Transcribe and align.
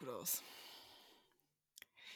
gut 0.00 0.08
aus. 0.08 0.42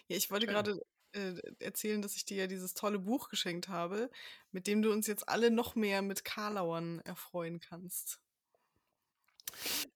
Ja, 0.09 0.17
ich 0.17 0.31
wollte 0.31 0.46
gerade 0.46 0.81
äh, 1.12 1.35
erzählen, 1.61 2.03
dass 2.03 2.17
ich 2.17 2.25
dir 2.25 2.39
ja 2.39 2.46
dieses 2.46 2.75
tolle 2.75 2.99
Buch 2.99 3.29
geschenkt 3.29 3.69
habe, 3.69 4.11
mit 4.51 4.67
dem 4.67 4.83
du 4.83 4.91
uns 4.93 5.07
jetzt 5.07 5.29
alle 5.29 5.51
noch 5.51 5.77
mehr 5.77 6.02
mit 6.02 6.25
Karlauern 6.25 7.01
erfreuen 7.01 7.61
kannst. 7.61 8.20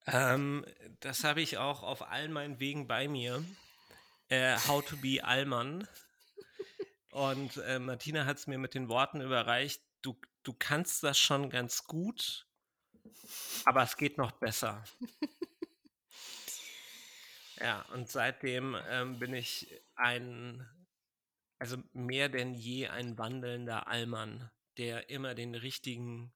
Ähm, 0.06 0.64
das 1.01 1.24
habe 1.24 1.41
ich 1.41 1.59
auch 1.59 1.82
auf 1.82 2.09
all 2.09 2.29
meinen 2.29 2.61
Wegen 2.61 2.87
bei 2.87 3.09
mir. 3.09 3.45
Äh, 4.29 4.57
How 4.68 4.84
to 4.84 4.96
be 4.96 5.25
Allmann. 5.25 5.89
Und 7.11 7.57
äh, 7.59 7.79
Martina 7.79 8.27
hat 8.27 8.39
es 8.39 8.46
mir 8.46 8.59
mit 8.59 8.75
den 8.75 8.89
Worten 8.89 9.20
überreicht, 9.20 9.82
du, 10.02 10.16
du 10.45 10.52
kannst 10.52 11.02
das 11.02 11.19
schon 11.19 11.50
ganz 11.50 11.84
gut, 11.84 12.47
aber 13.64 13.83
es 13.83 13.97
geht 13.97 14.19
noch 14.19 14.33
besser. 14.33 14.84
Ja, 17.61 17.83
und 17.93 18.11
seitdem 18.11 18.77
ähm, 18.89 19.19
bin 19.19 19.35
ich 19.35 19.69
ein, 19.95 20.69
also 21.59 21.77
mehr 21.93 22.29
denn 22.29 22.55
je 22.55 22.89
ein 22.89 23.19
wandelnder 23.19 23.89
Allmann, 23.89 24.51
der 24.77 25.11
immer 25.11 25.34
den 25.34 25.55
richtigen, 25.55 26.33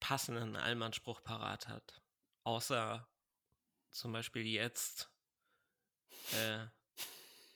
passenden 0.00 0.56
Allmann-Spruch 0.56 1.22
parat 1.22 1.68
hat. 1.68 2.02
Außer 2.42 3.08
zum 3.92 4.12
Beispiel 4.12 4.44
jetzt, 4.44 5.10
äh, 6.32 6.66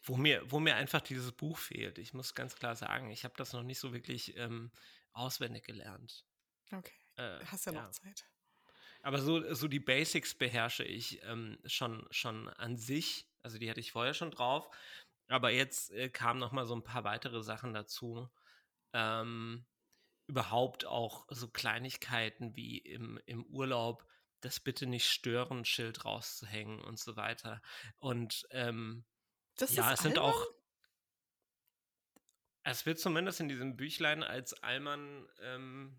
wo, 0.04 0.16
mir, 0.16 0.48
wo 0.50 0.60
mir 0.60 0.76
einfach 0.76 1.00
dieses 1.00 1.32
Buch 1.32 1.58
fehlt. 1.58 1.98
Ich 1.98 2.14
muss 2.14 2.34
ganz 2.34 2.54
klar 2.54 2.76
sagen, 2.76 3.10
ich 3.10 3.24
habe 3.24 3.34
das 3.36 3.52
noch 3.52 3.64
nicht 3.64 3.80
so 3.80 3.92
wirklich 3.92 4.36
ähm, 4.36 4.70
auswendig 5.12 5.64
gelernt. 5.64 6.24
Okay. 6.70 6.94
Äh, 7.16 7.44
Hast 7.46 7.66
ja, 7.66 7.72
ja. 7.72 7.82
noch 7.82 7.90
Zeit. 7.90 8.24
Aber 9.02 9.18
so, 9.18 9.54
so 9.54 9.68
die 9.68 9.80
Basics 9.80 10.34
beherrsche 10.34 10.84
ich 10.84 11.22
ähm, 11.24 11.58
schon, 11.64 12.06
schon 12.10 12.48
an 12.48 12.76
sich. 12.76 13.28
Also 13.42 13.58
die 13.58 13.70
hatte 13.70 13.80
ich 13.80 13.92
vorher 13.92 14.14
schon 14.14 14.30
drauf. 14.30 14.68
Aber 15.28 15.50
jetzt 15.50 15.90
äh, 15.92 16.08
kamen 16.08 16.40
noch 16.40 16.52
mal 16.52 16.66
so 16.66 16.74
ein 16.74 16.84
paar 16.84 17.04
weitere 17.04 17.42
Sachen 17.42 17.72
dazu. 17.72 18.28
Ähm, 18.92 19.66
überhaupt 20.26 20.86
auch 20.86 21.26
so 21.30 21.48
Kleinigkeiten 21.48 22.56
wie 22.56 22.78
im, 22.78 23.20
im 23.26 23.44
Urlaub 23.46 24.04
das 24.40 24.60
bitte 24.60 24.86
nicht 24.86 25.06
stören 25.06 25.64
Schild 25.64 26.04
rauszuhängen 26.04 26.80
und 26.80 26.98
so 26.98 27.16
weiter. 27.16 27.62
Und 27.98 28.46
ähm, 28.50 29.04
Das 29.56 29.74
ja, 29.74 29.88
ist 29.92 29.98
es 29.98 30.02
sind 30.04 30.18
auch. 30.18 30.46
Es 32.62 32.84
wird 32.84 32.98
zumindest 32.98 33.40
in 33.40 33.48
diesem 33.48 33.76
Büchlein 33.76 34.22
als 34.22 34.52
Allmann 34.62 35.28
ähm, 35.40 35.96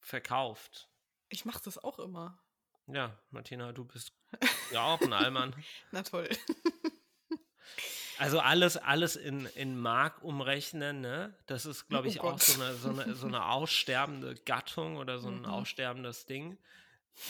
verkauft. 0.00 0.91
Ich 1.32 1.44
mache 1.44 1.62
das 1.64 1.82
auch 1.82 1.98
immer. 1.98 2.38
Ja, 2.86 3.18
Martina, 3.30 3.72
du 3.72 3.84
bist 3.84 4.12
ja 4.70 4.82
auch 4.84 5.00
ein 5.00 5.12
Allmann. 5.12 5.54
Na 5.90 6.02
toll. 6.02 6.28
Also 8.18 8.38
alles, 8.40 8.76
alles 8.76 9.16
in, 9.16 9.46
in 9.54 9.76
Mark 9.80 10.22
umrechnen, 10.22 11.00
ne? 11.00 11.36
Das 11.46 11.66
ist, 11.66 11.88
glaube 11.88 12.06
Oh 12.06 12.10
ich, 12.10 12.20
auch 12.20 12.32
Gott. 12.32 12.42
so 12.42 12.62
eine, 12.62 12.74
so, 12.74 12.90
eine, 12.90 13.14
so 13.14 13.26
eine 13.26 13.46
aussterbende 13.50 14.34
Gattung 14.44 14.96
oder 14.96 15.18
so 15.18 15.28
ein 15.28 15.40
Mhm. 15.40 15.44
aussterbendes 15.46 16.26
Ding. 16.26 16.58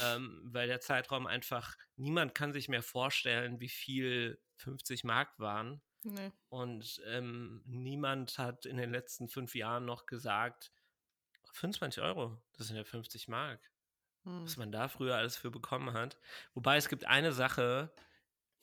Ähm, 0.03 0.41
weil 0.45 0.67
der 0.69 0.81
Zeitraum 0.81 1.27
einfach, 1.27 1.77
niemand 1.97 2.35
kann 2.35 2.53
sich 2.53 2.69
mehr 2.69 2.83
vorstellen, 2.83 3.59
wie 3.61 3.69
viel 3.71 4.39
50 4.57 5.05
Mark 5.05 5.39
waren. 5.39 5.81
Nee. 6.03 6.31
Und 6.51 7.01
ähm, 7.07 7.63
niemand 7.65 8.37
hat 8.39 8.67
in 8.67 8.77
den 8.77 8.91
letzten 8.91 9.29
fünf 9.29 9.55
Jahren 9.55 9.85
noch 9.87 10.05
gesagt, 10.07 10.73
25 11.53 12.03
Euro, 12.03 12.43
das 12.59 12.67
sind 12.67 12.77
ja 12.77 12.85
50 12.85 13.29
Mark. 13.29 13.61
Hm. 14.25 14.47
Was 14.47 14.57
man 14.57 14.73
da 14.73 14.89
früher 14.89 15.17
alles 15.17 15.37
für 15.37 15.51
bekommen 15.51 15.93
hat. 15.95 16.19
Wobei 16.55 16.77
es 16.77 16.89
gibt 16.89 17.05
eine 17.07 17.33
Sache, 17.33 17.95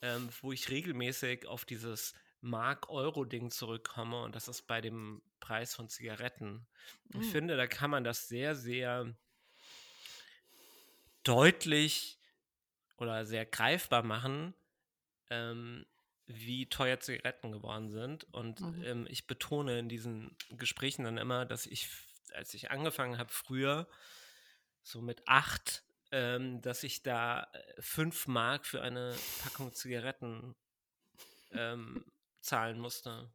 ähm, 0.02 0.30
wo 0.42 0.52
ich 0.54 0.70
regelmäßig 0.70 1.48
auf 1.48 1.66
dieses 1.66 2.14
Mark-Euro-Ding 2.42 3.52
zurückkomme 3.52 4.22
und 4.24 4.36
das 4.36 4.48
ist 4.50 4.64
bei 4.64 4.82
dem 4.82 5.24
Preis 5.42 5.76
von 5.76 5.90
Zigaretten. 5.90 6.68
Ich 7.14 7.26
Mm. 7.26 7.32
finde, 7.32 7.58
da 7.58 7.68
kann 7.68 7.92
man 7.92 8.04
das 8.04 8.28
sehr, 8.30 8.56
sehr 8.56 9.16
deutlich 11.24 12.20
oder 12.98 13.26
sehr 13.26 13.46
greifbar 13.46 14.04
machen, 14.04 14.56
ähm, 15.30 15.86
wie 16.28 16.70
teuer 16.70 17.00
Zigaretten 17.00 17.52
geworden 17.52 17.90
sind. 17.90 18.26
Und 18.34 18.62
Mhm. 18.62 18.84
ähm, 18.84 19.08
ich 19.10 19.28
betone 19.28 19.80
in 19.80 19.90
diesen 19.90 20.38
Gesprächen 20.52 21.06
dann 21.06 21.18
immer, 21.20 21.46
dass 21.46 21.68
ich, 21.68 21.90
als 22.34 22.54
ich 22.56 22.72
angefangen 22.72 23.18
habe, 23.18 23.32
früher, 23.32 23.90
so 24.90 25.02
mit 25.02 25.28
acht, 25.28 25.84
ähm, 26.12 26.62
dass 26.62 26.84
ich 26.84 27.04
da 27.04 27.44
äh, 27.54 27.82
fünf 27.82 28.28
Mark 28.28 28.66
für 28.66 28.82
eine 28.82 29.16
Packung 29.44 29.74
Zigaretten 29.74 30.56
ähm, 31.52 32.04
zahlen 32.42 32.80
musste. 32.80 33.32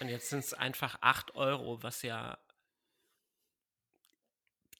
Und 0.00 0.08
jetzt 0.08 0.30
sind 0.30 0.40
es 0.40 0.54
einfach 0.54 0.98
acht 1.02 1.34
Euro, 1.34 1.82
was 1.82 2.02
ja 2.02 2.38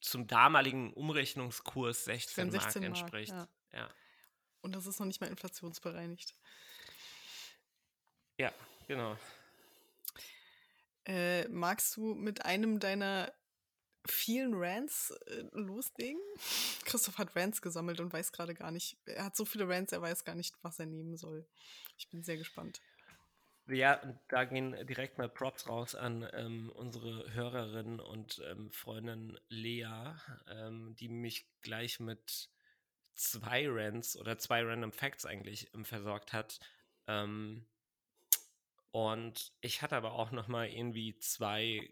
zum 0.01 0.25
damaligen 0.25 0.91
Umrechnungskurs 0.93 2.05
16 2.05 2.49
Mark 2.49 2.63
16 2.63 2.81
Mark, 2.81 2.89
entspricht. 2.89 3.31
ja. 3.31 3.47
ja. 3.73 3.89
Und 4.61 4.73
das 4.73 4.87
ist 4.87 4.99
noch 4.99 5.07
nicht 5.07 5.21
mal 5.21 5.27
inflationsbereinigt. 5.27 6.35
Ja, 8.37 8.51
genau. 8.87 9.17
Äh, 11.05 11.47
magst 11.49 11.95
du 11.97 12.15
mit 12.15 12.45
einem 12.45 12.79
deiner 12.79 13.31
vielen 14.05 14.53
Rants 14.53 15.11
äh, 15.27 15.43
loslegen? 15.51 16.21
Christoph 16.85 17.17
hat 17.17 17.35
Rants 17.35 17.61
gesammelt 17.61 17.99
und 17.99 18.11
weiß 18.13 18.31
gerade 18.31 18.53
gar 18.53 18.71
nicht, 18.71 18.97
er 19.05 19.25
hat 19.25 19.35
so 19.35 19.45
viele 19.45 19.67
Rants, 19.67 19.93
er 19.93 20.01
weiß 20.01 20.23
gar 20.23 20.35
nicht, 20.35 20.55
was 20.61 20.79
er 20.79 20.85
nehmen 20.85 21.17
soll. 21.17 21.45
Ich 21.97 22.09
bin 22.09 22.23
sehr 22.23 22.37
gespannt. 22.37 22.81
Ja, 23.67 24.01
und 24.01 24.19
da 24.27 24.43
gehen 24.43 24.75
direkt 24.85 25.17
mal 25.17 25.29
Props 25.29 25.69
raus 25.69 25.95
an 25.95 26.27
ähm, 26.33 26.71
unsere 26.75 27.31
Hörerin 27.33 27.99
und 27.99 28.41
ähm, 28.49 28.71
Freundin 28.71 29.39
Lea, 29.49 30.15
ähm, 30.49 30.95
die 30.99 31.07
mich 31.07 31.45
gleich 31.61 31.99
mit 31.99 32.49
zwei 33.13 33.67
Rants 33.69 34.17
oder 34.17 34.37
zwei 34.37 34.63
Random 34.63 34.91
Facts 34.91 35.25
eigentlich 35.25 35.73
ähm, 35.73 35.85
versorgt 35.85 36.33
hat. 36.33 36.59
Ähm, 37.07 37.65
und 38.91 39.53
ich 39.61 39.81
hatte 39.81 39.95
aber 39.95 40.13
auch 40.13 40.31
noch 40.31 40.47
mal 40.47 40.67
irgendwie 40.67 41.17
zwei 41.19 41.89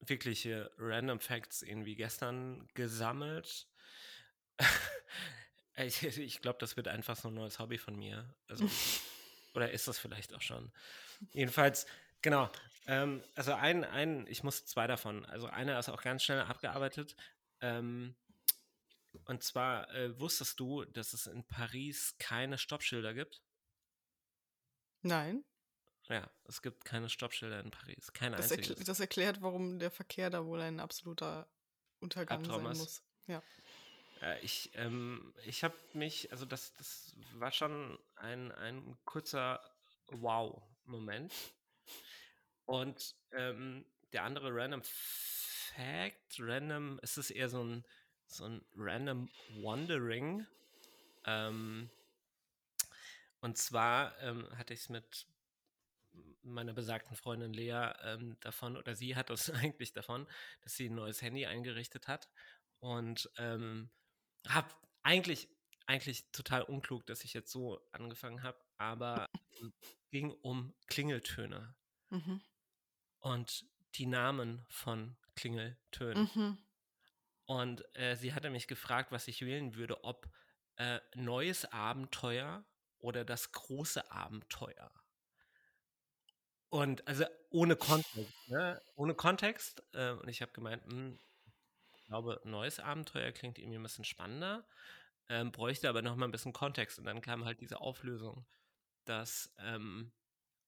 wirkliche 0.00 0.70
Random 0.78 1.20
Facts 1.20 1.62
irgendwie 1.62 1.94
gestern 1.94 2.66
gesammelt. 2.74 3.68
ich 5.76 6.02
ich 6.02 6.40
glaube, 6.40 6.58
das 6.58 6.76
wird 6.76 6.88
einfach 6.88 7.16
so 7.16 7.28
ein 7.28 7.34
neues 7.34 7.58
Hobby 7.58 7.78
von 7.78 7.96
mir. 7.96 8.34
Also, 8.48 8.68
oder 9.54 9.70
ist 9.70 9.88
das 9.88 9.98
vielleicht 9.98 10.34
auch 10.34 10.42
schon? 10.42 10.72
Jedenfalls, 11.32 11.86
genau. 12.22 12.50
Ähm, 12.86 13.22
also 13.34 13.52
ein, 13.52 13.84
ein, 13.84 14.26
ich 14.26 14.42
muss 14.42 14.64
zwei 14.66 14.86
davon. 14.86 15.24
Also 15.26 15.46
einer 15.46 15.78
ist 15.78 15.88
auch 15.88 16.02
ganz 16.02 16.22
schnell 16.22 16.40
abgearbeitet. 16.40 17.14
Ähm, 17.60 18.16
und 19.24 19.42
zwar 19.42 19.92
äh, 19.94 20.18
wusstest 20.18 20.58
du, 20.60 20.84
dass 20.84 21.12
es 21.12 21.26
in 21.26 21.44
Paris 21.46 22.14
keine 22.18 22.58
Stoppschilder 22.58 23.12
gibt? 23.12 23.42
Nein, 25.02 25.44
Ja, 26.10 26.28
es 26.48 26.60
gibt 26.60 26.84
keine 26.84 27.08
Stoppschilder 27.08 27.60
in 27.60 27.70
Paris. 27.70 28.12
Kein 28.12 28.32
das, 28.32 28.50
erkl 28.50 28.74
das 28.74 28.98
erklärt, 28.98 29.42
warum 29.42 29.78
der 29.78 29.92
Verkehr 29.92 30.28
da 30.28 30.44
wohl 30.44 30.60
ein 30.60 30.80
absoluter 30.80 31.48
Untergang 32.00 32.38
Albtraum 32.38 32.64
sein 32.64 32.72
ist. 32.72 32.78
muss. 32.78 33.02
Ja. 33.28 33.42
Äh, 34.20 34.40
ich 34.40 34.72
ähm, 34.74 35.32
ich 35.44 35.62
habe 35.62 35.76
mich, 35.92 36.32
also 36.32 36.44
das, 36.46 36.74
das 36.74 37.14
war 37.34 37.52
schon 37.52 37.96
ein, 38.16 38.50
ein 38.50 38.98
kurzer 39.04 39.60
Wow-Moment. 40.08 41.32
Und 42.64 43.14
ähm, 43.32 43.84
der 44.12 44.24
andere 44.24 44.52
Random 44.52 44.82
Fact, 44.82 46.38
Random, 46.40 46.98
es 47.02 47.18
ist 47.18 47.30
eher 47.30 47.48
so 47.48 47.62
ein, 47.62 47.84
so 48.26 48.46
ein 48.46 48.64
Random 48.76 49.30
Wondering. 49.60 50.44
Ähm, 51.24 51.88
und 53.40 53.56
zwar 53.56 54.20
ähm, 54.22 54.48
hatte 54.58 54.74
ich 54.74 54.80
es 54.80 54.88
mit 54.88 55.26
meiner 56.42 56.72
besagten 56.72 57.16
Freundin 57.16 57.52
Lea 57.52 57.92
ähm, 58.02 58.36
davon, 58.40 58.76
oder 58.76 58.94
sie 58.94 59.16
hat 59.16 59.30
das 59.30 59.50
eigentlich 59.50 59.92
davon, 59.92 60.26
dass 60.62 60.74
sie 60.76 60.88
ein 60.88 60.94
neues 60.94 61.22
Handy 61.22 61.46
eingerichtet 61.46 62.08
hat. 62.08 62.28
Und 62.80 63.30
ähm, 63.36 63.90
habe 64.48 64.68
eigentlich, 65.02 65.48
eigentlich 65.86 66.30
total 66.32 66.62
unklug, 66.62 67.06
dass 67.06 67.24
ich 67.24 67.34
jetzt 67.34 67.50
so 67.52 67.80
angefangen 67.92 68.42
habe, 68.42 68.58
aber 68.78 69.26
ähm, 69.60 69.72
ging 70.10 70.32
um 70.42 70.74
Klingeltöne 70.88 71.74
Mhm. 72.10 72.40
und 73.20 73.64
die 73.94 74.06
Namen 74.06 74.64
von 74.68 75.16
Klingeltönen. 75.34 76.30
Mhm. 76.34 76.58
Und 77.46 77.84
äh, 77.96 78.16
sie 78.16 78.32
hatte 78.34 78.50
mich 78.50 78.68
gefragt, 78.68 79.12
was 79.12 79.28
ich 79.28 79.42
wählen 79.44 79.74
würde, 79.74 80.04
ob 80.04 80.30
äh, 80.76 81.00
neues 81.14 81.64
Abenteuer 81.72 82.64
oder 82.98 83.24
das 83.24 83.52
große 83.52 84.10
Abenteuer. 84.10 84.90
Und 86.70 87.06
also 87.08 87.24
ohne 87.50 87.76
Kontext, 87.76 88.48
ne? 88.48 88.80
Ohne 88.94 89.14
Kontext. 89.14 89.82
Äh, 89.92 90.12
und 90.12 90.28
ich 90.28 90.40
habe 90.42 90.52
gemeint, 90.52 90.84
hm, 90.86 91.18
ich 91.96 92.04
glaube, 92.06 92.40
neues 92.44 92.80
Abenteuer 92.80 93.32
klingt 93.32 93.58
irgendwie 93.58 93.78
ein 93.78 93.82
bisschen 93.82 94.04
spannender. 94.04 94.66
ähm, 95.30 95.52
bräuchte 95.52 95.88
aber 95.88 96.02
noch 96.02 96.16
mal 96.16 96.26
ein 96.26 96.32
bisschen 96.32 96.52
Kontext. 96.52 96.98
Und 96.98 97.06
dann 97.06 97.22
kam 97.22 97.44
halt 97.46 97.60
diese 97.60 97.80
Auflösung, 97.80 98.46
dass 99.06 99.54
ähm, 99.58 100.12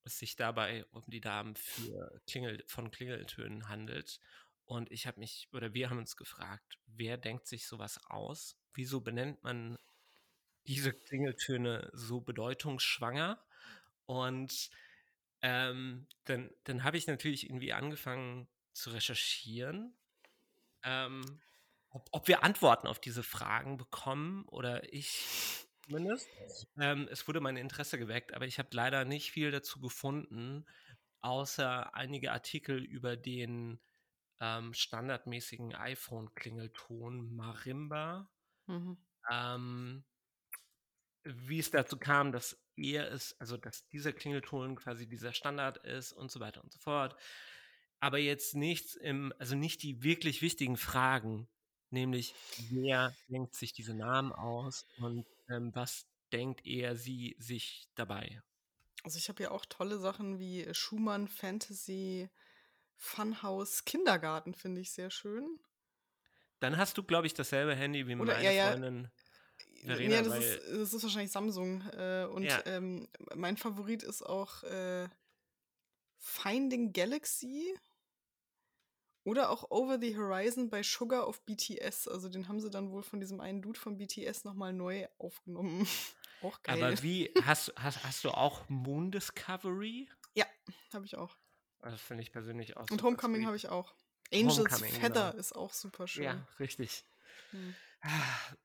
es 0.05 0.19
sich 0.19 0.35
dabei 0.37 0.85
um 0.91 1.03
die 1.07 1.21
Damen 1.21 1.55
für 1.55 2.21
Klingel, 2.27 2.63
von 2.67 2.91
Klingeltönen 2.91 3.69
handelt. 3.69 4.19
Und 4.65 4.91
ich 4.91 5.07
habe 5.07 5.19
mich, 5.19 5.49
oder 5.53 5.73
wir 5.73 5.89
haben 5.89 5.99
uns 5.99 6.15
gefragt, 6.17 6.79
wer 6.87 7.17
denkt 7.17 7.47
sich 7.47 7.67
sowas 7.67 7.99
aus? 8.07 8.57
Wieso 8.73 9.01
benennt 9.01 9.43
man 9.43 9.77
diese 10.67 10.93
Klingeltöne 10.93 11.89
so 11.93 12.21
bedeutungsschwanger? 12.21 13.43
Und 14.05 14.69
ähm, 15.43 16.07
dann, 16.23 16.49
dann 16.63 16.83
habe 16.85 16.97
ich 16.97 17.05
natürlich 17.05 17.45
irgendwie 17.45 17.73
angefangen 17.73 18.47
zu 18.71 18.91
recherchieren, 18.91 19.93
ähm, 20.83 21.41
ob, 21.89 22.07
ob 22.11 22.27
wir 22.29 22.43
Antworten 22.43 22.87
auf 22.87 22.99
diese 22.99 23.23
Fragen 23.23 23.77
bekommen 23.77 24.45
oder 24.45 24.91
ich 24.93 25.67
zumindest. 25.83 26.29
Ähm, 26.79 27.09
es 27.11 27.27
wurde 27.27 27.41
mein 27.41 27.57
Interesse 27.57 27.99
geweckt, 27.99 28.33
aber 28.33 28.47
ich 28.47 28.57
habe 28.57 28.69
leider 28.71 29.03
nicht 29.03 29.31
viel 29.31 29.51
dazu 29.51 29.81
gefunden, 29.81 30.65
außer 31.19 31.93
einige 31.93 32.31
Artikel 32.31 32.81
über 32.81 33.17
den 33.17 33.81
ähm, 34.39 34.73
standardmäßigen 34.73 35.75
iPhone-Klingelton 35.75 37.35
Marimba. 37.35 38.29
Mhm. 38.67 38.97
Ähm, 39.29 40.05
wie 41.23 41.59
es 41.59 41.69
dazu 41.69 41.97
kam, 41.97 42.31
dass 42.31 42.62
er 42.77 43.11
es, 43.11 43.35
also 43.39 43.57
dass 43.57 43.87
dieser 43.87 44.13
Klingelton 44.13 44.75
quasi 44.75 45.07
dieser 45.07 45.33
Standard 45.33 45.77
ist 45.85 46.13
und 46.13 46.31
so 46.31 46.39
weiter 46.39 46.63
und 46.63 46.71
so 46.71 46.79
fort. 46.79 47.15
Aber 47.99 48.17
jetzt 48.17 48.55
nichts 48.55 48.95
im, 48.95 49.33
also 49.39 49.55
nicht 49.55 49.81
die 49.83 50.03
wirklich 50.03 50.41
wichtigen 50.41 50.77
Fragen, 50.77 51.47
nämlich 51.89 52.35
wer 52.69 53.15
denkt 53.29 53.55
sich 53.55 53.73
diese 53.73 53.93
Namen 53.93 54.33
aus 54.33 54.85
und 54.97 55.25
ähm, 55.49 55.73
was 55.73 56.05
denkt 56.31 56.65
er 56.65 56.95
sie 56.95 57.35
sich 57.39 57.87
dabei? 57.95 58.41
Also 59.03 59.17
ich 59.17 59.29
habe 59.29 59.43
ja 59.43 59.51
auch 59.51 59.65
tolle 59.65 59.99
Sachen 59.99 60.39
wie 60.39 60.67
Schumann 60.73 61.27
Fantasy 61.27 62.29
Funhouse 62.95 63.85
Kindergarten, 63.85 64.53
finde 64.53 64.81
ich 64.81 64.91
sehr 64.91 65.11
schön. 65.11 65.59
Dann 66.59 66.77
hast 66.77 66.97
du, 66.97 67.03
glaube 67.03 67.27
ich, 67.27 67.33
dasselbe 67.33 67.75
Handy 67.75 68.07
wie 68.07 68.15
Oder 68.15 68.33
meine 68.33 68.45
ja, 68.45 68.51
ja. 68.51 68.71
Freundin 68.71 69.11
Verena, 69.83 70.15
Ja, 70.15 70.21
das 70.21 70.33
weil 70.33 70.41
ist, 70.41 70.67
das 70.69 70.93
ist 70.93 71.03
wahrscheinlich 71.03 71.31
Samsung. 71.31 71.81
Äh, 71.91 72.25
und 72.25 72.43
Ja. 72.43 72.65
ähm, 72.65 73.07
mein 73.35 73.57
Favorit 73.57 74.03
ist 74.03 74.23
auch 74.23 74.63
äh, 74.63 75.07
Finding 76.19 76.93
Galaxy 76.93 77.77
oder 79.25 79.49
auch 79.49 79.71
Over 79.71 79.99
the 79.99 80.17
Horizon 80.17 80.69
bei 80.69 80.83
Sugar 80.83 81.27
of 81.27 81.41
BTS. 81.45 82.07
Also 82.07 82.29
den 82.29 82.47
haben 82.47 82.59
sie 82.59 82.69
dann 82.69 82.91
wohl 82.91 83.03
von 83.03 83.19
diesem 83.19 83.39
einen 83.39 83.61
Dude 83.61 83.79
von 83.79 83.97
BTS 83.97 84.43
nochmal 84.45 84.73
neu 84.73 85.07
aufgenommen. 85.17 85.87
auch 86.41 86.61
geil. 86.63 86.83
aber 86.83 87.01
wie, 87.03 87.31
hast, 87.43 87.73
hast, 87.75 88.03
hast 88.03 88.23
du 88.23 88.31
auch 88.31 88.67
Moon 88.69 89.11
Discovery? 89.11 90.09
habe 90.93 91.05
ich 91.05 91.17
auch. 91.17 91.35
Das 91.81 91.99
finde 92.01 92.23
ich 92.23 92.31
persönlich 92.31 92.77
auch 92.77 92.89
Und 92.89 93.03
Homecoming 93.03 93.45
habe 93.45 93.55
ich 93.57 93.67
auch. 93.69 93.93
Angels 94.31 94.57
Homecoming, 94.57 94.91
Feather 94.93 95.31
genau. 95.31 95.39
ist 95.39 95.53
auch 95.53 95.73
super 95.73 96.07
schön. 96.07 96.23
Ja, 96.23 96.47
richtig. 96.59 97.03
Hm, 97.51 97.75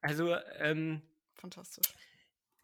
Also, 0.01 0.35
ähm, 0.57 1.03
fantastisch. 1.35 1.87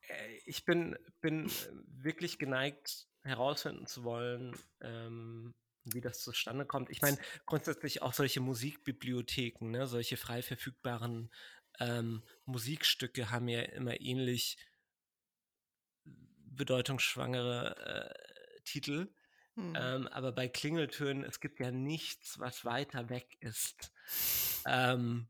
äh, 0.09 0.37
ich 0.47 0.65
bin, 0.65 0.97
bin 1.21 1.47
äh, 1.47 1.51
wirklich 1.87 2.39
geneigt, 2.39 3.07
herausfinden 3.23 3.87
zu 3.87 4.05
wollen, 4.05 4.57
ähm, 4.81 5.55
wie 5.85 6.01
das 6.01 6.21
zustande 6.21 6.67
kommt. 6.67 6.91
Ich 6.91 7.03
meine, 7.03 7.19
grundsätzlich 7.47 8.03
auch 8.03 8.13
solche 8.13 8.41
Musikbibliotheken, 8.41 9.71
ne, 9.71 9.87
solche 9.87 10.17
frei 10.17 10.43
verfügbaren 10.43 11.31
ähm, 11.79 12.23
Musikstücke 12.45 13.31
haben 13.31 13.49
ja 13.49 13.63
immer 13.63 14.01
ähnlich 14.01 14.59
bedeutungsschwangere 16.05 17.77
äh, 17.77 18.61
Titel. 18.65 19.13
Hm. 19.55 19.75
Ähm, 19.77 20.09
aber 20.09 20.33
bei 20.33 20.49
Klingeltönen, 20.49 21.25
es 21.25 21.41
gibt 21.41 21.61
ja 21.61 21.71
nichts, 21.71 22.39
was 22.39 22.65
weiter 22.65 23.09
weg 23.09 23.37
ist. 23.41 23.93
Ähm, 24.67 25.29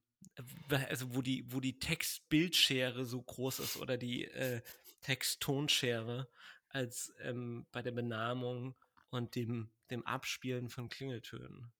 also 0.88 1.15
wo 1.15 1.23
die, 1.23 1.44
wo 1.53 1.61
die 1.61 1.79
Text-Bildschere 1.79 3.05
so 3.05 3.23
groß 3.23 3.61
ist 3.61 3.76
oder 3.76 3.97
die 3.97 4.25
äh, 4.25 4.62
Text-Tonschere 5.03 6.29
als 6.69 7.12
ähm, 7.21 7.67
bei 7.73 7.82
der 7.82 7.93
Benamung 7.93 8.75
und 9.11 9.35
dem, 9.37 9.71
dem 9.91 10.05
Abspielen 10.06 10.69
von 10.69 10.88
Klingeltönen. 10.88 11.73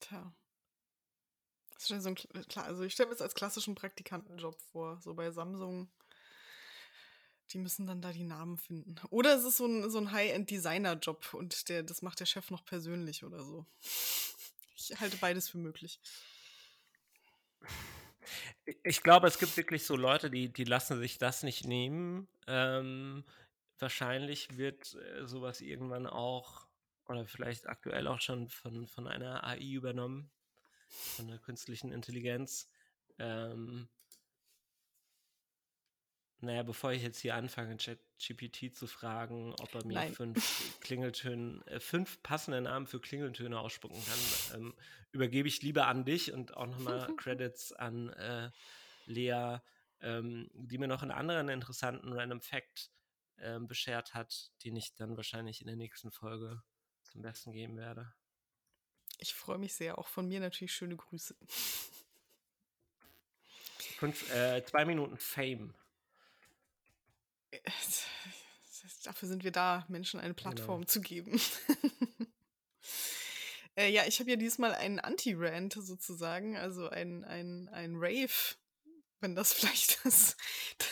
Tja. 0.00 0.34
Das 1.74 1.82
ist 1.82 1.88
schon 1.88 2.00
so 2.00 2.08
ein, 2.08 2.16
also 2.56 2.82
ich 2.82 2.92
stelle 2.92 3.08
mir 3.08 3.14
das 3.14 3.22
als 3.22 3.34
klassischen 3.34 3.74
Praktikantenjob 3.74 4.60
vor, 4.72 5.00
so 5.00 5.14
bei 5.14 5.30
Samsung. 5.30 5.90
Die 7.52 7.58
müssen 7.58 7.86
dann 7.86 8.02
da 8.02 8.12
die 8.12 8.24
Namen 8.24 8.58
finden. 8.58 8.96
Oder 9.10 9.36
es 9.36 9.44
ist 9.44 9.58
so 9.58 9.66
ein, 9.66 9.88
so 9.90 9.98
ein 9.98 10.12
High-End-Designer-Job 10.12 11.34
und 11.34 11.68
der, 11.68 11.82
das 11.82 12.02
macht 12.02 12.20
der 12.20 12.26
Chef 12.26 12.50
noch 12.50 12.64
persönlich 12.64 13.24
oder 13.24 13.44
so. 13.44 13.64
Ich 14.76 14.98
halte 14.98 15.16
beides 15.18 15.48
für 15.48 15.58
möglich. 15.58 16.00
Ich- 18.84 19.02
glaube, 19.02 19.26
es 19.26 19.38
gibt 19.38 19.56
wirklich 19.56 19.84
so 19.84 19.96
Leute, 19.96 20.30
die, 20.30 20.52
die 20.52 20.64
lassen 20.64 20.98
sich 20.98 21.18
das 21.18 21.42
nicht 21.42 21.66
nehmen. 21.66 22.28
Ähm, 22.46 23.24
wahrscheinlich 23.78 24.56
wird 24.56 24.94
äh, 24.94 25.26
sowas 25.26 25.60
irgendwann 25.60 26.06
auch, 26.06 26.66
oder 27.06 27.26
vielleicht 27.26 27.68
aktuell 27.68 28.06
auch 28.06 28.20
schon 28.20 28.48
von, 28.48 28.86
von 28.86 29.06
einer 29.08 29.44
AI 29.44 29.58
übernommen, 29.60 30.30
von 30.88 31.28
der 31.28 31.38
künstlichen 31.38 31.92
Intelligenz. 31.92 32.68
Ähm, 33.18 33.88
naja, 36.40 36.62
bevor 36.62 36.92
ich 36.92 37.02
jetzt 37.02 37.18
hier 37.20 37.34
anfange, 37.34 37.76
ChatGPT 37.76 38.74
zu 38.74 38.86
fragen, 38.86 39.54
ob 39.60 39.74
er 39.74 39.84
mir 39.84 39.94
Nein. 39.94 40.14
fünf 40.14 40.78
Klingeltöne, 40.80 41.62
äh, 41.66 41.80
fünf 41.80 42.22
passende 42.22 42.60
Namen 42.60 42.86
für 42.86 43.00
Klingeltöne 43.00 43.58
ausspucken 43.58 44.00
kann, 44.04 44.60
ähm, 44.60 44.74
übergebe 45.10 45.48
ich 45.48 45.62
lieber 45.62 45.88
an 45.88 46.04
dich 46.04 46.32
und 46.32 46.56
auch 46.56 46.66
nochmal 46.66 47.08
Credits 47.16 47.72
an 47.72 48.10
äh, 48.10 48.50
Lea, 49.06 49.58
ähm, 50.00 50.48
die 50.54 50.78
mir 50.78 50.86
noch 50.86 51.02
einen 51.02 51.10
anderen 51.10 51.48
interessanten 51.48 52.12
Random 52.12 52.40
Fact 52.40 52.90
ähm, 53.38 53.66
beschert 53.66 54.14
hat, 54.14 54.52
den 54.64 54.76
ich 54.76 54.94
dann 54.94 55.16
wahrscheinlich 55.16 55.60
in 55.60 55.66
der 55.66 55.76
nächsten 55.76 56.12
Folge 56.12 56.62
zum 57.02 57.22
Besten 57.22 57.52
geben 57.52 57.76
werde. 57.76 58.12
Ich 59.18 59.34
freue 59.34 59.58
mich 59.58 59.74
sehr. 59.74 59.98
Auch 59.98 60.06
von 60.06 60.28
mir 60.28 60.38
natürlich 60.38 60.72
schöne 60.72 60.94
Grüße. 60.94 61.34
Fünf, 63.98 64.30
äh, 64.32 64.64
zwei 64.64 64.84
Minuten 64.84 65.18
Fame. 65.18 65.74
Dafür 69.04 69.28
sind 69.28 69.44
wir 69.44 69.52
da, 69.52 69.86
Menschen 69.88 70.20
eine 70.20 70.34
Plattform 70.34 70.86
zu 70.86 71.00
geben. 71.00 71.40
äh, 73.76 73.90
ja, 73.90 74.04
ich 74.06 74.20
habe 74.20 74.30
ja 74.30 74.36
diesmal 74.36 74.74
einen 74.74 74.98
Anti-Rant 74.98 75.74
sozusagen, 75.74 76.56
also 76.56 76.88
ein, 76.88 77.24
ein, 77.24 77.68
ein 77.68 77.94
Rave, 77.96 78.56
wenn 79.20 79.34
das 79.34 79.52
vielleicht 79.54 80.04
das, 80.04 80.36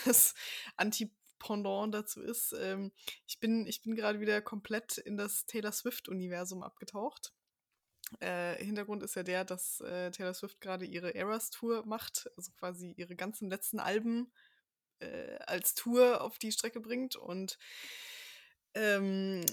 das 0.05 0.33
Anti-Pendant 0.75 1.93
dazu 1.93 2.21
ist. 2.21 2.53
Ähm, 2.59 2.91
ich 3.27 3.39
bin, 3.39 3.67
ich 3.67 3.81
bin 3.81 3.95
gerade 3.95 4.19
wieder 4.19 4.41
komplett 4.41 4.97
in 4.97 5.17
das 5.17 5.45
Taylor 5.45 5.71
Swift-Universum 5.71 6.63
abgetaucht. 6.63 7.33
Äh, 8.19 8.63
Hintergrund 8.63 9.03
ist 9.03 9.15
ja 9.15 9.23
der, 9.23 9.43
dass 9.43 9.81
äh, 9.81 10.11
Taylor 10.11 10.33
Swift 10.33 10.61
gerade 10.61 10.85
ihre 10.85 11.13
Eras-Tour 11.13 11.85
macht, 11.85 12.29
also 12.37 12.51
quasi 12.53 12.93
ihre 12.95 13.15
ganzen 13.15 13.49
letzten 13.49 13.79
Alben 13.79 14.31
äh, 14.99 15.37
als 15.45 15.73
Tour 15.73 16.21
auf 16.21 16.37
die 16.39 16.51
Strecke 16.51 16.79
bringt. 16.79 17.15
Und 17.15 17.57
ähm, 18.73 19.43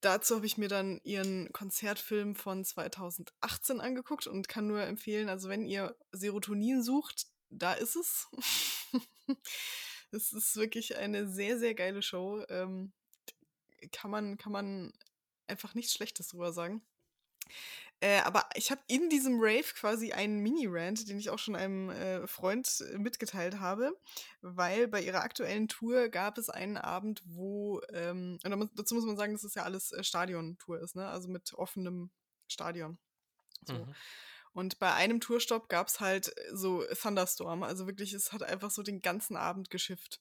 dazu 0.00 0.36
habe 0.36 0.46
ich 0.46 0.58
mir 0.58 0.68
dann 0.68 1.00
ihren 1.04 1.52
Konzertfilm 1.52 2.34
von 2.34 2.64
2018 2.64 3.80
angeguckt 3.80 4.26
und 4.26 4.48
kann 4.48 4.66
nur 4.66 4.82
empfehlen, 4.82 5.28
also 5.28 5.48
wenn 5.48 5.66
ihr 5.66 5.96
Serotonin 6.12 6.82
sucht, 6.82 7.26
da 7.50 7.74
ist 7.74 7.96
es. 7.96 8.28
Es 10.14 10.34
ist 10.34 10.56
wirklich 10.56 10.98
eine 10.98 11.26
sehr, 11.26 11.58
sehr 11.58 11.74
geile 11.74 12.02
Show. 12.02 12.44
Ähm, 12.50 12.92
kann, 13.92 14.10
man, 14.10 14.36
kann 14.36 14.52
man 14.52 14.92
einfach 15.46 15.74
nichts 15.74 15.94
Schlechtes 15.94 16.28
drüber 16.28 16.52
sagen. 16.52 16.82
Äh, 18.02 18.18
aber 18.22 18.48
ich 18.56 18.72
habe 18.72 18.80
in 18.88 19.08
diesem 19.10 19.38
Rave 19.38 19.74
quasi 19.76 20.10
einen 20.12 20.40
Mini-Rant, 20.40 21.08
den 21.08 21.20
ich 21.20 21.30
auch 21.30 21.38
schon 21.38 21.54
einem 21.54 21.88
äh, 21.90 22.26
Freund 22.26 22.82
äh, 22.92 22.98
mitgeteilt 22.98 23.60
habe, 23.60 23.96
weil 24.40 24.88
bei 24.88 25.00
ihrer 25.00 25.20
aktuellen 25.20 25.68
Tour 25.68 26.08
gab 26.08 26.36
es 26.36 26.50
einen 26.50 26.76
Abend, 26.76 27.22
wo, 27.24 27.80
ähm, 27.92 28.40
und 28.44 28.70
dazu 28.74 28.96
muss 28.96 29.04
man 29.04 29.16
sagen, 29.16 29.34
dass 29.34 29.44
es 29.44 29.54
ja 29.54 29.62
alles 29.62 29.92
äh, 29.92 30.02
Stadiontour 30.02 30.80
ist, 30.80 30.96
ne? 30.96 31.06
Also 31.06 31.28
mit 31.28 31.54
offenem 31.54 32.10
Stadion. 32.48 32.98
So. 33.66 33.74
Mhm. 33.74 33.94
Und 34.52 34.80
bei 34.80 34.92
einem 34.92 35.20
Tourstopp 35.20 35.68
gab 35.68 35.86
es 35.86 36.00
halt 36.00 36.34
so 36.52 36.82
Thunderstorm. 37.00 37.62
Also 37.62 37.86
wirklich, 37.86 38.14
es 38.14 38.32
hat 38.32 38.42
einfach 38.42 38.72
so 38.72 38.82
den 38.82 39.00
ganzen 39.00 39.36
Abend 39.36 39.70
geschifft. 39.70 40.20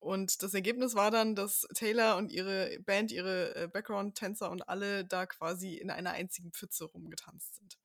Und 0.00 0.42
das 0.42 0.54
Ergebnis 0.54 0.94
war 0.94 1.10
dann, 1.10 1.34
dass 1.34 1.66
Taylor 1.74 2.16
und 2.16 2.32
ihre 2.32 2.78
Band, 2.80 3.12
ihre 3.12 3.54
äh, 3.54 3.68
Background-Tänzer 3.68 4.50
und 4.50 4.68
alle 4.68 5.04
da 5.04 5.26
quasi 5.26 5.74
in 5.76 5.90
einer 5.90 6.12
einzigen 6.12 6.52
Pfütze 6.52 6.84
rumgetanzt 6.86 7.56
sind. 7.56 7.78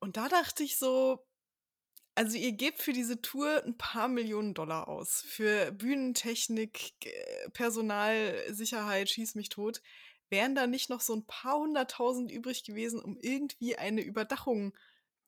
Und 0.00 0.16
da 0.16 0.28
dachte 0.28 0.64
ich 0.64 0.76
so, 0.76 1.24
Also 2.16 2.36
ihr 2.36 2.50
gebt 2.52 2.82
für 2.82 2.92
diese 2.92 3.20
Tour 3.22 3.62
ein 3.64 3.78
paar 3.78 4.08
Millionen 4.08 4.52
Dollar 4.54 4.88
aus. 4.88 5.22
Für 5.28 5.70
Bühnentechnik, 5.70 6.92
Personal, 7.52 8.42
Sicherheit, 8.52 9.08
schieß 9.08 9.36
mich 9.36 9.50
tot. 9.50 9.80
Wären 10.30 10.56
da 10.56 10.66
nicht 10.66 10.90
noch 10.90 11.00
so 11.00 11.14
ein 11.14 11.26
paar 11.26 11.58
hunderttausend 11.60 12.32
übrig 12.32 12.64
gewesen, 12.64 13.00
um 13.00 13.16
irgendwie 13.20 13.76
eine 13.76 14.02
Überdachung 14.02 14.76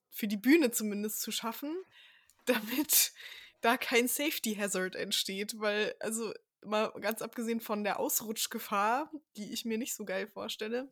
für 0.09 0.27
die 0.27 0.37
Bühne 0.37 0.71
zumindest 0.71 1.21
zu 1.21 1.31
schaffen, 1.31 1.73
damit 2.45 3.13
da 3.61 3.77
kein 3.77 4.07
Safety 4.07 4.55
Hazard 4.55 4.95
entsteht? 4.95 5.59
Weil, 5.59 5.95
also 5.99 6.33
mal 6.63 6.91
ganz 6.99 7.21
abgesehen 7.21 7.61
von 7.61 7.83
der 7.83 7.99
Ausrutschgefahr, 7.99 9.11
die 9.37 9.53
ich 9.53 9.65
mir 9.65 9.77
nicht 9.77 9.95
so 9.95 10.05
geil 10.05 10.27
vorstelle, 10.27 10.89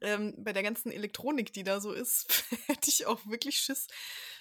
ähm, 0.00 0.34
bei 0.38 0.52
der 0.52 0.62
ganzen 0.62 0.92
Elektronik, 0.92 1.52
die 1.52 1.64
da 1.64 1.80
so 1.80 1.92
ist, 1.92 2.44
hätte 2.66 2.90
ich 2.90 3.06
auch 3.06 3.24
wirklich 3.26 3.58
Schiss, 3.58 3.86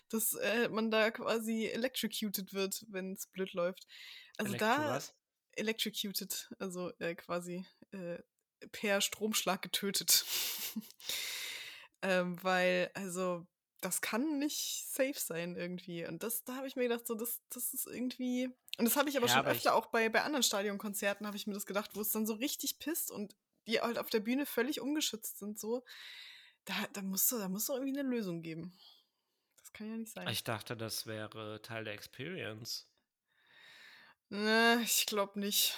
dass 0.09 0.33
äh, 0.33 0.69
man 0.69 0.91
da 0.91 1.11
quasi 1.11 1.67
electrocuted 1.67 2.53
wird, 2.53 2.85
wenn 2.89 3.13
es 3.13 3.27
blöd 3.27 3.53
läuft. 3.53 3.87
Also 4.37 4.53
Elektro 4.53 4.67
da 4.67 4.89
was? 4.89 5.15
electrocuted, 5.55 6.49
also 6.59 6.91
äh, 6.99 7.15
quasi 7.15 7.65
äh, 7.91 8.19
per 8.71 9.01
Stromschlag 9.01 9.61
getötet. 9.61 10.25
ähm, 12.01 12.41
weil, 12.43 12.91
also, 12.93 13.45
das 13.81 14.01
kann 14.01 14.39
nicht 14.39 14.85
safe 14.89 15.19
sein 15.19 15.55
irgendwie. 15.55 16.05
Und 16.05 16.23
das, 16.23 16.43
da 16.43 16.55
habe 16.55 16.67
ich 16.67 16.75
mir 16.75 16.83
gedacht, 16.83 17.05
so, 17.05 17.15
das, 17.15 17.41
das 17.49 17.73
ist 17.73 17.87
irgendwie. 17.87 18.49
Und 18.77 18.85
das 18.85 18.95
habe 18.95 19.09
ich 19.09 19.17
aber 19.17 19.27
Ja, 19.27 19.33
schon 19.33 19.39
aber 19.39 19.51
öfter 19.51 19.75
auch 19.75 19.87
bei, 19.87 20.09
bei 20.09 20.23
anderen 20.23 20.43
Stadionkonzerten, 20.43 21.27
habe 21.27 21.37
ich 21.37 21.47
mir 21.47 21.53
das 21.53 21.65
gedacht, 21.65 21.91
wo 21.93 22.01
es 22.01 22.11
dann 22.11 22.25
so 22.25 22.33
richtig 22.33 22.79
pisst 22.79 23.11
und 23.11 23.35
die 23.67 23.81
halt 23.81 23.99
auf 23.99 24.09
der 24.09 24.19
Bühne 24.19 24.45
völlig 24.45 24.81
ungeschützt 24.81 25.39
sind, 25.39 25.59
so. 25.59 25.83
Da, 26.65 26.73
da 26.93 27.01
musst 27.01 27.31
du, 27.31 27.37
da 27.37 27.47
musst 27.47 27.69
du 27.69 27.73
irgendwie 27.73 27.97
eine 27.97 28.09
Lösung 28.09 28.41
geben. 28.41 28.77
Das 29.59 29.73
kann 29.73 29.89
ja 29.89 29.97
nicht 29.97 30.11
sein. 30.11 30.27
Ich 30.29 30.43
dachte, 30.43 30.75
das 30.75 31.05
wäre 31.05 31.61
Teil 31.61 31.83
der 31.83 31.93
Experience. 31.93 32.87
Ne, 34.29 34.81
ich 34.83 35.05
glaube 35.05 35.39
nicht. 35.39 35.75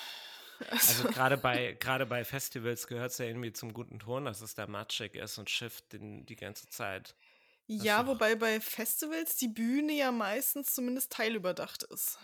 Also 0.71 1.07
gerade 1.09 1.37
bei, 1.37 1.73
gerade 1.73 2.05
bei 2.05 2.25
Festivals 2.25 2.87
gehört 2.87 3.11
es 3.11 3.17
ja 3.19 3.25
irgendwie 3.25 3.53
zum 3.53 3.73
guten 3.73 3.99
Ton, 3.99 4.25
dass 4.25 4.41
es 4.41 4.55
da 4.55 4.67
matschig 4.67 5.15
ist 5.15 5.37
und 5.37 5.49
schifft 5.49 5.93
den, 5.93 6.25
die 6.25 6.35
ganze 6.35 6.67
Zeit. 6.67 7.15
Ja, 7.71 8.07
wobei 8.07 8.33
bei 8.33 8.59
Festivals 8.59 9.35
die 9.35 9.47
Bühne 9.47 9.93
ja 9.93 10.11
meistens 10.11 10.73
zumindest 10.73 11.11
teilüberdacht 11.11 11.83
ist. 11.83 12.17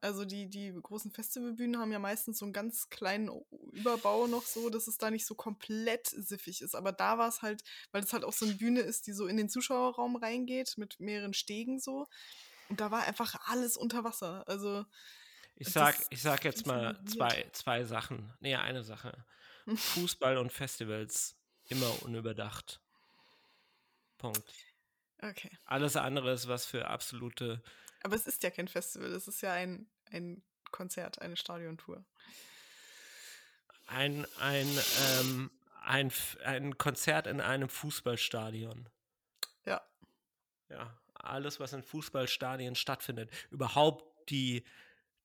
Also 0.00 0.24
die, 0.24 0.48
die 0.50 0.72
großen 0.82 1.12
Festivalbühnen 1.12 1.80
haben 1.80 1.92
ja 1.92 2.00
meistens 2.00 2.38
so 2.38 2.44
einen 2.44 2.52
ganz 2.52 2.90
kleinen 2.90 3.30
Überbau 3.72 4.26
noch 4.26 4.42
so, 4.42 4.68
dass 4.68 4.88
es 4.88 4.98
da 4.98 5.12
nicht 5.12 5.26
so 5.26 5.36
komplett 5.36 6.08
siffig 6.08 6.60
ist. 6.60 6.74
Aber 6.74 6.90
da 6.90 7.18
war 7.18 7.28
es 7.28 7.40
halt, 7.40 7.62
weil 7.92 8.02
es 8.02 8.12
halt 8.12 8.24
auch 8.24 8.32
so 8.32 8.46
eine 8.46 8.54
Bühne 8.54 8.80
ist, 8.80 9.06
die 9.06 9.12
so 9.12 9.28
in 9.28 9.36
den 9.36 9.48
Zuschauerraum 9.48 10.16
reingeht 10.16 10.76
mit 10.76 10.98
mehreren 10.98 11.34
Stegen 11.34 11.78
so. 11.78 12.08
Und 12.68 12.80
da 12.80 12.90
war 12.90 13.04
einfach 13.04 13.36
alles 13.46 13.76
unter 13.76 14.02
Wasser. 14.02 14.42
Also 14.48 14.84
Ich 15.54 15.68
sag, 15.68 15.96
ich 16.10 16.20
sag 16.20 16.44
jetzt 16.44 16.66
mal 16.66 17.00
zwei, 17.04 17.48
zwei 17.52 17.84
Sachen. 17.84 18.32
Nee, 18.40 18.56
eine 18.56 18.82
Sache. 18.82 19.24
Fußball 19.72 20.36
und 20.36 20.52
Festivals 20.52 21.36
immer 21.68 22.02
unüberdacht. 22.02 22.80
Punkt. 24.18 24.69
Okay. 25.22 25.50
Alles 25.64 25.96
andere 25.96 26.32
ist 26.32 26.48
was 26.48 26.66
für 26.66 26.88
absolute. 26.88 27.62
Aber 28.02 28.16
es 28.16 28.26
ist 28.26 28.42
ja 28.42 28.50
kein 28.50 28.68
Festival, 28.68 29.12
es 29.12 29.28
ist 29.28 29.40
ja 29.42 29.52
ein, 29.52 29.88
ein 30.10 30.42
Konzert, 30.70 31.20
eine 31.20 31.36
Stadiontour. 31.36 32.04
Ein, 33.86 34.26
ein, 34.38 34.68
ähm, 35.18 35.50
ein, 35.82 36.12
ein 36.44 36.78
Konzert 36.78 37.26
in 37.26 37.40
einem 37.40 37.68
Fußballstadion. 37.68 38.88
Ja. 39.64 39.82
Ja, 40.68 40.96
alles, 41.14 41.60
was 41.60 41.72
in 41.72 41.82
Fußballstadien 41.82 42.76
stattfindet. 42.76 43.30
Überhaupt 43.50 44.30
die, 44.30 44.64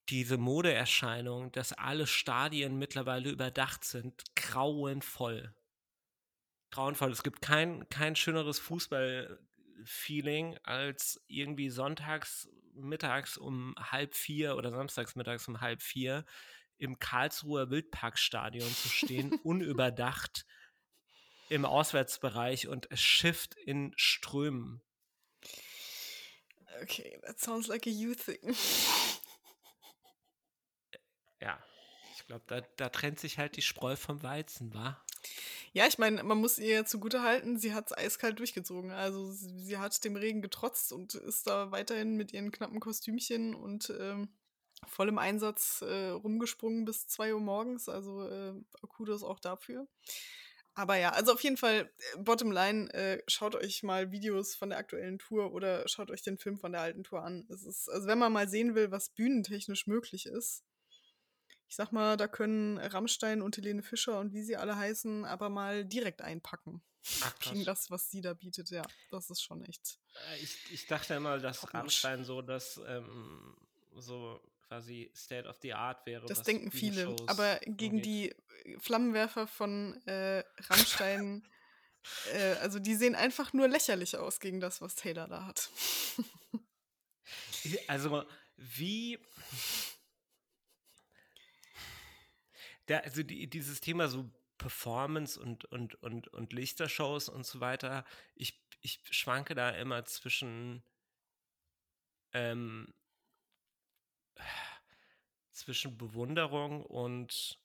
diese 0.09 0.37
Modeerscheinung, 0.37 1.51
dass 1.51 1.73
alle 1.73 2.07
Stadien 2.07 2.77
mittlerweile 2.77 3.29
überdacht 3.29 3.83
sind, 3.83 4.23
grauenvoll. 4.35 5.53
Grauenvoll. 6.71 7.11
Es 7.11 7.23
gibt 7.23 7.41
kein, 7.41 7.87
kein 7.89 8.15
schöneres 8.15 8.59
Fußballfeeling 9.75 10.57
als 10.63 11.21
irgendwie 11.27 11.69
sonntags 11.69 12.49
mittags 12.73 13.37
um 13.37 13.75
halb 13.79 14.15
vier 14.15 14.55
oder 14.55 14.71
samstags 14.71 15.15
mittags 15.15 15.47
um 15.47 15.61
halb 15.61 15.81
vier 15.81 16.25
im 16.77 16.99
Karlsruher 16.99 17.69
Wildparkstadion 17.69 18.69
zu 18.69 18.89
stehen, 18.89 19.33
unüberdacht 19.43 20.45
im 21.49 21.63
Auswärtsbereich 21.63 22.67
und 22.67 22.91
es 22.91 23.01
schifft 23.01 23.55
in 23.55 23.93
Strömen. 23.95 24.81
Okay, 26.81 27.17
that 27.21 27.39
sounds 27.39 27.67
like 27.67 27.87
a 27.87 27.89
you 27.89 28.13
thing. 28.13 28.55
Ja, 31.39 31.63
ich 32.17 32.25
glaube, 32.25 32.43
da, 32.47 32.61
da 32.75 32.89
trennt 32.89 33.19
sich 33.19 33.37
halt 33.37 33.55
die 33.55 33.61
Spreu 33.61 33.95
vom 33.95 34.21
Weizen, 34.21 34.73
wa? 34.73 35.04
Ja, 35.73 35.87
ich 35.87 35.97
meine, 35.97 36.23
man 36.23 36.37
muss 36.37 36.57
ihr 36.57 36.85
zugute 36.85 37.21
halten, 37.21 37.57
sie 37.57 37.73
hat 37.73 37.87
es 37.87 37.97
eiskalt 37.97 38.39
durchgezogen. 38.39 38.91
Also 38.91 39.31
sie, 39.31 39.59
sie 39.59 39.77
hat 39.77 40.03
dem 40.05 40.15
Regen 40.15 40.41
getrotzt 40.41 40.93
und 40.93 41.15
ist 41.15 41.47
da 41.47 41.71
weiterhin 41.71 42.15
mit 42.15 42.31
ihren 42.33 42.51
knappen 42.51 42.79
Kostümchen 42.79 43.55
und 43.55 43.93
ähm, 43.99 44.29
vollem 44.87 45.17
Einsatz 45.17 45.81
äh, 45.81 46.09
rumgesprungen 46.09 46.85
bis 46.85 47.07
2 47.07 47.33
Uhr 47.33 47.41
morgens. 47.41 47.89
Also 47.89 48.27
äh, 48.27 48.53
Kudos 48.87 49.23
auch 49.23 49.39
dafür. 49.39 49.87
Aber 50.75 50.97
ja, 50.97 51.11
also 51.11 51.31
auf 51.31 51.41
jeden 51.41 51.57
Fall, 51.57 51.89
äh, 51.97 52.17
bottom 52.19 52.51
line, 52.51 52.93
äh, 52.93 53.23
schaut 53.27 53.55
euch 53.55 53.81
mal 53.81 54.11
Videos 54.11 54.55
von 54.55 54.69
der 54.69 54.77
aktuellen 54.77 55.19
Tour 55.19 55.53
oder 55.53 55.87
schaut 55.87 56.11
euch 56.11 56.21
den 56.21 56.37
Film 56.37 56.57
von 56.57 56.73
der 56.73 56.81
alten 56.81 57.03
Tour 57.03 57.23
an. 57.23 57.47
Es 57.49 57.63
ist, 57.63 57.89
also 57.89 58.07
wenn 58.07 58.19
man 58.19 58.33
mal 58.33 58.49
sehen 58.49 58.75
will, 58.75 58.91
was 58.91 59.09
bühnentechnisch 59.09 59.87
möglich 59.87 60.25
ist, 60.25 60.65
ich 61.67 61.75
sag 61.75 61.91
mal, 61.91 62.15
da 62.17 62.27
können 62.27 62.77
Rammstein 62.77 63.41
und 63.41 63.57
Helene 63.57 63.81
Fischer 63.83 64.19
und 64.19 64.33
wie 64.33 64.43
sie 64.43 64.55
alle 64.57 64.75
heißen, 64.77 65.25
aber 65.25 65.49
mal 65.49 65.85
direkt 65.85 66.21
einpacken. 66.21 66.81
Ach, 67.21 67.37
Gegen 67.39 67.65
das, 67.65 67.89
was 67.91 68.09
sie 68.09 68.21
da 68.21 68.33
bietet, 68.33 68.69
ja, 68.69 68.83
das 69.11 69.29
ist 69.29 69.41
schon 69.41 69.63
echt. 69.63 69.99
Äh, 70.33 70.37
Ich, 70.43 70.71
ich 70.71 70.87
dachte 70.87 71.13
immer, 71.15 71.37
dass 71.39 71.61
Top-notch. 71.61 71.75
Rammstein 71.75 72.23
so 72.23 72.41
das 72.41 72.79
ähm, 72.87 73.55
so 73.97 74.39
quasi 74.67 75.11
State 75.15 75.47
of 75.47 75.57
the 75.61 75.73
Art 75.73 76.05
wäre. 76.05 76.25
Das 76.25 76.43
denken 76.43 76.71
viele. 76.71 77.03
Bühnenshows 77.05 77.27
Aber 77.29 77.59
gegen 77.65 77.97
angeht. 77.97 78.05
die 78.05 78.29
äh, 78.31 78.79
Flammenwerfer 78.79 79.47
von 79.47 79.93
äh, 80.07 80.43
Rammstein, 80.69 81.47
äh, 82.33 82.53
also 82.55 82.79
die 82.79 82.95
sehen 82.95 83.15
einfach 83.15 83.53
nur 83.53 83.67
lächerlich 83.67 84.17
aus 84.17 84.39
gegen 84.39 84.59
das, 84.59 84.81
was 84.81 84.95
Taylor 84.95 85.27
da 85.27 85.45
hat. 85.45 85.69
Also, 87.87 88.23
wie. 88.57 89.17
Da, 92.87 92.99
also 92.99 93.23
die, 93.23 93.49
dieses 93.49 93.81
Thema 93.81 94.07
so 94.07 94.29
Performance 94.57 95.39
und, 95.39 95.65
und, 95.65 95.95
und, 95.95 96.27
und 96.29 96.53
Lichtershows 96.53 97.29
und 97.29 97.45
so 97.45 97.59
weiter, 97.59 98.05
ich, 98.35 98.61
ich 98.81 99.01
schwanke 99.11 99.55
da 99.55 99.69
immer 99.69 100.05
zwischen 100.05 100.83
ähm, 102.33 102.93
zwischen 105.51 105.97
Bewunderung 105.97 106.85
und 106.85 107.57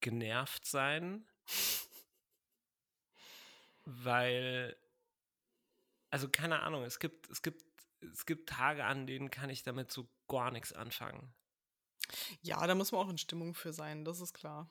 genervt 0.00 0.66
sein, 0.66 1.26
weil 3.84 4.76
also 6.10 6.28
keine 6.28 6.60
Ahnung, 6.62 6.84
es 6.84 6.98
gibt 6.98 7.28
es 7.30 7.42
gibt 7.42 7.62
es 8.00 8.26
gibt 8.26 8.48
Tage, 8.48 8.84
an 8.84 9.06
denen 9.06 9.30
kann 9.30 9.50
ich 9.50 9.62
damit 9.62 9.90
so 9.92 10.08
gar 10.28 10.50
nichts 10.50 10.72
anfangen. 10.72 11.32
Ja, 12.42 12.66
da 12.66 12.74
muss 12.74 12.92
man 12.92 13.00
auch 13.04 13.10
in 13.10 13.18
Stimmung 13.18 13.54
für 13.54 13.72
sein, 13.72 14.04
das 14.04 14.20
ist 14.20 14.34
klar. 14.34 14.68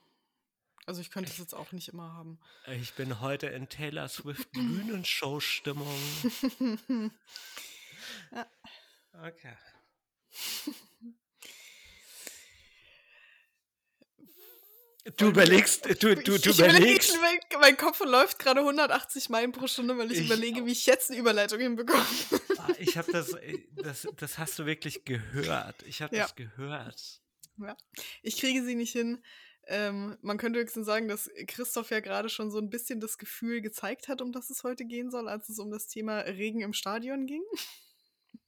Also 0.85 1.01
ich 1.01 1.11
könnte 1.11 1.29
es 1.31 1.37
jetzt 1.37 1.53
auch 1.53 1.71
nicht 1.73 1.89
immer 1.89 2.13
haben. 2.13 2.39
Ich 2.79 2.93
bin 2.93 3.19
heute 3.19 3.47
in 3.47 3.67
Taylor 3.67 4.07
Swift 4.07 4.51
Bühnenshow-Stimmung. 4.53 5.95
Ja. 8.31 8.45
Okay. 9.27 9.53
Du 15.15 15.29
überlegst, 15.29 15.85
du, 16.03 16.15
du, 16.15 16.15
du 16.15 16.35
ich, 16.35 16.45
überlege, 16.45 16.77
überlegst. 16.79 17.15
ich- 17.15 17.57
mein 17.59 17.77
Kopf 17.77 18.01
läuft 18.01 18.39
gerade 18.39 18.59
180 18.59 19.29
Meilen 19.29 19.53
pro 19.53 19.67
Stunde, 19.67 19.97
weil 19.97 20.11
ich, 20.11 20.19
Ich 20.19 20.25
überlege, 20.25 20.65
wie 20.65 20.71
ich 20.71 20.85
jetzt 20.85 21.09
eine 21.09 21.19
Überleitung 21.19 21.59
hinbekomme. 21.59 22.05
Ah, 22.57 22.67
Ich 22.77 22.97
habe 22.97 23.09
das, 23.13 23.33
äh, 23.33 23.57
das, 23.75 24.05
das 24.17 24.37
hast 24.37 24.59
du 24.59 24.65
wirklich 24.65 25.05
gehört. 25.05 25.81
Ich 25.83 26.01
habe 26.01 26.15
Ja. 26.15 26.23
das 26.23 26.35
gehört. 26.35 27.21
Ich 28.21 28.37
kriege 28.37 28.63
sie 28.63 28.75
nicht 28.75 28.91
hin. 28.91 29.23
Ähm, 29.69 30.17
man 30.21 30.37
könnte 30.37 30.59
höchstens 30.59 30.85
sagen, 30.85 31.07
dass 31.07 31.29
Christoph 31.47 31.91
ja 31.91 31.99
gerade 31.99 32.29
schon 32.29 32.51
so 32.51 32.57
ein 32.57 32.69
bisschen 32.69 33.01
das 33.01 33.17
Gefühl 33.17 33.61
gezeigt 33.61 34.07
hat, 34.07 34.21
um 34.21 34.31
das 34.31 34.49
es 34.49 34.63
heute 34.63 34.85
gehen 34.85 35.11
soll, 35.11 35.27
als 35.27 35.49
es 35.49 35.59
um 35.59 35.71
das 35.71 35.87
Thema 35.87 36.19
Regen 36.19 36.61
im 36.61 36.73
Stadion 36.73 37.25
ging. 37.25 37.43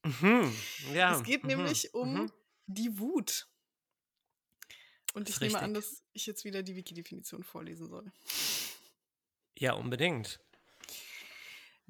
Mhm. 0.04 0.54
Ja. 0.94 1.16
es 1.16 1.24
geht 1.24 1.44
mhm, 1.44 1.50
nämlich 1.50 1.94
um 1.94 2.14
mhm. 2.14 2.32
die 2.68 3.00
Wut. 3.00 3.48
Und 5.14 5.28
ich 5.28 5.40
nehme 5.42 5.60
an, 5.60 5.76
richtig. 5.76 5.92
dass 5.92 6.04
ich 6.14 6.26
jetzt 6.26 6.46
wieder 6.46 6.64
die 6.64 6.76
Wiki-Definition 6.76 7.44
vorlesen 7.44 7.90
soll. 7.90 8.12
Ja, 9.58 9.74
unbedingt. 9.74 10.40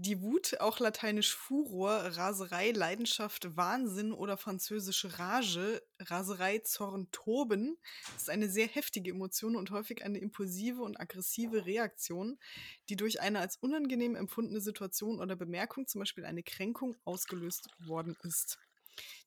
Die 0.02 0.22
Wut, 0.22 0.62
auch 0.62 0.80
lateinisch 0.80 1.36
Furor, 1.36 1.92
Raserei, 1.92 2.72
Leidenschaft, 2.72 3.58
Wahnsinn 3.58 4.14
oder 4.14 4.38
französische 4.38 5.20
Rage, 5.20 5.84
Raserei, 6.00 6.60
Zorn, 6.60 7.12
Toben, 7.12 7.78
ist 8.16 8.30
eine 8.30 8.48
sehr 8.48 8.68
heftige 8.68 9.12
Emotion 9.12 9.58
und 9.58 9.72
häufig 9.72 10.06
eine 10.06 10.20
impulsive 10.20 10.82
und 10.84 10.98
aggressive 11.02 11.66
Reaktion, 11.66 12.40
die 12.88 12.96
durch 12.96 13.20
eine 13.20 13.40
als 13.42 13.58
unangenehm 13.58 14.16
empfundene 14.16 14.62
Situation 14.62 15.20
oder 15.20 15.36
Bemerkung, 15.36 15.86
zum 15.86 16.00
Beispiel 16.00 16.24
eine 16.24 16.44
Kränkung, 16.44 16.96
ausgelöst 17.04 17.68
worden 17.80 18.16
ist. 18.24 18.58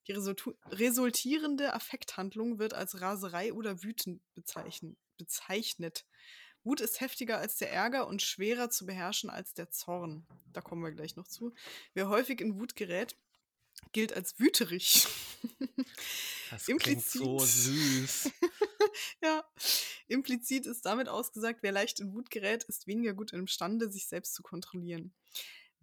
Die 0.09 0.13
resultierende 0.13 1.75
Affekthandlung 1.75 2.59
wird 2.59 2.73
als 2.73 2.99
Raserei 3.03 3.53
oder 3.53 3.83
Wüten 3.83 4.23
bezeichnet. 5.19 6.07
Wut 6.65 6.81
ist 6.81 7.01
heftiger 7.01 7.39
als 7.39 7.57
der 7.57 7.73
Ärger 7.73 8.07
und 8.07 8.23
schwerer 8.23 8.71
zu 8.71 8.87
beherrschen 8.87 9.31
als 9.31 9.55
der 9.55 9.71
Zorn. 9.71 10.27
Da 10.53 10.61
kommen 10.61 10.83
wir 10.83 10.93
gleich 10.93 11.17
noch 11.17 11.27
zu. 11.27 11.55
Wer 11.95 12.09
häufig 12.09 12.41
in 12.41 12.59
Wut 12.59 12.77
gerät, 12.77 13.17
gilt 13.93 14.13
als 14.13 14.39
wüterig. 14.39 15.07
Das 16.51 16.67
klingt 16.79 17.05
so 17.05 17.39
süß. 17.39 18.31
ja, 19.23 19.45
implizit 20.07 20.67
ist 20.67 20.87
damit 20.87 21.09
ausgesagt, 21.09 21.63
wer 21.63 21.73
leicht 21.73 22.01
in 22.01 22.13
Wut 22.15 22.31
gerät, 22.31 22.65
ist 22.65 22.87
weniger 22.87 23.15
gut 23.15 23.33
imstande, 23.33 23.91
sich 23.91 24.07
selbst 24.07 24.35
zu 24.35 24.43
kontrollieren. 24.43 25.13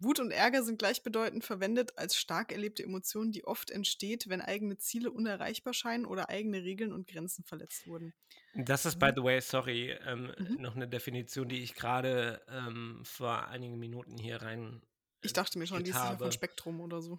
Wut 0.00 0.18
und 0.18 0.30
Ärger 0.30 0.62
sind 0.62 0.78
gleichbedeutend 0.78 1.44
verwendet 1.44 1.96
als 1.96 2.16
stark 2.16 2.52
erlebte 2.52 2.82
Emotion, 2.82 3.32
die 3.32 3.44
oft 3.44 3.70
entsteht, 3.70 4.28
wenn 4.28 4.40
eigene 4.40 4.78
Ziele 4.78 5.10
unerreichbar 5.10 5.74
scheinen 5.74 6.06
oder 6.06 6.30
eigene 6.30 6.64
Regeln 6.64 6.92
und 6.92 7.06
Grenzen 7.06 7.44
verletzt 7.44 7.86
wurden. 7.86 8.14
Das 8.54 8.86
ist, 8.86 8.98
by 8.98 9.12
the 9.14 9.22
way, 9.22 9.40
sorry, 9.40 9.90
ähm, 10.06 10.32
mhm. 10.38 10.56
noch 10.60 10.74
eine 10.74 10.88
Definition, 10.88 11.48
die 11.48 11.62
ich 11.62 11.74
gerade 11.74 12.40
ähm, 12.48 13.02
vor 13.04 13.48
einigen 13.48 13.78
Minuten 13.78 14.16
hier 14.16 14.40
rein. 14.40 14.82
Ich 15.20 15.34
dachte 15.34 15.58
mir 15.58 15.66
schon, 15.66 15.84
die 15.84 15.90
ist 15.90 15.96
ja 15.96 16.16
von 16.16 16.32
Spektrum 16.32 16.80
oder 16.80 17.02
so. 17.02 17.18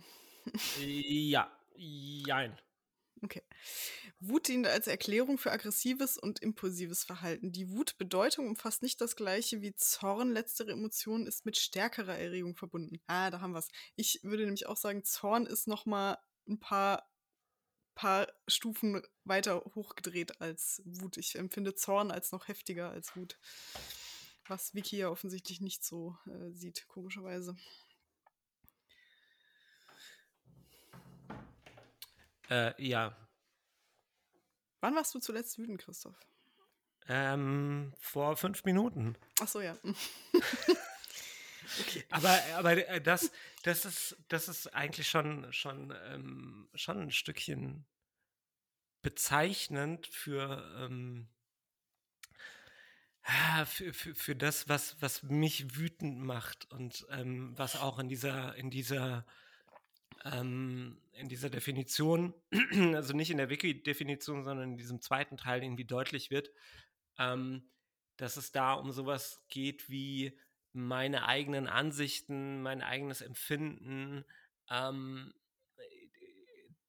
ja, 0.80 1.52
jein. 1.76 2.58
Okay. 3.24 3.44
Wut 4.20 4.48
dient 4.48 4.66
als 4.66 4.88
Erklärung 4.88 5.38
für 5.38 5.52
aggressives 5.52 6.18
und 6.18 6.40
impulsives 6.40 7.04
Verhalten. 7.04 7.52
Die 7.52 7.70
Wutbedeutung 7.70 8.48
umfasst 8.48 8.82
nicht 8.82 9.00
das 9.00 9.16
gleiche 9.16 9.62
wie 9.62 9.76
Zorn. 9.76 10.32
Letztere 10.32 10.72
Emotion 10.72 11.28
ist 11.28 11.46
mit 11.46 11.58
stärkerer 11.58 12.18
Erregung 12.18 12.56
verbunden. 12.56 13.00
Ah, 13.08 13.30
da 13.30 13.42
haben 13.42 13.52
wir 13.52 13.60
es. 13.60 13.70
Ich 13.96 14.20
würde 14.24 14.44
nämlich 14.44 14.66
auch 14.66 14.78
sagen, 14.78 15.04
Zorn 15.04 15.46
ist 15.46 15.68
noch 15.68 15.86
mal 15.86 16.18
ein 16.48 16.60
paar, 16.60 17.08
paar 17.94 18.28
Stufen 18.48 19.04
weiter 19.24 19.64
hochgedreht 19.76 20.42
als 20.42 20.82
Wut. 20.86 21.18
Ich 21.18 21.36
empfinde 21.36 21.76
Zorn 21.76 22.10
als 22.10 22.32
noch 22.32 22.48
heftiger 22.48 22.90
als 22.90 23.16
Wut. 23.16 23.38
Was 24.48 24.74
Vicky 24.74 24.98
ja 24.98 25.10
offensichtlich 25.10 25.62
nicht 25.62 25.84
so 25.84 26.18
äh, 26.28 26.52
sieht, 26.54 26.88
komischerweise. 26.88 27.56
Äh, 32.52 32.74
ja. 32.84 33.16
Wann 34.82 34.94
warst 34.96 35.16
du 35.16 35.20
zuletzt 35.20 35.58
wütend, 35.58 35.82
Christoph? 35.82 36.20
Ähm, 37.08 37.94
vor 38.00 38.36
fünf 38.36 38.66
Minuten. 38.66 39.16
Ach 39.40 39.48
so, 39.48 39.62
ja. 39.62 39.78
okay. 41.80 42.06
Aber, 42.10 42.38
aber 42.58 42.88
äh, 42.90 43.02
das, 43.02 43.32
das, 43.64 43.86
ist, 43.86 44.18
das 44.28 44.50
ist 44.50 44.68
eigentlich 44.74 45.08
schon, 45.08 45.52
schon, 45.54 45.96
ähm, 46.08 46.70
schon 46.76 47.04
ein 47.04 47.12
Stückchen 47.12 47.86
bezeichnend 49.02 50.08
für, 50.08 50.62
ähm, 50.78 51.30
für, 53.66 53.94
für, 53.94 54.14
für 54.14 54.36
das, 54.36 54.68
was, 54.68 55.02
was 55.02 55.24
mich 55.24 55.78
wütend 55.78 56.20
macht 56.20 56.70
und 56.70 57.08
ähm, 57.12 57.58
was 57.58 57.78
auch 57.78 57.98
in 57.98 58.10
dieser, 58.10 58.56
in 58.56 58.70
dieser 58.70 59.26
ähm, 60.24 61.02
in 61.14 61.30
dieser 61.30 61.50
Definition, 61.50 62.34
also 62.96 63.14
nicht 63.14 63.32
in 63.32 63.38
der 63.38 63.50
Wiki-Definition, 63.50 64.44
sondern 64.44 64.72
in 64.72 64.78
diesem 64.78 65.02
zweiten 65.02 65.38
Teil 65.38 65.64
irgendwie 65.64 65.86
deutlich 65.86 66.32
wird, 66.32 66.52
ähm, 67.18 67.70
dass 68.18 68.38
es 68.38 68.52
da 68.52 68.74
um 68.74 68.92
sowas 68.92 69.44
geht 69.50 69.90
wie 69.90 70.38
meine 70.74 71.26
eigenen 71.26 71.68
Ansichten, 71.68 72.62
mein 72.62 72.82
eigenes 72.82 73.22
Empfinden. 73.22 74.26
Ähm, 74.70 75.34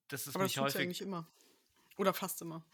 das 0.08 0.26
ist 0.26 0.34
aber 0.34 0.44
mich 0.44 0.54
das 0.54 0.64
häufig. 0.64 0.74
Ja 0.74 0.80
eigentlich 0.82 1.00
immer. 1.00 1.26
Oder 1.96 2.12
fast 2.12 2.42
immer. 2.42 2.64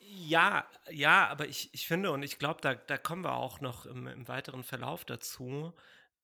Ja, 0.00 0.68
ja, 0.90 1.28
aber 1.28 1.46
ich, 1.46 1.72
ich 1.72 1.86
finde, 1.86 2.10
und 2.10 2.22
ich 2.22 2.38
glaube, 2.38 2.60
da, 2.60 2.74
da 2.74 2.98
kommen 2.98 3.24
wir 3.24 3.34
auch 3.34 3.60
noch 3.60 3.86
im, 3.86 4.06
im 4.06 4.28
weiteren 4.28 4.64
Verlauf 4.64 5.04
dazu, 5.04 5.72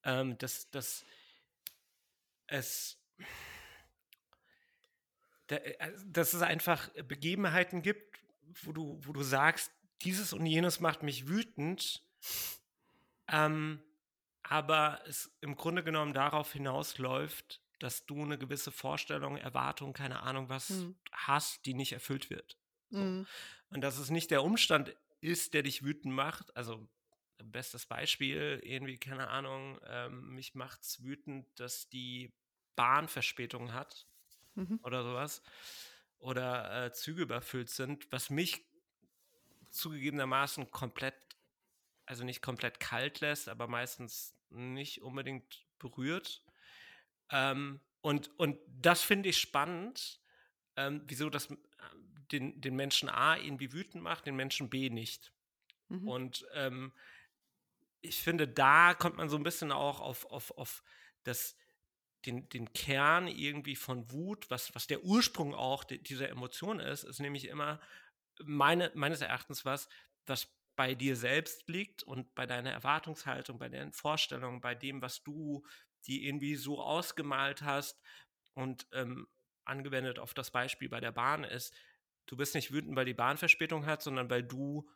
ähm, 0.02 0.36
dass, 0.38 0.70
dass 0.70 1.04
es 2.46 2.98
äh, 5.48 5.76
also, 5.78 6.04
dass 6.08 6.32
es 6.32 6.42
einfach 6.42 6.88
Begebenheiten 7.06 7.82
gibt, 7.82 8.18
wo 8.62 8.72
du, 8.72 8.98
wo 9.02 9.12
du 9.12 9.22
sagst, 9.22 9.72
dieses 10.02 10.32
und 10.32 10.46
jenes 10.46 10.80
macht 10.80 11.02
mich 11.02 11.28
wütend, 11.28 12.02
ähm, 13.28 13.82
aber 14.42 15.00
es 15.06 15.30
im 15.40 15.56
Grunde 15.56 15.82
genommen 15.82 16.12
darauf 16.12 16.52
hinausläuft, 16.52 17.60
dass 17.78 18.06
du 18.06 18.22
eine 18.22 18.38
gewisse 18.38 18.70
Vorstellung, 18.70 19.36
Erwartung, 19.36 19.92
keine 19.92 20.20
Ahnung 20.20 20.48
was 20.48 20.70
mhm. 20.70 20.96
hast, 21.12 21.66
die 21.66 21.74
nicht 21.74 21.92
erfüllt 21.92 22.30
wird. 22.30 22.56
So. 22.90 22.98
Mhm. 22.98 23.26
Und 23.70 23.80
dass 23.80 23.98
es 23.98 24.10
nicht 24.10 24.30
der 24.30 24.44
Umstand 24.44 24.94
ist, 25.20 25.54
der 25.54 25.62
dich 25.62 25.82
wütend 25.82 26.14
macht. 26.14 26.54
Also 26.56 26.86
bestes 27.42 27.86
Beispiel, 27.86 28.60
irgendwie, 28.62 28.98
keine 28.98 29.28
Ahnung, 29.28 29.80
ähm, 29.86 30.34
mich 30.34 30.52
es 30.80 31.02
wütend, 31.02 31.46
dass 31.58 31.88
die 31.88 32.32
Bahn 32.76 33.08
Verspätung 33.08 33.72
hat 33.72 34.06
mhm. 34.54 34.80
oder 34.82 35.02
sowas. 35.02 35.42
Oder 36.18 36.86
äh, 36.86 36.92
Züge 36.92 37.22
überfüllt 37.22 37.68
sind, 37.68 38.10
was 38.10 38.30
mich 38.30 38.64
zugegebenermaßen 39.70 40.70
komplett, 40.70 41.14
also 42.06 42.24
nicht 42.24 42.40
komplett 42.40 42.80
kalt 42.80 43.20
lässt, 43.20 43.48
aber 43.48 43.66
meistens 43.66 44.34
nicht 44.50 45.02
unbedingt 45.02 45.66
berührt. 45.78 46.42
Ähm, 47.30 47.80
und, 48.00 48.30
und 48.38 48.58
das 48.68 49.02
finde 49.02 49.28
ich 49.28 49.38
spannend, 49.38 50.20
ähm, 50.76 51.02
wieso 51.06 51.30
das 51.30 51.50
äh, 51.50 51.56
den, 52.32 52.60
den 52.60 52.76
Menschen 52.76 53.08
A 53.08 53.36
irgendwie 53.36 53.72
wütend 53.72 54.02
macht, 54.02 54.26
den 54.26 54.36
Menschen 54.36 54.70
B 54.70 54.90
nicht. 54.90 55.32
Mhm. 55.88 56.08
Und 56.08 56.46
ähm, 56.54 56.92
ich 58.00 58.22
finde, 58.22 58.46
da 58.48 58.94
kommt 58.94 59.16
man 59.16 59.28
so 59.28 59.36
ein 59.36 59.42
bisschen 59.42 59.72
auch 59.72 60.00
auf, 60.00 60.26
auf, 60.26 60.56
auf 60.56 60.82
das 61.24 61.56
den, 62.26 62.48
den 62.48 62.72
Kern 62.72 63.26
irgendwie 63.26 63.76
von 63.76 64.10
Wut, 64.10 64.50
was, 64.50 64.74
was 64.74 64.86
der 64.86 65.04
Ursprung 65.04 65.54
auch 65.54 65.84
de, 65.84 65.98
dieser 65.98 66.28
Emotion 66.28 66.80
ist, 66.80 67.04
ist 67.04 67.20
nämlich 67.20 67.48
immer 67.48 67.80
meine, 68.42 68.90
meines 68.94 69.20
Erachtens 69.20 69.64
was, 69.64 69.88
was 70.26 70.52
bei 70.76 70.94
dir 70.94 71.16
selbst 71.16 71.68
liegt 71.68 72.02
und 72.02 72.34
bei 72.34 72.46
deiner 72.46 72.72
Erwartungshaltung, 72.72 73.58
bei 73.58 73.68
deinen 73.68 73.92
Vorstellungen, 73.92 74.60
bei 74.60 74.74
dem, 74.74 75.02
was 75.02 75.22
du 75.22 75.64
die 76.06 76.26
irgendwie 76.26 76.56
so 76.56 76.82
ausgemalt 76.82 77.62
hast 77.62 78.00
und 78.54 78.86
ähm, 78.92 79.28
angewendet 79.64 80.18
auf 80.18 80.34
das 80.34 80.50
Beispiel 80.50 80.88
bei 80.88 81.00
der 81.00 81.12
Bahn 81.12 81.44
ist, 81.44 81.74
du 82.26 82.36
bist 82.36 82.54
nicht 82.54 82.72
wütend, 82.72 82.96
weil 82.96 83.06
die 83.06 83.14
Bahn 83.14 83.38
Verspätung 83.38 83.86
hat, 83.86 84.02
sondern 84.02 84.28
weil 84.30 84.42
du 84.42 84.88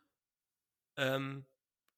ähm, 0.97 1.45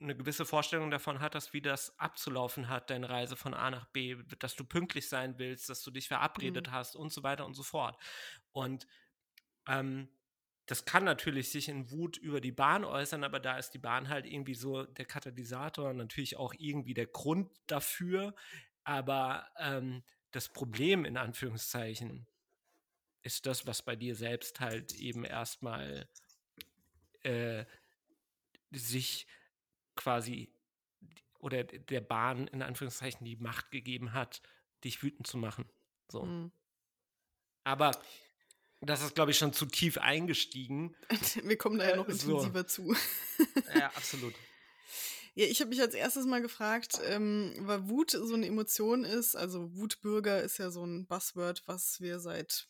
eine 0.01 0.15
gewisse 0.15 0.45
Vorstellung 0.45 0.91
davon 0.91 1.19
hattest, 1.19 1.53
wie 1.53 1.61
das 1.61 1.97
abzulaufen 1.99 2.69
hat, 2.69 2.89
deine 2.89 3.09
Reise 3.09 3.35
von 3.35 3.53
A 3.53 3.69
nach 3.69 3.85
B, 3.87 4.17
dass 4.39 4.55
du 4.55 4.63
pünktlich 4.63 5.07
sein 5.07 5.37
willst, 5.37 5.69
dass 5.69 5.83
du 5.83 5.91
dich 5.91 6.07
verabredet 6.07 6.67
mhm. 6.67 6.71
hast 6.71 6.95
und 6.95 7.11
so 7.11 7.23
weiter 7.23 7.45
und 7.45 7.53
so 7.53 7.63
fort. 7.63 7.97
Und 8.51 8.87
ähm, 9.67 10.09
das 10.65 10.85
kann 10.85 11.03
natürlich 11.03 11.51
sich 11.51 11.67
in 11.69 11.91
Wut 11.91 12.17
über 12.17 12.39
die 12.39 12.51
Bahn 12.51 12.85
äußern, 12.85 13.23
aber 13.23 13.39
da 13.39 13.57
ist 13.57 13.71
die 13.71 13.79
Bahn 13.79 14.09
halt 14.09 14.25
irgendwie 14.25 14.55
so 14.55 14.83
der 14.83 15.05
Katalysator, 15.05 15.93
natürlich 15.93 16.37
auch 16.37 16.53
irgendwie 16.57 16.93
der 16.93 17.07
Grund 17.07 17.49
dafür. 17.67 18.33
Aber 18.83 19.47
ähm, 19.59 20.03
das 20.31 20.49
Problem 20.49 21.05
in 21.05 21.17
Anführungszeichen 21.17 22.25
ist 23.21 23.45
das, 23.45 23.67
was 23.67 23.81
bei 23.81 23.95
dir 23.95 24.15
selbst 24.15 24.59
halt 24.59 24.93
eben 24.93 25.25
erstmal 25.25 26.07
äh, 27.23 27.65
sich 28.71 29.27
quasi 30.01 30.53
oder 31.39 31.63
der 31.63 32.01
Bahn 32.01 32.47
in 32.47 32.61
Anführungszeichen 32.61 33.25
die 33.25 33.35
Macht 33.35 33.71
gegeben 33.71 34.13
hat, 34.13 34.41
dich 34.83 35.01
wütend 35.01 35.27
zu 35.27 35.37
machen. 35.37 35.65
So. 36.09 36.23
Mhm. 36.23 36.51
Aber 37.63 37.91
das 38.81 39.03
ist, 39.03 39.15
glaube 39.15 39.31
ich, 39.31 39.37
schon 39.37 39.53
zu 39.53 39.65
tief 39.65 39.97
eingestiegen. 39.97 40.95
Wir 41.43 41.57
kommen 41.57 41.79
da 41.79 41.89
ja 41.89 41.95
noch 41.95 42.07
äh, 42.07 42.11
intensiver 42.11 42.63
so. 42.67 42.93
zu. 42.93 42.95
ja, 43.75 43.87
absolut. 43.87 44.33
Ja, 45.33 45.45
ich 45.45 45.61
habe 45.61 45.69
mich 45.69 45.79
als 45.79 45.93
erstes 45.93 46.25
mal 46.25 46.41
gefragt, 46.41 46.99
ähm, 47.05 47.53
weil 47.59 47.87
Wut 47.87 48.11
so 48.11 48.33
eine 48.33 48.45
Emotion 48.45 49.05
ist. 49.05 49.33
Also 49.37 49.73
Wutbürger 49.77 50.43
ist 50.43 50.57
ja 50.57 50.71
so 50.71 50.85
ein 50.85 51.07
Buzzword, 51.07 51.63
was 51.67 52.01
wir 52.01 52.19
seit 52.19 52.67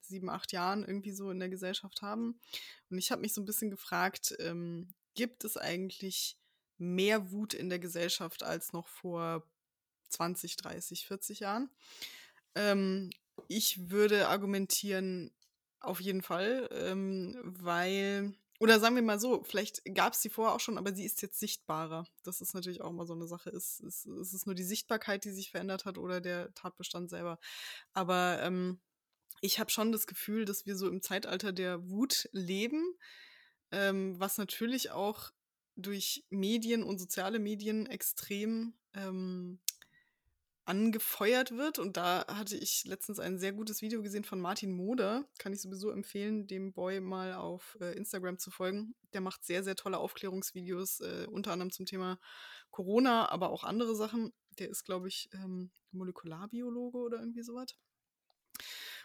sieben, 0.00 0.30
acht 0.30 0.52
Jahren 0.52 0.84
irgendwie 0.84 1.10
so 1.10 1.28
in 1.28 1.40
der 1.40 1.48
Gesellschaft 1.48 2.02
haben. 2.02 2.40
Und 2.88 2.98
ich 2.98 3.10
habe 3.10 3.22
mich 3.22 3.34
so 3.34 3.40
ein 3.40 3.46
bisschen 3.46 3.68
gefragt, 3.68 4.36
ähm, 4.38 4.94
gibt 5.14 5.44
es 5.44 5.56
eigentlich 5.56 6.38
mehr 6.78 7.30
Wut 7.30 7.54
in 7.54 7.68
der 7.68 7.78
Gesellschaft 7.78 8.42
als 8.42 8.72
noch 8.72 8.88
vor 8.88 9.46
20, 10.08 10.56
30, 10.56 11.06
40 11.06 11.40
Jahren. 11.40 11.70
Ähm, 12.54 13.10
ich 13.48 13.90
würde 13.90 14.28
argumentieren, 14.28 15.32
auf 15.80 16.00
jeden 16.00 16.22
Fall, 16.22 16.68
ähm, 16.72 17.38
weil, 17.42 18.34
oder 18.58 18.80
sagen 18.80 18.94
wir 18.94 19.02
mal 19.02 19.18
so, 19.18 19.42
vielleicht 19.44 19.82
gab 19.94 20.12
es 20.12 20.20
sie 20.20 20.28
vorher 20.28 20.54
auch 20.54 20.60
schon, 20.60 20.76
aber 20.76 20.94
sie 20.94 21.06
ist 21.06 21.22
jetzt 21.22 21.40
sichtbarer. 21.40 22.06
Das 22.22 22.40
ist 22.40 22.54
natürlich 22.54 22.82
auch 22.82 22.92
mal 22.92 23.06
so 23.06 23.14
eine 23.14 23.26
Sache. 23.26 23.50
Ist, 23.50 23.80
ist, 23.80 24.04
ist 24.04 24.34
es 24.34 24.44
nur 24.44 24.54
die 24.54 24.64
Sichtbarkeit, 24.64 25.24
die 25.24 25.30
sich 25.30 25.50
verändert 25.50 25.86
hat 25.86 25.96
oder 25.96 26.20
der 26.20 26.52
Tatbestand 26.54 27.08
selber? 27.08 27.38
Aber 27.94 28.40
ähm, 28.42 28.78
ich 29.40 29.58
habe 29.58 29.70
schon 29.70 29.90
das 29.90 30.06
Gefühl, 30.06 30.44
dass 30.44 30.66
wir 30.66 30.76
so 30.76 30.86
im 30.88 31.00
Zeitalter 31.00 31.52
der 31.52 31.88
Wut 31.88 32.28
leben, 32.32 32.84
ähm, 33.72 34.18
was 34.18 34.38
natürlich 34.38 34.90
auch 34.90 35.30
durch 35.76 36.24
Medien 36.30 36.82
und 36.82 36.98
soziale 36.98 37.38
Medien 37.38 37.86
extrem 37.86 38.74
ähm, 38.94 39.60
angefeuert 40.64 41.56
wird. 41.56 41.78
Und 41.78 41.96
da 41.96 42.24
hatte 42.28 42.56
ich 42.56 42.84
letztens 42.84 43.18
ein 43.18 43.38
sehr 43.38 43.52
gutes 43.52 43.82
Video 43.82 44.02
gesehen 44.02 44.24
von 44.24 44.40
Martin 44.40 44.70
Moder. 44.70 45.28
Kann 45.38 45.52
ich 45.52 45.60
sowieso 45.60 45.90
empfehlen, 45.90 46.46
dem 46.46 46.72
Boy 46.72 47.00
mal 47.00 47.34
auf 47.34 47.76
äh, 47.80 47.96
Instagram 47.96 48.38
zu 48.38 48.50
folgen. 48.50 48.94
Der 49.12 49.20
macht 49.20 49.44
sehr, 49.44 49.64
sehr 49.64 49.74
tolle 49.74 49.98
Aufklärungsvideos, 49.98 51.00
äh, 51.00 51.26
unter 51.28 51.52
anderem 51.52 51.72
zum 51.72 51.86
Thema 51.86 52.20
Corona, 52.70 53.28
aber 53.30 53.50
auch 53.50 53.64
andere 53.64 53.96
Sachen. 53.96 54.32
Der 54.58 54.68
ist, 54.68 54.84
glaube 54.84 55.08
ich, 55.08 55.28
ähm, 55.32 55.72
Molekularbiologe 55.90 56.98
oder 56.98 57.18
irgendwie 57.18 57.42
sowas. 57.42 57.74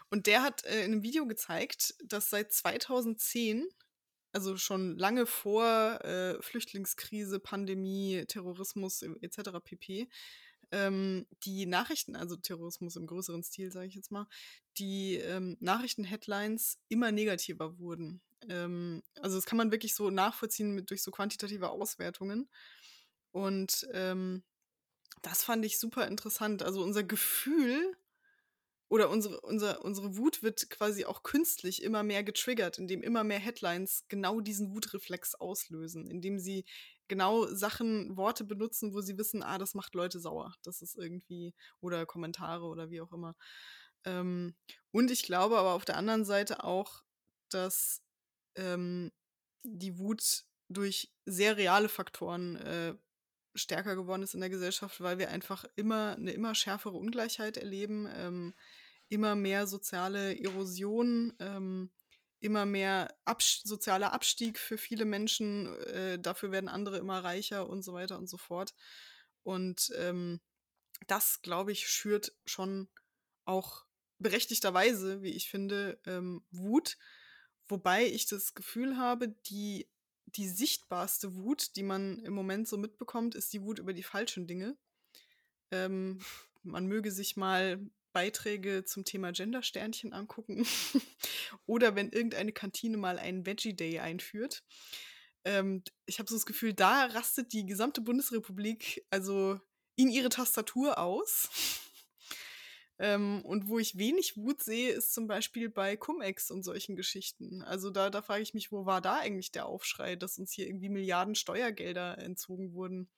Und 0.08 0.26
der 0.26 0.42
hat 0.42 0.64
äh, 0.64 0.84
in 0.84 0.92
einem 0.92 1.02
Video 1.02 1.26
gezeigt, 1.26 1.94
dass 2.04 2.30
seit 2.30 2.52
2010 2.52 3.68
also 4.36 4.58
schon 4.58 4.98
lange 4.98 5.24
vor 5.24 5.64
äh, 6.04 6.42
Flüchtlingskrise, 6.42 7.40
Pandemie, 7.40 8.22
Terrorismus 8.28 9.00
etc. 9.00 9.50
pp. 9.64 10.10
Ähm, 10.72 11.26
die 11.44 11.64
Nachrichten, 11.64 12.16
also 12.16 12.36
Terrorismus 12.36 12.96
im 12.96 13.06
größeren 13.06 13.42
Stil, 13.42 13.72
sage 13.72 13.86
ich 13.86 13.94
jetzt 13.94 14.12
mal, 14.12 14.26
die 14.76 15.14
ähm, 15.14 15.56
Nachrichten-Headlines 15.60 16.78
immer 16.88 17.12
negativer 17.12 17.78
wurden. 17.78 18.20
Ähm, 18.46 19.02
also 19.22 19.36
das 19.36 19.46
kann 19.46 19.56
man 19.56 19.70
wirklich 19.70 19.94
so 19.94 20.10
nachvollziehen 20.10 20.74
mit, 20.74 20.90
durch 20.90 21.02
so 21.02 21.10
quantitative 21.10 21.70
Auswertungen. 21.70 22.50
Und 23.30 23.88
ähm, 23.94 24.42
das 25.22 25.44
fand 25.44 25.64
ich 25.64 25.78
super 25.78 26.06
interessant. 26.08 26.62
Also 26.62 26.82
unser 26.82 27.04
Gefühl 27.04 27.96
oder 28.88 29.10
unsere, 29.10 29.40
unser, 29.40 29.84
unsere 29.84 30.16
Wut 30.16 30.42
wird 30.42 30.70
quasi 30.70 31.04
auch 31.04 31.22
künstlich 31.22 31.82
immer 31.82 32.02
mehr 32.02 32.22
getriggert, 32.22 32.78
indem 32.78 33.02
immer 33.02 33.24
mehr 33.24 33.38
Headlines 33.38 34.04
genau 34.08 34.40
diesen 34.40 34.72
Wutreflex 34.74 35.34
auslösen, 35.34 36.06
indem 36.06 36.38
sie 36.38 36.64
genau 37.08 37.46
Sachen, 37.46 38.16
Worte 38.16 38.44
benutzen, 38.44 38.94
wo 38.94 39.00
sie 39.00 39.18
wissen, 39.18 39.42
ah, 39.42 39.58
das 39.58 39.74
macht 39.74 39.94
Leute 39.94 40.20
sauer. 40.20 40.54
Das 40.62 40.82
ist 40.82 40.96
irgendwie, 40.96 41.54
oder 41.80 42.06
Kommentare 42.06 42.64
oder 42.64 42.90
wie 42.90 43.00
auch 43.00 43.12
immer. 43.12 43.34
Ähm, 44.04 44.54
und 44.92 45.10
ich 45.10 45.24
glaube 45.24 45.58
aber 45.58 45.74
auf 45.74 45.84
der 45.84 45.96
anderen 45.96 46.24
Seite 46.24 46.64
auch, 46.64 47.02
dass 47.50 48.02
ähm, 48.56 49.12
die 49.64 49.98
Wut 49.98 50.44
durch 50.68 51.12
sehr 51.26 51.56
reale 51.56 51.88
Faktoren 51.88 52.56
äh, 52.56 52.94
stärker 53.56 53.96
geworden 53.96 54.22
ist 54.22 54.34
in 54.34 54.40
der 54.40 54.50
Gesellschaft, 54.50 55.00
weil 55.00 55.18
wir 55.18 55.30
einfach 55.30 55.64
immer 55.76 56.16
eine 56.16 56.32
immer 56.32 56.54
schärfere 56.54 56.96
Ungleichheit 56.96 57.56
erleben, 57.56 58.08
ähm, 58.14 58.54
immer 59.08 59.34
mehr 59.34 59.66
soziale 59.66 60.38
Erosion, 60.42 61.34
ähm, 61.38 61.90
immer 62.40 62.66
mehr 62.66 63.14
Abs 63.24 63.62
sozialer 63.64 64.12
Abstieg 64.12 64.58
für 64.58 64.78
viele 64.78 65.04
Menschen. 65.04 65.74
Äh, 65.84 66.18
dafür 66.18 66.52
werden 66.52 66.68
andere 66.68 66.98
immer 66.98 67.22
reicher 67.22 67.68
und 67.68 67.82
so 67.82 67.92
weiter 67.92 68.18
und 68.18 68.28
so 68.28 68.36
fort. 68.36 68.74
Und 69.42 69.92
ähm, 69.96 70.40
das, 71.06 71.42
glaube 71.42 71.72
ich, 71.72 71.88
schürt 71.88 72.32
schon 72.44 72.88
auch 73.44 73.84
berechtigterweise, 74.18 75.22
wie 75.22 75.30
ich 75.30 75.48
finde, 75.50 76.00
ähm, 76.06 76.44
Wut. 76.50 76.96
Wobei 77.68 78.06
ich 78.06 78.26
das 78.26 78.54
Gefühl 78.54 78.96
habe, 78.96 79.28
die 79.46 79.88
die 80.36 80.48
sichtbarste 80.48 81.34
Wut, 81.34 81.76
die 81.76 81.82
man 81.82 82.18
im 82.20 82.32
Moment 82.32 82.68
so 82.68 82.76
mitbekommt, 82.76 83.34
ist 83.34 83.52
die 83.52 83.62
Wut 83.62 83.78
über 83.78 83.92
die 83.92 84.02
falschen 84.02 84.46
Dinge. 84.46 84.76
Ähm, 85.70 86.20
man 86.62 86.86
möge 86.86 87.10
sich 87.10 87.36
mal 87.36 87.80
Beiträge 88.12 88.84
zum 88.84 89.04
Thema 89.04 89.32
Gender-Sternchen 89.32 90.12
angucken 90.12 90.66
oder 91.66 91.94
wenn 91.94 92.10
irgendeine 92.10 92.52
Kantine 92.52 92.96
mal 92.96 93.18
einen 93.18 93.44
Veggie 93.44 93.74
Day 93.74 93.98
einführt. 93.98 94.64
Ähm, 95.44 95.82
ich 96.06 96.18
habe 96.18 96.28
so 96.28 96.34
das 96.34 96.46
Gefühl, 96.46 96.72
da 96.72 97.04
rastet 97.06 97.52
die 97.52 97.66
gesamte 97.66 98.00
Bundesrepublik 98.00 99.04
also 99.10 99.60
in 99.96 100.08
ihre 100.08 100.28
Tastatur 100.28 100.98
aus. 100.98 101.48
Ähm, 102.98 103.42
und 103.44 103.68
wo 103.68 103.78
ich 103.78 103.98
wenig 103.98 104.36
Wut 104.36 104.62
sehe, 104.62 104.90
ist 104.90 105.12
zum 105.12 105.26
Beispiel 105.26 105.68
bei 105.68 105.96
Cum-Ex 105.96 106.50
und 106.50 106.62
solchen 106.62 106.96
Geschichten. 106.96 107.62
Also 107.62 107.90
da, 107.90 108.08
da 108.08 108.22
frage 108.22 108.42
ich 108.42 108.54
mich, 108.54 108.72
wo 108.72 108.86
war 108.86 109.00
da 109.02 109.18
eigentlich 109.18 109.52
der 109.52 109.66
Aufschrei, 109.66 110.16
dass 110.16 110.38
uns 110.38 110.52
hier 110.52 110.66
irgendwie 110.66 110.88
Milliarden 110.88 111.34
Steuergelder 111.34 112.18
entzogen 112.18 112.72
wurden? 112.72 113.10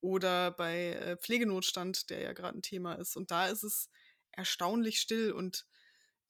Oder 0.00 0.50
bei 0.50 0.94
äh, 0.94 1.16
Pflegenotstand, 1.18 2.08
der 2.08 2.20
ja 2.20 2.32
gerade 2.32 2.58
ein 2.58 2.62
Thema 2.62 2.94
ist. 2.94 3.16
Und 3.16 3.30
da 3.30 3.48
ist 3.48 3.64
es 3.64 3.90
erstaunlich 4.32 5.00
still 5.00 5.32
und 5.32 5.66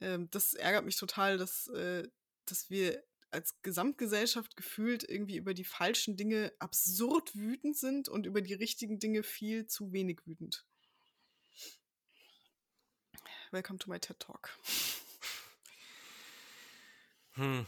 äh, 0.00 0.18
das 0.30 0.54
ärgert 0.54 0.84
mich 0.84 0.96
total, 0.96 1.38
dass, 1.38 1.68
äh, 1.68 2.08
dass 2.46 2.68
wir 2.70 3.04
als 3.30 3.62
Gesamtgesellschaft 3.62 4.56
gefühlt 4.56 5.08
irgendwie 5.08 5.36
über 5.36 5.54
die 5.54 5.64
falschen 5.64 6.16
Dinge 6.16 6.52
absurd 6.58 7.36
wütend 7.36 7.76
sind 7.76 8.08
und 8.08 8.26
über 8.26 8.42
die 8.42 8.54
richtigen 8.54 8.98
Dinge 8.98 9.22
viel 9.22 9.66
zu 9.66 9.92
wenig 9.92 10.26
wütend. 10.26 10.66
Welcome 13.52 13.78
to 13.80 13.90
my 13.90 13.98
TED 13.98 14.20
Talk. 14.20 14.50
Hm. 17.32 17.66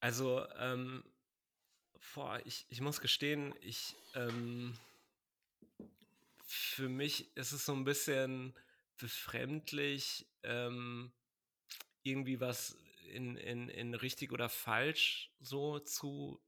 Also, 0.00 0.44
ähm, 0.58 1.04
boah, 2.12 2.40
ich, 2.44 2.66
ich 2.70 2.80
muss 2.80 3.00
gestehen, 3.00 3.54
ich, 3.60 3.94
ähm, 4.16 4.76
für 6.44 6.88
mich 6.88 7.36
ist 7.36 7.52
es 7.52 7.64
so 7.64 7.72
ein 7.72 7.84
bisschen 7.84 8.52
befremdlich, 8.96 10.26
ähm, 10.42 11.12
irgendwie 12.02 12.40
was 12.40 12.76
in, 13.12 13.36
in, 13.36 13.68
in 13.68 13.94
richtig 13.94 14.32
oder 14.32 14.48
falsch 14.48 15.30
so 15.38 15.78
zu 15.78 16.40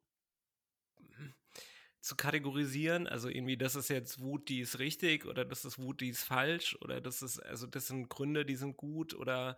zu 2.03 2.17
kategorisieren. 2.17 3.07
Also 3.07 3.29
irgendwie, 3.29 3.57
das 3.57 3.77
ist 3.77 3.89
jetzt 3.89 4.21
Wut, 4.21 4.49
die 4.49 4.61
ist 4.61 4.79
richtig 4.81 5.25
oder 5.25 5.45
das 5.45 5.65
ist 5.65 5.79
Wut, 5.79 6.01
die 6.01 6.09
ist 6.09 6.25
falsch 6.25 6.77
oder 6.81 7.01
das 7.01 7.23
ist, 7.23 7.39
also 7.39 7.67
das 7.67 7.87
sind 7.87 8.09
Gründe, 8.09 8.45
die 8.45 8.57
sind 8.57 8.77
gut 8.77 9.15
oder 9.15 9.57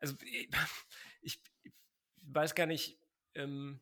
also 0.00 0.16
ich, 0.22 0.48
ich 1.22 1.38
weiß 2.22 2.54
gar 2.54 2.66
nicht, 2.66 2.98
ähm, 3.34 3.80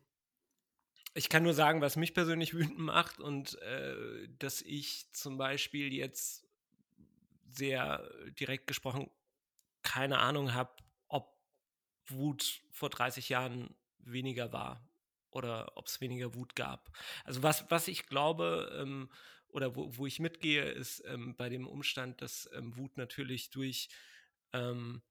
ich 1.13 1.29
kann 1.29 1.43
nur 1.43 1.53
sagen, 1.53 1.81
was 1.81 1.95
mich 1.95 2.13
persönlich 2.13 2.53
wütend 2.53 2.79
macht 2.79 3.19
und 3.19 3.59
äh, 3.61 4.27
dass 4.39 4.61
ich 4.61 5.11
zum 5.13 5.37
Beispiel 5.37 5.93
jetzt 5.93 6.45
sehr 7.49 8.09
direkt 8.39 8.67
gesprochen 8.67 9.09
keine 9.83 10.19
Ahnung 10.19 10.53
habe, 10.53 10.71
ob 11.07 11.33
Wut 12.07 12.61
vor 12.71 12.89
30 12.89 13.29
Jahren 13.29 13.73
weniger 13.99 14.51
war 14.51 14.90
oder 15.31 15.77
ob 15.77 15.87
es 15.87 16.01
weniger 16.01 16.35
Wut 16.35 16.55
gab. 16.55 16.91
Also 17.23 17.43
was, 17.43 17.69
was 17.69 17.87
ich 17.87 18.07
glaube 18.07 18.77
ähm, 18.79 19.09
oder 19.49 19.75
wo, 19.75 19.97
wo 19.97 20.05
ich 20.07 20.19
mitgehe, 20.19 20.63
ist 20.63 21.03
ähm, 21.07 21.35
bei 21.35 21.49
dem 21.49 21.67
Umstand, 21.67 22.21
dass 22.21 22.49
ähm, 22.53 22.77
Wut 22.77 22.97
natürlich 22.97 23.49
durch 23.49 23.89
ähm, 24.53 25.01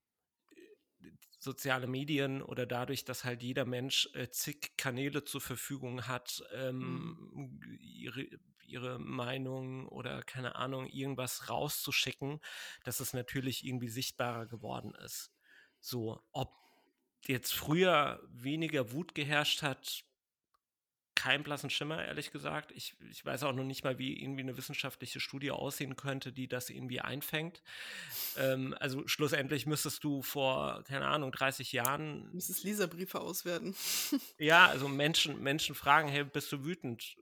soziale 1.39 1.87
Medien 1.87 2.43
oder 2.43 2.67
dadurch, 2.67 3.05
dass 3.05 3.25
halt 3.25 3.43
jeder 3.43 3.65
Mensch 3.65 4.09
äh, 4.15 4.29
zig 4.31 4.77
Kanäle 4.77 5.25
zur 5.25 5.41
Verfügung 5.41 6.07
hat, 6.07 6.43
ähm, 6.53 7.17
mhm. 7.33 7.79
ihre, 7.81 8.27
ihre 8.67 8.99
Meinung 8.99 9.89
oder 9.89 10.23
keine 10.23 10.57
Ahnung, 10.57 10.87
irgendwas 10.87 11.49
rauszuschicken, 11.49 12.41
dass 12.85 13.01
es 13.01 13.15
natürlich 13.15 13.65
irgendwie 13.65 13.89
sichtbarer 13.89 14.47
geworden 14.47 14.95
ist. 15.05 15.33
So, 15.81 16.23
ob 16.33 16.55
jetzt 17.27 17.53
früher 17.53 18.21
weniger 18.29 18.93
Wut 18.93 19.15
geherrscht 19.15 19.63
hat, 19.63 20.05
keinen 21.21 21.43
blassen 21.43 21.69
Schimmer, 21.69 22.03
ehrlich 22.03 22.33
gesagt. 22.33 22.73
Ich, 22.73 22.95
ich 23.11 23.23
weiß 23.23 23.43
auch 23.43 23.53
noch 23.53 23.65
nicht 23.65 23.85
mal, 23.85 23.99
wie 23.99 24.23
irgendwie 24.23 24.41
eine 24.41 24.57
wissenschaftliche 24.57 25.21
Studie 25.21 25.51
aussehen 25.51 25.95
könnte, 25.95 26.33
die 26.33 26.49
das 26.49 26.71
irgendwie 26.71 27.03
einfängt. 27.03 27.63
Ähm, 28.39 28.75
also 28.81 29.07
schlussendlich 29.07 29.67
müsstest 29.67 30.03
du 30.03 30.23
vor, 30.23 30.83
keine 30.85 31.07
Ahnung, 31.07 31.31
30 31.31 31.73
Jahren. 31.73 32.33
Müsstest 32.33 32.65
Leserbriefe 32.65 33.21
auswerten. 33.21 33.77
ja, 34.39 34.67
also 34.67 34.89
Menschen, 34.89 35.43
Menschen 35.43 35.75
fragen, 35.75 36.09
hey, 36.09 36.25
bist 36.25 36.51
du 36.53 36.65
wütend? 36.65 37.17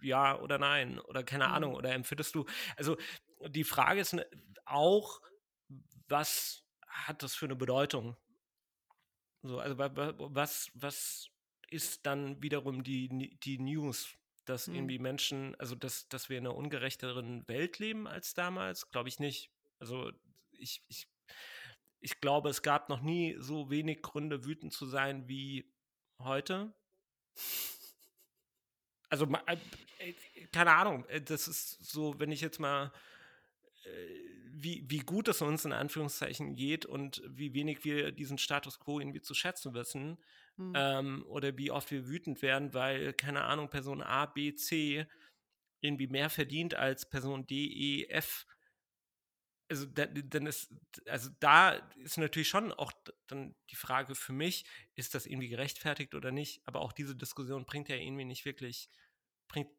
Ja 0.00 0.38
oder 0.38 0.56
nein? 0.56 0.98
Oder 1.00 1.22
keine 1.22 1.46
mhm. 1.46 1.52
Ahnung, 1.52 1.74
oder 1.74 1.92
empfindest 1.92 2.34
du. 2.34 2.46
Also 2.76 2.96
die 3.46 3.64
Frage 3.64 4.00
ist 4.00 4.16
auch, 4.64 5.20
was 6.08 6.64
hat 6.88 7.22
das 7.22 7.34
für 7.34 7.44
eine 7.44 7.56
Bedeutung? 7.56 8.16
So, 9.42 9.58
also 9.58 9.76
was, 9.78 10.70
was 10.72 11.29
ist 11.70 12.06
dann 12.06 12.42
wiederum 12.42 12.82
die, 12.82 13.38
die 13.38 13.58
News 13.58 14.16
dass 14.50 14.66
Mhm. 14.66 14.74
irgendwie 14.74 14.98
Menschen, 14.98 15.54
also 15.60 15.74
dass, 15.74 16.08
dass 16.08 16.28
wir 16.28 16.38
in 16.38 16.46
einer 16.46 16.56
ungerechteren 16.56 17.46
Welt 17.48 17.78
leben 17.78 18.06
als 18.06 18.34
damals, 18.34 18.90
glaube 18.90 19.08
ich 19.08 19.18
nicht. 19.18 19.50
Also 19.78 20.10
ich, 20.50 20.82
ich, 20.88 21.08
ich 22.00 22.20
glaube, 22.20 22.50
es 22.50 22.62
gab 22.62 22.88
noch 22.88 23.00
nie 23.00 23.36
so 23.38 23.70
wenig 23.70 24.02
Gründe, 24.02 24.44
wütend 24.44 24.72
zu 24.72 24.86
sein 24.86 25.28
wie 25.28 25.72
heute. 26.18 26.74
Also, 29.08 29.26
äh, 29.46 29.56
äh, 29.98 30.46
keine 30.52 30.72
Ahnung, 30.72 31.04
äh, 31.06 31.20
das 31.20 31.48
ist 31.48 31.84
so, 31.84 32.18
wenn 32.18 32.32
ich 32.32 32.40
jetzt 32.40 32.58
mal, 32.58 32.92
wie, 34.52 34.84
wie 34.88 34.98
gut 34.98 35.26
es 35.28 35.40
uns 35.40 35.64
in 35.64 35.72
Anführungszeichen 35.72 36.54
geht 36.54 36.84
und 36.84 37.22
wie 37.26 37.54
wenig 37.54 37.82
wir 37.84 38.12
diesen 38.12 38.36
Status 38.36 38.78
quo 38.78 39.00
irgendwie 39.00 39.22
zu 39.22 39.32
schätzen 39.32 39.72
wissen, 39.72 40.18
Mhm. 40.60 40.72
ähm, 40.76 41.24
oder 41.26 41.56
wie 41.56 41.70
oft 41.70 41.90
wir 41.90 42.06
wütend 42.06 42.42
werden, 42.42 42.74
weil, 42.74 43.14
keine 43.14 43.44
Ahnung, 43.44 43.70
Person 43.70 44.02
A, 44.02 44.26
B, 44.26 44.54
C 44.54 45.06
irgendwie 45.80 46.06
mehr 46.06 46.28
verdient 46.28 46.74
als 46.74 47.08
Person 47.08 47.46
D, 47.46 47.54
E, 47.66 48.06
F. 48.08 48.46
Also, 49.70 49.86
da, 49.86 50.04
dann 50.06 50.46
ist, 50.46 50.70
also 51.06 51.30
da 51.40 51.70
ist 51.96 52.18
natürlich 52.18 52.48
schon 52.48 52.72
auch 52.72 52.92
dann 53.26 53.54
die 53.70 53.76
Frage 53.76 54.14
für 54.14 54.34
mich, 54.34 54.64
ist 54.96 55.14
das 55.14 55.24
irgendwie 55.24 55.48
gerechtfertigt 55.48 56.14
oder 56.14 56.30
nicht? 56.30 56.60
Aber 56.66 56.82
auch 56.82 56.92
diese 56.92 57.16
Diskussion 57.16 57.64
bringt 57.64 57.88
ja 57.88 57.96
irgendwie 57.96 58.26
nicht 58.26 58.44
wirklich, 58.44 58.90
bringt, 59.48 59.70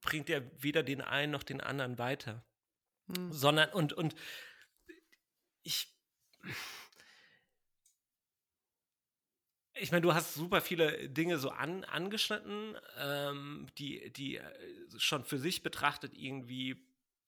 bringt 0.00 0.28
ja 0.28 0.40
weder 0.60 0.82
den 0.82 1.00
einen 1.00 1.30
noch 1.30 1.44
den 1.44 1.60
anderen 1.60 1.98
weiter. 1.98 2.44
Mhm. 3.06 3.32
Sondern, 3.32 3.70
und, 3.70 3.92
und 3.92 4.16
ich, 5.62 5.94
ich 9.74 9.90
meine, 9.90 10.02
du 10.02 10.14
hast 10.14 10.34
super 10.34 10.60
viele 10.60 11.08
Dinge 11.08 11.38
so 11.38 11.50
an, 11.50 11.84
angeschnitten, 11.84 12.76
ähm, 12.98 13.66
die, 13.78 14.12
die 14.12 14.36
äh, 14.36 14.44
schon 14.98 15.24
für 15.24 15.38
sich 15.38 15.62
betrachtet 15.62 16.14
irgendwie, 16.14 16.76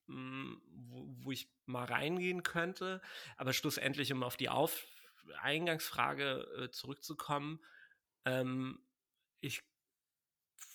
mh, 0.06 0.56
wo, 0.68 1.04
wo 1.24 1.32
ich 1.32 1.48
mal 1.66 1.84
reingehen 1.84 2.42
könnte. 2.42 3.00
Aber 3.36 3.52
schlussendlich, 3.52 4.12
um 4.12 4.22
auf 4.22 4.36
die 4.36 4.48
auf 4.48 4.86
Eingangsfrage 5.40 6.46
äh, 6.66 6.70
zurückzukommen, 6.70 7.60
ähm, 8.24 8.80
ich 9.40 9.62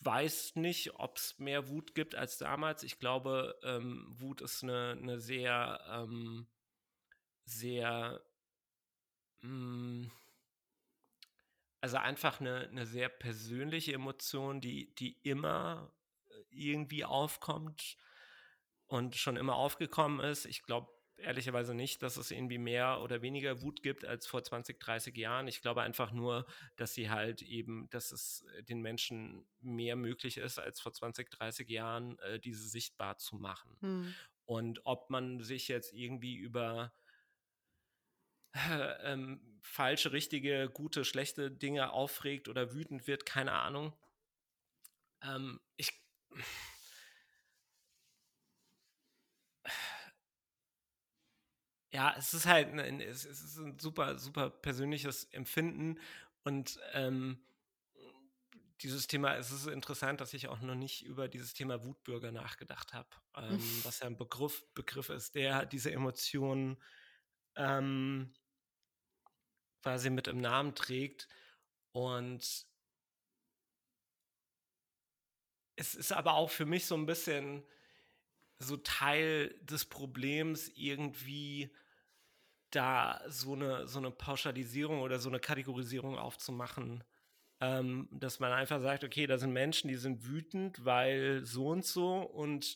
weiß 0.01 0.55
nicht, 0.55 0.95
ob 0.99 1.17
es 1.17 1.37
mehr 1.39 1.69
Wut 1.69 1.93
gibt 1.95 2.15
als 2.15 2.37
damals. 2.37 2.83
Ich 2.83 2.99
glaube, 2.99 3.59
ähm, 3.63 4.07
Wut 4.19 4.41
ist 4.41 4.63
eine, 4.63 4.97
eine 4.99 5.19
sehr, 5.19 5.79
ähm, 5.89 6.47
sehr, 7.45 8.21
mh, 9.43 10.09
also 11.81 11.97
einfach 11.97 12.39
eine, 12.39 12.69
eine 12.69 12.85
sehr 12.85 13.09
persönliche 13.09 13.93
Emotion, 13.93 14.61
die, 14.61 14.93
die 14.95 15.17
immer 15.23 15.91
äh, 16.29 16.33
irgendwie 16.51 17.03
aufkommt 17.03 17.97
und 18.85 19.15
schon 19.15 19.35
immer 19.35 19.55
aufgekommen 19.55 20.19
ist. 20.19 20.45
Ich 20.45 20.63
glaube 20.63 20.89
ehrlicherweise 21.17 21.73
nicht, 21.73 22.01
dass 22.03 22.17
es 22.17 22.31
irgendwie 22.31 22.57
mehr 22.57 23.01
oder 23.01 23.21
weniger 23.21 23.61
Wut 23.61 23.81
gibt 23.83 24.05
als 24.05 24.27
vor 24.27 24.43
20, 24.43 24.79
30 24.79 25.15
Jahren. 25.17 25.47
Ich 25.47 25.61
glaube 25.61 25.81
einfach 25.81 26.11
nur, 26.11 26.45
dass 26.75 26.93
sie 26.93 27.09
halt 27.09 27.41
eben, 27.41 27.89
dass 27.89 28.11
es 28.11 28.45
äh, 28.57 28.63
den 28.63 28.81
Menschen 28.81 29.45
mehr 29.59 29.95
möglich 29.95 30.37
ist, 30.37 30.59
als 30.59 30.79
vor 30.79 30.93
20, 30.93 31.29
30 31.31 31.69
Jahren, 31.69 32.17
äh, 32.19 32.39
diese 32.39 32.67
sichtbar 32.67 33.17
zu 33.17 33.35
machen. 33.37 33.77
Mhm. 33.81 34.15
Und 34.45 34.85
ob 34.85 35.09
man 35.09 35.41
sich 35.41 35.67
jetzt 35.67 35.93
irgendwie 35.93 36.35
über 36.35 36.93
äh, 38.53 39.13
ähm, 39.13 39.50
falsche, 39.61 40.11
richtige, 40.11 40.69
gute, 40.69 41.05
schlechte 41.05 41.51
Dinge 41.51 41.91
aufregt 41.93 42.49
oder 42.49 42.73
wütend 42.73 43.07
wird, 43.07 43.25
keine 43.25 43.53
Ahnung. 43.53 43.93
Ähm, 45.23 45.59
ich. 45.77 45.93
Ja, 51.93 52.15
es 52.17 52.33
ist 52.33 52.45
halt 52.45 52.69
ein, 52.79 53.01
es 53.01 53.25
ist 53.25 53.57
ein 53.57 53.77
super, 53.77 54.17
super 54.17 54.49
persönliches 54.49 55.25
Empfinden 55.25 55.99
und 56.43 56.79
ähm, 56.93 57.37
dieses 58.81 59.07
Thema, 59.07 59.35
es 59.35 59.51
ist 59.51 59.67
interessant, 59.67 60.21
dass 60.21 60.33
ich 60.33 60.47
auch 60.47 60.61
noch 60.61 60.75
nicht 60.75 61.05
über 61.05 61.27
dieses 61.27 61.53
Thema 61.53 61.83
Wutbürger 61.83 62.31
nachgedacht 62.31 62.93
habe, 62.93 63.09
ähm, 63.35 63.61
was 63.83 63.99
ja 63.99 64.07
ein 64.07 64.17
Begriff, 64.17 64.65
Begriff 64.73 65.09
ist, 65.09 65.35
der 65.35 65.65
diese 65.65 65.91
Emotionen 65.91 66.77
ähm, 67.55 68.33
quasi 69.81 70.09
mit 70.09 70.27
im 70.27 70.39
Namen 70.39 70.75
trägt. 70.75 71.27
Und 71.91 72.65
es 75.75 75.95
ist 75.95 76.11
aber 76.11 76.33
auch 76.35 76.49
für 76.49 76.65
mich 76.65 76.85
so 76.85 76.95
ein 76.95 77.05
bisschen 77.05 77.63
so 78.59 78.77
Teil 78.77 79.55
des 79.61 79.85
Problems, 79.85 80.69
irgendwie 80.75 81.73
da 82.69 83.21
so 83.27 83.53
eine, 83.53 83.87
so 83.87 83.99
eine 83.99 84.11
Pauschalisierung 84.11 85.01
oder 85.01 85.19
so 85.19 85.29
eine 85.29 85.39
Kategorisierung 85.39 86.17
aufzumachen. 86.17 87.03
Ähm, 87.59 88.07
dass 88.11 88.39
man 88.39 88.51
einfach 88.53 88.81
sagt, 88.81 89.03
okay, 89.03 89.27
da 89.27 89.37
sind 89.37 89.53
Menschen, 89.53 89.87
die 89.87 89.95
sind 89.95 90.25
wütend, 90.25 90.83
weil 90.83 91.45
so 91.45 91.67
und 91.67 91.85
so. 91.85 92.21
Und 92.21 92.75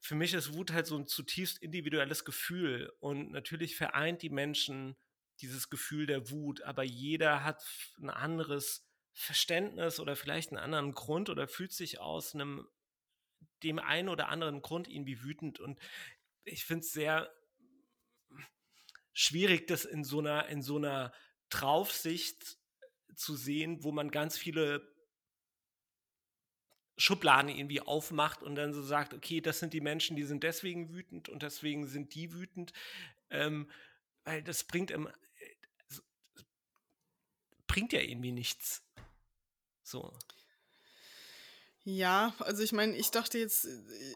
für 0.00 0.14
mich 0.14 0.32
ist 0.32 0.54
Wut 0.54 0.72
halt 0.72 0.86
so 0.86 0.96
ein 0.96 1.06
zutiefst 1.06 1.58
individuelles 1.58 2.24
Gefühl. 2.24 2.90
Und 3.00 3.30
natürlich 3.32 3.76
vereint 3.76 4.22
die 4.22 4.30
Menschen 4.30 4.96
dieses 5.42 5.70
Gefühl 5.70 6.06
der 6.06 6.30
Wut, 6.30 6.62
aber 6.62 6.82
jeder 6.82 7.44
hat 7.44 7.62
ein 7.98 8.10
anderes 8.10 8.86
Verständnis 9.12 10.00
oder 10.00 10.16
vielleicht 10.16 10.50
einen 10.50 10.62
anderen 10.62 10.92
Grund 10.94 11.28
oder 11.28 11.48
fühlt 11.48 11.72
sich 11.72 12.00
aus 12.00 12.34
einem 12.34 12.66
dem 13.62 13.78
einen 13.78 14.08
oder 14.08 14.28
anderen 14.28 14.62
Grund 14.62 14.88
irgendwie 14.88 15.22
wütend. 15.22 15.60
Und 15.60 15.78
ich 16.44 16.64
finde 16.64 16.84
es 16.84 16.92
sehr 16.92 17.30
schwierig, 19.12 19.66
das 19.66 19.84
in 19.84 20.04
so 20.04 20.18
einer, 20.20 20.46
in 20.46 20.62
so 20.62 20.76
einer 20.76 21.12
Draufsicht 21.50 22.58
zu 23.14 23.36
sehen, 23.36 23.82
wo 23.82 23.92
man 23.92 24.10
ganz 24.10 24.38
viele 24.38 24.88
Schubladen 26.96 27.50
irgendwie 27.50 27.80
aufmacht 27.80 28.42
und 28.42 28.54
dann 28.54 28.72
so 28.72 28.82
sagt, 28.82 29.14
okay, 29.14 29.40
das 29.40 29.58
sind 29.58 29.72
die 29.72 29.80
Menschen, 29.80 30.16
die 30.16 30.22
sind 30.22 30.42
deswegen 30.42 30.90
wütend 30.90 31.28
und 31.28 31.42
deswegen 31.42 31.86
sind 31.86 32.14
die 32.14 32.32
wütend. 32.32 32.72
Ähm, 33.30 33.70
weil 34.24 34.42
das 34.42 34.64
bringt 34.64 34.90
im, 34.90 35.08
bringt 37.70 37.92
ja 37.92 38.00
irgendwie 38.00 38.32
nichts. 38.32 38.82
So. 39.82 40.12
Ja, 41.84 42.34
also 42.40 42.62
ich 42.62 42.72
meine, 42.72 42.94
ich 42.96 43.10
dachte 43.10 43.38
jetzt, 43.38 43.66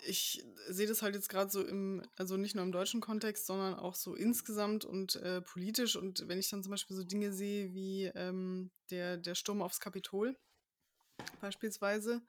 ich 0.07 0.45
sehe 0.69 0.87
das 0.87 1.03
halt 1.03 1.15
jetzt 1.15 1.29
gerade 1.29 1.51
so 1.51 1.65
im, 1.65 2.03
also 2.17 2.37
nicht 2.37 2.55
nur 2.55 2.65
im 2.65 2.73
deutschen 2.73 3.01
Kontext, 3.01 3.47
sondern 3.47 3.75
auch 3.75 3.95
so 3.95 4.15
insgesamt 4.15 4.85
und 4.85 5.17
äh, 5.17 5.41
politisch. 5.41 5.97
Und 5.97 6.29
wenn 6.29 6.39
ich 6.39 6.51
dann 6.51 6.63
zum 6.63 6.71
Beispiel 6.71 6.97
so 6.97 7.05
Dinge 7.05 7.33
sehe 7.33 7.73
wie 7.73 8.05
ähm, 8.15 8.71
der, 8.91 9.17
der 9.17 9.35
Sturm 9.35 9.63
aufs 9.63 9.81
Kapitol 9.81 10.37
beispielsweise, 11.41 12.21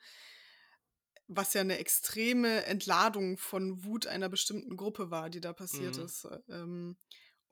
was 1.28 1.54
ja 1.54 1.62
eine 1.62 1.80
extreme 1.80 2.66
Entladung 2.66 3.38
von 3.38 3.84
Wut 3.84 4.08
einer 4.08 4.30
bestimmten 4.30 4.78
Gruppe 4.78 5.10
war, 5.10 5.30
die 5.30 5.42
da 5.42 5.54
passiert 5.54 5.98
Mhm. 5.98 6.04
ist. 6.04 6.28
Ähm, 6.50 6.98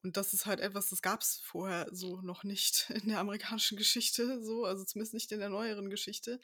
und 0.04 0.18
das 0.18 0.34
ist 0.34 0.46
halt 0.46 0.60
etwas, 0.60 0.90
das 0.90 1.02
gab 1.02 1.22
es 1.22 1.38
vorher 1.38 1.88
so 1.92 2.22
noch 2.22 2.44
nicht 2.44 2.90
in 2.92 3.10
der 3.10 3.20
amerikanischen 3.20 3.78
Geschichte, 3.80 4.44
so, 4.44 4.66
also 4.66 4.84
zumindest 4.86 5.14
nicht 5.14 5.32
in 5.32 5.40
der 5.40 5.50
neueren 5.50 5.90
Geschichte. 5.90 6.40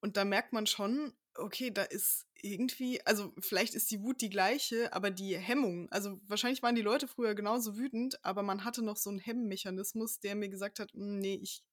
Und 0.00 0.16
da 0.16 0.24
merkt 0.24 0.52
man 0.52 0.66
schon, 0.66 1.14
okay, 1.34 1.70
da 1.72 1.82
ist 1.82 2.26
irgendwie, 2.40 3.04
also 3.04 3.34
vielleicht 3.40 3.74
ist 3.74 3.90
die 3.90 4.02
Wut 4.02 4.20
die 4.20 4.30
gleiche, 4.30 4.92
aber 4.92 5.10
die 5.10 5.36
Hemmung, 5.36 5.90
also 5.90 6.20
wahrscheinlich 6.26 6.62
waren 6.62 6.76
die 6.76 6.82
Leute 6.82 7.08
früher 7.08 7.34
genauso 7.34 7.76
wütend, 7.76 8.24
aber 8.24 8.42
man 8.42 8.64
hatte 8.64 8.82
noch 8.82 8.96
so 8.96 9.10
einen 9.10 9.18
Hemmmechanismus, 9.18 10.20
der 10.20 10.36
mir 10.36 10.48
gesagt 10.48 10.78
hat, 10.80 10.94
"Mm, 10.94 11.18
nee, 11.18 11.34
ich 11.42 11.64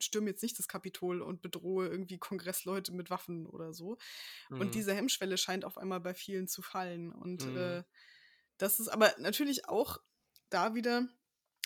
stürme 0.00 0.30
jetzt 0.30 0.42
nicht 0.42 0.58
das 0.58 0.68
Kapitol 0.68 1.22
und 1.22 1.42
bedrohe 1.42 1.86
irgendwie 1.88 2.18
Kongressleute 2.18 2.92
mit 2.92 3.10
Waffen 3.10 3.46
oder 3.46 3.72
so. 3.72 3.98
Mhm. 4.50 4.58
Und 4.58 4.74
diese 4.74 4.94
Hemmschwelle 4.94 5.38
scheint 5.38 5.64
auf 5.64 5.78
einmal 5.78 6.00
bei 6.00 6.14
vielen 6.14 6.48
zu 6.48 6.62
fallen. 6.62 7.12
Und 7.12 7.44
Mhm. 7.44 7.52
äh, 7.54 7.84
das 8.58 8.80
ist 8.80 8.88
aber 8.88 9.14
natürlich 9.18 9.68
auch 9.68 9.98
da 10.52 10.74
wieder 10.74 11.08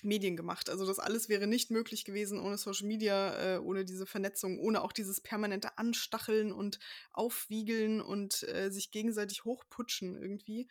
Medien 0.03 0.37
gemacht. 0.37 0.69
Also 0.71 0.87
das 0.87 0.99
alles 0.99 1.29
wäre 1.29 1.47
nicht 1.47 1.71
möglich 1.71 2.05
gewesen 2.05 2.39
ohne 2.39 2.59
Social 2.59 2.87
Media, 2.87 3.57
äh, 3.57 3.59
ohne 3.59 3.85
diese 3.85 4.07
Vernetzung, 4.07 4.59
ohne 4.59 4.83
auch 4.83 4.93
dieses 4.93 5.21
permanente 5.21 5.79
Anstacheln 5.79 6.53
und 6.53 6.79
Aufwiegeln 7.13 8.01
und 8.01 8.43
äh, 8.45 8.71
sich 8.71 8.91
gegenseitig 8.91 9.45
hochputschen 9.45 10.17
irgendwie. 10.17 10.69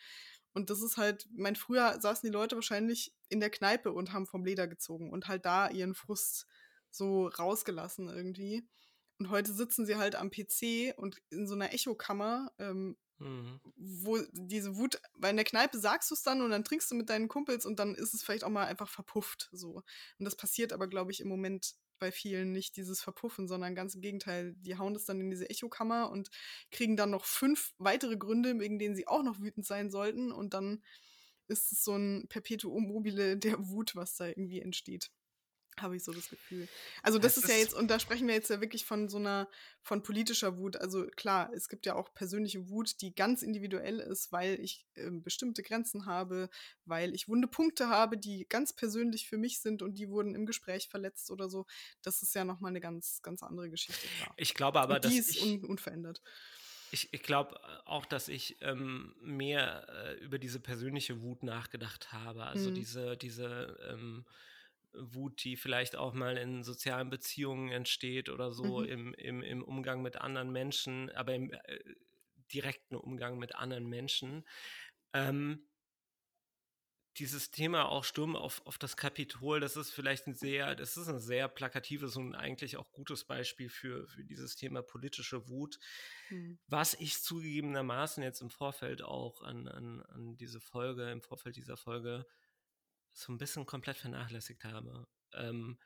Und 0.53 0.69
das 0.69 0.81
ist 0.81 0.97
halt, 0.97 1.27
mein 1.35 1.55
früher 1.55 1.99
saßen 1.99 2.25
die 2.25 2.33
Leute 2.33 2.55
wahrscheinlich 2.55 3.13
in 3.27 3.39
der 3.39 3.49
Kneipe 3.49 3.91
und 3.91 4.13
haben 4.13 4.25
vom 4.25 4.45
Leder 4.45 4.67
gezogen 4.67 5.11
und 5.11 5.27
halt 5.27 5.45
da 5.45 5.69
ihren 5.69 5.95
Frust 5.95 6.45
so 6.91 7.27
rausgelassen 7.27 8.07
irgendwie. 8.07 8.67
Und 9.17 9.29
heute 9.29 9.53
sitzen 9.53 9.85
sie 9.85 9.95
halt 9.95 10.15
am 10.15 10.29
PC 10.29 10.93
und 10.97 11.21
in 11.29 11.47
so 11.47 11.55
einer 11.55 11.73
Echokammer, 11.73 12.51
ähm, 12.57 12.97
Mhm. 13.17 13.61
wo 13.77 14.19
diese 14.33 14.75
Wut, 14.75 14.99
weil 15.13 15.29
in 15.31 15.37
der 15.37 15.45
Kneipe 15.45 15.79
sagst 15.79 16.11
du 16.11 16.15
es 16.15 16.21
dann 16.23 16.41
und 16.41 16.49
dann 16.51 16.65
trinkst 16.65 16.91
du 16.91 16.95
mit 16.95 17.09
deinen 17.09 17.29
Kumpels 17.29 17.65
und 17.65 17.79
dann 17.79 17.95
ist 17.95 18.13
es 18.13 18.23
vielleicht 18.23 18.43
auch 18.43 18.49
mal 18.49 18.65
einfach 18.65 18.89
verpufft 18.89 19.49
so. 19.53 19.83
Und 20.19 20.25
das 20.25 20.35
passiert 20.35 20.73
aber, 20.73 20.87
glaube 20.87 21.11
ich, 21.11 21.21
im 21.21 21.29
Moment 21.29 21.75
bei 21.97 22.11
vielen 22.11 22.51
nicht 22.51 22.75
dieses 22.75 23.01
Verpuffen, 23.01 23.47
sondern 23.47 23.73
ganz 23.73 23.95
im 23.95 24.01
Gegenteil. 24.01 24.53
Die 24.57 24.77
hauen 24.77 24.93
das 24.93 25.05
dann 25.05 25.21
in 25.21 25.29
diese 25.29 25.49
Echokammer 25.49 26.11
und 26.11 26.29
kriegen 26.71 26.97
dann 26.97 27.09
noch 27.11 27.23
fünf 27.25 27.73
weitere 27.77 28.17
Gründe, 28.17 28.59
wegen 28.59 28.79
denen 28.79 28.95
sie 28.95 29.07
auch 29.07 29.23
noch 29.23 29.39
wütend 29.39 29.65
sein 29.65 29.89
sollten. 29.89 30.31
Und 30.33 30.53
dann 30.53 30.83
ist 31.47 31.71
es 31.71 31.83
so 31.83 31.95
ein 31.95 32.27
Perpetuum 32.27 32.83
mobile 32.87 33.37
der 33.37 33.67
Wut, 33.69 33.95
was 33.95 34.15
da 34.17 34.27
irgendwie 34.27 34.61
entsteht. 34.61 35.09
Habe 35.79 35.95
ich 35.95 36.03
so 36.03 36.13
das 36.13 36.29
Gefühl. 36.29 36.67
Also 37.03 37.19
das, 37.19 37.35
das 37.35 37.43
ist 37.43 37.49
ja 37.49 37.57
jetzt, 37.57 37.73
und 37.73 37.89
da 37.89 37.99
sprechen 37.99 38.27
wir 38.27 38.35
jetzt 38.35 38.49
ja 38.49 38.61
wirklich 38.61 38.85
von 38.85 39.09
so 39.09 39.17
einer, 39.17 39.49
von 39.81 40.03
politischer 40.03 40.57
Wut. 40.57 40.77
Also 40.77 41.05
klar, 41.15 41.51
es 41.53 41.67
gibt 41.67 41.85
ja 41.85 41.95
auch 41.95 42.13
persönliche 42.13 42.69
Wut, 42.69 43.01
die 43.01 43.13
ganz 43.13 43.41
individuell 43.41 43.99
ist, 43.99 44.31
weil 44.31 44.59
ich 44.59 44.85
äh, 44.95 45.09
bestimmte 45.11 45.63
Grenzen 45.63 46.05
habe, 46.05 46.49
weil 46.85 47.13
ich 47.13 47.27
wunde 47.27 47.47
Punkte 47.47 47.89
habe, 47.89 48.17
die 48.17 48.45
ganz 48.47 48.73
persönlich 48.73 49.27
für 49.27 49.37
mich 49.37 49.59
sind 49.59 49.81
und 49.81 49.95
die 49.95 50.09
wurden 50.09 50.33
im 50.35 50.45
Gespräch 50.45 50.87
verletzt 50.87 51.29
oder 51.31 51.49
so. 51.49 51.65
Das 52.01 52.21
ist 52.21 52.33
ja 52.35 52.45
nochmal 52.45 52.69
eine 52.69 52.81
ganz, 52.81 53.21
ganz 53.21 53.43
andere 53.43 53.69
Geschichte. 53.69 54.07
Klar. 54.17 54.33
Ich 54.37 54.53
glaube 54.53 54.79
aber, 54.79 54.95
und 54.95 55.05
die 55.05 55.17
ist 55.17 55.41
un 55.41 55.65
unverändert. 55.65 56.21
Ich, 56.91 57.13
ich 57.13 57.23
glaube 57.23 57.55
äh, 57.55 57.89
auch, 57.89 58.05
dass 58.05 58.27
ich 58.27 58.57
ähm, 58.61 59.15
mehr 59.19 59.87
äh, 59.89 60.23
über 60.23 60.39
diese 60.39 60.59
persönliche 60.59 61.21
Wut 61.21 61.43
nachgedacht 61.43 62.13
habe. 62.13 62.45
Also 62.45 62.69
mhm. 62.69 62.75
diese, 62.75 63.17
diese 63.17 63.77
ähm, 63.89 64.25
Wut, 64.99 65.43
die 65.43 65.55
vielleicht 65.55 65.95
auch 65.95 66.13
mal 66.13 66.37
in 66.37 66.63
sozialen 66.63 67.09
Beziehungen 67.09 67.71
entsteht 67.71 68.29
oder 68.29 68.51
so 68.51 68.79
mhm. 68.79 68.85
im, 68.85 69.13
im, 69.15 69.43
im 69.43 69.63
Umgang 69.63 70.01
mit 70.01 70.17
anderen 70.17 70.51
Menschen, 70.51 71.09
aber 71.11 71.33
im 71.35 71.51
äh, 71.51 71.79
direkten 72.53 72.95
Umgang 72.95 73.37
mit 73.37 73.55
anderen 73.55 73.87
Menschen. 73.87 74.45
Ähm, 75.13 75.67
dieses 77.17 77.49
Thema 77.49 77.87
auch 77.87 78.03
Sturm 78.03 78.35
auf, 78.35 78.61
auf 78.65 78.77
das 78.77 78.97
Kapitol, 78.97 79.59
das 79.59 79.77
ist 79.77 79.91
vielleicht 79.91 80.27
ein 80.27 80.33
sehr, 80.33 80.75
das 80.75 80.97
ist 80.97 81.07
ein 81.07 81.19
sehr 81.19 81.47
plakatives 81.47 82.17
und 82.17 82.35
eigentlich 82.35 82.77
auch 82.77 82.91
gutes 82.91 83.23
Beispiel 83.23 83.69
für, 83.69 84.07
für 84.07 84.23
dieses 84.23 84.55
Thema 84.55 84.81
politische 84.81 85.47
Wut, 85.47 85.79
mhm. 86.29 86.59
was 86.67 86.93
ich 86.95 87.21
zugegebenermaßen 87.21 88.21
jetzt 88.21 88.41
im 88.41 88.49
Vorfeld 88.49 89.01
auch 89.01 89.41
an, 89.43 89.67
an, 89.67 90.01
an 90.09 90.35
diese 90.37 90.59
Folge, 90.59 91.09
im 91.09 91.21
Vorfeld 91.21 91.55
dieser 91.55 91.77
Folge 91.77 92.25
so 93.15 93.31
ein 93.31 93.37
bisschen 93.37 93.65
komplett 93.65 93.97
vernachlässigt 93.97 94.63
habe. 94.65 95.07
Ähm, 95.33 95.77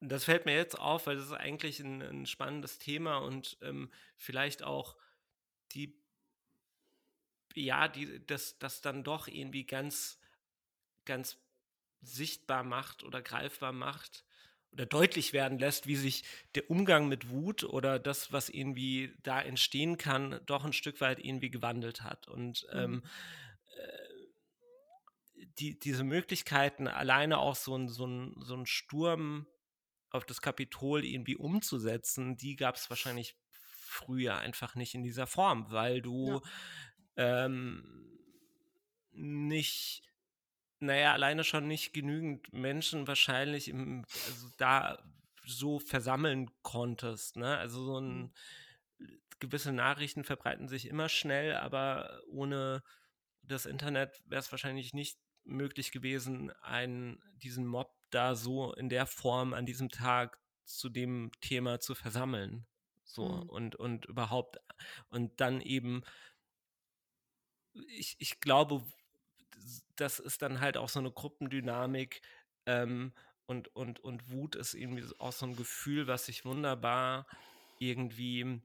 das 0.00 0.24
fällt 0.24 0.46
mir 0.46 0.54
jetzt 0.54 0.78
auf, 0.78 1.06
weil 1.06 1.16
das 1.16 1.26
ist 1.26 1.32
eigentlich 1.32 1.80
ein, 1.80 2.00
ein 2.00 2.26
spannendes 2.26 2.78
Thema 2.78 3.18
und 3.18 3.58
ähm, 3.62 3.90
vielleicht 4.16 4.62
auch 4.62 4.96
die, 5.72 6.00
ja, 7.54 7.88
die, 7.88 8.24
das, 8.24 8.58
das 8.58 8.80
dann 8.80 9.02
doch 9.02 9.26
irgendwie 9.26 9.64
ganz, 9.64 10.20
ganz 11.04 11.36
sichtbar 12.00 12.62
macht 12.62 13.02
oder 13.02 13.20
greifbar 13.20 13.72
macht 13.72 14.24
oder 14.70 14.86
deutlich 14.86 15.32
werden 15.32 15.58
lässt, 15.58 15.88
wie 15.88 15.96
sich 15.96 16.22
der 16.54 16.70
Umgang 16.70 17.08
mit 17.08 17.30
Wut 17.30 17.64
oder 17.64 17.98
das, 17.98 18.32
was 18.32 18.48
irgendwie 18.48 19.12
da 19.24 19.40
entstehen 19.40 19.98
kann, 19.98 20.40
doch 20.46 20.64
ein 20.64 20.72
Stück 20.72 21.00
weit 21.00 21.18
irgendwie 21.18 21.50
gewandelt 21.50 22.02
hat. 22.02 22.28
Und 22.28 22.66
mhm. 22.72 22.78
ähm, 22.78 23.02
äh, 23.04 23.08
die, 25.58 25.78
diese 25.78 26.04
Möglichkeiten, 26.04 26.88
alleine 26.88 27.38
auch 27.38 27.56
so 27.56 27.76
ein, 27.76 27.88
so 27.88 28.06
ein, 28.06 28.34
so 28.40 28.54
ein 28.54 28.66
Sturm 28.66 29.46
auf 30.10 30.24
das 30.24 30.40
Kapitol 30.40 31.04
irgendwie 31.04 31.36
umzusetzen, 31.36 32.36
die 32.36 32.56
gab 32.56 32.76
es 32.76 32.88
wahrscheinlich 32.90 33.36
früher 33.50 34.38
einfach 34.38 34.74
nicht 34.74 34.94
in 34.94 35.02
dieser 35.02 35.26
Form, 35.26 35.70
weil 35.70 36.00
du 36.00 36.40
ja. 37.16 37.46
ähm, 37.46 38.08
nicht, 39.12 40.02
naja, 40.78 41.12
alleine 41.12 41.44
schon 41.44 41.66
nicht 41.66 41.92
genügend 41.92 42.52
Menschen 42.52 43.06
wahrscheinlich 43.06 43.68
im, 43.68 44.04
also 44.26 44.48
da 44.56 45.02
so 45.44 45.78
versammeln 45.78 46.50
konntest. 46.62 47.36
Ne? 47.36 47.56
Also 47.56 47.84
so 47.84 47.98
ein 47.98 48.32
mhm. 48.98 49.20
gewisse 49.40 49.72
Nachrichten 49.72 50.24
verbreiten 50.24 50.68
sich 50.68 50.86
immer 50.86 51.08
schnell, 51.08 51.56
aber 51.56 52.20
ohne 52.28 52.82
das 53.42 53.66
Internet 53.66 54.22
wäre 54.26 54.40
es 54.40 54.52
wahrscheinlich 54.52 54.92
nicht 54.92 55.18
möglich 55.48 55.92
gewesen, 55.92 56.50
einen, 56.62 57.22
diesen 57.42 57.66
Mob 57.66 57.94
da 58.10 58.34
so 58.34 58.72
in 58.74 58.88
der 58.88 59.06
Form 59.06 59.54
an 59.54 59.66
diesem 59.66 59.88
Tag 59.88 60.38
zu 60.64 60.88
dem 60.88 61.30
Thema 61.40 61.80
zu 61.80 61.94
versammeln. 61.94 62.66
So 63.04 63.26
mhm. 63.26 63.48
und, 63.48 63.76
und 63.76 64.06
überhaupt, 64.06 64.58
und 65.08 65.40
dann 65.40 65.60
eben, 65.60 66.02
ich, 67.88 68.16
ich 68.18 68.40
glaube, 68.40 68.84
das 69.96 70.18
ist 70.18 70.42
dann 70.42 70.60
halt 70.60 70.76
auch 70.76 70.88
so 70.88 71.00
eine 71.00 71.10
Gruppendynamik 71.10 72.20
ähm, 72.66 73.12
und, 73.46 73.74
und, 73.74 74.00
und 74.00 74.30
Wut 74.30 74.56
ist 74.56 74.74
irgendwie 74.74 75.04
auch 75.18 75.32
so 75.32 75.46
ein 75.46 75.56
Gefühl, 75.56 76.06
was 76.06 76.26
sich 76.26 76.44
wunderbar 76.44 77.26
irgendwie, 77.78 78.60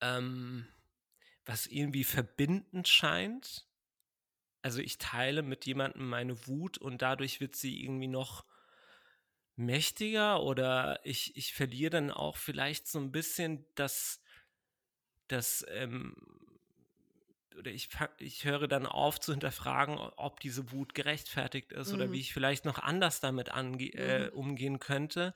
ähm, 0.00 0.66
was 1.46 1.66
irgendwie 1.66 2.04
verbindend 2.04 2.88
scheint 2.88 3.66
also 4.66 4.80
ich 4.80 4.98
teile 4.98 5.42
mit 5.42 5.64
jemandem 5.64 6.08
meine 6.08 6.48
Wut 6.48 6.76
und 6.76 7.00
dadurch 7.00 7.40
wird 7.40 7.54
sie 7.54 7.84
irgendwie 7.84 8.08
noch 8.08 8.44
mächtiger 9.54 10.42
oder 10.42 10.98
ich, 11.04 11.36
ich 11.36 11.54
verliere 11.54 11.90
dann 11.90 12.10
auch 12.10 12.36
vielleicht 12.36 12.88
so 12.88 12.98
ein 12.98 13.12
bisschen 13.12 13.64
das, 13.76 14.20
das 15.28 15.64
ähm, 15.68 16.16
oder 17.56 17.70
ich, 17.70 17.90
ich 18.18 18.44
höre 18.44 18.66
dann 18.66 18.86
auf 18.86 19.20
zu 19.20 19.30
hinterfragen, 19.30 19.98
ob 19.98 20.40
diese 20.40 20.72
Wut 20.72 20.96
gerechtfertigt 20.96 21.70
ist 21.70 21.90
mhm. 21.90 21.94
oder 21.94 22.10
wie 22.10 22.18
ich 22.18 22.32
vielleicht 22.32 22.64
noch 22.64 22.80
anders 22.80 23.20
damit 23.20 23.52
ange 23.52 23.94
äh, 23.94 24.30
mhm. 24.30 24.36
umgehen 24.36 24.80
könnte. 24.80 25.32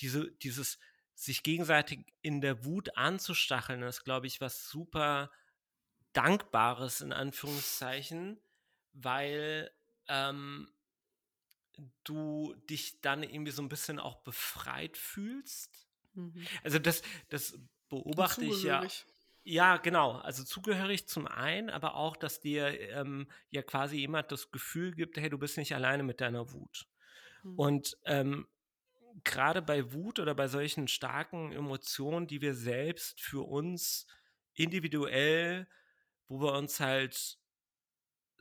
Diese, 0.00 0.30
dieses 0.30 0.78
sich 1.14 1.42
gegenseitig 1.42 2.04
in 2.20 2.42
der 2.42 2.66
Wut 2.66 2.98
anzustacheln, 2.98 3.82
ist, 3.82 4.04
glaube 4.04 4.26
ich, 4.26 4.42
was 4.42 4.68
super 4.68 5.30
Dankbares 6.12 7.00
in 7.00 7.14
Anführungszeichen 7.14 8.38
weil 8.94 9.70
ähm, 10.08 10.70
du 12.04 12.54
dich 12.70 13.00
dann 13.00 13.22
irgendwie 13.22 13.52
so 13.52 13.62
ein 13.62 13.68
bisschen 13.68 13.98
auch 13.98 14.22
befreit 14.22 14.96
fühlst. 14.96 15.86
Mhm. 16.14 16.46
Also 16.62 16.78
das, 16.78 17.02
das 17.28 17.58
beobachte 17.88 18.44
ich 18.44 18.62
ja. 18.62 18.86
Ja, 19.46 19.76
genau. 19.76 20.12
Also 20.12 20.42
zugehörig 20.42 21.06
zum 21.06 21.26
einen, 21.26 21.68
aber 21.68 21.96
auch, 21.96 22.16
dass 22.16 22.40
dir 22.40 22.80
ähm, 22.92 23.28
ja 23.50 23.60
quasi 23.60 23.98
jemand 23.98 24.32
das 24.32 24.50
Gefühl 24.50 24.94
gibt, 24.94 25.18
hey, 25.18 25.28
du 25.28 25.36
bist 25.36 25.58
nicht 25.58 25.74
alleine 25.74 26.02
mit 26.02 26.22
deiner 26.22 26.50
Wut. 26.52 26.86
Mhm. 27.42 27.58
Und 27.58 27.98
ähm, 28.06 28.48
gerade 29.22 29.60
bei 29.60 29.92
Wut 29.92 30.18
oder 30.18 30.34
bei 30.34 30.48
solchen 30.48 30.88
starken 30.88 31.52
Emotionen, 31.52 32.26
die 32.26 32.40
wir 32.40 32.54
selbst 32.54 33.20
für 33.20 33.46
uns 33.46 34.06
individuell, 34.54 35.68
wo 36.26 36.40
wir 36.40 36.54
uns 36.54 36.80
halt 36.80 37.38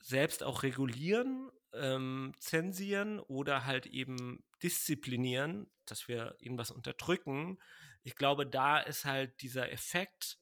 selbst 0.03 0.43
auch 0.43 0.63
regulieren, 0.63 1.49
ähm, 1.73 2.33
zensieren 2.39 3.19
oder 3.21 3.65
halt 3.65 3.87
eben 3.87 4.43
disziplinieren, 4.61 5.71
dass 5.85 6.07
wir 6.07 6.35
irgendwas 6.39 6.71
unterdrücken. 6.71 7.57
Ich 8.03 8.15
glaube, 8.15 8.45
da 8.45 8.79
ist 8.79 9.05
halt 9.05 9.41
dieser 9.41 9.71
Effekt, 9.71 10.37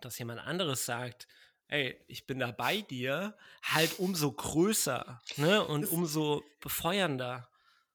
dass 0.00 0.18
jemand 0.18 0.40
anderes 0.40 0.86
sagt, 0.86 1.26
ey, 1.66 2.02
ich 2.06 2.26
bin 2.26 2.38
da 2.38 2.52
bei 2.52 2.80
dir, 2.80 3.36
halt 3.62 3.98
umso 3.98 4.32
größer 4.32 5.20
ne? 5.36 5.64
und 5.64 5.82
das, 5.82 5.90
umso 5.90 6.42
befeuernder. 6.60 7.50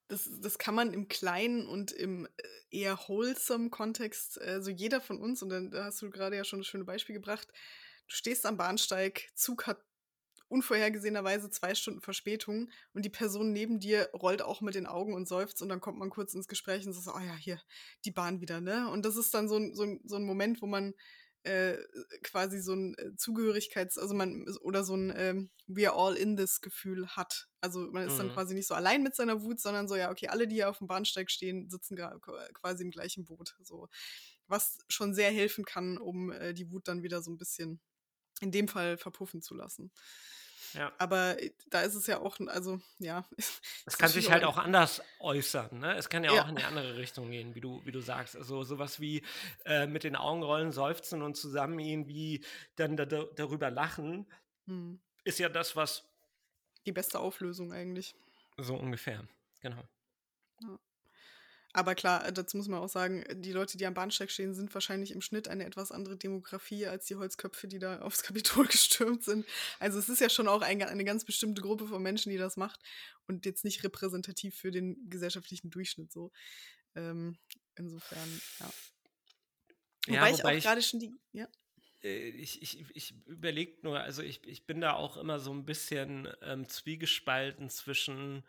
Das, 0.08 0.30
das 0.40 0.58
kann 0.58 0.74
man 0.74 0.92
im 0.92 1.08
kleinen 1.08 1.66
und 1.66 1.90
im 1.90 2.26
äh, 2.26 2.30
eher 2.70 2.98
wholesome 3.08 3.70
Kontext, 3.70 4.40
also 4.40 4.70
jeder 4.70 5.00
von 5.00 5.18
uns, 5.18 5.42
und 5.42 5.48
dann 5.48 5.70
da 5.70 5.84
hast 5.84 6.00
du 6.02 6.10
gerade 6.10 6.36
ja 6.36 6.44
schon 6.44 6.60
das 6.60 6.68
schöne 6.68 6.84
Beispiel 6.84 7.14
gebracht, 7.14 7.48
du 7.48 8.14
stehst 8.14 8.46
am 8.46 8.56
Bahnsteig, 8.56 9.30
Zug 9.34 9.66
hat 9.66 9.82
unvorhergesehenerweise 10.48 11.50
zwei 11.50 11.74
Stunden 11.74 12.00
Verspätung 12.00 12.70
und 12.92 13.04
die 13.04 13.10
Person 13.10 13.52
neben 13.52 13.80
dir 13.80 14.08
rollt 14.12 14.42
auch 14.42 14.60
mit 14.60 14.74
den 14.74 14.86
Augen 14.86 15.14
und 15.14 15.26
seufzt 15.28 15.62
und 15.62 15.68
dann 15.68 15.80
kommt 15.80 15.98
man 15.98 16.10
kurz 16.10 16.34
ins 16.34 16.48
Gespräch 16.48 16.86
und 16.86 16.92
sagt, 16.92 17.16
oh 17.16 17.20
ja, 17.20 17.34
hier, 17.36 17.60
die 18.04 18.12
Bahn 18.12 18.40
wieder, 18.40 18.60
ne? 18.60 18.90
Und 18.90 19.04
das 19.04 19.16
ist 19.16 19.34
dann 19.34 19.48
so 19.48 19.56
ein, 19.56 19.74
so 19.74 19.82
ein, 19.82 20.00
so 20.04 20.16
ein 20.16 20.24
Moment, 20.24 20.62
wo 20.62 20.66
man 20.66 20.94
äh, 21.46 21.78
quasi 22.22 22.60
so 22.60 22.74
ein 22.74 22.94
äh, 22.98 23.16
Zugehörigkeits-, 23.16 23.98
also 23.98 24.14
man, 24.14 24.46
oder 24.62 24.82
so 24.82 24.96
ein 24.96 25.12
ähm, 25.16 25.50
We 25.68 25.88
are 25.88 25.96
all 25.96 26.16
in 26.16 26.36
this 26.36 26.60
Gefühl 26.60 27.06
hat. 27.08 27.48
Also 27.60 27.80
man 27.92 28.06
ist 28.06 28.14
mhm. 28.14 28.18
dann 28.18 28.32
quasi 28.32 28.54
nicht 28.54 28.66
so 28.66 28.74
allein 28.74 29.02
mit 29.02 29.14
seiner 29.14 29.42
Wut, 29.42 29.60
sondern 29.60 29.86
so, 29.86 29.94
ja, 29.96 30.10
okay, 30.10 30.28
alle, 30.28 30.48
die 30.48 30.56
hier 30.56 30.68
auf 30.68 30.78
dem 30.78 30.88
Bahnsteig 30.88 31.30
stehen, 31.30 31.70
sitzen 31.70 31.96
quasi 31.96 32.82
im 32.82 32.90
gleichen 32.90 33.24
Boot. 33.24 33.56
So. 33.62 33.88
Was 34.48 34.78
schon 34.88 35.14
sehr 35.14 35.30
helfen 35.30 35.64
kann, 35.64 35.98
um 35.98 36.32
äh, 36.32 36.52
die 36.52 36.70
Wut 36.70 36.88
dann 36.88 37.02
wieder 37.02 37.22
so 37.22 37.30
ein 37.30 37.38
bisschen 37.38 37.80
in 38.40 38.52
dem 38.52 38.68
Fall 38.68 38.96
verpuffen 38.96 39.42
zu 39.42 39.54
lassen. 39.54 39.90
Ja. 40.74 40.92
Aber 40.98 41.40
äh, 41.42 41.52
da 41.70 41.82
ist 41.82 41.94
es 41.94 42.06
ja 42.06 42.20
auch, 42.20 42.38
also 42.48 42.80
ja. 42.98 43.24
Es 43.86 43.98
kann 43.98 44.08
sich 44.08 44.30
halt 44.30 44.44
auch 44.44 44.58
anders 44.58 45.02
äußern, 45.20 45.78
ne? 45.78 45.94
Es 45.96 46.08
kann 46.08 46.24
ja, 46.24 46.34
ja, 46.34 46.42
auch 46.42 46.48
in 46.48 46.56
die 46.56 46.64
andere 46.64 46.96
Richtung 46.96 47.30
gehen, 47.30 47.54
wie 47.54 47.60
du, 47.60 47.84
wie 47.84 47.92
du 47.92 48.00
sagst. 48.00 48.36
Also 48.36 48.64
sowas 48.64 49.00
wie 49.00 49.22
äh, 49.64 49.86
mit 49.86 50.04
den 50.04 50.16
Augenrollen 50.16 50.72
seufzen 50.72 51.22
und 51.22 51.36
zusammen 51.36 51.78
irgendwie 51.78 52.44
dann 52.76 52.96
da, 52.96 53.06
da, 53.06 53.24
darüber 53.36 53.70
lachen, 53.70 54.26
hm. 54.66 55.00
ist 55.24 55.38
ja 55.38 55.48
das, 55.48 55.76
was. 55.76 56.04
Die 56.84 56.92
beste 56.92 57.18
Auflösung 57.18 57.72
eigentlich. 57.72 58.14
So 58.58 58.76
ungefähr, 58.76 59.26
genau. 59.60 59.82
Ja. 60.62 60.78
Aber 61.76 61.94
klar, 61.94 62.32
dazu 62.32 62.56
muss 62.56 62.68
man 62.68 62.80
auch 62.80 62.88
sagen, 62.88 63.22
die 63.42 63.52
Leute, 63.52 63.76
die 63.76 63.84
am 63.84 63.92
Bahnsteig 63.92 64.30
stehen, 64.30 64.54
sind 64.54 64.72
wahrscheinlich 64.72 65.10
im 65.10 65.20
Schnitt 65.20 65.46
eine 65.46 65.66
etwas 65.66 65.92
andere 65.92 66.16
Demografie 66.16 66.86
als 66.86 67.04
die 67.04 67.16
Holzköpfe, 67.16 67.68
die 67.68 67.78
da 67.78 68.00
aufs 68.00 68.22
Kapitol 68.22 68.66
gestürmt 68.66 69.22
sind. 69.22 69.44
Also 69.78 69.98
es 69.98 70.08
ist 70.08 70.22
ja 70.22 70.30
schon 70.30 70.48
auch 70.48 70.62
ein, 70.62 70.82
eine 70.82 71.04
ganz 71.04 71.26
bestimmte 71.26 71.60
Gruppe 71.60 71.86
von 71.86 72.02
Menschen, 72.02 72.30
die 72.32 72.38
das 72.38 72.56
macht 72.56 72.80
und 73.26 73.44
jetzt 73.44 73.62
nicht 73.62 73.84
repräsentativ 73.84 74.56
für 74.56 74.70
den 74.70 75.10
gesellschaftlichen 75.10 75.68
Durchschnitt 75.68 76.10
so. 76.10 76.32
Ähm, 76.94 77.36
insofern, 77.74 78.40
ja. 78.60 78.70
Wobei, 80.06 80.30
ja, 80.30 80.34
ich 80.34 80.44
auch 80.46 80.62
gerade 80.62 80.80
schon 80.80 81.00
die. 81.00 81.12
Ja. 81.32 81.46
Äh, 82.02 82.28
ich, 82.28 82.62
ich, 82.62 82.86
ich 82.94 83.14
überlege 83.26 83.76
nur, 83.82 84.00
also 84.00 84.22
ich, 84.22 84.42
ich 84.46 84.64
bin 84.64 84.80
da 84.80 84.94
auch 84.94 85.18
immer 85.18 85.40
so 85.40 85.52
ein 85.52 85.66
bisschen 85.66 86.26
ähm, 86.40 86.66
zwiegespalten 86.70 87.68
zwischen 87.68 88.44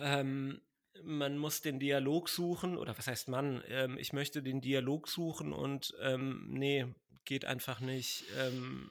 ähm, 0.00 0.62
man 1.02 1.38
muss 1.38 1.60
den 1.60 1.80
Dialog 1.80 2.28
suchen, 2.28 2.76
oder 2.76 2.96
was 2.96 3.06
heißt 3.06 3.28
man? 3.28 3.62
Ähm, 3.68 3.98
ich 3.98 4.12
möchte 4.12 4.42
den 4.42 4.60
Dialog 4.60 5.08
suchen 5.08 5.52
und 5.52 5.94
ähm, 6.00 6.46
nee, 6.50 6.86
geht 7.24 7.44
einfach 7.44 7.80
nicht. 7.80 8.24
Ähm, 8.38 8.90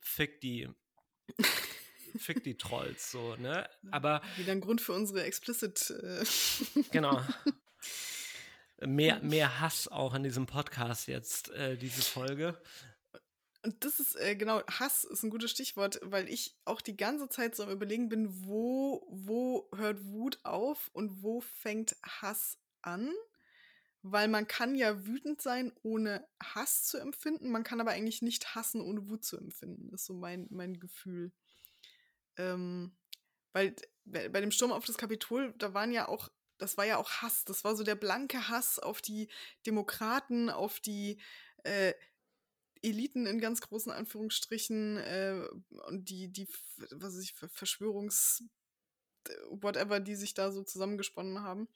fick 0.00 0.40
die. 0.40 0.68
fick 2.18 2.42
die 2.44 2.56
Trolls, 2.56 3.10
so, 3.10 3.36
ne? 3.36 3.68
Aber. 3.90 4.22
Wieder 4.36 4.52
ein 4.52 4.60
Grund 4.60 4.80
für 4.80 4.92
unsere 4.92 5.22
explicit. 5.24 5.90
Äh 5.90 6.24
genau. 6.90 7.22
Mehr, 8.84 9.20
mehr 9.20 9.60
Hass 9.60 9.88
auch 9.88 10.12
in 10.12 10.22
diesem 10.22 10.44
Podcast 10.44 11.08
jetzt, 11.08 11.48
äh, 11.52 11.78
diese 11.78 12.02
Folge. 12.02 12.60
Und 13.66 13.84
das 13.84 13.98
ist, 13.98 14.14
äh, 14.14 14.36
genau, 14.36 14.62
Hass 14.68 15.02
ist 15.02 15.24
ein 15.24 15.30
gutes 15.30 15.50
Stichwort, 15.50 15.98
weil 16.00 16.28
ich 16.28 16.54
auch 16.64 16.80
die 16.80 16.96
ganze 16.96 17.28
Zeit 17.28 17.56
so 17.56 17.64
am 17.64 17.70
Überlegen 17.70 18.08
bin, 18.08 18.46
wo, 18.46 19.04
wo 19.10 19.68
hört 19.74 20.04
Wut 20.04 20.38
auf 20.44 20.88
und 20.92 21.24
wo 21.24 21.40
fängt 21.40 21.96
Hass 22.04 22.60
an? 22.82 23.12
Weil 24.02 24.28
man 24.28 24.46
kann 24.46 24.76
ja 24.76 25.04
wütend 25.04 25.42
sein, 25.42 25.72
ohne 25.82 26.24
Hass 26.40 26.84
zu 26.84 26.98
empfinden. 26.98 27.50
Man 27.50 27.64
kann 27.64 27.80
aber 27.80 27.90
eigentlich 27.90 28.22
nicht 28.22 28.54
hassen, 28.54 28.80
ohne 28.80 29.08
Wut 29.08 29.24
zu 29.24 29.36
empfinden. 29.36 29.92
Ist 29.92 30.04
so 30.04 30.14
mein, 30.14 30.46
mein 30.50 30.78
Gefühl. 30.78 31.32
Ähm, 32.36 32.96
weil 33.52 33.74
bei 34.04 34.40
dem 34.40 34.52
Sturm 34.52 34.70
auf 34.70 34.84
das 34.84 34.96
Kapitol, 34.96 35.54
da 35.58 35.74
waren 35.74 35.90
ja 35.90 36.06
auch, 36.06 36.28
das 36.58 36.76
war 36.76 36.86
ja 36.86 36.98
auch 36.98 37.10
Hass. 37.10 37.44
Das 37.44 37.64
war 37.64 37.74
so 37.74 37.82
der 37.82 37.96
blanke 37.96 38.48
Hass 38.48 38.78
auf 38.78 39.02
die 39.02 39.28
Demokraten, 39.66 40.50
auf 40.50 40.78
die 40.78 41.20
äh, 41.64 41.94
Eliten 42.82 43.26
in 43.26 43.40
ganz 43.40 43.60
großen 43.60 43.92
Anführungsstrichen 43.92 44.96
äh, 44.98 45.42
und 45.86 46.08
die, 46.10 46.28
die, 46.28 46.48
was 46.92 47.16
weiß 47.16 47.22
ich, 47.22 47.34
Verschwörungs, 47.34 48.44
whatever, 49.50 50.00
die 50.00 50.14
sich 50.14 50.34
da 50.34 50.52
so 50.52 50.62
zusammengesponnen 50.62 51.42
haben. 51.42 51.68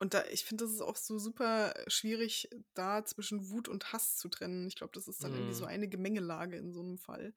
Und 0.00 0.14
da, 0.14 0.24
ich 0.26 0.44
finde, 0.44 0.64
das 0.64 0.72
ist 0.72 0.80
auch 0.80 0.96
so 0.96 1.18
super 1.18 1.74
schwierig, 1.88 2.48
da 2.74 3.04
zwischen 3.04 3.50
Wut 3.50 3.68
und 3.68 3.92
Hass 3.92 4.16
zu 4.16 4.28
trennen. 4.28 4.68
Ich 4.68 4.76
glaube, 4.76 4.92
das 4.94 5.08
ist 5.08 5.24
dann 5.24 5.32
mm. 5.32 5.34
irgendwie 5.34 5.54
so 5.54 5.64
mhm. 5.64 5.70
eine 5.70 5.88
Gemengelage 5.88 6.56
in 6.56 6.72
so 6.72 6.80
einem 6.80 6.98
Fall. 6.98 7.34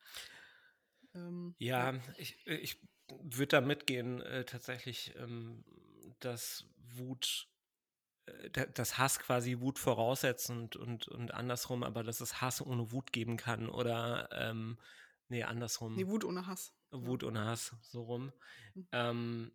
Ähm, 1.15 1.55
ja, 1.57 1.93
ja, 1.93 2.01
ich, 2.17 2.37
ich 2.45 2.79
würde 3.09 3.47
da 3.47 3.61
mitgehen, 3.61 4.21
äh, 4.21 4.45
tatsächlich, 4.45 5.15
ähm, 5.17 5.63
dass 6.19 6.65
Wut 6.95 7.47
äh, 7.47 7.50
dass 8.73 8.97
Hass 8.97 9.19
quasi 9.19 9.59
Wut 9.59 9.79
voraussetzt 9.79 10.49
und, 10.49 10.75
und, 10.75 11.07
und 11.07 11.33
andersrum, 11.33 11.83
aber 11.83 12.03
dass 12.03 12.21
es 12.21 12.41
Hass 12.41 12.61
ohne 12.61 12.91
Wut 12.91 13.11
geben 13.11 13.37
kann 13.37 13.69
oder 13.69 14.29
ähm, 14.31 14.77
nee, 15.29 15.43
andersrum. 15.43 15.95
Nee, 15.95 16.07
Wut 16.07 16.23
ohne 16.23 16.47
Hass. 16.47 16.73
Wut 16.91 17.23
ohne 17.23 17.45
Hass, 17.45 17.73
so 17.81 18.03
rum. 18.03 18.33
Mhm. 18.73 18.87
Ähm, 18.91 19.51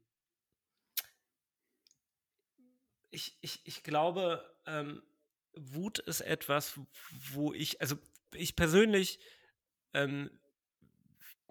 ich, 3.10 3.38
ich, 3.40 3.60
ich 3.64 3.82
glaube, 3.82 4.44
ähm, 4.66 5.02
Wut 5.54 5.98
ist 5.98 6.20
etwas, 6.20 6.78
wo 7.32 7.52
ich, 7.52 7.80
also 7.80 7.96
ich 8.32 8.56
persönlich 8.56 9.20
ähm, 9.94 10.30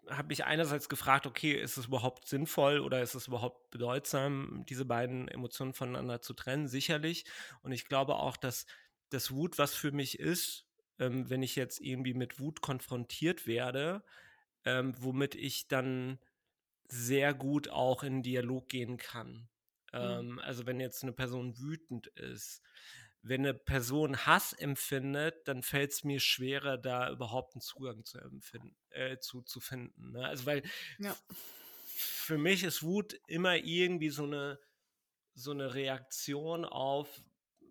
habe 0.10 0.30
mich 0.30 0.46
einerseits 0.46 0.90
gefragt, 0.90 1.26
okay, 1.26 1.54
ist 1.54 1.78
es 1.78 1.88
überhaupt 1.88 2.28
sinnvoll 2.28 2.80
oder 2.80 3.02
ist 3.02 3.16
es 3.16 3.28
überhaupt 3.28 3.72
bedeutsam, 3.72 4.66
diese 4.68 4.86
beiden 4.86 5.28
Emotionen 5.28 5.74
voneinander 5.74 6.22
zu 6.22 6.34
trennen? 6.34 6.68
Sicherlich. 6.68 7.26
Und 7.62 7.72
ich 7.72 7.86
glaube 7.86 8.16
auch, 8.16 8.38
dass 8.38 8.66
das 9.10 9.32
Wut 9.32 9.58
was 9.58 9.74
für 9.74 9.92
mich 9.92 10.20
ist, 10.20 10.68
ähm, 11.00 11.30
wenn 11.30 11.44
ich 11.44 11.56
jetzt 11.56 11.80
irgendwie 11.82 12.14
mit 12.14 12.40
Wut 12.40 12.62
konfrontiert 12.62 13.48
werde, 13.48 14.04
ähm, 14.64 14.94
womit 15.00 15.36
ich 15.36 15.68
dann 15.68 16.20
sehr 16.88 17.34
gut 17.34 17.70
auch 17.70 18.04
in 18.04 18.24
Dialog 18.24 18.70
gehen 18.70 18.98
kann. 18.98 19.48
Mhm. 19.92 20.00
Ähm, 20.00 20.40
also 20.40 20.66
wenn 20.66 20.80
jetzt 20.80 21.04
eine 21.04 21.14
Person 21.14 21.58
wütend 21.60 22.08
ist, 22.08 22.62
wenn 23.28 23.42
eine 23.42 23.56
Person 23.56 24.26
Hass 24.28 24.54
empfindet, 24.54 25.48
dann 25.48 25.64
fällt 25.64 25.92
es 25.92 26.04
mir 26.04 26.20
schwerer, 26.20 26.78
da 26.78 27.10
überhaupt 27.10 27.56
einen 27.56 27.62
Zugang 27.62 28.06
zu, 28.06 28.20
empfinden, 28.20 28.76
äh, 28.92 29.18
zu, 29.18 29.42
zu 29.42 29.60
finden. 29.60 30.12
Ne? 30.12 30.24
Also 30.24 30.46
weil 30.46 30.62
ja. 31.00 31.18
für 31.96 32.38
mich 32.38 32.64
ist 32.64 32.84
Wut 32.84 33.20
immer 33.26 33.56
irgendwie 33.56 34.10
so 34.10 34.26
eine, 34.26 34.60
so 35.34 35.52
eine 35.52 35.74
Reaktion 35.74 36.66
auf 36.66 37.24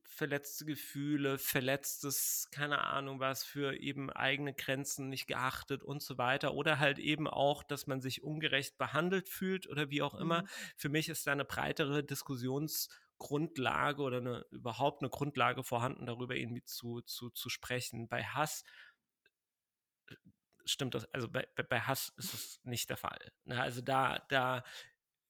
verletzte 0.02 0.64
Gefühle, 0.64 1.38
verletztes, 1.38 2.48
keine 2.50 2.82
Ahnung 2.84 3.20
was, 3.20 3.44
für 3.44 3.76
eben 3.76 4.10
eigene 4.10 4.54
Grenzen 4.54 5.08
nicht 5.08 5.26
geachtet 5.26 5.84
und 5.84 6.02
so 6.02 6.18
weiter. 6.18 6.54
Oder 6.54 6.80
halt 6.80 6.98
eben 6.98 7.28
auch, 7.28 7.62
dass 7.62 7.86
man 7.86 8.00
sich 8.00 8.24
ungerecht 8.24 8.76
behandelt 8.76 9.28
fühlt 9.28 9.68
oder 9.68 9.88
wie 9.90 10.02
auch 10.02 10.14
immer. 10.14 10.42
Mhm. 10.42 10.48
Für 10.76 10.88
mich 10.88 11.08
ist 11.08 11.26
da 11.28 11.32
eine 11.32 11.44
breitere 11.44 12.02
Diskussions- 12.02 12.88
Grundlage 13.24 14.02
oder 14.02 14.18
eine, 14.18 14.46
überhaupt 14.50 15.00
eine 15.00 15.08
Grundlage 15.08 15.64
vorhanden, 15.64 16.04
darüber 16.04 16.36
irgendwie 16.36 16.62
zu, 16.64 17.00
zu, 17.00 17.30
zu 17.30 17.48
sprechen. 17.48 18.06
Bei 18.06 18.22
Hass 18.22 18.64
äh, 20.08 20.14
stimmt 20.66 20.94
das, 20.94 21.06
also 21.14 21.30
bei, 21.30 21.48
bei 21.68 21.80
Hass 21.80 22.12
ist 22.18 22.34
es 22.34 22.60
nicht 22.64 22.90
der 22.90 22.98
Fall. 22.98 23.32
Ne? 23.44 23.60
Also 23.60 23.80
da, 23.80 24.18
da, 24.28 24.62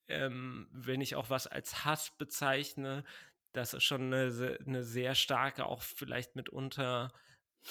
ähm, 0.08 0.68
wenn 0.72 1.00
ich 1.00 1.14
auch 1.14 1.30
was 1.30 1.46
als 1.46 1.84
Hass 1.84 2.16
bezeichne, 2.18 3.04
das 3.52 3.74
ist 3.74 3.84
schon 3.84 4.12
eine, 4.12 4.58
eine 4.66 4.82
sehr 4.82 5.14
starke, 5.14 5.66
auch 5.66 5.82
vielleicht 5.82 6.34
mitunter 6.34 7.12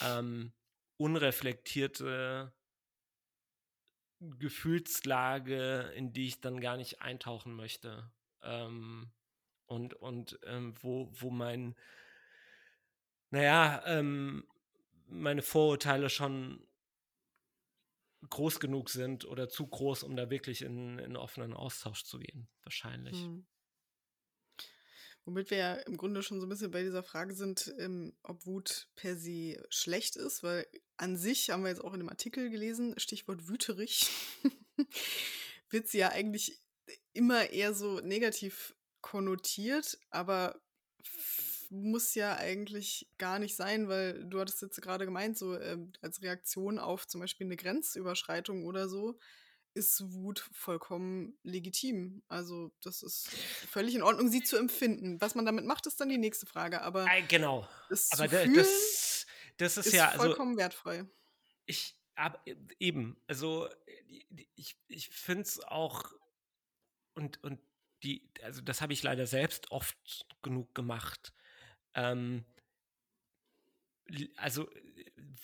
ähm, 0.02 0.54
unreflektierte 0.96 2.54
Gefühlslage, 4.22 5.92
in 5.96 6.14
die 6.14 6.28
ich 6.28 6.40
dann 6.40 6.62
gar 6.62 6.78
nicht 6.78 7.02
eintauchen 7.02 7.54
möchte. 7.54 8.10
Ähm, 8.42 9.12
und, 9.74 9.96
und 9.96 10.40
ähm, 10.46 10.74
wo, 10.82 11.10
wo 11.12 11.30
mein, 11.30 11.76
naja, 13.32 13.84
ähm, 13.86 14.48
meine 15.08 15.42
Vorurteile 15.42 16.10
schon 16.10 16.66
groß 18.30 18.60
genug 18.60 18.90
sind 18.90 19.26
oder 19.26 19.50
zu 19.50 19.68
groß, 19.68 20.04
um 20.04 20.16
da 20.16 20.30
wirklich 20.30 20.62
in, 20.62 21.00
in 21.00 21.18
offenen 21.18 21.54
Austausch 21.54 22.04
zu 22.04 22.20
gehen, 22.20 22.48
wahrscheinlich. 22.64 23.18
Hm. 23.18 23.46
Womit 25.26 25.52
wir 25.52 25.58
ja 25.58 25.74
im 25.76 25.98
Grunde 25.98 26.22
schon 26.22 26.40
so 26.40 26.46
ein 26.46 26.50
bisschen 26.50 26.72
bei 26.72 26.84
dieser 26.84 27.04
Frage 27.04 27.34
sind, 27.34 27.74
ähm, 27.80 28.14
ob 28.24 28.46
Wut 28.46 28.90
per 28.96 29.16
se 29.16 29.64
schlecht 29.70 30.18
ist, 30.18 30.44
weil 30.44 30.68
an 30.98 31.18
sich 31.18 31.50
haben 31.50 31.64
wir 31.64 31.70
jetzt 31.70 31.84
auch 31.84 31.94
in 31.94 32.00
dem 32.00 32.10
Artikel 32.10 32.50
gelesen, 32.50 32.94
Stichwort 32.98 33.48
wüterig, 33.48 34.10
wird 35.70 35.88
sie 35.88 36.00
ja 36.00 36.10
eigentlich 36.10 36.62
immer 37.14 37.50
eher 37.50 37.74
so 37.74 38.00
negativ 38.02 38.76
konnotiert, 39.04 39.99
aber 40.10 40.60
muss 41.70 42.16
ja 42.16 42.36
eigentlich 42.36 43.08
gar 43.18 43.38
nicht 43.38 43.56
sein, 43.56 43.88
weil 43.88 44.26
du 44.26 44.39
hattest 44.39 44.62
jetzt 44.62 44.82
gerade 44.82 45.06
gemeint, 45.06 45.38
so 45.38 45.56
äh, 45.56 45.78
als 46.01 46.22
Reaktion 46.22 46.80
auf 46.80 47.08
zum 47.08 47.22
Beispiel 47.22 47.45
eine 47.45 47.56
Grenzüberschreitung 47.56 48.66
oder 48.66 48.88
so, 48.88 49.20
ist 49.74 50.14
Wut 50.14 50.47
vollkommen 50.51 51.38
legitim. 51.43 52.22
Also 52.28 52.72
das 52.82 53.01
ist 53.01 53.30
völlig 53.70 53.95
in 53.95 54.04
Ordnung, 54.04 54.30
sie 54.30 54.43
zu 54.43 54.58
empfinden. 54.58 55.20
Was 55.20 55.34
man 55.34 55.45
damit 55.45 55.66
macht, 55.66 55.88
ist 55.88 55.99
dann 55.99 56.10
die 56.10 56.20
nächste 56.20 56.45
Frage. 56.45 56.82
Aber 56.82 57.08
genau. 57.28 57.68
Das 57.89 58.12
aber 58.12 58.28
das, 58.28 59.26
das 59.58 59.78
ist, 59.78 59.88
ist 59.88 59.93
ja 59.93 60.10
also 60.10 60.26
vollkommen 60.26 60.51
also, 60.51 60.60
wertfrei. 60.60 61.06
Ich 61.66 61.97
ab, 62.16 62.45
eben, 62.80 63.20
also 63.26 63.68
ich, 64.56 64.78
ich 64.88 65.10
finde 65.10 65.43
es 65.43 65.60
auch 65.60 66.12
und, 67.16 67.43
und 67.43 67.60
die, 68.04 68.30
also 68.41 68.62
das 68.62 68.82
habe 68.82 68.93
ich 68.93 69.04
leider 69.04 69.26
selbst 69.26 69.72
oft 69.72 69.97
genug 70.41 70.76
gemacht. 70.76 71.34
Ähm, 71.95 72.45
also 74.36 74.70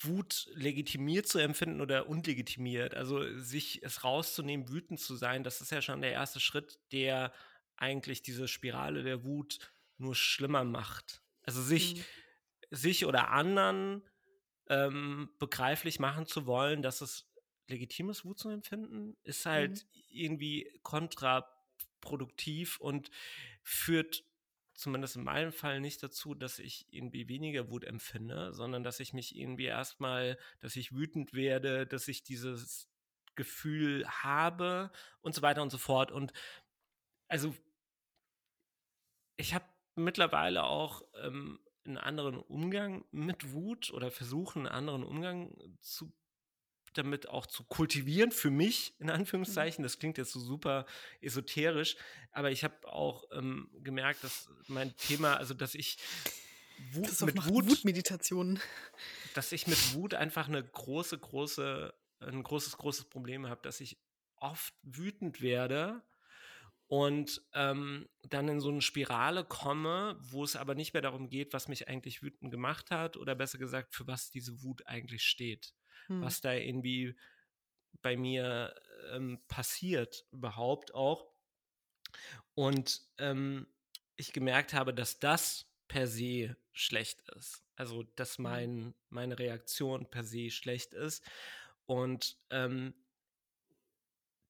Wut 0.00 0.48
legitimiert 0.54 1.26
zu 1.26 1.38
empfinden 1.38 1.80
oder 1.80 2.08
unlegitimiert, 2.08 2.94
also 2.94 3.36
sich 3.38 3.82
es 3.82 4.04
rauszunehmen, 4.04 4.68
wütend 4.68 5.00
zu 5.00 5.16
sein, 5.16 5.44
das 5.44 5.60
ist 5.60 5.72
ja 5.72 5.82
schon 5.82 6.00
der 6.00 6.12
erste 6.12 6.40
Schritt, 6.40 6.78
der 6.92 7.32
eigentlich 7.76 8.22
diese 8.22 8.48
Spirale 8.48 9.02
der 9.02 9.24
Wut 9.24 9.72
nur 9.96 10.14
schlimmer 10.14 10.64
macht. 10.64 11.22
Also 11.42 11.62
sich, 11.62 11.96
mhm. 11.96 12.04
sich 12.70 13.06
oder 13.06 13.30
anderen 13.30 14.02
ähm, 14.68 15.30
begreiflich 15.38 15.98
machen 15.98 16.26
zu 16.26 16.46
wollen, 16.46 16.82
dass 16.82 17.00
es 17.00 17.26
legitim 17.68 18.10
ist, 18.10 18.24
Wut 18.24 18.38
zu 18.38 18.50
empfinden, 18.50 19.16
ist 19.22 19.46
halt 19.46 19.84
mhm. 19.84 20.02
irgendwie 20.10 20.78
kontra 20.82 21.48
produktiv 22.00 22.78
und 22.80 23.10
führt 23.62 24.24
zumindest 24.74 25.16
in 25.16 25.24
meinem 25.24 25.52
Fall 25.52 25.80
nicht 25.80 26.02
dazu, 26.02 26.34
dass 26.34 26.58
ich 26.58 26.86
irgendwie 26.90 27.28
weniger 27.28 27.68
Wut 27.68 27.84
empfinde, 27.84 28.54
sondern 28.54 28.82
dass 28.82 28.98
ich 28.98 29.12
mich 29.12 29.36
irgendwie 29.36 29.66
erstmal, 29.66 30.38
dass 30.60 30.76
ich 30.76 30.92
wütend 30.92 31.34
werde, 31.34 31.86
dass 31.86 32.08
ich 32.08 32.22
dieses 32.22 32.88
Gefühl 33.34 34.06
habe 34.08 34.90
und 35.20 35.34
so 35.34 35.42
weiter 35.42 35.62
und 35.62 35.70
so 35.70 35.78
fort. 35.78 36.10
Und 36.10 36.32
also 37.28 37.54
ich 39.36 39.54
habe 39.54 39.66
mittlerweile 39.96 40.64
auch 40.64 41.02
ähm, 41.22 41.60
einen 41.84 41.98
anderen 41.98 42.38
Umgang 42.38 43.04
mit 43.10 43.52
Wut 43.52 43.90
oder 43.92 44.10
versuche 44.10 44.58
einen 44.58 44.68
anderen 44.68 45.02
Umgang 45.02 45.54
zu 45.80 46.12
damit 46.94 47.28
auch 47.28 47.46
zu 47.46 47.64
kultivieren 47.64 48.32
für 48.32 48.50
mich, 48.50 48.94
in 48.98 49.06
mhm. 49.06 49.12
Anführungszeichen. 49.12 49.82
Das 49.82 49.98
klingt 49.98 50.18
jetzt 50.18 50.32
so 50.32 50.40
super 50.40 50.86
esoterisch, 51.20 51.96
aber 52.32 52.50
ich 52.50 52.64
habe 52.64 52.88
auch 52.88 53.24
ähm, 53.32 53.70
gemerkt, 53.82 54.24
dass 54.24 54.48
mein 54.66 54.96
Thema, 54.96 55.36
also 55.36 55.54
dass 55.54 55.74
ich 55.74 55.98
Wut, 56.92 57.20
mit 57.22 57.46
Wut, 57.46 57.68
Wutmeditationen. 57.68 58.60
Dass 59.34 59.52
ich 59.52 59.66
mit 59.66 59.94
Wut 59.94 60.14
einfach 60.14 60.48
eine 60.48 60.62
große, 60.62 61.18
große, 61.18 61.94
ein 62.20 62.42
großes, 62.42 62.76
großes 62.78 63.04
Problem 63.06 63.46
habe, 63.46 63.60
dass 63.62 63.80
ich 63.80 63.98
oft 64.36 64.74
wütend 64.82 65.42
werde 65.42 66.02
und 66.86 67.42
ähm, 67.52 68.08
dann 68.22 68.48
in 68.48 68.60
so 68.60 68.70
eine 68.70 68.80
Spirale 68.80 69.44
komme, 69.44 70.18
wo 70.20 70.42
es 70.42 70.56
aber 70.56 70.74
nicht 70.74 70.94
mehr 70.94 71.02
darum 71.02 71.28
geht, 71.28 71.52
was 71.52 71.68
mich 71.68 71.86
eigentlich 71.86 72.22
wütend 72.22 72.50
gemacht 72.50 72.90
hat 72.90 73.16
oder 73.16 73.34
besser 73.34 73.58
gesagt, 73.58 73.94
für 73.94 74.06
was 74.06 74.30
diese 74.30 74.62
Wut 74.62 74.86
eigentlich 74.86 75.22
steht 75.22 75.74
hm. 76.10 76.22
was 76.22 76.40
da 76.40 76.52
irgendwie 76.52 77.16
bei 78.02 78.16
mir 78.16 78.74
ähm, 79.12 79.40
passiert 79.48 80.26
überhaupt 80.32 80.94
auch. 80.94 81.32
Und 82.54 83.02
ähm, 83.18 83.66
ich 84.16 84.32
gemerkt 84.32 84.74
habe, 84.74 84.92
dass 84.92 85.18
das 85.20 85.66
per 85.88 86.06
se 86.06 86.56
schlecht 86.72 87.22
ist. 87.36 87.64
Also, 87.76 88.02
dass 88.16 88.36
hm. 88.36 88.42
mein, 88.42 88.94
meine 89.08 89.38
Reaktion 89.38 90.10
per 90.10 90.24
se 90.24 90.50
schlecht 90.50 90.92
ist. 90.92 91.24
Und 91.86 92.36
ähm, 92.50 92.94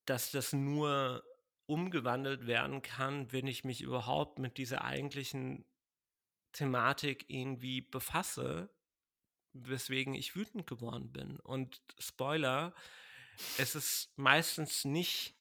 dass 0.06 0.30
das 0.30 0.52
nur 0.52 1.22
umgewandelt 1.66 2.46
werden 2.46 2.82
kann, 2.82 3.30
wenn 3.32 3.46
ich 3.46 3.64
mich 3.64 3.80
überhaupt 3.80 4.38
mit 4.38 4.58
dieser 4.58 4.82
eigentlichen 4.82 5.64
Thematik 6.52 7.26
irgendwie 7.28 7.80
befasse, 7.80 8.70
weswegen 9.53 10.14
ich 10.14 10.36
wütend 10.36 10.66
geworden 10.66 11.12
bin. 11.12 11.38
Und 11.40 11.80
Spoiler, 11.98 12.74
es 13.59 13.74
ist 13.74 14.12
meistens 14.16 14.84
nicht 14.84 15.34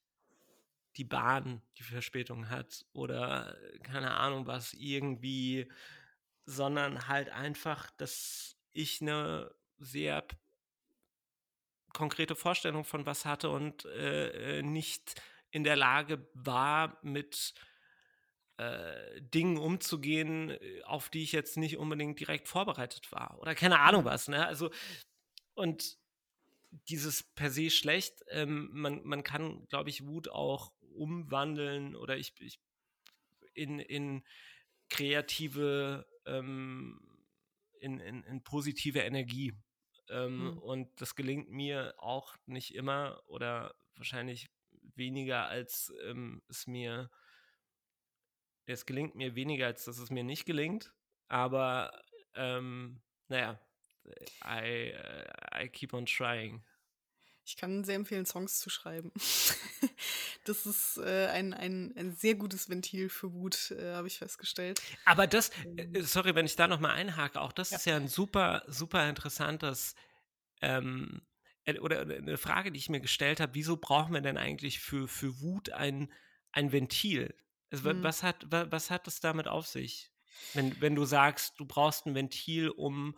die 0.97 1.03
Bahn, 1.03 1.61
die 1.77 1.83
Verspätung 1.83 2.49
hat 2.49 2.85
oder 2.93 3.57
keine 3.83 4.11
Ahnung 4.11 4.47
was 4.47 4.73
irgendwie, 4.73 5.71
sondern 6.45 7.07
halt 7.07 7.29
einfach, 7.29 7.89
dass 7.91 8.57
ich 8.73 9.01
eine 9.01 9.53
sehr 9.77 10.25
konkrete 11.93 12.35
Vorstellung 12.35 12.83
von 12.83 13.05
was 13.05 13.25
hatte 13.25 13.49
und 13.49 13.85
äh, 13.85 14.59
äh 14.59 14.61
nicht 14.61 15.21
in 15.51 15.63
der 15.63 15.75
Lage 15.75 16.27
war, 16.33 16.99
mit 17.01 17.53
äh, 18.59 19.21
Dingen 19.21 19.57
umzugehen, 19.57 20.49
äh, 20.49 20.83
auf 20.83 21.09
die 21.09 21.23
ich 21.23 21.31
jetzt 21.31 21.55
nicht 21.55 21.77
unbedingt 21.77 22.19
direkt 22.19 22.49
vorbereitet 22.49 23.09
war. 23.11 23.39
Oder 23.39 23.55
keine 23.55 23.79
Ahnung 23.79 24.03
was. 24.03 24.27
Ne? 24.27 24.45
Also, 24.45 24.69
und 25.53 25.97
dieses 26.89 27.23
per 27.23 27.51
se 27.51 27.69
schlecht, 27.69 28.21
ähm, 28.27 28.69
man, 28.73 29.01
man 29.05 29.23
kann, 29.23 29.65
glaube 29.69 29.89
ich, 29.89 30.05
Wut 30.05 30.27
auch 30.27 30.73
umwandeln 30.93 31.95
oder 31.95 32.17
ich, 32.17 32.33
ich 32.41 32.59
in, 33.53 33.79
in 33.79 34.25
kreative, 34.89 36.05
ähm, 36.25 36.99
in, 37.79 38.01
in, 38.01 38.23
in 38.23 38.43
positive 38.43 38.99
Energie. 38.99 39.53
Ähm, 40.09 40.41
hm. 40.41 40.57
Und 40.57 41.01
das 41.01 41.15
gelingt 41.15 41.49
mir 41.49 41.93
auch 41.97 42.35
nicht 42.45 42.75
immer 42.75 43.23
oder 43.27 43.73
wahrscheinlich 43.95 44.49
weniger, 44.95 45.47
als 45.47 45.93
ähm, 46.03 46.41
es 46.49 46.67
mir 46.67 47.09
es 48.69 48.85
gelingt 48.85 49.15
mir 49.15 49.35
weniger, 49.35 49.67
als 49.67 49.85
dass 49.85 49.97
es 49.97 50.09
mir 50.09 50.23
nicht 50.23 50.45
gelingt. 50.45 50.93
Aber 51.27 51.91
ähm, 52.35 53.01
naja, 53.27 53.59
I, 54.45 54.93
uh, 54.93 55.63
I 55.63 55.69
keep 55.69 55.93
on 55.93 56.05
trying. 56.05 56.63
Ich 57.45 57.57
kann 57.57 57.83
sehr 57.83 57.95
empfehlen, 57.95 58.27
Songs 58.27 58.59
zu 58.59 58.69
schreiben. 58.69 59.11
das 60.45 60.67
ist 60.67 60.97
äh, 60.97 61.27
ein, 61.27 61.53
ein, 61.53 61.93
ein 61.97 62.11
sehr 62.11 62.35
gutes 62.35 62.69
Ventil 62.69 63.09
für 63.09 63.33
Wut, 63.33 63.71
äh, 63.71 63.93
habe 63.93 64.07
ich 64.07 64.19
festgestellt. 64.19 64.79
Aber 65.05 65.25
das, 65.25 65.49
ähm. 65.65 65.95
äh, 65.95 66.03
sorry, 66.03 66.35
wenn 66.35 66.45
ich 66.45 66.55
da 66.55 66.67
nochmal 66.67 66.91
einhake, 66.91 67.41
auch 67.41 67.51
das 67.51 67.71
ja. 67.71 67.77
ist 67.77 67.85
ja 67.85 67.95
ein 67.95 68.07
super, 68.07 68.63
super 68.67 69.09
interessantes 69.09 69.95
ähm, 70.61 71.21
äh, 71.65 71.79
oder 71.79 72.01
eine 72.01 72.37
Frage, 72.37 72.71
die 72.71 72.77
ich 72.77 72.89
mir 72.89 73.01
gestellt 73.01 73.39
habe, 73.39 73.55
wieso 73.55 73.77
brauchen 73.77 74.13
wir 74.13 74.21
denn 74.21 74.37
eigentlich 74.37 74.79
für, 74.79 75.07
für 75.07 75.41
Wut 75.41 75.71
ein, 75.71 76.11
ein 76.51 76.71
Ventil? 76.71 77.33
Also, 77.71 77.93
mhm. 77.93 78.03
was, 78.03 78.23
hat, 78.23 78.45
was 78.49 78.89
hat 78.89 79.07
es 79.07 79.19
damit 79.19 79.47
auf 79.47 79.67
sich? 79.67 80.11
Wenn, 80.53 80.79
wenn 80.81 80.95
du 80.95 81.05
sagst, 81.05 81.59
du 81.59 81.65
brauchst 81.65 82.05
ein 82.05 82.15
Ventil, 82.15 82.69
um, 82.69 83.17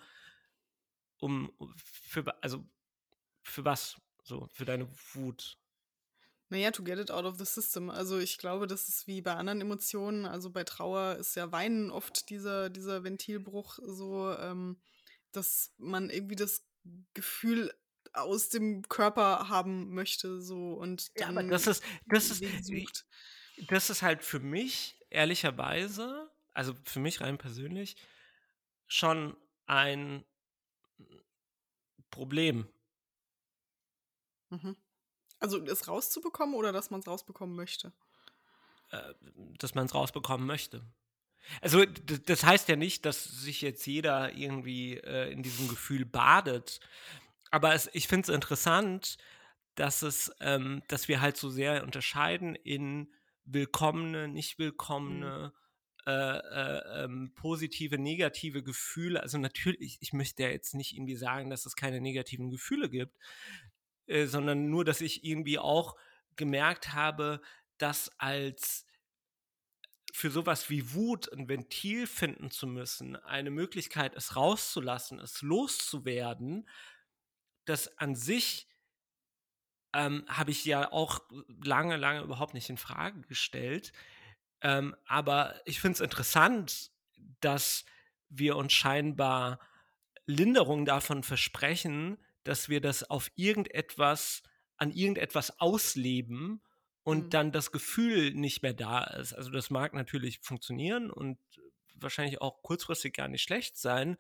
um 1.20 1.52
für, 1.76 2.26
also 2.44 2.66
für 3.44 3.66
was? 3.66 3.98
So, 4.24 4.48
für 4.54 4.66
deine 4.66 4.88
Wut. 5.14 5.58
Naja, 6.50 6.72
to 6.72 6.84
get 6.84 7.00
it 7.00 7.12
out 7.12 7.24
of 7.24 7.38
the 7.38 7.46
system. 7.46 7.90
Also 7.90 8.20
ich 8.20 8.38
glaube, 8.38 8.68
das 8.68 8.90
ist 8.90 9.08
wie 9.08 9.22
bei 9.22 9.36
anderen 9.36 9.62
Emotionen. 9.62 10.26
Also 10.26 10.50
bei 10.50 10.66
Trauer 10.66 11.16
ist 11.16 11.36
ja 11.36 11.52
Weinen 11.52 11.92
oft 11.92 12.30
dieser, 12.30 12.70
dieser 12.70 13.04
Ventilbruch 13.06 13.80
so, 13.82 14.36
ähm, 14.38 14.82
dass 15.32 15.74
man 15.78 16.10
irgendwie 16.10 16.36
das 16.36 16.66
Gefühl 17.14 17.74
aus 18.14 18.50
dem 18.50 18.82
Körper 18.90 19.48
haben 19.48 19.94
möchte 19.94 20.42
so 20.42 20.74
und 20.74 21.18
dann 21.18 21.36
ja, 21.36 21.42
aber 21.42 21.50
das 21.50 21.68
ist 21.68 21.84
das 22.08 22.30
ist 22.30 22.66
sucht 22.66 23.06
das 23.68 23.90
ist 23.90 24.02
halt 24.02 24.24
für 24.24 24.40
mich, 24.40 24.96
ehrlicherweise, 25.10 26.30
also 26.54 26.74
für 26.84 27.00
mich 27.00 27.22
rein 27.22 27.38
persönlich, 27.38 27.96
schon 28.88 29.36
ein 29.66 30.26
Problem. 32.10 32.68
Mhm. 34.50 34.76
Also 35.40 35.64
es 35.66 35.88
rauszubekommen 35.88 36.56
oder 36.56 36.72
dass 36.72 36.92
man 36.92 37.00
es 37.00 37.08
rausbekommen 37.08 37.56
möchte? 37.56 37.94
Äh, 38.92 39.14
dass 39.58 39.74
man 39.74 39.86
es 39.86 39.96
rausbekommen 39.96 40.46
möchte. 40.46 40.86
Also 41.62 41.86
das 41.86 42.44
heißt 42.44 42.70
ja 42.70 42.76
nicht, 42.76 43.06
dass 43.06 43.24
sich 43.24 43.62
jetzt 43.62 43.86
jeder 43.88 44.34
irgendwie 44.34 44.98
äh, 44.98 45.32
in 45.32 45.42
diesem 45.42 45.68
Gefühl 45.68 46.06
badet. 46.06 46.80
Aber 47.50 47.74
es, 47.74 47.90
ich 47.94 48.08
finde 48.08 48.30
es 48.30 48.36
interessant, 48.36 49.18
dass 49.76 50.02
es, 50.02 50.32
ähm, 50.40 50.84
dass 50.88 51.08
wir 51.08 51.22
halt 51.22 51.38
so 51.38 51.50
sehr 51.50 51.84
unterscheiden 51.84 52.56
in 52.56 53.12
willkommene, 53.54 54.28
nicht 54.28 54.58
mhm. 54.58 54.64
willkommene, 54.64 55.54
mhm. 56.06 56.12
äh, 56.12 56.38
äh, 56.38 57.04
ähm, 57.04 57.34
positive, 57.36 57.98
negative 57.98 58.64
Gefühle. 58.64 59.22
Also 59.22 59.38
natürlich, 59.38 59.98
ich 60.02 60.14
möchte 60.14 60.44
ja 60.44 60.50
jetzt 60.50 60.74
nicht 60.74 60.94
irgendwie 60.94 61.16
sagen, 61.16 61.50
dass 61.50 61.66
es 61.66 61.76
keine 61.76 62.02
negativen 62.02 62.50
Gefühle 62.50 62.90
gibt, 62.90 63.18
äh, 64.08 64.26
sondern 64.26 64.70
nur, 64.70 64.86
dass 64.86 65.02
ich 65.02 65.24
irgendwie 65.24 65.60
auch 65.60 65.96
gemerkt 66.36 66.94
habe, 66.94 67.42
dass 67.78 68.10
als 68.20 68.86
für 70.14 70.30
sowas 70.30 70.70
wie 70.70 70.94
Wut 70.94 71.32
ein 71.32 71.48
Ventil 71.48 72.06
finden 72.08 72.52
zu 72.52 72.68
müssen, 72.68 73.16
eine 73.16 73.52
Möglichkeit, 73.52 74.16
es 74.16 74.36
rauszulassen, 74.36 75.20
es 75.20 75.42
loszuwerden, 75.42 76.68
das 77.66 77.98
an 77.98 78.16
sich 78.16 78.68
ähm, 79.94 80.26
habe 80.28 80.52
ich 80.52 80.64
ja 80.66 80.92
auch 80.92 81.22
lange, 81.64 81.98
lange 81.98 82.22
überhaupt 82.22 82.54
nicht 82.54 82.70
in 82.70 82.78
Frage 82.78 83.22
gestellt. 83.22 83.92
Ähm, 84.62 84.96
aber 85.06 85.60
ich 85.66 85.80
finde 85.82 85.96
es 85.96 86.02
interessant, 86.02 86.92
dass 87.40 87.86
wir 88.30 88.56
uns 88.56 88.74
scheinbar 88.74 89.60
Linderung 90.26 90.86
davon 90.86 91.24
versprechen, 91.24 92.18
dass 92.44 92.70
wir 92.70 92.82
das 92.82 93.10
auf 93.10 93.32
irgendetwas, 93.36 94.44
an 94.78 94.92
irgendetwas 94.92 95.60
ausleben 95.60 96.62
und 97.04 97.26
mhm. 97.26 97.30
dann 97.30 97.52
das 97.52 97.72
Gefühl 97.72 98.34
nicht 98.34 98.62
mehr 98.64 98.74
da 98.74 99.04
ist. 99.04 99.34
Also 99.34 99.50
das 99.52 99.70
mag 99.70 99.94
natürlich 99.94 100.40
funktionieren 100.40 101.10
und 101.12 101.38
wahrscheinlich 101.96 102.42
auch 102.42 102.62
kurzfristig 102.64 103.14
gar 103.14 103.28
nicht 103.28 103.44
schlecht 103.44 103.78
sein, 103.78 104.18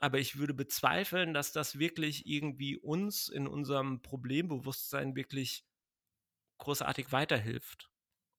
aber 0.00 0.18
ich 0.18 0.36
würde 0.38 0.54
bezweifeln, 0.54 1.34
dass 1.34 1.52
das 1.52 1.78
wirklich 1.78 2.26
irgendwie 2.26 2.76
uns 2.76 3.28
in 3.28 3.46
unserem 3.46 4.02
Problembewusstsein 4.02 5.16
wirklich 5.16 5.64
großartig 6.58 7.12
weiterhilft. 7.12 7.90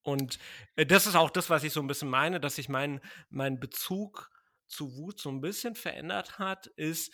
Und 0.03 0.37
äh, 0.75 0.85
das 0.85 1.07
ist 1.07 1.15
auch 1.15 1.29
das, 1.29 1.49
was 1.49 1.63
ich 1.63 1.73
so 1.73 1.81
ein 1.81 1.87
bisschen 1.87 2.09
meine, 2.09 2.39
dass 2.39 2.55
sich 2.55 2.69
mein, 2.69 3.01
mein 3.29 3.59
Bezug 3.59 4.29
zu 4.67 4.95
Wut 4.97 5.19
so 5.19 5.29
ein 5.29 5.41
bisschen 5.41 5.75
verändert 5.75 6.39
hat, 6.39 6.67
ist, 6.67 7.11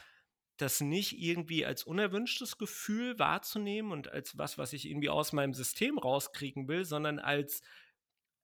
das 0.62 0.80
nicht 0.80 1.18
irgendwie 1.18 1.66
als 1.66 1.84
unerwünschtes 1.84 2.58
Gefühl 2.58 3.18
wahrzunehmen 3.18 3.92
und 3.92 4.12
als 4.12 4.38
was, 4.38 4.58
was 4.58 4.74
ich 4.74 4.88
irgendwie 4.88 5.10
aus 5.10 5.34
meinem 5.34 5.54
System 5.54 5.98
rauskriegen 5.98 6.68
will, 6.68 6.86
sondern 6.86 7.20
als, 7.20 7.62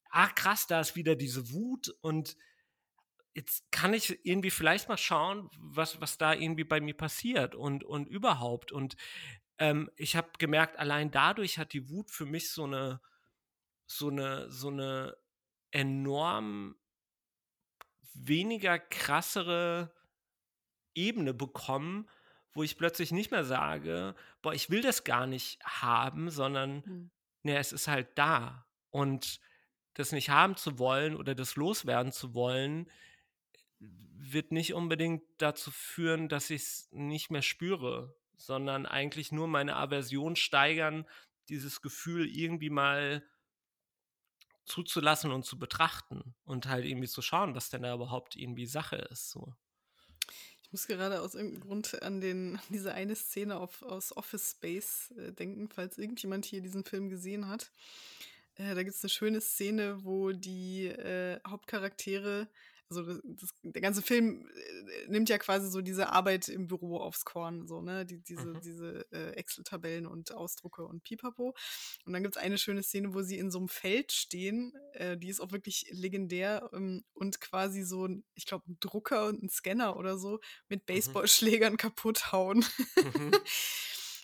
ah 0.10 0.28
krass, 0.28 0.68
da 0.68 0.82
ist 0.82 0.95
wieder 0.95 1.16
diese 1.16 1.52
Wut 1.52 1.95
und 2.02 2.36
jetzt 3.38 3.72
kann 3.72 3.94
ich 3.94 4.26
irgendwie 4.26 4.50
vielleicht 4.50 4.90
mal 4.90 4.98
schauen, 4.98 5.52
was, 5.60 6.02
was 6.02 6.18
da 6.18 6.34
irgendwie 6.34 6.64
bei 6.64 6.82
mir 6.82 6.98
passiert 6.98 7.54
und, 7.54 7.84
und 7.84 8.08
überhaupt. 8.08 8.72
Und 8.72 8.98
ähm, 9.60 9.92
ich 9.96 10.16
habe 10.16 10.30
gemerkt, 10.40 10.80
allein 10.80 11.12
dadurch 11.12 11.60
hat 11.60 11.72
die 11.72 11.88
Wut 11.88 12.10
für 12.10 12.26
mich 12.26 12.50
so 12.50 12.64
eine, 12.64 13.00
so 13.86 14.10
eine, 14.10 14.50
so 14.50 14.70
eine 14.70 15.16
enorm 15.70 16.78
weniger 18.16 18.80
krassere 18.80 19.94
Ebene 20.96 21.36
bekommen, 21.36 22.10
wo 22.54 22.64
ich 22.64 22.76
plötzlich 22.76 23.12
nicht 23.12 23.30
mehr 23.30 23.46
sage, 23.46 24.16
boah, 24.42 24.56
ich 24.56 24.72
will 24.72 24.82
das 24.82 25.04
gar 25.04 25.28
nicht 25.28 25.64
haben, 25.64 26.32
sondern 26.32 26.78
mhm. 26.84 27.12
ne, 27.44 27.60
es 27.60 27.72
ist 27.72 27.88
halt 27.88 28.18
da. 28.18 28.66
Und 28.90 29.40
das 29.94 30.12
nicht 30.12 30.32
haben 30.32 30.56
zu 30.56 30.80
wollen 30.80 31.16
oder 31.16 31.36
das 31.36 31.56
loswerden 31.56 32.12
zu 32.12 32.34
wollen, 32.34 32.90
wird 33.80 34.51
nicht 34.51 34.73
unbedingt 34.73 35.23
dazu 35.38 35.71
führen, 35.71 36.30
dass 36.30 36.49
ich 36.49 36.61
es 36.61 36.89
nicht 36.91 37.32
mehr 37.32 37.41
spüre, 37.41 38.15
sondern 38.36 38.86
eigentlich 38.86 39.32
nur 39.32 39.47
meine 39.47 39.75
Aversion 39.75 40.36
steigern, 40.36 41.05
dieses 41.49 41.82
Gefühl 41.82 42.28
irgendwie 42.28 42.69
mal 42.69 43.23
zuzulassen 44.65 45.32
und 45.32 45.43
zu 45.43 45.57
betrachten 45.57 46.36
und 46.43 46.67
halt 46.67 46.86
irgendwie 46.86 47.07
zu 47.07 47.21
schauen, 47.21 47.55
was 47.55 47.69
denn 47.69 47.84
da 47.84 47.93
überhaupt 47.93 48.36
irgendwie 48.36 48.65
Sache 48.65 48.97
ist. 48.97 49.32
So. 49.32 49.53
Ich 50.63 50.71
muss 50.73 50.88
gerade 50.88 51.21
aus 51.21 51.34
irgendeinem 51.34 51.61
Grund 51.61 52.03
an 52.03 52.19
den, 52.19 52.59
diese 52.69 52.93
eine 52.93 53.15
Szene 53.15 53.55
auf, 53.55 53.84
aus 53.84 54.15
Office 54.15 54.51
Space 54.51 55.11
äh, 55.11 55.32
denken, 55.32 55.69
falls 55.69 55.97
irgendjemand 55.97 56.45
hier 56.45 56.61
diesen 56.61 56.84
Film 56.84 57.09
gesehen 57.09 57.47
hat. 57.47 57.71
Äh, 58.55 58.75
da 58.75 58.84
gibt 58.84 58.95
es 58.95 59.03
eine 59.03 59.09
schöne 59.09 59.39
Szene, 59.39 60.03
wo 60.03 60.34
die 60.34 60.88
äh, 60.88 61.39
Hauptcharaktere 61.47 62.49
also 62.90 63.04
das, 63.04 63.22
das, 63.24 63.50
der 63.64 63.82
ganze 63.82 64.02
Film 64.02 64.50
äh, 64.50 65.08
nimmt 65.10 65.30
ja 65.30 65.38
quasi 65.38 65.70
so 65.70 65.82
diese 65.82 66.10
Arbeit 66.10 66.48
im 66.48 66.68
Büro 66.68 66.98
aufs 66.98 67.26
Korn, 67.26 67.68
so, 67.68 67.82
ne? 67.82 68.06
Die, 68.06 68.22
diese, 68.22 68.46
mhm. 68.46 68.62
diese 68.62 69.06
äh, 69.12 69.32
Excel-Tabellen 69.32 70.08
und 70.08 70.32
Ausdrucke 70.32 70.86
und 70.86 71.04
Pipapo. 71.04 71.56
Und 72.06 72.14
dann 72.14 72.24
gibt 72.24 72.36
es 72.36 72.42
eine 72.42 72.58
schöne 72.58 72.84
Szene, 72.84 73.14
wo 73.14 73.22
sie 73.22 73.38
in 73.38 73.52
so 73.52 73.60
einem 73.60 73.68
Feld 73.68 74.12
stehen, 74.12 74.74
äh, 74.94 75.18
die 75.18 75.30
ist 75.30 75.42
auch 75.42 75.52
wirklich 75.52 75.88
legendär 75.92 76.70
ähm, 76.74 77.04
und 77.14 77.42
quasi 77.42 77.84
so 77.84 78.06
ein, 78.08 78.24
ich 78.36 78.46
glaube, 78.46 78.66
ein 78.70 78.78
Drucker 78.80 79.28
und 79.28 79.44
ein 79.44 79.50
Scanner 79.50 79.98
oder 79.98 80.18
so 80.18 80.40
mit 80.70 80.82
mhm. 80.82 80.94
Baseballschlägern 80.94 81.74
mhm. 81.74 81.78
kaputt 81.78 82.32
hauen. 82.32 82.66
Mhm. 82.96 83.32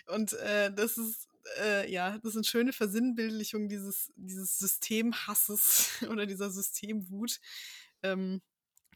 und 0.07 0.33
äh, 0.33 0.73
das 0.73 0.97
ist 0.97 1.27
äh, 1.61 1.91
ja, 1.91 2.17
das 2.19 2.33
sind 2.33 2.45
schöne 2.45 2.73
Versinnbildlichungen 2.73 3.69
dieses, 3.69 4.11
dieses 4.15 4.57
Systemhasses 4.57 5.89
oder 6.09 6.25
dieser 6.25 6.49
Systemwut. 6.49 7.39
Ähm, 8.01 8.41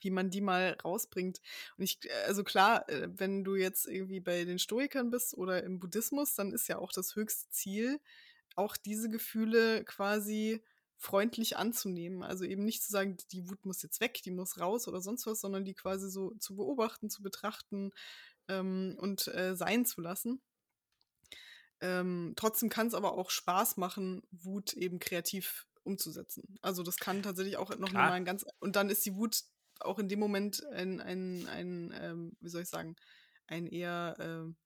wie 0.01 0.11
man 0.11 0.29
die 0.29 0.41
mal 0.41 0.77
rausbringt. 0.83 1.41
Und 1.77 1.83
ich, 1.83 1.99
äh, 2.05 2.27
also 2.27 2.43
klar, 2.43 2.87
äh, 2.89 3.07
wenn 3.11 3.43
du 3.43 3.55
jetzt 3.55 3.87
irgendwie 3.87 4.19
bei 4.19 4.45
den 4.45 4.59
Stoikern 4.59 5.09
bist 5.09 5.35
oder 5.35 5.63
im 5.63 5.79
Buddhismus, 5.79 6.35
dann 6.35 6.51
ist 6.51 6.67
ja 6.67 6.77
auch 6.77 6.91
das 6.91 7.15
höchste 7.15 7.49
Ziel, 7.49 7.99
auch 8.55 8.77
diese 8.77 9.09
Gefühle 9.09 9.83
quasi 9.85 10.63
freundlich 10.97 11.57
anzunehmen. 11.57 12.23
Also 12.23 12.43
eben 12.43 12.65
nicht 12.65 12.83
zu 12.83 12.91
sagen, 12.91 13.17
die 13.31 13.47
Wut 13.49 13.65
muss 13.65 13.83
jetzt 13.83 14.01
weg, 14.01 14.21
die 14.23 14.31
muss 14.31 14.59
raus 14.59 14.87
oder 14.87 15.01
sonst 15.01 15.25
was, 15.27 15.39
sondern 15.39 15.63
die 15.63 15.75
quasi 15.75 16.09
so 16.09 16.33
zu 16.39 16.55
beobachten, 16.55 17.09
zu 17.09 17.21
betrachten 17.21 17.91
ähm, 18.47 18.95
und 18.99 19.27
äh, 19.27 19.55
sein 19.55 19.85
zu 19.85 20.01
lassen. 20.01 20.41
Ähm, 21.79 22.33
trotzdem 22.35 22.69
kann 22.69 22.87
es 22.87 22.95
aber 22.95 23.13
auch 23.13 23.29
Spaß 23.29 23.77
machen, 23.77 24.23
Wut 24.31 24.73
eben 24.73 24.97
kreativ 24.97 25.67
umzusetzen. 25.83 26.57
Also 26.61 26.81
das 26.81 26.97
kann 26.97 27.21
tatsächlich 27.21 27.57
auch 27.57 27.75
noch 27.77 27.93
mal 27.93 28.11
ein 28.11 28.25
ganz 28.25 28.45
und 28.59 28.75
dann 28.75 28.89
ist 28.89 29.05
die 29.05 29.15
Wut 29.15 29.43
auch 29.81 29.99
in 29.99 30.09
dem 30.09 30.19
Moment 30.19 30.65
ein, 30.67 31.01
ein, 31.01 31.47
ein 31.47 31.93
ähm, 31.99 32.37
wie 32.39 32.49
soll 32.49 32.63
ich 32.63 32.69
sagen, 32.69 32.95
ein 33.47 33.67
eher 33.67 34.15
ähm, 34.19 34.57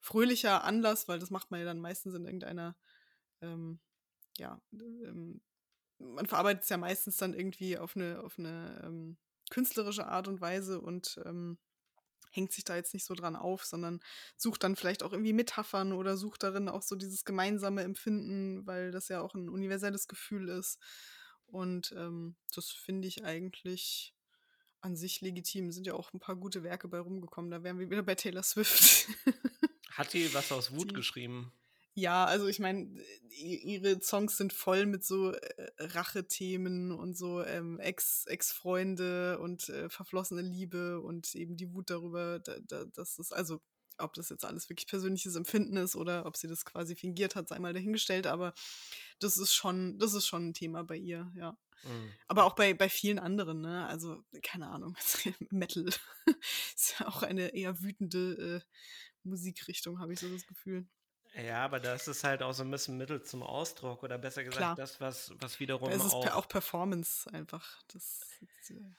fröhlicher 0.00 0.64
Anlass, 0.64 1.08
weil 1.08 1.18
das 1.18 1.30
macht 1.30 1.50
man 1.50 1.60
ja 1.60 1.66
dann 1.66 1.80
meistens 1.80 2.14
in 2.14 2.24
irgendeiner, 2.24 2.76
ähm, 3.42 3.80
ja, 4.38 4.60
ähm, 4.72 5.40
man 5.98 6.26
verarbeitet 6.26 6.62
es 6.62 6.68
ja 6.70 6.78
meistens 6.78 7.16
dann 7.18 7.34
irgendwie 7.34 7.76
auf 7.76 7.96
eine, 7.96 8.22
auf 8.22 8.38
eine 8.38 8.82
ähm, 8.84 9.18
künstlerische 9.50 10.06
Art 10.06 10.28
und 10.28 10.40
Weise 10.40 10.80
und 10.80 11.20
ähm, 11.24 11.58
hängt 12.32 12.52
sich 12.52 12.64
da 12.64 12.76
jetzt 12.76 12.94
nicht 12.94 13.04
so 13.04 13.14
dran 13.14 13.36
auf, 13.36 13.64
sondern 13.64 14.00
sucht 14.36 14.62
dann 14.62 14.76
vielleicht 14.76 15.02
auch 15.02 15.12
irgendwie 15.12 15.32
Metaphern 15.32 15.92
oder 15.92 16.16
sucht 16.16 16.42
darin 16.42 16.68
auch 16.68 16.82
so 16.82 16.94
dieses 16.94 17.24
gemeinsame 17.24 17.82
Empfinden, 17.82 18.66
weil 18.66 18.92
das 18.92 19.08
ja 19.08 19.20
auch 19.20 19.34
ein 19.34 19.48
universelles 19.48 20.06
Gefühl 20.06 20.48
ist. 20.48 20.78
Und 21.46 21.92
ähm, 21.96 22.36
das 22.54 22.70
finde 22.70 23.08
ich 23.08 23.24
eigentlich 23.24 24.14
an 24.80 24.96
sich 24.96 25.20
legitim. 25.20 25.72
Sind 25.72 25.86
ja 25.86 25.94
auch 25.94 26.12
ein 26.12 26.20
paar 26.20 26.36
gute 26.36 26.62
Werke 26.62 26.88
bei 26.88 27.00
rumgekommen. 27.00 27.50
Da 27.50 27.62
wären 27.62 27.78
wir 27.78 27.90
wieder 27.90 28.02
bei 28.02 28.14
Taylor 28.14 28.42
Swift. 28.42 29.08
Hat 29.90 30.12
die 30.12 30.32
was 30.34 30.52
aus 30.52 30.72
Wut 30.72 30.90
die, 30.90 30.94
geschrieben? 30.94 31.52
Ja, 31.94 32.24
also 32.24 32.46
ich 32.46 32.60
meine, 32.60 32.88
ihre 33.28 34.00
Songs 34.00 34.36
sind 34.36 34.52
voll 34.52 34.86
mit 34.86 35.04
so 35.04 35.32
äh, 35.32 35.70
Rachethemen 35.78 36.92
und 36.92 37.18
so 37.18 37.44
ähm, 37.44 37.80
Ex, 37.80 38.24
Ex-Freunde 38.26 39.38
und 39.40 39.68
äh, 39.68 39.88
verflossene 39.88 40.42
Liebe 40.42 41.00
und 41.00 41.34
eben 41.34 41.56
die 41.56 41.72
Wut 41.74 41.90
darüber, 41.90 42.38
da, 42.38 42.58
da, 42.60 42.84
dass 42.84 43.18
es, 43.18 43.32
also 43.32 43.60
ob 43.98 44.14
das 44.14 44.30
jetzt 44.30 44.44
alles 44.44 44.68
wirklich 44.70 44.86
persönliches 44.86 45.34
Empfinden 45.34 45.76
ist 45.76 45.96
oder 45.96 46.26
ob 46.26 46.36
sie 46.36 46.48
das 46.48 46.64
quasi 46.64 46.96
fingiert 46.96 47.34
hat, 47.34 47.48
sei 47.48 47.58
mal 47.58 47.74
dahingestellt, 47.74 48.26
aber 48.26 48.54
das 49.18 49.36
ist 49.36 49.52
schon, 49.52 49.98
das 49.98 50.14
ist 50.14 50.26
schon 50.26 50.48
ein 50.48 50.54
Thema 50.54 50.84
bei 50.84 50.96
ihr, 50.96 51.30
ja. 51.36 51.56
Mhm. 51.84 52.12
Aber 52.28 52.44
auch 52.44 52.54
bei, 52.54 52.74
bei 52.74 52.88
vielen 52.88 53.18
anderen, 53.18 53.60
ne? 53.60 53.86
Also, 53.86 54.22
keine 54.42 54.68
Ahnung, 54.68 54.96
Metal 55.50 55.86
ist 56.74 56.94
ja 56.98 57.08
auch 57.08 57.22
eine 57.22 57.54
eher 57.54 57.80
wütende 57.80 58.62
äh, 58.62 58.78
Musikrichtung, 59.22 60.00
habe 60.00 60.12
ich 60.12 60.20
so 60.20 60.28
das 60.30 60.46
Gefühl. 60.46 60.86
Ja, 61.34 61.64
aber 61.64 61.78
das 61.78 62.08
ist 62.08 62.24
halt 62.24 62.42
auch 62.42 62.52
so 62.52 62.64
ein 62.64 62.70
bisschen 62.70 62.96
Mittel 62.96 63.22
zum 63.22 63.42
Ausdruck 63.42 64.02
oder 64.02 64.18
besser 64.18 64.42
gesagt, 64.42 64.58
Klar. 64.58 64.74
das, 64.74 65.00
was, 65.00 65.32
was 65.36 65.60
wiederum. 65.60 65.90
Es 65.90 66.04
ist 66.04 66.12
auch, 66.12 66.26
auch 66.32 66.48
Performance 66.48 67.32
einfach. 67.32 67.80
Das, 67.88 68.20
das, 68.40 68.70
äh 68.70 68.94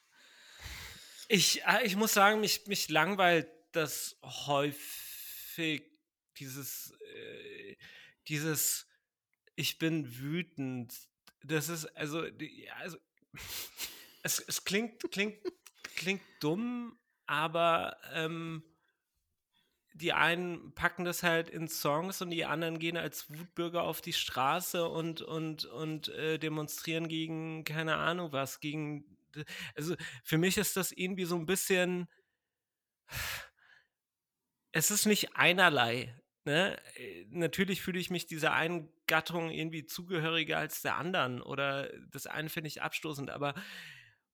ich, 1.28 1.66
ah, 1.66 1.82
ich 1.84 1.96
muss 1.96 2.14
sagen, 2.14 2.40
mich, 2.40 2.68
mich 2.68 2.90
langweilt 2.90 3.50
das 3.72 4.18
häufig, 4.22 5.84
dieses, 6.38 6.94
äh, 7.16 7.78
dieses, 8.28 8.88
ich 9.56 9.78
bin 9.78 10.18
wütend. 10.18 10.94
Das 11.44 11.70
ist, 11.70 11.86
also, 11.98 12.24
also 12.80 12.98
es, 14.24 14.40
es 14.40 14.64
klingt, 14.64 15.02
klingt, 15.12 15.38
klingt 15.96 16.22
dumm, 16.40 16.98
aber 17.26 17.98
ähm, 18.14 18.64
die 19.94 20.14
einen 20.14 20.74
packen 20.74 21.04
das 21.04 21.24
halt 21.24 21.50
in 21.50 21.68
Songs 21.68 22.22
und 22.22 22.30
die 22.30 22.46
anderen 22.46 22.80
gehen 22.80 22.98
als 22.98 23.30
Wutbürger 23.30 23.84
auf 23.84 24.02
die 24.02 24.14
Straße 24.14 24.88
und, 24.88 25.22
und, 25.22 25.66
und 25.66 26.10
äh, 26.10 26.38
demonstrieren 26.40 27.08
gegen, 27.08 27.64
keine 27.66 27.98
Ahnung 27.98 28.32
was, 28.32 28.60
gegen. 28.60 29.06
Also 29.76 29.96
für 30.24 30.38
mich 30.38 30.58
ist 30.58 30.78
das 30.78 30.92
irgendwie 30.92 31.26
so 31.26 31.36
ein 31.36 31.46
bisschen. 31.46 32.08
Es 34.74 34.90
ist 34.92 35.06
nicht 35.06 35.36
einerlei. 35.36 36.16
Ne? 36.44 36.80
Äh, 36.96 37.26
natürlich 37.30 37.82
fühle 37.82 38.00
ich 38.00 38.10
mich 38.10 38.26
dieser 38.26 38.54
einen 38.54 38.90
Gattung 39.08 39.52
irgendwie 39.52 39.86
zugehöriger 39.86 40.58
als 40.58 40.82
der 40.82 40.96
anderen 40.96 41.42
oder 41.42 41.92
das 42.10 42.26
eine 42.28 42.50
finde 42.50 42.68
ich 42.70 42.82
abstoßend, 42.82 43.30
aber 43.30 43.54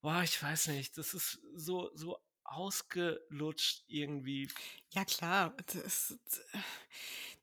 boah, 0.01 0.21
ich 0.23 0.41
weiß 0.41 0.67
nicht, 0.69 0.97
das 0.97 1.13
ist 1.13 1.41
so, 1.55 1.91
so 1.95 2.17
ausgelutscht 2.45 3.83
irgendwie. 3.87 4.49
Ja, 4.91 5.05
klar. 5.05 5.55
Das, 5.73 6.17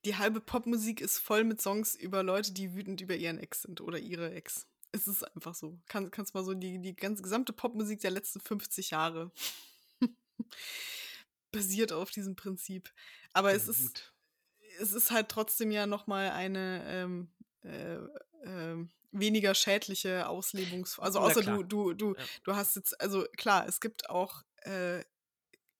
die 0.04 0.16
halbe 0.16 0.40
Popmusik 0.40 1.00
ist 1.00 1.18
voll 1.18 1.44
mit 1.44 1.60
Songs 1.60 1.94
über 1.94 2.22
Leute, 2.22 2.52
die 2.52 2.74
wütend 2.74 3.00
über 3.00 3.16
ihren 3.16 3.38
Ex 3.38 3.62
sind 3.62 3.80
oder 3.80 3.98
ihre 3.98 4.32
Ex. 4.32 4.66
Es 4.92 5.06
ist 5.08 5.24
einfach 5.24 5.54
so. 5.54 5.78
Kann, 5.86 6.10
kannst 6.10 6.34
mal 6.34 6.44
so 6.44 6.54
die, 6.54 6.80
die 6.80 6.96
ganze 6.96 7.22
gesamte 7.22 7.52
Popmusik 7.52 8.00
der 8.00 8.12
letzten 8.12 8.40
50 8.40 8.90
Jahre 8.90 9.30
basiert 11.52 11.92
auf 11.92 12.10
diesem 12.10 12.36
Prinzip. 12.36 12.92
Aber 13.32 13.52
es 13.52 13.68
ist, 13.68 14.13
es 14.80 14.92
ist 14.92 15.10
halt 15.10 15.28
trotzdem 15.28 15.70
ja 15.70 15.86
nochmal 15.86 16.30
eine 16.30 16.84
ähm, 16.86 17.28
äh, 17.62 17.96
äh, 18.44 18.86
weniger 19.12 19.54
schädliche 19.54 20.28
Auslebungsform. 20.28 21.04
Also 21.04 21.20
außer 21.20 21.42
du, 21.42 21.62
du, 21.62 21.92
du, 21.92 22.14
ja. 22.14 22.24
du 22.44 22.56
hast 22.56 22.76
jetzt, 22.76 23.00
also 23.00 23.24
klar, 23.36 23.66
es 23.66 23.80
gibt 23.80 24.10
auch 24.10 24.42
äh, 24.62 25.02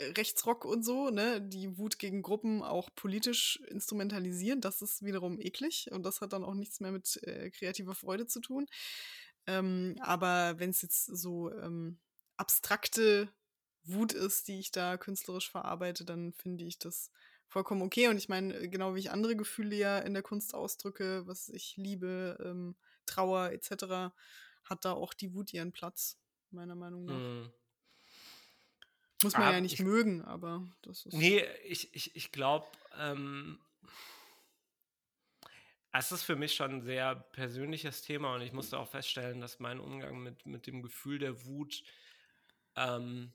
Rechtsrock 0.01 0.65
und 0.65 0.85
so, 0.85 1.11
ne, 1.11 1.41
die 1.41 1.79
Wut 1.79 1.99
gegen 1.99 2.23
Gruppen 2.23 2.63
auch 2.63 2.91
politisch 2.95 3.61
instrumentalisieren, 3.69 4.61
das 4.61 4.83
ist 4.83 5.05
wiederum 5.05 5.39
eklig 5.41 5.89
und 5.93 6.05
das 6.05 6.21
hat 6.21 6.33
dann 6.33 6.45
auch 6.45 6.55
nichts 6.55 6.81
mehr 6.81 6.93
mit 6.93 7.21
äh, 7.23 7.51
kreativer 7.51 7.95
Freude 7.95 8.27
zu 8.27 8.41
tun. 8.41 8.67
Ähm, 9.47 9.97
aber 10.01 10.59
wenn 10.59 10.71
es 10.71 10.83
jetzt 10.83 11.05
so 11.05 11.53
ähm, 11.53 11.99
abstrakte 12.37 13.29
Wut 13.85 14.13
ist, 14.13 14.49
die 14.49 14.59
ich 14.59 14.71
da 14.73 14.97
künstlerisch 14.97 15.51
verarbeite, 15.51 16.05
dann 16.05 16.33
finde 16.33 16.65
ich 16.65 16.79
das 16.79 17.11
vollkommen 17.55 17.83
okay. 17.83 18.09
Und 18.09 18.17
ich 18.17 18.29
meine, 18.29 18.69
genau 18.69 18.97
wie 18.97 18.99
ich 18.99 19.13
andere 19.13 19.37
Gefühle 19.37 19.77
ja 19.77 19.99
in 20.01 20.13
der 20.13 20.25
Kunst 20.25 20.55
ausdrücke, 20.55 21.23
was 21.27 21.49
ich 21.49 21.77
liebe, 21.77 22.37
ähm, 22.45 22.75
Trauer 23.07 23.53
etc., 23.53 24.13
hat 24.65 24.85
da 24.85 24.93
auch 24.93 25.15
die 25.15 25.35
Wut 25.35 25.55
ihren 25.55 25.71
Platz, 25.71 26.19
meiner 26.51 26.75
Meinung 26.75 27.05
nach. 27.05 27.15
Mhm. 27.15 27.53
Muss 29.23 29.35
man 29.35 29.53
ja 29.53 29.61
nicht 29.61 29.75
ich, 29.75 29.81
mögen, 29.81 30.23
aber 30.23 30.67
das 30.83 31.07
ist. 31.07 31.15
Nee, 31.15 31.45
ich, 31.65 31.95
ich, 31.95 32.17
ich 32.17 32.33
glaube, 32.33 32.67
ähm, 32.99 33.61
es 35.93 36.11
ist 36.11 36.25
für 36.25 36.35
mich 36.35 36.55
schon 36.55 36.73
ein 36.73 36.83
sehr 36.83 37.15
persönliches 37.15 38.03
Thema 38.03 38.35
und 38.35 38.43
ich 38.43 38.53
musste 38.53 38.79
auch 38.79 38.89
feststellen, 38.89 39.41
dass 39.41 39.61
mein 39.61 39.79
Umgang 39.79 40.21
mit, 40.23 40.45
mit 40.45 40.67
dem 40.67 40.83
Gefühl 40.83 41.21
der 41.21 41.47
Wut 41.47 41.85
ähm, 42.75 43.33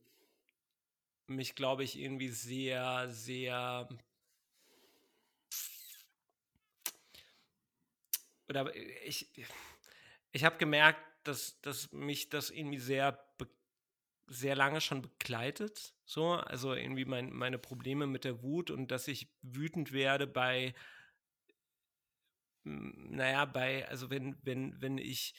mich, 1.27 1.55
glaube 1.55 1.85
ich, 1.85 1.97
irgendwie 1.97 2.29
sehr, 2.29 3.09
sehr 3.09 3.87
oder 8.49 8.73
ich, 9.05 9.29
ich 10.31 10.43
habe 10.43 10.57
gemerkt, 10.57 11.01
dass, 11.23 11.59
dass 11.61 11.91
mich 11.91 12.29
das 12.29 12.49
irgendwie 12.49 12.79
sehr, 12.79 13.23
sehr 14.27 14.55
lange 14.55 14.81
schon 14.81 15.01
begleitet. 15.01 15.93
So, 16.05 16.33
also 16.33 16.73
irgendwie 16.73 17.05
mein, 17.05 17.31
meine 17.31 17.59
Probleme 17.59 18.07
mit 18.07 18.23
der 18.23 18.41
Wut 18.41 18.71
und 18.71 18.89
dass 18.89 19.07
ich 19.07 19.27
wütend 19.41 19.91
werde 19.91 20.27
bei 20.27 20.73
naja, 22.63 23.45
bei, 23.45 23.87
also 23.87 24.09
wenn, 24.09 24.37
wenn, 24.43 24.79
wenn 24.81 24.97
ich, 24.97 25.33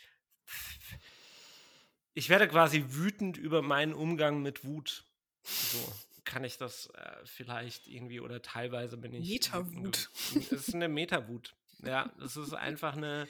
ich 2.15 2.29
werde 2.29 2.49
quasi 2.49 2.85
wütend 2.89 3.37
über 3.37 3.63
meinen 3.63 3.95
Umgang 3.95 4.43
mit 4.43 4.65
Wut. 4.65 5.05
So 5.43 5.93
kann 6.25 6.45
ich 6.45 6.59
das 6.59 6.87
äh, 6.95 7.17
vielleicht 7.25 7.87
irgendwie 7.87 8.21
oder 8.21 8.43
teilweise 8.43 8.97
bin 8.97 9.13
ich. 9.15 9.29
Metawut. 9.29 10.11
Es 10.35 10.53
ist 10.53 10.75
eine 10.75 10.89
Metawut. 10.89 11.55
Ja, 11.85 12.13
es 12.23 12.37
ist 12.37 12.53
einfach 12.53 12.97
eine, 12.97 13.27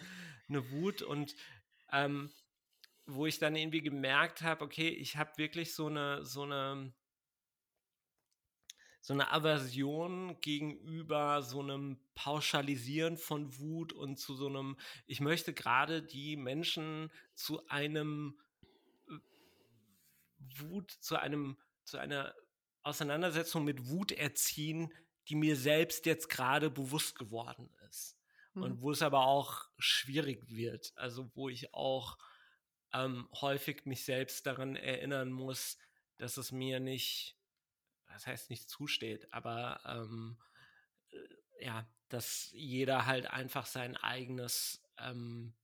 eine 0.48 0.70
Wut 0.70 1.02
und 1.02 1.34
ähm, 1.92 2.30
wo 3.06 3.26
ich 3.26 3.38
dann 3.38 3.56
irgendwie 3.56 3.82
gemerkt 3.82 4.42
habe, 4.42 4.64
okay, 4.64 4.88
ich 4.88 5.16
habe 5.16 5.36
wirklich 5.36 5.74
so 5.74 5.86
eine, 5.86 6.24
so 6.24 6.42
eine, 6.42 6.92
so 9.00 9.14
eine 9.14 9.32
Aversion 9.32 10.40
gegenüber 10.40 11.42
so 11.42 11.60
einem 11.60 11.98
Pauschalisieren 12.14 13.16
von 13.16 13.58
Wut 13.58 13.92
und 13.92 14.18
zu 14.18 14.34
so 14.34 14.46
einem, 14.46 14.76
ich 15.06 15.20
möchte 15.20 15.54
gerade 15.54 16.02
die 16.02 16.36
Menschen 16.36 17.10
zu 17.34 17.66
einem 17.68 18.38
äh, 19.08 19.14
Wut, 20.58 20.90
zu 20.90 21.16
einem, 21.16 21.56
zu 21.84 21.98
einer 21.98 22.34
Auseinandersetzung 22.82 23.64
mit 23.64 23.88
Wut 23.88 24.12
erziehen, 24.12 24.92
die 25.28 25.34
mir 25.34 25.56
selbst 25.56 26.06
jetzt 26.06 26.28
gerade 26.28 26.70
bewusst 26.70 27.18
geworden 27.18 27.70
ist. 27.74 27.79
Mhm. 28.54 28.62
Und 28.62 28.80
wo 28.82 28.90
es 28.90 29.02
aber 29.02 29.26
auch 29.26 29.68
schwierig 29.78 30.48
wird. 30.48 30.92
Also 30.96 31.30
wo 31.34 31.48
ich 31.48 31.74
auch 31.74 32.18
ähm, 32.92 33.28
häufig 33.40 33.86
mich 33.86 34.04
selbst 34.04 34.46
daran 34.46 34.76
erinnern 34.76 35.30
muss, 35.30 35.78
dass 36.18 36.36
es 36.36 36.52
mir 36.52 36.80
nicht 36.80 37.36
das 38.12 38.26
heißt 38.26 38.50
nicht 38.50 38.68
zusteht, 38.68 39.32
aber 39.32 39.80
ähm, 39.84 40.36
äh, 41.10 41.64
ja, 41.64 41.86
dass 42.08 42.50
jeder 42.52 43.06
halt 43.06 43.26
einfach 43.26 43.66
sein 43.66 43.96
eigenes 43.96 44.82
ähm, 44.98 45.54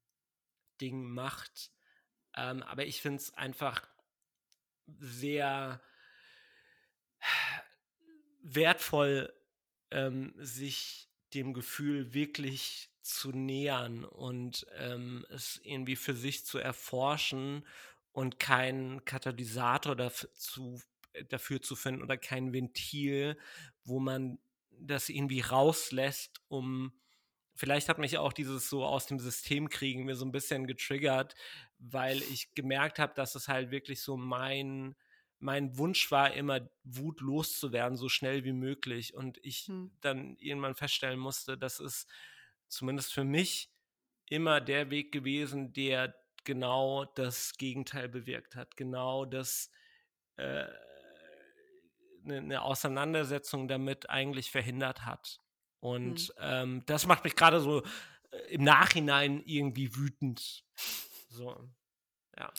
Ding 0.81 1.05
macht. 1.05 1.73
Ähm, 2.37 2.63
aber 2.63 2.87
ich 2.87 3.01
finde 3.01 3.19
es 3.19 3.35
einfach 3.35 3.87
sehr 4.87 5.83
wertvoll, 8.43 9.33
ähm, 9.91 10.35
sich 10.37 11.11
dem 11.37 11.53
Gefühl 11.53 12.15
wirklich 12.15 12.91
zu 13.03 13.31
nähern 13.31 14.05
und 14.05 14.67
ähm, 14.79 15.25
es 15.31 15.61
irgendwie 15.63 15.97
für 15.97 16.15
sich 16.15 16.45
zu 16.45 16.59
erforschen 16.59 17.65
und 18.13 18.39
keinen 18.39 19.05
Katalysator 19.05 19.95
dazu 19.95 20.81
dafür 21.29 21.63
zu 21.63 21.77
finden 21.77 22.03
oder 22.03 22.17
kein 22.17 22.53
Ventil, 22.53 23.39
wo 23.85 24.01
man 24.01 24.39
das 24.71 25.09
irgendwie 25.09 25.41
rauslässt, 25.41 26.41
um 26.49 26.93
vielleicht 27.55 27.89
hat 27.89 27.99
mich 27.99 28.19
auch 28.19 28.33
dieses 28.33 28.69
so 28.69 28.85
aus 28.85 29.07
dem 29.07 29.19
System 29.19 29.69
kriegen 29.69 30.05
mir 30.05 30.17
so 30.17 30.25
ein 30.25 30.33
bisschen 30.33 30.67
getriggert, 30.67 31.35
weil 31.79 32.23
ich 32.23 32.55
gemerkt 32.55 32.99
habe, 32.99 33.15
dass 33.15 33.35
es 33.35 33.49
halt 33.49 33.71
wirklich 33.71 34.03
so 34.03 34.17
mein 34.17 34.97
mein 35.39 35.77
Wunsch 35.77 36.11
war 36.11 36.33
immer 36.33 36.69
Wut 36.85 37.21
loszuwerden 37.21 37.97
so 37.97 38.09
schnell 38.09 38.45
wie 38.45 38.53
möglich 38.53 39.15
und 39.15 39.39
ich 39.43 39.67
hm. 39.67 39.91
dann 40.01 40.37
irgendwann 40.39 40.75
feststellen 40.75 41.19
musste, 41.19 41.59
das 41.59 41.81
ist 41.81 42.09
zumindest 42.69 43.13
für 43.13 43.25
mich 43.25 43.71
immer 44.29 44.61
der 44.61 44.91
Weg 44.91 45.13
gewesen, 45.13 45.73
der 45.73 46.15
genau 46.45 47.05
das 47.05 47.57
Gegenteil 47.57 48.09
bewirkt 48.09 48.57
hat, 48.57 48.77
genau 48.77 49.25
das 49.25 49.71
äh, 50.37 50.67
eine, 52.25 52.39
eine 52.39 52.63
Auseinandersetzung 52.63 53.69
damit 53.69 54.11
eigentlich 54.11 54.51
verhindert 54.51 55.05
hat. 55.05 55.41
Und 55.81 56.29
mhm. 56.29 56.35
ähm, 56.41 56.83
das 56.87 57.07
macht 57.07 57.25
mich 57.25 57.37
gerade 57.37 57.61
so 57.61 57.83
äh, 58.31 58.39
im 58.49 58.65
Nachhinein 58.65 59.43
irgendwie 59.45 59.95
wütend. 59.95 60.65
So, 61.29 61.69
ja. 62.37 62.53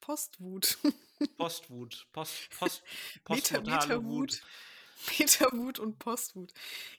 Postwut. 0.00 0.78
Postwut. 1.36 2.06
Post, 2.12 2.50
Post, 2.58 2.82
Meta, 3.28 3.60
Metawut. 3.60 4.42
Metawut 5.18 5.78
und 5.78 5.98
Postwut. 5.98 6.52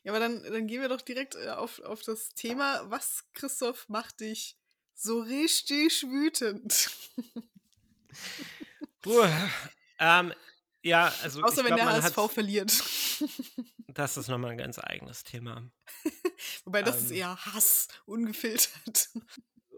Ja, 0.04 0.12
aber 0.12 0.20
dann, 0.20 0.44
dann 0.44 0.68
gehen 0.68 0.82
wir 0.82 0.90
doch 0.90 1.02
direkt 1.02 1.36
äh, 1.36 1.50
auf, 1.50 1.80
auf 1.82 2.02
das 2.02 2.30
Thema. 2.30 2.90
Was, 2.90 3.26
Christoph, 3.34 3.88
macht 3.90 4.20
dich 4.22 4.58
so 4.96 5.22
richtig 5.22 6.04
wütend? 6.04 6.90
Puh, 9.02 9.26
ähm, 10.00 10.34
ja, 10.84 11.14
also. 11.22 11.42
Außer 11.42 11.64
wenn 11.64 11.76
glaub, 11.76 11.80
der 11.80 12.04
HSV 12.04 12.32
verliert. 12.32 12.84
Das 13.94 14.16
ist 14.16 14.30
nochmal 14.30 14.52
ein 14.52 14.58
ganz 14.58 14.80
eigenes 14.80 15.26
Thema. 15.26 15.70
Wobei 16.64 16.82
das 16.82 17.00
ähm, 17.00 17.06
ist 17.06 17.12
eher 17.12 17.46
Hass, 17.46 17.90
ungefiltert. 18.06 19.10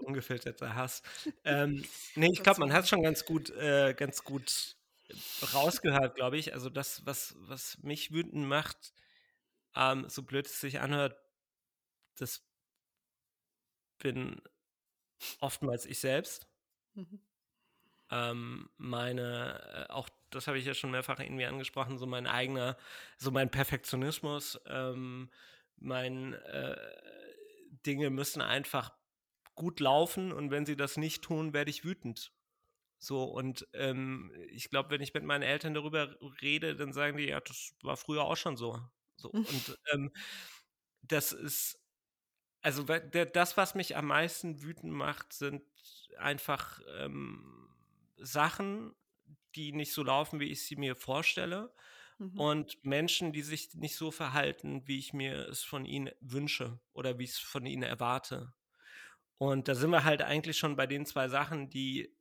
Ungefilterter 0.03 0.75
Hass. 0.75 1.01
ähm, 1.43 1.83
nee, 2.15 2.29
ich 2.31 2.43
glaube, 2.43 2.59
man 2.59 2.73
hat 2.73 2.87
schon 2.87 3.03
ganz 3.03 3.25
gut, 3.25 3.49
äh, 3.51 3.93
ganz 3.93 4.23
gut 4.23 4.75
rausgehört, 5.53 6.15
glaube 6.15 6.37
ich. 6.37 6.53
Also 6.53 6.69
das, 6.69 7.05
was, 7.05 7.35
was 7.39 7.77
mich 7.81 8.11
wütend 8.11 8.45
macht, 8.47 8.93
ähm, 9.75 10.07
so 10.09 10.23
blöd 10.23 10.45
es 10.45 10.59
sich 10.59 10.79
anhört, 10.79 11.15
das 12.17 12.43
bin 13.97 14.41
oftmals 15.39 15.85
ich 15.85 15.99
selbst. 15.99 16.47
Mhm. 16.93 17.19
Ähm, 18.11 18.69
meine, 18.77 19.87
äh, 19.89 19.91
auch 19.91 20.09
das 20.29 20.47
habe 20.47 20.57
ich 20.57 20.65
ja 20.65 20.73
schon 20.73 20.91
mehrfach 20.91 21.19
irgendwie 21.19 21.45
angesprochen, 21.45 21.97
so 21.97 22.05
mein 22.05 22.27
eigener, 22.27 22.77
so 23.17 23.31
mein 23.31 23.49
Perfektionismus, 23.49 24.59
ähm, 24.67 25.29
mein 25.77 26.33
äh, 26.33 26.75
Dinge 27.85 28.09
müssen 28.09 28.41
einfach 28.41 28.91
gut 29.55 29.79
laufen 29.79 30.31
und 30.31 30.51
wenn 30.51 30.65
sie 30.65 30.75
das 30.75 30.97
nicht 30.97 31.23
tun, 31.23 31.53
werde 31.53 31.69
ich 31.71 31.83
wütend. 31.83 32.33
So, 32.97 33.25
und 33.25 33.67
ähm, 33.73 34.31
ich 34.49 34.69
glaube, 34.69 34.89
wenn 34.89 35.01
ich 35.01 35.13
mit 35.13 35.23
meinen 35.23 35.43
Eltern 35.43 35.73
darüber 35.73 36.15
rede, 36.41 36.75
dann 36.75 36.93
sagen 36.93 37.17
die, 37.17 37.25
ja, 37.25 37.41
das 37.41 37.75
war 37.81 37.97
früher 37.97 38.23
auch 38.23 38.37
schon 38.37 38.55
so. 38.55 38.79
so 39.17 39.29
und 39.29 39.77
ähm, 39.91 40.11
das 41.01 41.33
ist, 41.33 41.79
also 42.61 42.83
das, 42.83 43.57
was 43.57 43.75
mich 43.75 43.97
am 43.97 44.07
meisten 44.07 44.61
wütend 44.61 44.93
macht, 44.93 45.33
sind 45.33 45.63
einfach 46.17 46.79
ähm, 46.97 47.69
Sachen, 48.15 48.95
die 49.55 49.73
nicht 49.73 49.93
so 49.93 50.03
laufen, 50.03 50.39
wie 50.39 50.49
ich 50.49 50.65
sie 50.65 50.77
mir 50.77 50.95
vorstelle. 50.95 51.73
Mhm. 52.19 52.39
Und 52.39 52.85
Menschen, 52.85 53.33
die 53.33 53.41
sich 53.41 53.73
nicht 53.73 53.95
so 53.97 54.11
verhalten, 54.11 54.87
wie 54.87 54.99
ich 54.99 55.13
mir 55.13 55.47
es 55.49 55.63
von 55.63 55.85
ihnen 55.85 56.11
wünsche 56.21 56.79
oder 56.93 57.19
wie 57.19 57.25
ich 57.25 57.31
es 57.31 57.39
von 57.39 57.65
ihnen 57.65 57.83
erwarte. 57.83 58.53
Und 59.43 59.67
da 59.67 59.75
sind 59.75 59.89
wir 59.89 60.05
halt 60.05 60.21
eigentlich 60.21 60.57
schon 60.57 60.77
bei 60.77 60.87
den 60.87 61.05
zwei 61.05 61.27
Sachen, 61.27 61.69
die 61.69 62.15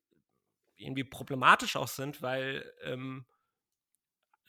irgendwie 0.75 1.05
problematisch 1.05 1.77
auch 1.77 1.87
sind, 1.87 2.21
weil 2.21 2.69
ähm, 2.83 3.27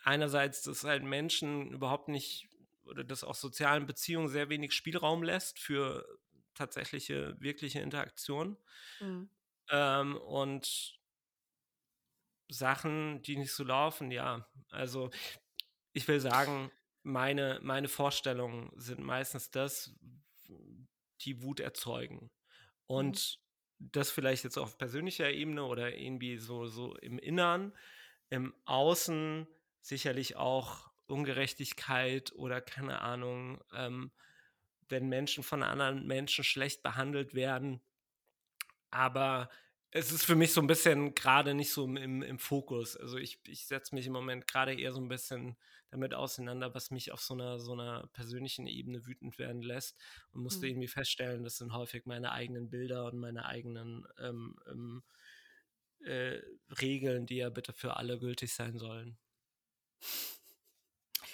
einerseits 0.03 0.63
das 0.63 0.84
halt 0.84 1.03
Menschen 1.03 1.71
überhaupt 1.71 2.07
nicht 2.07 2.49
oder 2.86 3.03
das 3.03 3.24
auch 3.24 3.36
sozialen 3.36 3.86
Beziehungen 3.86 4.28
sehr 4.28 4.49
wenig 4.49 4.74
Spielraum 4.74 5.21
lässt 5.21 5.59
für 5.59 6.03
tatsächliche, 6.55 7.39
wirkliche 7.39 7.80
Interaktion. 7.80 8.57
Mhm. 8.99 9.30
Ähm, 9.69 10.17
und 10.17 10.99
Sachen, 12.49 13.21
die 13.21 13.38
nicht 13.38 13.53
so 13.53 13.63
laufen, 13.63 14.09
ja. 14.09 14.47
Also 14.69 15.11
ich 15.91 16.07
will 16.07 16.19
sagen, 16.19 16.71
meine, 17.03 17.59
meine 17.61 17.88
Vorstellungen 17.88 18.71
sind 18.76 18.99
meistens 18.99 19.51
das, 19.51 19.93
die 21.21 21.43
Wut 21.43 21.59
erzeugen. 21.59 22.32
Und 22.94 23.39
mhm. 23.80 23.89
das 23.91 24.12
vielleicht 24.12 24.44
jetzt 24.44 24.58
auf 24.58 24.78
persönlicher 24.78 25.30
Ebene 25.32 25.64
oder 25.66 25.96
irgendwie 25.96 26.38
so, 26.38 26.66
so 26.66 26.96
im 26.98 27.20
Innern, 27.20 27.74
im 28.30 28.54
Außen 28.66 29.48
sicherlich 29.82 30.36
auch 30.36 30.91
Ungerechtigkeit 31.08 32.34
oder 32.34 32.62
keine 32.62 33.02
Ahnung, 33.02 33.62
ähm, 33.74 34.12
wenn 34.89 35.10
Menschen 35.10 35.44
von 35.44 35.64
anderen 35.64 36.06
Menschen 36.08 36.44
schlecht 36.44 36.84
behandelt 36.84 37.34
werden. 37.34 37.82
Aber 38.89 39.50
es 39.96 40.12
ist 40.12 40.26
für 40.26 40.36
mich 40.36 40.54
so 40.54 40.62
ein 40.62 40.68
bisschen 40.68 41.14
gerade 41.14 41.54
nicht 41.54 41.72
so 41.72 41.86
im, 41.86 42.24
im 42.24 42.39
Fokus. 42.39 42.98
Also 42.98 43.18
ich, 43.18 43.39
ich 43.46 43.68
setze 43.68 43.94
mich 43.94 44.08
im 44.08 44.14
Moment 44.14 44.48
gerade 44.48 44.74
eher 44.74 44.91
so 44.91 45.00
ein 45.00 45.08
bisschen 45.08 45.56
damit 45.91 46.16
auseinander, 46.16 46.74
was 46.74 46.89
mich 46.89 47.12
auf 47.12 47.22
so 47.22 47.36
einer, 47.36 47.60
so 47.60 47.74
einer 47.74 48.08
persönlichen 48.08 48.66
Ebene 48.66 49.06
wütend 49.06 49.38
werden 49.38 49.62
lässt 49.62 49.96
und 50.32 50.41
musste 50.41 50.66
mhm. 50.66 50.72
irgendwie 50.72 50.88
feststellen, 50.88 51.44
das 51.44 51.58
sind 51.58 51.74
häufig 51.74 52.08
meine 52.08 52.32
eigenen 52.32 52.72
Bilder 52.72 53.06
und 53.06 53.20
meine 53.20 53.46
eigenen 53.46 54.08
ähm, 54.18 54.56
ähm, 54.68 55.04
äh, 56.00 56.41
Regeln, 56.82 57.28
die 57.28 57.38
ja 57.38 57.52
bitte 57.52 57.72
für 57.72 57.96
alle 57.96 58.18
gültig 58.18 58.52
sein 58.52 58.80
sollen. 58.80 59.20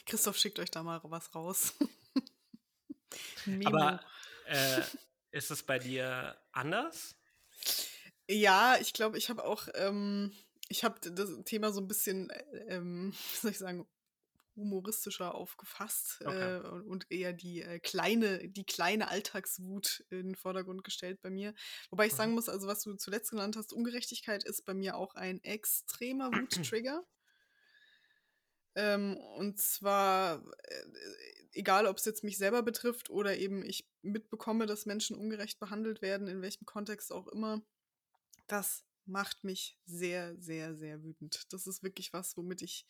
Christoph 0.06 0.38
schickt 0.38 0.60
euch 0.60 0.70
da 0.70 0.84
mal 0.84 1.00
was 1.04 1.34
raus. 1.34 1.76
Aber 3.64 4.02
äh, 4.48 4.82
ist 5.32 5.50
es 5.50 5.64
bei 5.64 5.80
dir 5.80 6.38
anders? 6.52 7.19
Ja, 8.32 8.78
ich 8.80 8.94
glaube, 8.94 9.18
ich 9.18 9.30
habe 9.30 9.44
auch, 9.44 9.68
ähm, 9.74 10.32
ich 10.68 10.84
habe 10.84 11.00
das 11.00 11.32
Thema 11.46 11.74
so 11.74 11.82
ein 11.82 11.88
bisschen, 11.88 12.30
äh, 12.30 12.76
ähm, 12.76 13.12
wie 13.34 13.38
soll 13.38 13.52
ich 13.52 13.58
sagen, 13.58 13.88
humoristischer 14.56 15.34
aufgefasst 15.34 16.20
okay. 16.24 16.58
äh, 16.58 16.60
und 16.60 17.10
eher 17.10 17.34
die 17.34 17.62
äh, 17.62 17.80
kleine, 17.80 18.48
die 18.50 18.66
kleine 18.66 19.08
Alltagswut 19.08 20.06
in 20.10 20.28
den 20.28 20.36
Vordergrund 20.36 20.84
gestellt 20.84 21.22
bei 21.24 21.32
mir. 21.32 21.56
Wobei 21.90 22.06
ich 22.06 22.14
sagen 22.14 22.32
mhm. 22.32 22.36
muss, 22.36 22.50
also 22.50 22.68
was 22.68 22.84
du 22.84 22.94
zuletzt 22.96 23.32
genannt 23.32 23.56
hast, 23.56 23.74
Ungerechtigkeit 23.74 24.44
ist 24.44 24.64
bei 24.64 24.76
mir 24.76 24.96
auch 24.96 25.16
ein 25.16 25.42
extremer 25.44 26.30
Wuttrigger. 26.34 27.04
ähm, 28.76 29.18
und 29.38 29.60
zwar, 29.60 30.44
äh, 30.68 30.84
egal 31.54 31.88
ob 31.88 31.98
es 31.98 32.06
jetzt 32.06 32.24
mich 32.24 32.38
selber 32.38 32.62
betrifft 32.62 33.10
oder 33.10 33.38
eben 33.38 33.66
ich 33.66 33.88
mitbekomme, 34.04 34.68
dass 34.68 34.86
Menschen 34.86 35.18
ungerecht 35.18 35.60
behandelt 35.60 36.04
werden, 36.04 36.28
in 36.28 36.44
welchem 36.44 36.66
Kontext 36.66 37.12
auch 37.12 37.28
immer 37.28 37.64
das 38.52 38.84
macht 39.06 39.44
mich 39.44 39.78
sehr, 39.86 40.36
sehr, 40.38 40.76
sehr 40.76 41.04
wütend. 41.04 41.52
Das 41.52 41.68
ist 41.68 41.84
wirklich 41.84 42.14
was, 42.14 42.38
womit 42.38 42.62
ich 42.62 42.86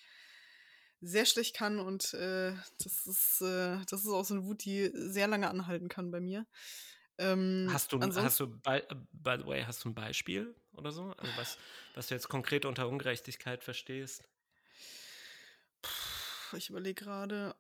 sehr 1.02 1.26
schlecht 1.26 1.56
kann 1.56 1.80
und 1.80 2.14
äh, 2.14 2.54
das, 2.84 3.08
ist, 3.08 3.42
äh, 3.42 3.78
das 3.90 4.02
ist 4.02 4.10
auch 4.10 4.26
so 4.26 4.34
eine 4.34 4.44
Wut, 4.44 4.66
die 4.66 4.92
sehr 4.94 5.28
lange 5.28 5.50
anhalten 5.50 5.88
kann 5.88 6.12
bei 6.12 6.20
mir. 6.20 6.46
Ähm, 7.18 7.70
hast 7.72 7.94
du, 7.94 8.02
hast 8.02 8.40
du 8.40 8.48
by, 8.48 8.82
by 9.12 9.38
the 9.40 9.46
way, 9.46 9.64
hast 9.64 9.84
du 9.84 9.90
ein 9.90 9.96
Beispiel 9.96 10.56
oder 10.74 10.92
so? 10.92 11.14
Also 11.18 11.38
was, 11.38 11.58
was 11.96 12.08
du 12.08 12.16
jetzt 12.16 12.28
konkret 12.28 12.66
unter 12.66 12.88
Ungerechtigkeit 12.88 13.64
verstehst? 13.64 14.24
Ich 16.54 16.70
überlege 16.70 17.04
gerade. 17.04 17.56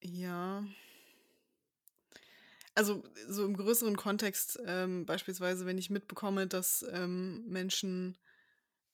Ja 0.00 0.64
also 2.74 3.02
so 3.28 3.44
im 3.44 3.56
größeren 3.56 3.96
Kontext, 3.96 4.58
ähm, 4.66 5.06
beispielsweise, 5.06 5.66
wenn 5.66 5.78
ich 5.78 5.90
mitbekomme, 5.90 6.46
dass 6.46 6.84
ähm, 6.90 7.44
Menschen 7.46 8.16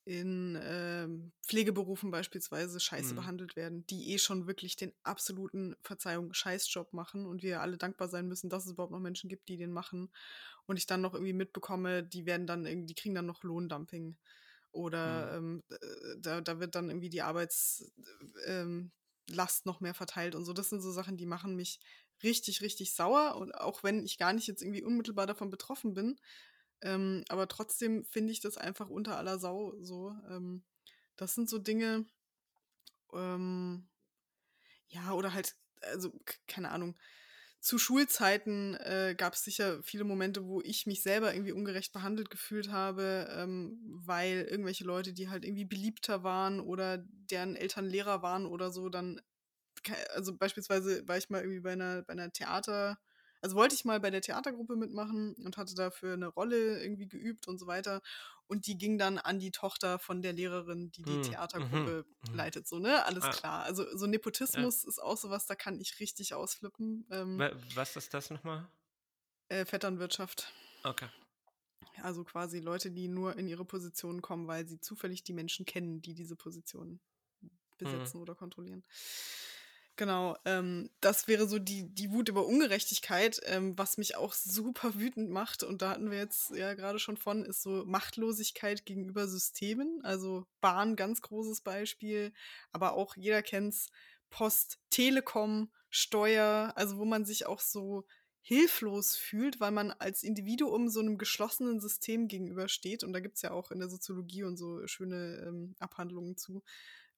in 0.08 0.58
ähm, 0.62 1.32
Pflegeberufen 1.46 2.10
beispielsweise 2.10 2.80
scheiße 2.80 3.12
mhm. 3.12 3.16
behandelt 3.16 3.56
werden, 3.56 3.86
die 3.88 4.14
eh 4.14 4.18
schon 4.18 4.46
wirklich 4.46 4.74
den 4.76 4.94
absoluten, 5.02 5.76
Verzeihung, 5.82 6.32
Scheißjob 6.32 6.94
machen 6.94 7.26
und 7.26 7.42
wir 7.42 7.60
alle 7.60 7.76
dankbar 7.76 8.08
sein 8.08 8.26
müssen, 8.26 8.48
dass 8.48 8.64
es 8.64 8.72
überhaupt 8.72 8.92
noch 8.92 9.00
Menschen 9.00 9.28
gibt, 9.28 9.50
die 9.50 9.58
den 9.58 9.70
machen. 9.70 10.08
Und 10.64 10.78
ich 10.78 10.86
dann 10.86 11.02
noch 11.02 11.12
irgendwie 11.12 11.34
mitbekomme, 11.34 12.02
die 12.02 12.24
werden 12.24 12.46
dann 12.46 12.64
irgendwie, 12.64 12.86
die 12.86 12.94
kriegen 12.94 13.14
dann 13.14 13.26
noch 13.26 13.42
Lohndumping. 13.42 14.16
Oder 14.72 15.40
mhm. 15.40 15.62
ähm, 15.70 16.22
da, 16.22 16.40
da 16.40 16.58
wird 16.58 16.74
dann 16.74 16.88
irgendwie 16.88 17.10
die 17.10 17.22
Arbeitslast 17.22 17.92
ähm, 18.46 18.90
noch 19.64 19.80
mehr 19.80 19.94
verteilt 19.94 20.34
und 20.34 20.46
so. 20.46 20.54
Das 20.54 20.70
sind 20.70 20.80
so 20.80 20.90
Sachen, 20.90 21.18
die 21.18 21.26
machen 21.26 21.54
mich 21.54 21.80
richtig, 22.22 22.62
richtig 22.62 22.94
sauer. 22.94 23.36
Und 23.36 23.54
auch 23.54 23.82
wenn 23.82 24.04
ich 24.04 24.18
gar 24.18 24.32
nicht 24.32 24.46
jetzt 24.46 24.62
irgendwie 24.62 24.82
unmittelbar 24.82 25.26
davon 25.26 25.50
betroffen 25.50 25.94
bin, 25.94 26.18
ähm, 26.82 27.24
aber 27.28 27.48
trotzdem 27.48 28.04
finde 28.04 28.32
ich 28.32 28.40
das 28.40 28.56
einfach 28.56 28.88
unter 28.88 29.16
aller 29.16 29.38
Sau 29.38 29.74
so. 29.80 30.14
Ähm, 30.30 30.64
das 31.16 31.34
sind 31.34 31.48
so 31.48 31.58
Dinge, 31.58 32.06
ähm, 33.12 33.88
ja, 34.88 35.12
oder 35.12 35.34
halt, 35.34 35.56
also, 35.82 36.12
keine 36.46 36.70
Ahnung. 36.70 36.96
Zu 37.60 37.78
Schulzeiten 37.78 38.74
äh, 38.76 39.16
gab 39.18 39.34
es 39.34 39.42
sicher 39.42 39.82
viele 39.82 40.04
Momente, 40.04 40.46
wo 40.46 40.60
ich 40.62 40.86
mich 40.86 41.02
selber 41.02 41.34
irgendwie 41.34 41.52
ungerecht 41.52 41.92
behandelt 41.92 42.30
gefühlt 42.30 42.70
habe, 42.70 43.28
ähm, 43.36 43.80
weil 44.04 44.46
irgendwelche 44.48 44.84
Leute, 44.84 45.12
die 45.12 45.28
halt 45.28 45.44
irgendwie 45.44 45.64
beliebter 45.64 46.22
waren 46.22 46.60
oder 46.60 46.98
deren 46.98 47.56
Eltern 47.56 47.86
Lehrer 47.86 48.22
waren 48.22 48.46
oder 48.46 48.70
so, 48.70 48.88
dann 48.88 49.20
also 50.14 50.36
beispielsweise 50.36 51.06
war 51.06 51.16
ich 51.16 51.30
mal 51.30 51.40
irgendwie 51.40 51.60
bei 51.60 51.72
einer, 51.72 52.02
bei 52.02 52.12
einer 52.12 52.32
Theater, 52.32 52.98
also 53.40 53.56
wollte 53.56 53.74
ich 53.74 53.84
mal 53.84 54.00
bei 54.00 54.10
der 54.10 54.20
Theatergruppe 54.20 54.76
mitmachen 54.76 55.34
und 55.44 55.56
hatte 55.56 55.74
dafür 55.74 56.14
eine 56.14 56.26
Rolle 56.26 56.82
irgendwie 56.82 57.08
geübt 57.08 57.48
und 57.48 57.58
so 57.58 57.66
weiter. 57.66 58.02
Und 58.46 58.66
die 58.66 58.78
ging 58.78 58.98
dann 58.98 59.18
an 59.18 59.38
die 59.38 59.50
Tochter 59.50 59.98
von 59.98 60.22
der 60.22 60.32
Lehrerin, 60.32 60.90
die 60.90 61.02
die 61.02 61.16
hm, 61.16 61.22
Theatergruppe 61.22 62.06
mhm, 62.28 62.34
leitet. 62.34 62.66
So, 62.66 62.78
ne? 62.78 63.04
Alles 63.04 63.24
ah. 63.24 63.30
klar. 63.30 63.62
Also 63.64 63.84
so 63.96 64.06
Nepotismus 64.06 64.82
ja. 64.82 64.88
ist 64.88 65.02
auch 65.02 65.18
sowas, 65.18 65.46
da 65.46 65.54
kann 65.54 65.78
ich 65.78 66.00
richtig 66.00 66.32
ausflippen. 66.32 67.06
Ähm, 67.10 67.38
Was 67.74 67.94
ist 67.96 68.14
das 68.14 68.30
nochmal? 68.30 68.66
Äh, 69.48 69.66
Vetternwirtschaft. 69.66 70.52
Okay. 70.82 71.08
Also 72.02 72.24
quasi 72.24 72.60
Leute, 72.60 72.90
die 72.90 73.08
nur 73.08 73.36
in 73.36 73.48
ihre 73.48 73.64
Position 73.64 74.22
kommen, 74.22 74.46
weil 74.46 74.66
sie 74.66 74.80
zufällig 74.80 75.24
die 75.24 75.32
Menschen 75.32 75.66
kennen, 75.66 76.00
die 76.00 76.14
diese 76.14 76.36
Position 76.36 77.00
mhm. 77.40 77.50
besetzen 77.76 78.18
mhm. 78.18 78.22
oder 78.22 78.34
kontrollieren. 78.34 78.84
Genau, 79.98 80.36
ähm, 80.44 80.90
das 81.00 81.26
wäre 81.26 81.48
so 81.48 81.58
die, 81.58 81.92
die 81.92 82.12
Wut 82.12 82.28
über 82.28 82.46
Ungerechtigkeit, 82.46 83.40
ähm, 83.46 83.76
was 83.76 83.98
mich 83.98 84.14
auch 84.14 84.32
super 84.32 84.94
wütend 84.94 85.28
macht. 85.28 85.64
Und 85.64 85.82
da 85.82 85.90
hatten 85.90 86.12
wir 86.12 86.18
jetzt 86.18 86.50
ja 86.50 86.74
gerade 86.74 87.00
schon 87.00 87.16
von, 87.16 87.44
ist 87.44 87.62
so 87.62 87.84
Machtlosigkeit 87.84 88.86
gegenüber 88.86 89.26
Systemen. 89.26 89.98
Also 90.04 90.46
Bahn, 90.60 90.94
ganz 90.94 91.20
großes 91.20 91.62
Beispiel, 91.62 92.32
aber 92.70 92.92
auch 92.92 93.16
jeder 93.16 93.42
kennt's, 93.42 93.88
Post, 94.30 94.78
Telekom, 94.90 95.72
Steuer, 95.90 96.72
also 96.76 96.98
wo 96.98 97.04
man 97.04 97.24
sich 97.24 97.46
auch 97.46 97.60
so 97.60 98.06
hilflos 98.40 99.16
fühlt, 99.16 99.58
weil 99.58 99.72
man 99.72 99.90
als 99.90 100.22
Individuum 100.22 100.88
so 100.90 101.00
einem 101.00 101.18
geschlossenen 101.18 101.80
System 101.80 102.28
gegenübersteht. 102.28 103.02
Und 103.02 103.12
da 103.14 103.18
gibt 103.20 103.34
es 103.36 103.42
ja 103.42 103.50
auch 103.50 103.72
in 103.72 103.80
der 103.80 103.88
Soziologie 103.88 104.44
und 104.44 104.56
so 104.56 104.86
schöne 104.86 105.44
ähm, 105.44 105.74
Abhandlungen 105.80 106.36
zu 106.36 106.62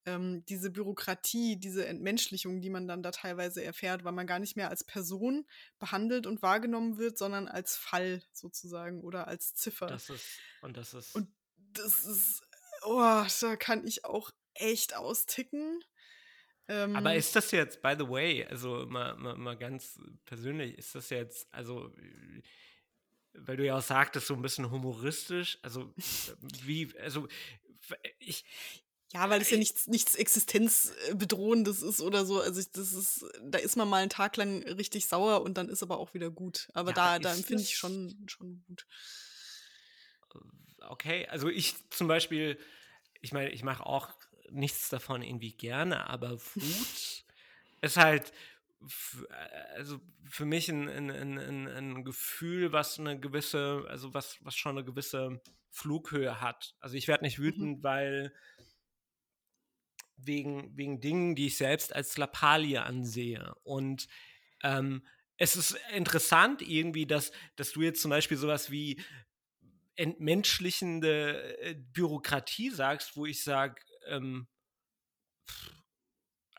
ähm, 0.05 0.43
diese 0.45 0.71
Bürokratie, 0.71 1.57
diese 1.57 1.85
Entmenschlichung, 1.85 2.61
die 2.61 2.69
man 2.69 2.87
dann 2.87 3.03
da 3.03 3.11
teilweise 3.11 3.63
erfährt, 3.63 4.03
weil 4.03 4.13
man 4.13 4.27
gar 4.27 4.39
nicht 4.39 4.55
mehr 4.55 4.69
als 4.69 4.83
Person 4.83 5.45
behandelt 5.79 6.25
und 6.25 6.41
wahrgenommen 6.41 6.97
wird, 6.97 7.17
sondern 7.17 7.47
als 7.47 7.75
Fall 7.75 8.23
sozusagen 8.33 9.01
oder 9.01 9.27
als 9.27 9.53
Ziffer. 9.53 9.87
Das 9.87 10.09
ist, 10.09 10.39
und 10.61 10.77
das 10.77 10.93
ist. 10.93 11.15
Und 11.15 11.31
das 11.73 12.03
ist, 12.05 12.41
oh, 12.83 13.23
da 13.41 13.55
kann 13.55 13.85
ich 13.85 14.05
auch 14.05 14.31
echt 14.53 14.95
austicken. 14.95 15.83
Ähm, 16.67 16.95
Aber 16.95 17.15
ist 17.15 17.35
das 17.35 17.51
jetzt, 17.51 17.81
by 17.81 17.95
the 17.97 18.07
way, 18.07 18.45
also 18.45 18.85
mal, 18.87 19.15
mal, 19.17 19.37
mal 19.37 19.57
ganz 19.57 19.99
persönlich, 20.25 20.77
ist 20.77 20.95
das 20.95 21.09
jetzt, 21.09 21.51
also 21.53 21.93
weil 23.33 23.57
du 23.57 23.65
ja 23.65 23.77
auch 23.77 23.81
sagtest, 23.81 24.27
so 24.27 24.33
ein 24.33 24.41
bisschen 24.41 24.69
humoristisch, 24.69 25.57
also 25.61 25.93
wie, 26.63 26.93
also 26.99 27.27
ich, 28.19 28.45
ja, 29.13 29.29
weil 29.29 29.41
es 29.41 29.49
ja 29.49 29.57
nichts, 29.57 29.87
nichts 29.87 30.15
Existenzbedrohendes 30.15 31.81
ist 31.81 32.01
oder 32.01 32.25
so. 32.25 32.39
Also 32.39 32.61
das 32.73 32.93
ist, 32.93 33.25
da 33.43 33.57
ist 33.57 33.75
man 33.75 33.89
mal 33.89 33.97
einen 33.97 34.09
Tag 34.09 34.37
lang 34.37 34.63
richtig 34.63 35.05
sauer 35.05 35.41
und 35.41 35.57
dann 35.57 35.67
ist 35.67 35.83
aber 35.83 35.97
auch 35.97 36.13
wieder 36.13 36.29
gut. 36.29 36.69
Aber 36.73 36.91
ja, 36.91 36.95
da, 36.95 37.19
da 37.19 37.33
empfinde 37.33 37.61
ich 37.61 37.77
schon, 37.77 38.15
schon 38.27 38.63
gut. 38.67 38.85
Okay, 40.87 41.27
also 41.27 41.49
ich 41.49 41.75
zum 41.89 42.07
Beispiel, 42.07 42.57
ich 43.21 43.33
meine, 43.33 43.49
ich 43.49 43.63
mache 43.63 43.85
auch 43.85 44.09
nichts 44.49 44.89
davon 44.89 45.21
irgendwie 45.21 45.53
gerne, 45.53 46.09
aber 46.09 46.39
Wut 46.39 47.25
ist 47.81 47.97
halt 47.97 48.31
also 49.75 49.99
für 50.23 50.45
mich 50.45 50.69
ein, 50.69 50.89
ein, 50.89 51.11
ein, 51.11 51.67
ein, 51.67 52.03
Gefühl, 52.03 52.71
was 52.71 52.99
eine 52.99 53.19
gewisse, 53.19 53.85
also 53.87 54.13
was, 54.13 54.37
was 54.41 54.55
schon 54.55 54.77
eine 54.77 54.85
gewisse 54.85 55.39
Flughöhe 55.69 56.41
hat. 56.41 56.75
Also 56.79 56.95
ich 56.95 57.07
werde 57.07 57.23
nicht 57.23 57.37
mhm. 57.37 57.43
wütend, 57.43 57.77
mhm. 57.79 57.83
weil 57.83 58.33
wegen, 60.25 60.75
wegen 60.77 61.01
Dingen, 61.01 61.35
die 61.35 61.47
ich 61.47 61.57
selbst 61.57 61.93
als 61.95 62.17
Lappalie 62.17 62.81
ansehe. 62.83 63.53
Und 63.63 64.07
ähm, 64.63 65.05
es 65.37 65.55
ist 65.55 65.77
interessant 65.93 66.61
irgendwie, 66.61 67.05
dass, 67.05 67.31
dass 67.55 67.71
du 67.71 67.81
jetzt 67.81 68.01
zum 68.01 68.09
Beispiel 68.09 68.37
sowas 68.37 68.71
wie 68.71 69.01
entmenschlichende 69.95 71.57
äh, 71.59 71.75
Bürokratie 71.75 72.69
sagst, 72.69 73.17
wo 73.17 73.25
ich 73.25 73.43
sage, 73.43 73.81
ähm, 74.07 74.47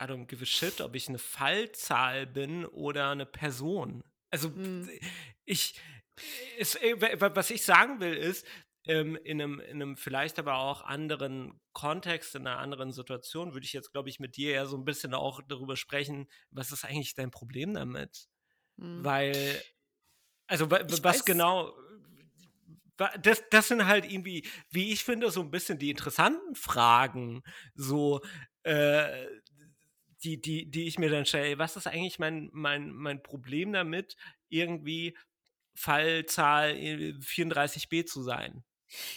I 0.00 0.04
don't 0.04 0.26
give 0.26 0.42
a 0.42 0.46
shit, 0.46 0.80
ob 0.80 0.96
ich 0.96 1.08
eine 1.08 1.18
Fallzahl 1.18 2.26
bin 2.26 2.64
oder 2.66 3.10
eine 3.10 3.26
Person. 3.26 4.02
Also 4.30 4.50
mhm. 4.50 4.90
ich, 5.44 5.80
es, 6.58 6.74
äh, 6.76 6.96
was 6.98 7.50
ich 7.50 7.62
sagen 7.62 8.00
will, 8.00 8.14
ist, 8.14 8.46
ähm, 8.84 9.16
in, 9.16 9.40
einem, 9.40 9.60
in 9.60 9.82
einem 9.82 9.96
vielleicht 9.96 10.38
aber 10.38 10.58
auch 10.58 10.82
anderen 10.82 11.60
Kontext, 11.72 12.34
in 12.34 12.46
einer 12.46 12.58
anderen 12.58 12.92
Situation, 12.92 13.54
würde 13.54 13.64
ich 13.64 13.72
jetzt, 13.72 13.92
glaube 13.92 14.08
ich, 14.08 14.18
mit 14.18 14.36
dir 14.36 14.52
ja 14.52 14.66
so 14.66 14.76
ein 14.76 14.84
bisschen 14.84 15.14
auch 15.14 15.40
darüber 15.46 15.76
sprechen, 15.76 16.28
was 16.50 16.72
ist 16.72 16.84
eigentlich 16.84 17.14
dein 17.14 17.30
Problem 17.30 17.74
damit? 17.74 18.28
Mhm. 18.76 19.04
Weil, 19.04 19.62
also 20.46 20.70
was 20.70 21.02
weiß. 21.02 21.24
genau, 21.24 21.72
das, 23.20 23.42
das 23.50 23.68
sind 23.68 23.86
halt 23.86 24.10
irgendwie, 24.10 24.46
wie 24.70 24.92
ich 24.92 25.04
finde, 25.04 25.30
so 25.30 25.40
ein 25.40 25.50
bisschen 25.50 25.78
die 25.78 25.90
interessanten 25.90 26.54
Fragen, 26.54 27.42
so, 27.74 28.20
äh, 28.64 29.26
die, 30.24 30.40
die, 30.40 30.70
die 30.70 30.86
ich 30.86 30.98
mir 30.98 31.10
dann 31.10 31.26
stelle, 31.26 31.58
was 31.58 31.76
ist 31.76 31.86
eigentlich 31.86 32.18
mein, 32.18 32.48
mein, 32.52 32.90
mein 32.92 33.22
Problem 33.22 33.72
damit, 33.72 34.16
irgendwie 34.48 35.16
Fallzahl 35.74 36.72
34b 36.74 37.98
äh, 38.00 38.04
zu 38.04 38.22
sein? 38.22 38.64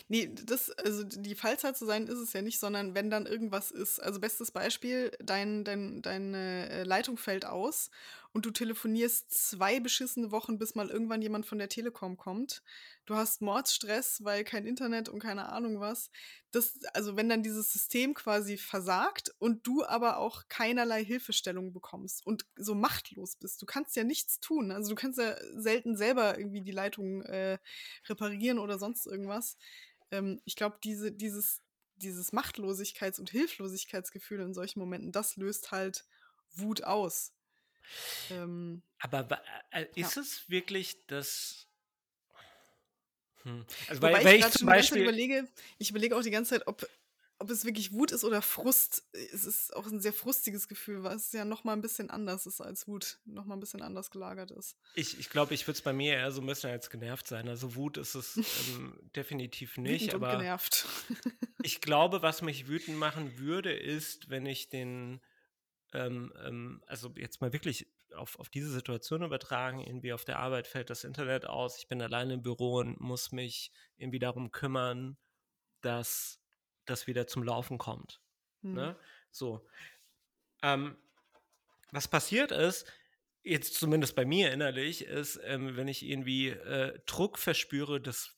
Nee, 0.07 0.31
das, 0.45 0.71
also 0.71 1.03
die 1.03 1.35
Fallzahl 1.35 1.75
zu 1.75 1.85
sein 1.85 2.07
ist 2.07 2.19
es 2.19 2.33
ja 2.33 2.41
nicht, 2.41 2.59
sondern 2.59 2.95
wenn 2.95 3.09
dann 3.09 3.25
irgendwas 3.25 3.71
ist. 3.71 3.99
Also 4.01 4.19
bestes 4.19 4.51
Beispiel, 4.51 5.11
dein, 5.23 5.63
dein, 5.63 6.01
deine 6.01 6.69
äh, 6.69 6.83
Leitung 6.83 7.17
fällt 7.17 7.45
aus 7.45 7.89
und 8.35 8.45
du 8.45 8.51
telefonierst 8.51 9.31
zwei 9.31 9.79
beschissene 9.79 10.29
Wochen, 10.29 10.59
bis 10.59 10.75
mal 10.75 10.89
irgendwann 10.89 11.21
jemand 11.21 11.45
von 11.45 11.57
der 11.57 11.69
Telekom 11.69 12.17
kommt. 12.17 12.63
Du 13.05 13.15
hast 13.15 13.41
Mordsstress, 13.41 14.25
weil 14.25 14.43
kein 14.43 14.65
Internet 14.65 15.07
und 15.07 15.19
keine 15.19 15.53
Ahnung 15.53 15.79
was. 15.79 16.11
Das, 16.51 16.77
also 16.93 17.15
wenn 17.15 17.29
dann 17.29 17.43
dieses 17.43 17.71
System 17.71 18.13
quasi 18.13 18.57
versagt 18.57 19.33
und 19.39 19.65
du 19.65 19.85
aber 19.85 20.17
auch 20.17 20.49
keinerlei 20.49 21.05
Hilfestellung 21.05 21.71
bekommst 21.71 22.27
und 22.27 22.45
so 22.57 22.75
machtlos 22.75 23.37
bist, 23.37 23.61
du 23.61 23.65
kannst 23.65 23.95
ja 23.95 24.03
nichts 24.03 24.41
tun. 24.41 24.69
Also 24.73 24.89
du 24.89 24.95
kannst 24.95 25.17
ja 25.17 25.37
selten 25.57 25.95
selber 25.95 26.37
irgendwie 26.37 26.61
die 26.61 26.73
Leitung 26.73 27.21
äh, 27.21 27.57
reparieren 28.09 28.59
oder 28.59 28.77
sonst 28.77 29.07
irgendwas. 29.07 29.55
Ähm, 30.11 30.41
ich 30.43 30.57
glaube, 30.57 30.77
diese, 30.83 31.13
dieses, 31.13 31.61
dieses 31.95 32.33
Machtlosigkeits- 32.33 33.21
und 33.21 33.29
Hilflosigkeitsgefühl 33.29 34.41
in 34.41 34.53
solchen 34.53 34.79
Momenten, 34.79 35.13
das 35.13 35.37
löst 35.37 35.71
halt 35.71 36.05
Wut 36.53 36.83
aus. 36.83 37.31
Ähm, 38.31 38.81
Aber 38.99 39.41
äh, 39.71 39.85
ist 39.95 40.15
ja. 40.15 40.21
es 40.21 40.49
wirklich 40.49 41.05
das. 41.07 41.67
Hm. 43.43 43.65
Also, 43.87 44.01
Wobei 44.01 44.23
weil 44.23 44.39
ich, 44.39 44.45
ich 44.45 44.51
zum 44.51 44.67
Beispiel 44.67 45.03
überlege, 45.03 45.47
ich 45.77 45.89
überlege 45.91 46.17
auch 46.17 46.21
die 46.21 46.31
ganze 46.31 46.55
Zeit, 46.55 46.67
ob, 46.67 46.87
ob 47.37 47.49
es 47.49 47.65
wirklich 47.65 47.91
Wut 47.91 48.11
ist 48.11 48.23
oder 48.23 48.41
Frust. 48.41 49.03
Es 49.13 49.45
ist 49.45 49.75
auch 49.75 49.85
ein 49.85 49.99
sehr 49.99 50.13
frustiges 50.13 50.67
Gefühl, 50.67 51.03
weil 51.03 51.17
es 51.17 51.31
ja 51.31 51.45
noch 51.45 51.63
mal 51.63 51.73
ein 51.73 51.81
bisschen 51.81 52.09
anders 52.09 52.45
ist 52.45 52.61
als 52.61 52.87
Wut, 52.87 53.19
noch 53.25 53.45
mal 53.45 53.55
ein 53.55 53.59
bisschen 53.59 53.81
anders 53.81 54.09
gelagert 54.09 54.51
ist. 54.51 54.77
Ich, 54.95 55.19
ich 55.19 55.29
glaube, 55.29 55.53
ich 55.53 55.67
würde 55.67 55.75
es 55.75 55.81
bei 55.81 55.93
mir 55.93 56.13
eher 56.13 56.31
so 56.31 56.41
ein 56.41 56.47
bisschen 56.47 56.71
als 56.71 56.89
genervt 56.89 57.27
sein. 57.27 57.47
Also 57.47 57.75
Wut 57.75 57.97
ist 57.97 58.15
es 58.15 58.37
ähm, 58.37 58.97
definitiv 59.15 59.77
nicht. 59.77 60.07
Wütend 60.07 60.15
aber 60.15 60.33
und 60.33 60.39
genervt. 60.39 60.87
ich 61.61 61.81
glaube, 61.81 62.21
was 62.21 62.41
mich 62.41 62.67
wütend 62.67 62.97
machen 62.97 63.37
würde, 63.37 63.73
ist, 63.73 64.29
wenn 64.29 64.45
ich 64.45 64.69
den 64.69 65.19
ähm, 65.93 66.33
ähm, 66.43 66.83
also 66.87 67.11
jetzt 67.15 67.41
mal 67.41 67.53
wirklich 67.53 67.87
auf, 68.15 68.39
auf 68.39 68.49
diese 68.49 68.69
Situation 68.69 69.23
übertragen, 69.23 69.79
irgendwie 69.79 70.13
auf 70.13 70.25
der 70.25 70.39
Arbeit 70.39 70.67
fällt 70.67 70.89
das 70.89 71.03
Internet 71.03 71.45
aus, 71.45 71.77
ich 71.77 71.87
bin 71.87 72.01
alleine 72.01 72.35
im 72.35 72.41
Büro 72.41 72.77
und 72.77 72.99
muss 72.99 73.31
mich 73.31 73.71
irgendwie 73.97 74.19
darum 74.19 74.51
kümmern, 74.51 75.17
dass 75.81 76.41
das 76.85 77.07
wieder 77.07 77.27
zum 77.27 77.43
Laufen 77.43 77.77
kommt. 77.77 78.21
Mhm. 78.61 78.73
Ne? 78.73 78.99
So. 79.31 79.67
Ähm, 80.61 80.97
was 81.91 82.07
passiert 82.07 82.51
ist, 82.51 82.91
jetzt 83.43 83.75
zumindest 83.75 84.15
bei 84.15 84.25
mir 84.25 84.51
innerlich, 84.51 85.05
ist, 85.05 85.39
ähm, 85.43 85.77
wenn 85.77 85.87
ich 85.87 86.03
irgendwie 86.03 86.49
äh, 86.49 86.99
Druck 87.05 87.37
verspüre, 87.37 88.01
das 88.01 88.35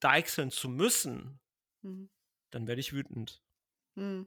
deichseln 0.00 0.50
zu 0.50 0.68
müssen, 0.68 1.40
mhm. 1.82 2.10
dann 2.50 2.66
werde 2.66 2.80
ich 2.80 2.92
wütend. 2.92 3.42
Mhm. 3.94 4.26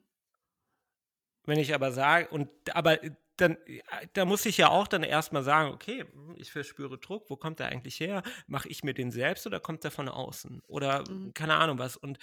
Wenn 1.45 1.59
ich 1.59 1.73
aber 1.73 1.91
sage, 1.91 2.27
und 2.29 2.49
aber 2.73 2.99
dann, 3.37 3.57
da 4.13 4.25
muss 4.25 4.45
ich 4.45 4.57
ja 4.57 4.69
auch 4.69 4.87
dann 4.87 5.03
erstmal 5.03 5.43
sagen, 5.43 5.73
okay, 5.73 6.05
ich 6.35 6.51
verspüre 6.51 6.97
Druck, 6.97 7.29
wo 7.29 7.35
kommt 7.35 7.59
der 7.59 7.67
eigentlich 7.67 7.99
her? 7.99 8.23
Mache 8.47 8.69
ich 8.69 8.83
mir 8.83 8.93
den 8.93 9.11
selbst 9.11 9.45
oder 9.45 9.59
kommt 9.59 9.83
der 9.83 9.91
von 9.91 10.07
außen? 10.07 10.61
Oder 10.67 11.03
mhm. 11.09 11.33
keine 11.33 11.55
Ahnung 11.55 11.77
was. 11.77 11.97
Und 11.97 12.17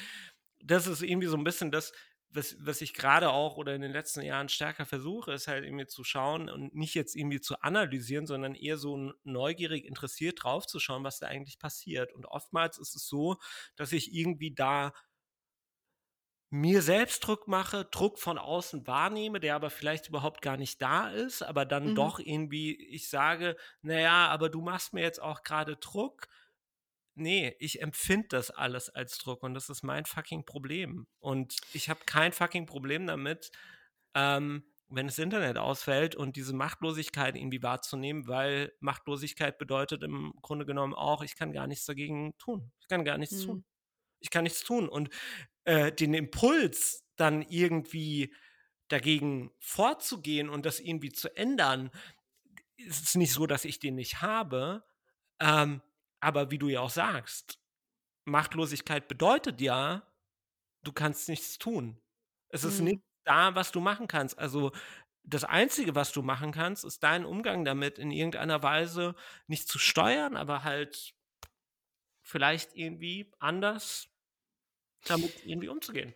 das 0.62 0.86
ist 0.86 1.02
irgendwie 1.02 1.26
so 1.26 1.36
ein 1.36 1.44
bisschen 1.44 1.70
das, 1.70 1.92
was, 2.34 2.56
was 2.60 2.80
ich 2.80 2.94
gerade 2.94 3.30
auch 3.30 3.58
oder 3.58 3.74
in 3.74 3.82
den 3.82 3.92
letzten 3.92 4.22
Jahren 4.22 4.48
stärker 4.48 4.86
versuche, 4.86 5.32
ist 5.32 5.48
halt 5.48 5.64
irgendwie 5.64 5.86
zu 5.86 6.02
schauen 6.02 6.48
und 6.48 6.74
nicht 6.74 6.94
jetzt 6.94 7.14
irgendwie 7.14 7.40
zu 7.40 7.60
analysieren, 7.60 8.26
sondern 8.26 8.54
eher 8.54 8.78
so 8.78 9.12
neugierig 9.24 9.84
interessiert 9.84 10.42
drauf 10.42 10.66
zu 10.66 10.80
schauen, 10.80 11.04
was 11.04 11.18
da 11.18 11.26
eigentlich 11.26 11.58
passiert. 11.58 12.12
Und 12.14 12.24
oftmals 12.24 12.78
ist 12.78 12.94
es 12.96 13.06
so, 13.06 13.36
dass 13.76 13.92
ich 13.92 14.14
irgendwie 14.14 14.54
da 14.54 14.94
mir 16.54 16.82
selbst 16.82 17.26
Druck 17.26 17.48
mache, 17.48 17.86
Druck 17.86 18.18
von 18.18 18.36
außen 18.36 18.86
wahrnehme, 18.86 19.40
der 19.40 19.54
aber 19.54 19.70
vielleicht 19.70 20.10
überhaupt 20.10 20.42
gar 20.42 20.58
nicht 20.58 20.82
da 20.82 21.08
ist, 21.08 21.40
aber 21.40 21.64
dann 21.64 21.90
mhm. 21.90 21.94
doch 21.94 22.18
irgendwie 22.18 22.74
ich 22.74 23.08
sage, 23.08 23.56
naja, 23.80 24.28
aber 24.28 24.50
du 24.50 24.60
machst 24.60 24.92
mir 24.92 25.00
jetzt 25.00 25.22
auch 25.22 25.44
gerade 25.44 25.76
Druck. 25.76 26.28
Nee, 27.14 27.56
ich 27.58 27.80
empfinde 27.80 28.28
das 28.28 28.50
alles 28.50 28.90
als 28.90 29.16
Druck 29.16 29.42
und 29.42 29.54
das 29.54 29.70
ist 29.70 29.82
mein 29.82 30.04
fucking 30.04 30.44
Problem. 30.44 31.06
Und 31.20 31.56
ich 31.72 31.88
habe 31.88 32.00
kein 32.04 32.32
fucking 32.32 32.66
Problem 32.66 33.06
damit, 33.06 33.50
ähm, 34.14 34.62
wenn 34.90 35.06
das 35.06 35.18
Internet 35.18 35.56
ausfällt 35.56 36.14
und 36.14 36.36
diese 36.36 36.54
Machtlosigkeit 36.54 37.34
irgendwie 37.34 37.62
wahrzunehmen, 37.62 38.28
weil 38.28 38.74
Machtlosigkeit 38.80 39.56
bedeutet 39.56 40.02
im 40.02 40.34
Grunde 40.42 40.66
genommen 40.66 40.92
auch, 40.92 41.22
ich 41.22 41.34
kann 41.34 41.54
gar 41.54 41.66
nichts 41.66 41.86
dagegen 41.86 42.36
tun. 42.36 42.72
Ich 42.78 42.88
kann 42.88 43.06
gar 43.06 43.16
nichts 43.16 43.36
mhm. 43.36 43.46
tun. 43.46 43.64
Ich 44.22 44.30
kann 44.30 44.44
nichts 44.44 44.64
tun. 44.64 44.88
Und 44.88 45.10
äh, 45.64 45.92
den 45.92 46.14
Impuls 46.14 47.04
dann 47.16 47.42
irgendwie 47.42 48.34
dagegen 48.88 49.50
vorzugehen 49.58 50.48
und 50.48 50.66
das 50.66 50.80
irgendwie 50.80 51.12
zu 51.12 51.34
ändern, 51.36 51.90
ist 52.76 53.04
es 53.04 53.14
nicht 53.14 53.32
so, 53.32 53.46
dass 53.46 53.64
ich 53.64 53.78
den 53.78 53.94
nicht 53.94 54.22
habe. 54.22 54.84
Ähm, 55.40 55.82
aber 56.20 56.50
wie 56.50 56.58
du 56.58 56.68
ja 56.68 56.80
auch 56.80 56.90
sagst, 56.90 57.58
Machtlosigkeit 58.24 59.08
bedeutet 59.08 59.60
ja, 59.60 60.06
du 60.82 60.92
kannst 60.92 61.28
nichts 61.28 61.58
tun. 61.58 62.00
Es 62.48 62.64
ist 62.64 62.78
mhm. 62.78 62.84
nicht 62.84 63.02
da, 63.24 63.54
was 63.54 63.72
du 63.72 63.80
machen 63.80 64.08
kannst. 64.08 64.38
Also 64.38 64.72
das 65.24 65.44
Einzige, 65.44 65.94
was 65.94 66.12
du 66.12 66.22
machen 66.22 66.52
kannst, 66.52 66.84
ist 66.84 67.02
deinen 67.02 67.24
Umgang 67.24 67.64
damit 67.64 67.98
in 67.98 68.10
irgendeiner 68.10 68.62
Weise 68.62 69.14
nicht 69.46 69.68
zu 69.68 69.78
steuern, 69.78 70.36
aber 70.36 70.64
halt 70.64 71.14
vielleicht 72.22 72.74
irgendwie 72.74 73.32
anders 73.38 74.11
damit 75.06 75.32
irgendwie 75.44 75.68
umzugehen. 75.68 76.14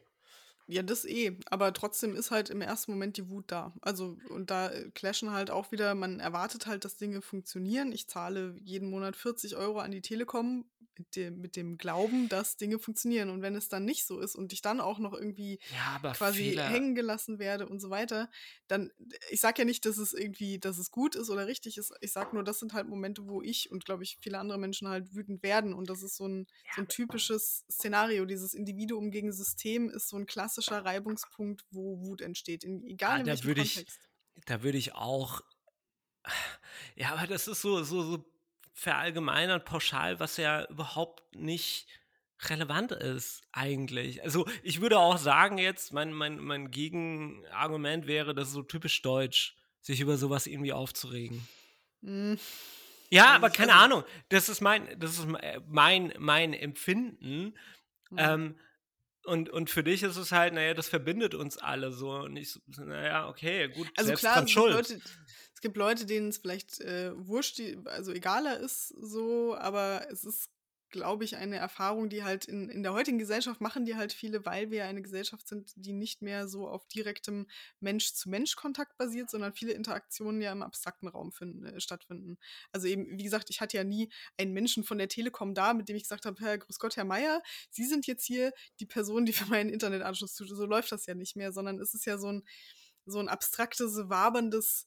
Ja, 0.69 0.83
das 0.83 1.05
eh. 1.05 1.39
Aber 1.47 1.73
trotzdem 1.73 2.17
ist 2.17 2.33
halt 2.33 2.51
im 2.51 2.61
ersten 2.61 2.91
Moment 2.91 3.17
die 3.17 3.29
Wut 3.31 3.45
da. 3.49 3.73
Also, 3.83 4.19
und 4.31 4.51
da 4.51 4.69
äh, 4.71 4.91
clashen 4.91 5.31
halt 5.31 5.51
auch 5.51 5.71
wieder, 5.71 5.95
man 5.95 6.19
erwartet 6.19 6.67
halt, 6.67 6.85
dass 6.85 6.97
Dinge 6.97 7.23
funktionieren. 7.23 7.93
Ich 7.93 8.09
zahle 8.09 8.57
jeden 8.65 8.91
Monat 8.91 9.15
40 9.15 9.57
Euro 9.57 9.79
an 9.79 9.93
die 9.93 10.01
Telekom 10.01 10.65
mit 10.99 11.17
dem, 11.17 11.41
mit 11.41 11.57
dem 11.57 11.79
Glauben, 11.79 12.29
dass 12.29 12.57
Dinge 12.57 12.79
funktionieren. 12.79 13.31
Und 13.31 13.43
wenn 13.43 13.55
es 13.55 13.69
dann 13.69 13.85
nicht 13.85 14.07
so 14.07 14.19
ist 14.21 14.35
und 14.35 14.53
ich 14.53 14.63
dann 14.63 14.81
auch 14.81 14.99
noch 14.99 15.13
irgendwie 15.13 15.59
ja, 15.73 16.13
quasi 16.13 16.51
Fehler. 16.51 16.69
hängen 16.69 16.95
gelassen 16.95 17.39
werde 17.39 17.69
und 17.69 17.81
so 17.81 17.91
weiter, 17.91 18.31
dann, 18.69 18.91
ich 19.31 19.41
sage 19.41 19.63
ja 19.63 19.65
nicht, 19.65 19.85
dass 19.85 19.99
es 19.99 20.13
irgendwie, 20.13 20.59
dass 20.59 20.79
es 20.79 20.91
gut 20.91 21.15
ist 21.15 21.31
oder 21.31 21.47
richtig 21.47 21.79
ist. 21.79 21.93
Ich 22.01 22.13
sage 22.13 22.35
nur, 22.35 22.45
das 22.45 22.59
sind 22.59 22.73
halt 22.73 22.89
Momente, 22.89 23.27
wo 23.27 23.43
ich 23.43 23.71
und 23.71 23.85
glaube 23.85 24.03
ich 24.03 24.19
viele 24.21 24.39
andere 24.39 24.59
Menschen 24.59 24.89
halt 24.89 25.15
wütend 25.15 25.43
werden. 25.43 25.75
Und 25.75 25.91
das 25.91 26.03
ist 26.03 26.17
so 26.17 26.27
ein, 26.27 26.47
ja. 26.65 26.73
so 26.77 26.83
ein 26.83 26.89
typisches 26.89 27.65
Szenario. 27.71 28.25
Dieses 28.25 28.55
Individuum 28.55 29.11
gegen 29.11 29.33
System 29.33 29.91
ist 29.91 30.09
so 30.09 30.17
ein 30.17 30.27
klassischer 30.27 30.85
Reibungspunkt, 30.85 31.65
wo 31.71 32.01
Wut 32.01 32.21
entsteht. 32.21 32.65
In, 32.65 32.85
egal 32.85 33.19
ah, 33.19 33.21
in 33.21 33.27
welchem 33.27 33.55
Kontext. 33.55 34.01
Ich, 34.35 34.45
da 34.45 34.63
würde 34.63 34.79
ich 34.79 34.95
auch. 34.95 35.43
Ja, 36.97 37.15
aber 37.15 37.27
das 37.27 37.47
ist 37.47 37.61
so, 37.61 37.83
so, 37.85 38.03
so 38.03 38.25
verallgemeinert 38.77 39.65
pauschal, 39.65 40.21
was 40.21 40.37
ja 40.37 40.67
überhaupt 40.67 41.35
nicht 41.35 41.89
relevant 42.43 42.93
ist 42.93 43.43
eigentlich. 43.51 44.23
Also 44.23 44.47
ich 44.63 44.83
würde 44.83 44.99
auch 44.99 45.17
sagen 45.17 45.57
jetzt, 45.57 45.95
mein, 45.95 46.13
mein, 46.13 46.39
mein 46.39 46.71
Gegenargument 46.71 48.07
wäre, 48.07 48.35
das 48.35 48.49
ist 48.49 48.55
so 48.55 48.63
typisch 48.63 49.01
deutsch, 49.01 49.57
sich 49.81 50.01
über 50.01 50.19
sowas 50.19 50.47
irgendwie 50.47 50.75
aufzuregen. 50.75 51.49
Mhm. 52.03 52.39
Ja, 53.09 53.35
aber 53.35 53.49
keine 53.49 53.73
also 53.73 53.85
Ahnung. 53.85 54.05
Das 54.29 54.51
ist 54.51 54.61
mein, 54.61 54.99
das 55.01 55.19
ist 55.19 55.27
mein, 55.67 56.13
mein 56.19 56.53
Empfinden. 56.53 57.55
Mhm. 58.11 58.19
Ähm, 58.19 58.59
und, 59.25 59.49
und 59.49 59.71
für 59.71 59.83
dich 59.83 60.03
ist 60.03 60.17
es 60.17 60.33
halt, 60.33 60.53
naja, 60.53 60.75
das 60.75 60.89
verbindet 60.89 61.35
uns 61.35 61.57
alle 61.57 61.93
so. 61.93 62.11
Und 62.11 62.37
ich, 62.37 62.61
naja, 62.77 63.27
okay, 63.29 63.69
gut, 63.69 63.89
also 63.97 64.09
selbst 64.09 64.21
klar, 64.21 64.47
schuld. 64.47 64.75
Leute, 64.75 65.01
es 65.57 65.63
gibt 65.63 65.79
Leute, 65.79 66.05
denen 66.05 66.29
es 66.29 66.37
vielleicht 66.37 66.83
äh, 66.83 67.13
wurscht, 67.17 67.63
also 67.87 68.13
egaler 68.13 68.61
ist 68.61 68.89
so, 68.89 69.57
aber 69.57 70.07
es 70.11 70.23
ist, 70.23 70.51
glaube 70.91 71.25
ich, 71.25 71.37
eine 71.37 71.57
Erfahrung, 71.57 72.11
die 72.11 72.25
halt 72.25 72.45
in, 72.45 72.69
in 72.69 72.83
der 72.83 72.93
heutigen 72.93 73.19
Gesellschaft 73.19 73.63
machen 73.63 73.87
die 73.87 73.97
halt 73.97 74.13
viele, 74.13 74.45
weil 74.45 74.71
wir 74.71 74.85
eine 74.85 75.01
Gesellschaft 75.01 75.49
sind, 75.49 75.73
die 75.75 75.95
nicht 75.95 76.21
mehr 76.21 76.47
so 76.47 76.69
auf 76.69 76.87
direktem 76.89 77.47
Mensch-zu-Mensch-Kontakt 77.81 78.99
basiert, 78.99 79.31
sondern 79.31 79.55
viele 79.55 79.73
Interaktionen 79.73 80.43
ja 80.43 80.53
im 80.53 80.63
abstrakten 80.63 81.09
Raum 81.09 81.33
finden, 81.33 81.65
äh, 81.65 81.81
stattfinden. 81.81 82.37
Also 82.71 82.87
eben, 82.87 83.19
wie 83.19 83.25
gesagt, 83.25 83.49
ich 83.49 83.63
hatte 83.63 83.79
ja 83.79 83.85
nie 83.85 84.13
einen 84.37 84.53
Menschen 84.53 84.85
von 84.85 84.99
der 84.99 85.09
Telekom 85.09 85.55
da, 85.55 85.73
mit 85.73 85.89
dem 85.89 85.97
ich 85.97 86.03
gesagt 86.03 86.27
habe, 86.27 86.39
Herr 86.39 86.59
Grüß 86.59 86.79
Gott, 86.79 86.99
Herr 86.99 87.07
Meier, 87.07 87.43
Sie 87.71 87.87
sind 87.87 88.07
jetzt 88.07 88.27
hier 88.27 88.53
die 88.79 88.87
Person, 88.87 89.25
die 89.25 89.33
für 89.33 89.47
meinen 89.47 89.71
Internetanschluss 89.71 90.35
tut. 90.35 90.51
So 90.51 90.67
läuft 90.67 90.93
das 90.93 91.07
ja 91.07 91.15
nicht 91.15 91.35
mehr, 91.35 91.51
sondern 91.51 91.81
es 91.81 91.95
ist 91.95 92.05
ja 92.05 92.19
so 92.19 92.31
ein, 92.31 92.43
so 93.07 93.21
ein 93.21 93.31
abstraktes, 93.31 93.97
waberndes 94.11 94.87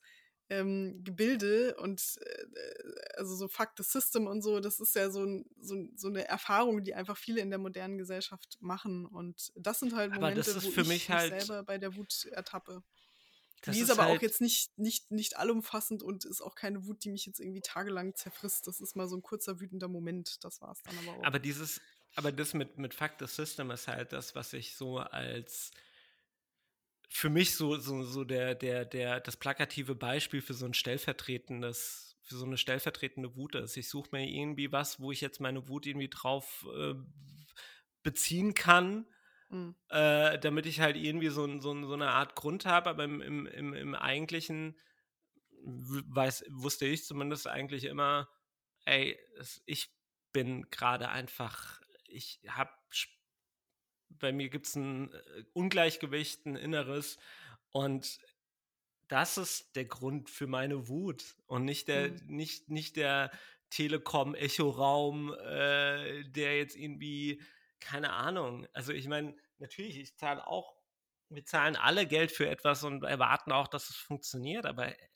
ähm, 0.49 1.03
Gebilde 1.03 1.75
und 1.77 2.01
äh, 2.21 3.17
also 3.17 3.35
so 3.35 3.47
Fuck 3.47 3.71
the 3.77 3.83
System 3.83 4.27
und 4.27 4.41
so, 4.41 4.59
das 4.59 4.79
ist 4.79 4.95
ja 4.95 5.09
so, 5.11 5.23
ein, 5.23 5.45
so, 5.59 5.75
so, 5.95 6.07
eine 6.07 6.27
Erfahrung, 6.27 6.83
die 6.83 6.95
einfach 6.95 7.17
viele 7.17 7.41
in 7.41 7.49
der 7.49 7.59
modernen 7.59 7.97
Gesellschaft 7.97 8.57
machen. 8.59 9.05
Und 9.05 9.51
das 9.55 9.79
sind 9.79 9.95
halt 9.95 10.13
Momente, 10.13 10.55
wo 10.55 10.81
ich 10.81 10.87
mich 10.87 11.09
halt 11.09 11.41
selber 11.41 11.63
bei 11.63 11.77
der 11.77 11.95
Wut 11.95 12.25
ertappe. 12.31 12.83
Das 13.61 13.75
die 13.75 13.81
ist, 13.81 13.89
ist 13.89 13.91
aber 13.91 14.07
halt 14.07 14.17
auch 14.17 14.21
jetzt 14.21 14.41
nicht, 14.41 14.77
nicht, 14.79 15.11
nicht 15.11 15.37
allumfassend 15.37 16.01
und 16.01 16.25
ist 16.25 16.41
auch 16.41 16.55
keine 16.55 16.85
Wut, 16.85 17.03
die 17.03 17.09
mich 17.09 17.25
jetzt 17.25 17.39
irgendwie 17.39 17.61
tagelang 17.61 18.15
zerfrisst. 18.15 18.65
Das 18.67 18.79
ist 18.79 18.95
mal 18.95 19.07
so 19.07 19.17
ein 19.17 19.21
kurzer 19.21 19.59
wütender 19.59 19.89
Moment. 19.89 20.43
Das 20.43 20.61
war 20.61 20.71
es 20.71 20.81
dann 20.81 20.97
aber 20.99 21.19
auch. 21.19 21.23
Aber 21.25 21.39
dieses, 21.39 21.81
aber 22.15 22.31
das 22.31 22.53
mit, 22.53 22.77
mit 22.77 22.93
Fuck 22.93 23.11
the 23.19 23.27
System 23.27 23.69
ist 23.71 23.87
halt 23.87 24.13
das, 24.13 24.33
was 24.33 24.53
ich 24.53 24.75
so 24.75 24.97
als 24.97 25.71
für 27.09 27.29
mich 27.29 27.55
so, 27.55 27.75
so, 27.77 28.03
so 28.03 28.23
der, 28.23 28.55
der, 28.55 28.85
der, 28.85 29.19
das 29.19 29.35
plakative 29.35 29.95
Beispiel 29.95 30.41
für 30.41 30.53
so 30.53 30.65
ein 30.65 30.75
stellvertretendes, 30.75 32.17
für 32.21 32.35
so 32.35 32.45
eine 32.45 32.57
stellvertretende 32.57 33.35
Wut 33.35 33.55
ist. 33.55 33.75
Ich 33.75 33.89
suche 33.89 34.09
mir 34.11 34.27
irgendwie 34.27 34.71
was, 34.71 34.99
wo 34.99 35.11
ich 35.11 35.19
jetzt 35.19 35.41
meine 35.41 35.67
Wut 35.67 35.87
irgendwie 35.87 36.09
drauf 36.09 36.67
äh, 36.77 36.93
beziehen 38.03 38.53
kann, 38.53 39.07
mhm. 39.49 39.75
äh, 39.89 40.37
damit 40.37 40.67
ich 40.67 40.79
halt 40.79 40.95
irgendwie 40.95 41.29
so, 41.29 41.59
so, 41.59 41.87
so 41.87 41.93
eine 41.93 42.09
Art 42.11 42.35
Grund 42.35 42.65
habe, 42.65 42.91
aber 42.91 43.03
im, 43.03 43.21
im, 43.21 43.47
im, 43.47 43.73
im 43.73 43.95
eigentlichen 43.95 44.79
weiß, 45.61 46.45
wusste 46.51 46.85
ich 46.85 47.05
zumindest 47.05 47.47
eigentlich 47.47 47.85
immer, 47.85 48.29
ey, 48.85 49.19
ich 49.65 49.91
bin 50.31 50.69
gerade 50.69 51.09
einfach, 51.09 51.81
ich 52.05 52.39
habe 52.47 52.71
bei 54.09 54.31
mir 54.31 54.49
gibt 54.49 54.67
es 54.67 54.75
ein 54.75 55.13
äh, 55.13 55.43
Ungleichgewicht, 55.53 56.45
ein 56.45 56.55
inneres. 56.55 57.17
Und 57.71 58.19
das 59.07 59.37
ist 59.37 59.75
der 59.75 59.85
Grund 59.85 60.29
für 60.29 60.47
meine 60.47 60.87
Wut 60.87 61.35
und 61.47 61.65
nicht 61.65 61.87
der, 61.87 62.09
mhm. 62.09 62.19
nicht, 62.27 62.69
nicht 62.69 62.95
der 62.95 63.31
Telekom-Echo-Raum, 63.69 65.33
äh, 65.33 66.23
der 66.25 66.57
jetzt 66.57 66.75
irgendwie, 66.75 67.41
keine 67.79 68.13
Ahnung. 68.13 68.67
Also 68.73 68.93
ich 68.93 69.07
meine, 69.07 69.35
natürlich, 69.57 69.97
ich 69.97 70.17
zahle 70.17 70.45
auch, 70.47 70.75
wir 71.29 71.45
zahlen 71.45 71.75
alle 71.75 72.07
Geld 72.07 72.31
für 72.31 72.49
etwas 72.49 72.83
und 72.83 73.03
erwarten 73.03 73.51
auch, 73.51 73.67
dass 73.67 73.89
es 73.89 73.95
funktioniert, 73.95 74.65
aber 74.65 74.87
äh, 74.87 75.07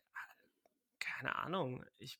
keine 1.00 1.36
Ahnung. 1.36 1.84
Ich 1.98 2.20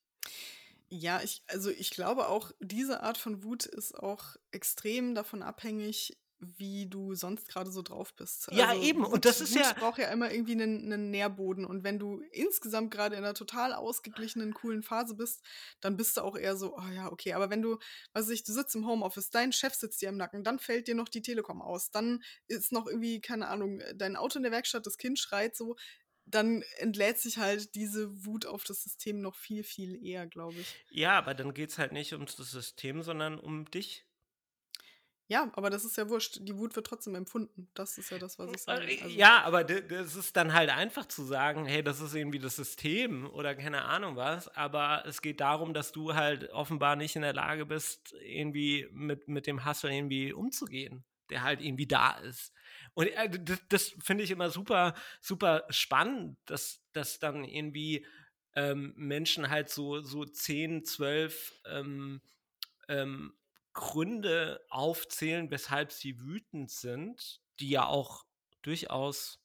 ja, 0.96 1.22
ich, 1.24 1.44
also 1.48 1.72
ich 1.72 1.90
glaube 1.90 2.28
auch, 2.28 2.52
diese 2.60 3.02
Art 3.02 3.18
von 3.18 3.44
Wut 3.44 3.66
ist 3.66 3.98
auch 3.98 4.36
extrem 4.52 5.16
davon 5.16 5.42
abhängig, 5.42 6.16
wie 6.58 6.88
du 6.88 7.16
sonst 7.16 7.48
gerade 7.48 7.72
so 7.72 7.82
drauf 7.82 8.14
bist. 8.16 8.50
Ja, 8.52 8.70
also, 8.70 8.82
eben. 8.82 9.06
Und 9.06 9.26
das 9.26 9.42
ist 9.42 9.56
ja. 9.56 9.74
braucht 9.74 10.00
ja 10.00 10.10
immer 10.12 10.32
irgendwie 10.32 10.54
einen, 10.54 10.92
einen 10.92 11.10
Nährboden. 11.12 11.66
Und 11.66 11.84
wenn 11.84 12.00
du 12.00 12.22
insgesamt 12.32 12.92
gerade 12.92 13.16
in 13.16 13.24
einer 13.24 13.34
total 13.34 13.74
ausgeglichenen, 13.74 14.54
coolen 14.54 14.84
Phase 14.84 15.16
bist, 15.16 15.44
dann 15.82 15.98
bist 15.98 16.18
du 16.18 16.22
auch 16.22 16.36
eher 16.36 16.56
so, 16.56 16.76
oh 16.78 16.92
ja, 16.96 17.12
okay. 17.12 17.34
Aber 17.34 17.50
wenn 17.50 17.62
du, 17.62 17.78
was 18.14 18.26
weiß 18.26 18.32
ich, 18.32 18.44
du 18.44 18.54
sitzt 18.54 18.76
im 18.76 18.88
Homeoffice, 18.88 19.30
dein 19.30 19.52
Chef 19.52 19.74
sitzt 19.74 20.02
dir 20.02 20.10
im 20.10 20.18
Nacken, 20.18 20.44
dann 20.44 20.60
fällt 20.60 20.88
dir 20.88 20.96
noch 20.96 21.10
die 21.10 21.22
Telekom 21.22 21.62
aus, 21.62 21.92
dann 21.92 22.24
ist 22.48 22.72
noch 22.72 22.88
irgendwie, 22.88 23.22
keine 23.22 23.48
Ahnung, 23.48 23.82
dein 23.96 24.16
Auto 24.16 24.38
in 24.38 24.44
der 24.44 24.52
Werkstatt, 24.52 24.86
das 24.86 24.98
Kind 24.98 25.20
schreit 25.20 25.56
so, 25.56 25.76
dann 26.26 26.64
entlädt 26.78 27.20
sich 27.20 27.38
halt 27.38 27.76
diese 27.76 28.26
Wut 28.26 28.46
auf 28.46 28.64
das 28.64 28.84
System 28.84 29.22
noch 29.22 29.36
viel, 29.36 29.64
viel 29.64 30.04
eher, 30.06 30.28
glaube 30.28 30.56
ich. 30.60 30.76
Ja, 30.90 31.18
aber 31.18 31.34
dann 31.34 31.54
geht 31.54 31.72
es 31.72 31.78
halt 31.78 31.92
nicht 31.92 32.14
um 32.14 32.26
das 32.26 32.36
System, 32.36 33.02
sondern 33.02 33.40
um 33.40 33.70
dich. 33.70 34.06
Ja, 35.34 35.50
aber 35.54 35.72
das 35.72 35.84
ist 35.84 35.98
ja 35.98 36.08
wurscht. 36.10 36.38
Die 36.42 36.56
Wut 36.60 36.76
wird 36.76 36.86
trotzdem 36.86 37.16
empfunden. 37.16 37.68
Das 37.74 37.98
ist 37.98 38.12
ja 38.12 38.20
das, 38.20 38.38
was 38.38 38.52
ich 38.52 38.62
sage. 38.62 38.86
Äh, 38.86 39.02
also 39.02 39.18
ja, 39.18 39.42
aber 39.42 39.64
das 39.64 40.16
ist 40.16 40.38
dann 40.38 40.54
halt 40.54 40.70
einfach 40.70 41.08
zu 41.08 41.24
sagen, 41.24 41.66
hey, 41.66 41.84
das 41.84 42.02
ist 42.02 42.14
irgendwie 42.14 42.38
das 42.38 42.56
System 42.56 43.28
oder 43.32 43.56
keine 43.56 43.86
Ahnung 43.86 44.16
was. 44.16 44.48
Aber 44.50 45.04
es 45.08 45.24
geht 45.24 45.42
darum, 45.42 45.74
dass 45.74 45.92
du 45.92 46.14
halt 46.14 46.52
offenbar 46.52 46.96
nicht 46.96 47.16
in 47.16 47.24
der 47.24 47.34
Lage 47.34 47.66
bist, 47.66 48.14
irgendwie 48.22 48.88
mit, 48.92 49.28
mit 49.28 49.48
dem 49.48 49.66
Hustle 49.66 49.92
irgendwie 49.92 50.34
umzugehen, 50.34 51.04
der 51.32 51.42
halt 51.42 51.62
irgendwie 51.62 51.88
da 51.88 52.12
ist. 52.20 52.54
Und 52.94 53.08
äh, 53.08 53.28
das, 53.28 53.60
das 53.70 53.96
finde 54.04 54.26
ich 54.26 54.30
immer 54.30 54.52
super, 54.52 54.94
super 55.20 55.66
spannend, 55.70 56.38
dass, 56.46 56.80
dass 56.92 57.18
dann 57.18 57.44
irgendwie 57.44 58.06
ähm, 58.56 58.94
Menschen 58.98 59.50
halt 59.50 59.72
so, 59.72 60.02
so 60.02 60.26
10, 60.26 60.86
12 60.86 61.54
ähm, 61.66 62.22
ähm, 62.88 63.34
Gründe 63.74 64.66
aufzählen, 64.70 65.50
weshalb 65.52 65.92
sie 65.92 66.20
wütend 66.20 66.72
sind, 66.72 67.42
die 67.60 67.70
ja 67.70 67.86
auch 67.86 68.26
durchaus 68.62 69.44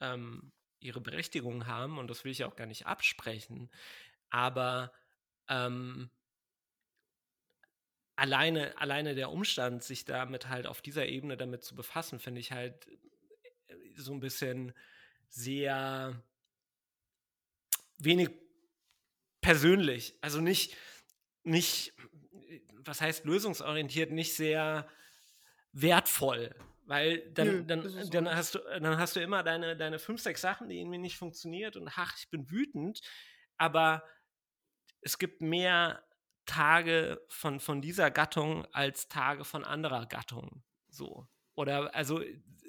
ähm, 0.00 0.52
ihre 0.80 1.00
Berechtigung 1.00 1.66
haben 1.66 1.98
und 1.98 2.08
das 2.08 2.24
will 2.24 2.32
ich 2.32 2.44
auch 2.44 2.56
gar 2.56 2.66
nicht 2.66 2.86
absprechen. 2.86 3.70
Aber 4.30 4.92
ähm, 5.48 6.10
alleine, 8.16 8.76
alleine 8.78 9.14
der 9.14 9.30
Umstand, 9.30 9.82
sich 9.82 10.04
damit 10.04 10.48
halt 10.48 10.66
auf 10.66 10.82
dieser 10.82 11.06
Ebene 11.06 11.36
damit 11.36 11.64
zu 11.64 11.74
befassen, 11.74 12.18
finde 12.18 12.40
ich 12.40 12.52
halt 12.52 12.86
äh, 13.68 13.74
so 13.96 14.12
ein 14.12 14.20
bisschen 14.20 14.72
sehr 15.28 16.22
wenig 17.98 18.30
persönlich. 19.40 20.16
Also 20.20 20.40
nicht, 20.40 20.76
nicht 21.44 21.94
was 22.84 23.00
heißt 23.00 23.24
lösungsorientiert, 23.24 24.10
nicht 24.10 24.34
sehr 24.34 24.88
wertvoll. 25.72 26.54
Weil 26.86 27.30
dann, 27.30 27.46
Nö, 27.46 27.64
dann, 27.64 28.10
dann, 28.10 28.34
hast 28.34 28.56
du, 28.56 28.58
dann 28.58 28.98
hast 28.98 29.14
du 29.14 29.20
immer 29.20 29.42
deine, 29.42 29.76
deine 29.76 29.98
fünf, 29.98 30.20
sechs 30.20 30.40
Sachen, 30.40 30.68
die 30.68 30.80
irgendwie 30.80 30.98
nicht 30.98 31.16
funktioniert 31.16 31.76
und 31.76 31.88
ach, 31.96 32.16
ich 32.18 32.28
bin 32.30 32.50
wütend. 32.50 33.00
Aber 33.56 34.02
es 35.00 35.18
gibt 35.18 35.40
mehr 35.40 36.02
Tage 36.46 37.24
von, 37.28 37.60
von 37.60 37.80
dieser 37.80 38.10
Gattung 38.10 38.66
als 38.72 39.08
Tage 39.08 39.44
von 39.44 39.64
anderer 39.64 40.06
Gattung. 40.06 40.64
So. 40.88 41.28
Oder 41.54 41.94
also 41.94 42.20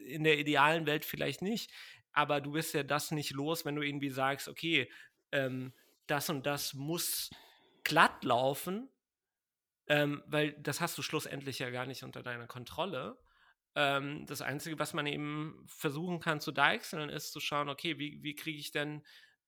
in 0.05 0.23
der 0.23 0.37
idealen 0.37 0.85
Welt 0.85 1.05
vielleicht 1.05 1.41
nicht. 1.41 1.71
Aber 2.13 2.41
du 2.41 2.51
bist 2.51 2.73
ja 2.73 2.83
das 2.83 3.11
nicht 3.11 3.31
los, 3.31 3.65
wenn 3.65 3.75
du 3.75 3.81
irgendwie 3.81 4.09
sagst, 4.09 4.47
okay, 4.47 4.91
ähm, 5.31 5.73
das 6.07 6.29
und 6.29 6.45
das 6.45 6.73
muss 6.73 7.31
glatt 7.83 8.23
laufen, 8.23 8.89
ähm, 9.91 10.23
weil 10.25 10.53
das 10.53 10.79
hast 10.79 10.97
du 10.97 11.01
schlussendlich 11.01 11.59
ja 11.59 11.69
gar 11.69 11.85
nicht 11.85 12.03
unter 12.03 12.23
deiner 12.23 12.47
Kontrolle. 12.47 13.17
Ähm, 13.75 14.25
das 14.25 14.41
Einzige, 14.41 14.79
was 14.79 14.93
man 14.93 15.05
eben 15.05 15.65
versuchen 15.67 16.21
kann 16.21 16.39
zu 16.39 16.53
deichseln, 16.53 17.09
ist 17.09 17.33
zu 17.33 17.41
schauen, 17.41 17.67
okay, 17.67 17.99
wie, 17.99 18.23
wie 18.23 18.33
kriege 18.33 18.57
ich 18.57 18.71
denn, 18.71 19.05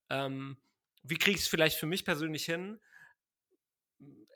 ähm, 0.10 0.58
wie 1.02 1.16
kriege 1.16 1.38
ich 1.38 1.44
es 1.44 1.48
vielleicht 1.48 1.78
für 1.78 1.86
mich 1.86 2.04
persönlich 2.04 2.44
hin, 2.44 2.82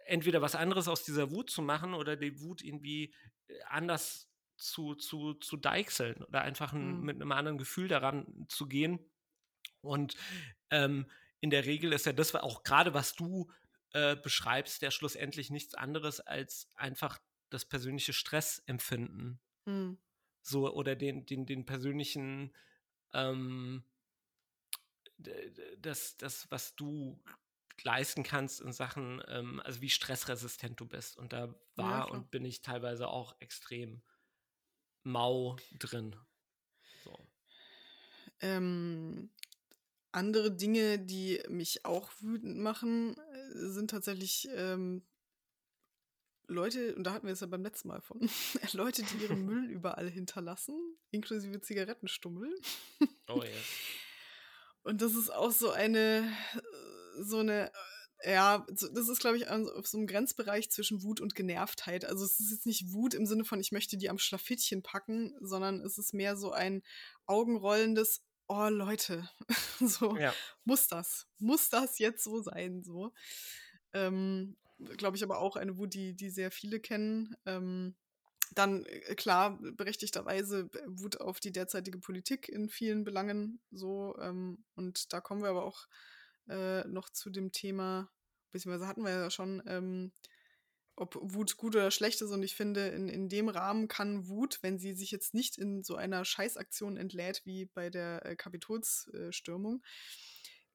entweder 0.06 0.42
was 0.42 0.56
anderes 0.56 0.88
aus 0.88 1.04
dieser 1.04 1.30
Wut 1.30 1.50
zu 1.50 1.62
machen 1.62 1.94
oder 1.94 2.16
die 2.16 2.40
Wut 2.40 2.62
irgendwie 2.62 3.14
äh, 3.50 3.60
anders 3.68 4.30
zu, 4.56 4.96
zu, 4.96 5.34
zu 5.34 5.58
deichseln 5.58 6.24
oder 6.24 6.42
einfach 6.42 6.72
ein, 6.72 7.00
mhm. 7.00 7.04
mit 7.04 7.16
einem 7.18 7.34
anderen 7.34 7.58
Gefühl 7.58 7.90
daran 7.90 8.46
zu 8.48 8.66
gehen. 8.68 8.98
Und 9.82 10.16
ähm, 10.72 11.12
in 11.42 11.50
der 11.50 11.66
Regel 11.66 11.92
ist 11.92 12.06
ja 12.06 12.14
das 12.14 12.34
auch 12.34 12.64
gerade, 12.64 12.94
was 12.94 13.14
du 13.14 13.52
äh, 13.98 14.16
beschreibst, 14.16 14.84
ja 14.84 14.92
schlussendlich 14.92 15.50
nichts 15.50 15.74
anderes 15.74 16.20
als 16.20 16.70
einfach 16.76 17.20
das 17.50 17.66
persönliche 17.66 18.14
Stressempfinden. 18.14 19.40
Mhm. 19.66 19.98
So, 20.42 20.72
oder 20.72 20.96
den, 20.96 21.26
den, 21.26 21.48
den 21.48 21.66
persönlichen, 21.66 22.56
ähm, 23.14 23.84
das, 25.80 26.16
das, 26.18 26.50
was 26.52 26.76
du 26.76 27.20
leisten 27.82 28.22
kannst 28.22 28.62
in 28.62 28.72
Sachen, 28.72 29.24
ähm, 29.30 29.62
also 29.66 29.82
wie 29.82 29.90
stressresistent 29.90 30.80
du 30.80 30.86
bist. 30.86 31.18
Und 31.18 31.34
da 31.34 31.56
war 31.76 32.06
ja, 32.08 32.14
und 32.14 32.30
bin 32.30 32.46
ich 32.46 32.62
teilweise 32.62 33.08
auch 33.08 33.36
extrem 33.40 34.04
mau 35.02 35.58
drin. 35.80 36.16
So. 37.04 37.28
Ähm, 38.42 39.32
andere 40.12 40.52
Dinge, 40.52 41.00
die 41.00 41.42
mich 41.50 41.86
auch 41.86 42.12
wütend 42.20 42.58
machen, 42.58 43.16
sind 43.54 43.90
tatsächlich 43.90 44.48
ähm, 44.54 45.04
Leute, 46.48 46.96
und 46.96 47.04
da 47.04 47.12
hatten 47.12 47.28
wir 47.28 47.34
es 47.34 47.42
ja 47.42 47.48
beim 47.48 47.64
letzten 47.64 47.90
Mal 47.90 48.02
von, 48.02 48.20
Leute, 48.74 49.04
die 49.04 49.24
ihren 49.24 49.46
Müll 49.46 49.66
überall 49.70 50.10
hinterlassen, 50.10 50.76
inklusive 51.12 51.62
Zigarettenstummel. 51.62 52.54
Oh 53.28 53.44
ja. 53.44 53.50
Und 54.84 55.02
das 55.02 55.16
ist 55.16 55.34
auch 55.34 55.52
so 55.52 55.72
eine, 55.72 56.32
so 57.20 57.40
eine, 57.40 57.74
ja, 58.24 58.66
das 58.70 59.10
ist, 59.10 59.20
glaube 59.20 59.36
ich, 59.36 59.50
auf 59.50 59.86
so 59.86 59.98
einem 59.98 60.08
Grenzbereich 60.08 60.72
zwischen 60.72 61.04
Wut 61.04 61.20
und 61.20 61.36
Genervtheit. 61.36 62.06
Also 62.06 62.24
es 62.24 62.40
ist 62.40 62.52
jetzt 62.52 62.66
nicht 62.66 62.94
Wut 62.94 63.14
im 63.14 63.26
Sinne 63.26 63.44
von, 63.44 63.60
ich 63.60 63.74
möchte 63.74 63.98
die 63.98 64.10
am 64.10 64.18
Schlafittchen 64.18 64.84
packen, 64.84 65.36
sondern 65.42 65.82
es 65.82 65.98
ist 65.98 66.14
mehr 66.14 66.38
so 66.38 66.52
ein 66.52 66.84
augenrollendes, 67.26 68.24
oh 68.48 68.70
Leute, 68.70 69.30
so 69.80 70.18
ja. 70.18 70.34
muss 70.64 70.88
das, 70.88 71.28
muss 71.40 71.70
das 71.70 72.00
jetzt 72.00 72.24
so 72.24 72.42
sein, 72.42 72.84
so. 72.84 73.14
Ähm, 73.94 74.58
Glaube 74.98 75.18
ich 75.18 75.24
aber 75.24 75.40
auch 75.40 75.56
eine 75.56 75.78
Wut, 75.78 75.94
die, 75.96 76.14
die 76.16 76.30
sehr 76.30 76.52
viele 76.52 76.80
kennen. 76.80 77.36
Ähm, 77.46 77.96
dann 78.54 78.86
äh, 78.86 79.16
klar, 79.16 79.58
berechtigterweise 79.60 80.70
Wut 80.86 81.20
auf 81.20 81.40
die 81.40 81.52
derzeitige 81.52 82.00
Politik 82.00 82.48
in 82.50 82.70
vielen 82.70 83.04
Belangen 83.04 83.60
so. 83.72 84.16
Ähm, 84.20 84.64
und 84.76 85.14
da 85.14 85.22
kommen 85.22 85.42
wir 85.42 85.50
aber 85.50 85.66
auch 85.66 85.88
äh, 86.48 86.88
noch 86.88 87.10
zu 87.10 87.30
dem 87.30 87.52
Thema, 87.52 88.10
beziehungsweise 88.52 88.88
hatten 88.88 89.04
wir 89.04 89.12
ja 89.12 89.30
schon, 89.30 89.64
ähm, 89.66 90.12
ob 90.98 91.18
Wut 91.22 91.58
gut 91.58 91.76
oder 91.76 91.92
schlecht 91.92 92.22
ist. 92.22 92.32
Und 92.32 92.44
ich 92.44 92.56
finde, 92.56 92.88
in, 92.90 93.08
in 93.08 93.30
dem 93.30 93.50
Rahmen 93.50 93.88
kann 93.88 94.28
Wut, 94.28 94.60
wenn 94.62 94.80
sie 94.80 94.94
sich 94.94 95.12
jetzt 95.12 95.34
nicht 95.34 95.58
in 95.58 95.84
so 95.84 95.96
einer 95.96 96.26
Scheißaktion 96.26 96.98
entlädt 96.98 97.44
wie 97.46 97.66
bei 97.66 97.90
der 97.90 98.26
äh, 98.26 98.36
Kapitolsstürmung, 98.36 99.84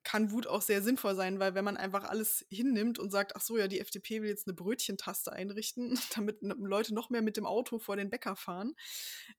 kann 0.03 0.31
Wut 0.31 0.47
auch 0.47 0.61
sehr 0.61 0.81
sinnvoll 0.81 1.15
sein, 1.15 1.39
weil 1.39 1.55
wenn 1.55 1.65
man 1.65 1.77
einfach 1.77 2.03
alles 2.03 2.45
hinnimmt 2.49 2.99
und 2.99 3.11
sagt, 3.11 3.35
ach 3.35 3.41
so, 3.41 3.57
ja, 3.57 3.67
die 3.67 3.79
FDP 3.79 4.21
will 4.21 4.29
jetzt 4.29 4.47
eine 4.47 4.55
Brötchentaste 4.55 5.31
einrichten, 5.31 5.97
damit 6.15 6.39
Leute 6.41 6.93
noch 6.93 7.09
mehr 7.09 7.21
mit 7.21 7.37
dem 7.37 7.45
Auto 7.45 7.79
vor 7.79 7.95
den 7.95 8.09
Bäcker 8.09 8.35
fahren, 8.35 8.75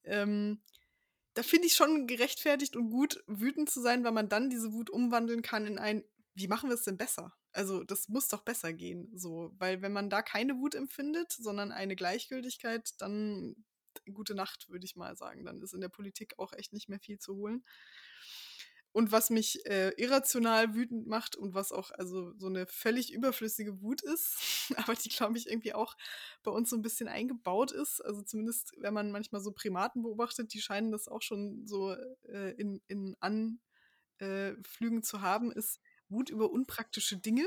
ähm, 0.04 0.62
da 1.34 1.42
finde 1.42 1.66
ich 1.66 1.74
schon 1.74 2.06
gerechtfertigt 2.06 2.76
und 2.76 2.90
gut, 2.90 3.22
wütend 3.26 3.68
zu 3.68 3.80
sein, 3.80 4.04
weil 4.04 4.12
man 4.12 4.28
dann 4.28 4.50
diese 4.50 4.72
Wut 4.72 4.88
umwandeln 4.88 5.42
kann 5.42 5.66
in 5.66 5.78
ein, 5.78 6.04
wie 6.34 6.46
machen 6.46 6.70
wir 6.70 6.74
es 6.74 6.84
denn 6.84 6.96
besser? 6.96 7.34
Also, 7.54 7.84
das 7.84 8.08
muss 8.08 8.28
doch 8.28 8.42
besser 8.42 8.72
gehen, 8.72 9.10
so. 9.16 9.52
Weil, 9.58 9.80
wenn 9.80 9.92
man 9.92 10.10
da 10.10 10.22
keine 10.22 10.56
Wut 10.58 10.74
empfindet, 10.74 11.32
sondern 11.32 11.72
eine 11.72 11.96
Gleichgültigkeit, 11.96 12.90
dann 12.98 13.54
gute 14.12 14.34
Nacht, 14.34 14.68
würde 14.68 14.84
ich 14.84 14.96
mal 14.96 15.16
sagen. 15.16 15.44
Dann 15.44 15.62
ist 15.62 15.72
in 15.72 15.80
der 15.80 15.88
Politik 15.88 16.34
auch 16.38 16.52
echt 16.52 16.72
nicht 16.72 16.88
mehr 16.88 16.98
viel 17.00 17.18
zu 17.18 17.36
holen. 17.36 17.64
Und 18.92 19.10
was 19.10 19.28
mich 19.28 19.66
äh, 19.66 19.90
irrational 19.96 20.74
wütend 20.76 21.08
macht 21.08 21.34
und 21.34 21.52
was 21.52 21.72
auch 21.72 21.90
also 21.90 22.32
so 22.38 22.46
eine 22.46 22.64
völlig 22.68 23.12
überflüssige 23.12 23.82
Wut 23.82 24.02
ist, 24.02 24.36
aber 24.76 24.94
die, 24.94 25.08
glaube 25.08 25.36
ich, 25.36 25.48
irgendwie 25.48 25.74
auch 25.74 25.96
bei 26.44 26.52
uns 26.52 26.70
so 26.70 26.76
ein 26.76 26.82
bisschen 26.82 27.08
eingebaut 27.08 27.72
ist. 27.72 28.00
Also 28.04 28.22
zumindest, 28.22 28.72
wenn 28.78 28.94
man 28.94 29.10
manchmal 29.10 29.40
so 29.40 29.50
Primaten 29.50 30.02
beobachtet, 30.02 30.54
die 30.54 30.60
scheinen 30.60 30.92
das 30.92 31.08
auch 31.08 31.22
schon 31.22 31.66
so 31.66 31.92
äh, 32.28 32.52
in, 32.52 32.82
in 32.86 33.16
Anflügen 33.18 35.02
zu 35.02 35.20
haben, 35.20 35.50
ist 35.50 35.80
Wut 36.08 36.30
über 36.30 36.50
unpraktische 36.50 37.16
Dinge. 37.16 37.46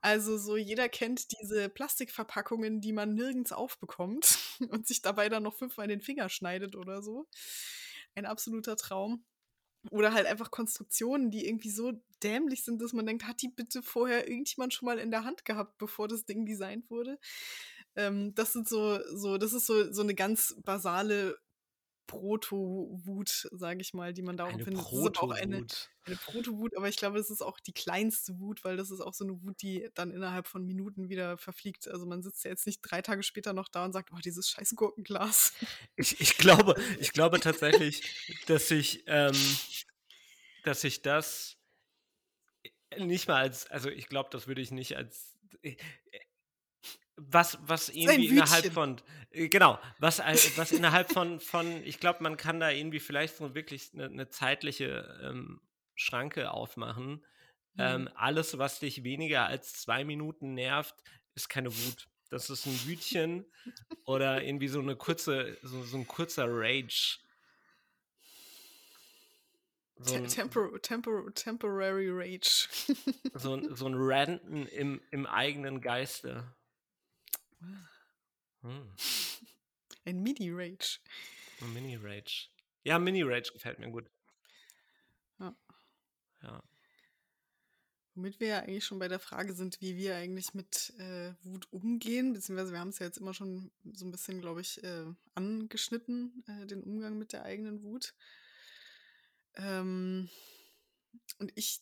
Also 0.00 0.38
so 0.38 0.56
jeder 0.56 0.88
kennt 0.88 1.26
diese 1.40 1.68
Plastikverpackungen, 1.68 2.80
die 2.80 2.92
man 2.92 3.14
nirgends 3.14 3.52
aufbekommt 3.52 4.38
und 4.70 4.86
sich 4.86 5.02
dabei 5.02 5.28
dann 5.28 5.42
noch 5.42 5.56
fünfmal 5.56 5.88
den 5.88 6.00
Finger 6.00 6.28
schneidet 6.28 6.76
oder 6.76 7.02
so. 7.02 7.26
Ein 8.14 8.26
absoluter 8.26 8.76
Traum. 8.76 9.24
Oder 9.90 10.12
halt 10.12 10.26
einfach 10.26 10.50
Konstruktionen, 10.50 11.30
die 11.30 11.46
irgendwie 11.46 11.70
so 11.70 11.92
dämlich 12.22 12.64
sind, 12.64 12.82
dass 12.82 12.92
man 12.92 13.06
denkt, 13.06 13.26
hat 13.26 13.40
die 13.42 13.48
bitte 13.48 13.82
vorher 13.82 14.28
irgendjemand 14.28 14.74
schon 14.74 14.86
mal 14.86 14.98
in 14.98 15.10
der 15.10 15.24
Hand 15.24 15.44
gehabt, 15.44 15.78
bevor 15.78 16.08
das 16.08 16.26
Ding 16.26 16.46
designt 16.46 16.90
wurde? 16.90 17.18
Ähm, 17.94 18.34
das 18.34 18.52
sind 18.52 18.68
so, 18.68 18.98
so, 19.14 19.38
das 19.38 19.52
ist 19.52 19.66
so, 19.66 19.92
so 19.92 20.02
eine 20.02 20.14
ganz 20.14 20.56
basale 20.64 21.38
Proto-Wut, 22.08 23.48
sage 23.52 23.80
ich 23.82 23.94
mal, 23.94 24.12
die 24.12 24.22
man 24.22 24.36
darum 24.36 24.54
eine 24.54 24.64
findet. 24.64 24.82
Proto-Wut. 24.82 25.36
Eine, 25.36 25.66
eine 26.06 26.16
Proto-Wut, 26.16 26.76
aber 26.76 26.88
ich 26.88 26.96
glaube, 26.96 27.18
das 27.18 27.30
ist 27.30 27.42
auch 27.42 27.60
die 27.60 27.72
kleinste 27.72 28.40
Wut, 28.40 28.64
weil 28.64 28.76
das 28.76 28.90
ist 28.90 29.00
auch 29.00 29.14
so 29.14 29.24
eine 29.24 29.40
Wut, 29.42 29.62
die 29.62 29.88
dann 29.94 30.10
innerhalb 30.10 30.48
von 30.48 30.64
Minuten 30.64 31.10
wieder 31.10 31.36
verfliegt. 31.36 31.86
Also 31.86 32.06
man 32.06 32.22
sitzt 32.22 32.44
ja 32.44 32.50
jetzt 32.50 32.66
nicht 32.66 32.80
drei 32.80 33.02
Tage 33.02 33.22
später 33.22 33.52
noch 33.52 33.68
da 33.68 33.84
und 33.84 33.92
sagt, 33.92 34.10
oh, 34.12 34.18
dieses 34.24 34.48
scheiß 34.48 34.74
Gurkenglas. 34.74 35.52
Ich, 35.96 36.20
ich 36.20 36.36
glaube, 36.38 36.74
ich 36.98 37.12
glaube 37.12 37.38
tatsächlich, 37.40 38.02
dass 38.46 38.70
ich, 38.70 39.04
ähm, 39.06 39.36
dass 40.64 40.82
ich 40.82 41.02
das 41.02 41.58
nicht 42.96 43.28
mal 43.28 43.36
als, 43.36 43.70
also 43.70 43.90
ich 43.90 44.08
glaube, 44.08 44.30
das 44.32 44.48
würde 44.48 44.62
ich 44.62 44.70
nicht 44.70 44.96
als 44.96 45.36
äh, 45.62 45.76
was, 47.18 47.58
was 47.62 47.88
irgendwie 47.88 48.28
innerhalb 48.28 48.72
von, 48.72 49.00
äh, 49.32 49.48
genau, 49.48 49.78
was, 49.98 50.20
was 50.20 50.72
innerhalb 50.72 51.12
von, 51.12 51.40
von 51.40 51.82
ich 51.84 52.00
glaube, 52.00 52.22
man 52.22 52.36
kann 52.36 52.60
da 52.60 52.70
irgendwie 52.70 53.00
vielleicht 53.00 53.36
so 53.36 53.54
wirklich 53.54 53.90
eine, 53.92 54.04
eine 54.04 54.28
zeitliche 54.28 55.20
ähm, 55.22 55.60
Schranke 55.94 56.50
aufmachen. 56.50 57.24
Mhm. 57.74 57.78
Ähm, 57.78 58.10
alles, 58.14 58.58
was 58.58 58.78
dich 58.78 59.04
weniger 59.04 59.46
als 59.46 59.74
zwei 59.74 60.04
Minuten 60.04 60.54
nervt, 60.54 60.94
ist 61.34 61.48
keine 61.48 61.74
Wut. 61.74 62.08
Das 62.30 62.50
ist 62.50 62.66
ein 62.66 62.86
Wütchen 62.86 63.46
oder 64.04 64.42
irgendwie 64.42 64.68
so 64.68 64.80
eine 64.80 64.96
kurze, 64.96 65.56
so, 65.62 65.82
so 65.82 65.96
ein 65.96 66.06
kurzer 66.06 66.46
Rage. 66.48 67.18
So 70.00 70.14
ein, 70.14 70.28
Tempor 70.28 70.80
Tempor 70.80 71.34
temporary 71.34 72.08
Rage. 72.10 72.68
so, 73.34 73.74
so 73.74 73.86
ein 73.86 73.94
Ranten 73.96 74.66
im, 74.66 75.00
im 75.10 75.26
eigenen 75.26 75.80
Geiste. 75.80 76.44
Hm. 77.60 78.92
Ein 80.04 80.22
Mini-Rage. 80.22 81.00
Ein 81.60 81.72
Mini-Rage. 81.74 82.48
Ja, 82.84 82.98
Mini-Rage 82.98 83.52
gefällt 83.52 83.78
mir 83.78 83.90
gut. 83.90 84.10
Ja. 85.38 85.54
Ja. 86.42 86.62
Womit 88.14 88.40
wir 88.40 88.48
ja 88.48 88.58
eigentlich 88.60 88.84
schon 88.84 88.98
bei 88.98 89.06
der 89.06 89.20
Frage 89.20 89.52
sind, 89.54 89.80
wie 89.80 89.96
wir 89.96 90.16
eigentlich 90.16 90.52
mit 90.52 90.92
äh, 90.98 91.34
Wut 91.42 91.68
umgehen, 91.70 92.32
beziehungsweise 92.32 92.72
wir 92.72 92.80
haben 92.80 92.88
es 92.88 92.98
ja 92.98 93.06
jetzt 93.06 93.18
immer 93.18 93.32
schon 93.32 93.70
so 93.92 94.04
ein 94.04 94.10
bisschen, 94.10 94.40
glaube 94.40 94.60
ich, 94.60 94.82
äh, 94.82 95.04
angeschnitten, 95.34 96.42
äh, 96.48 96.66
den 96.66 96.82
Umgang 96.82 97.16
mit 97.16 97.32
der 97.32 97.44
eigenen 97.44 97.82
Wut. 97.82 98.14
Ähm, 99.54 100.28
und 101.38 101.52
ich 101.54 101.80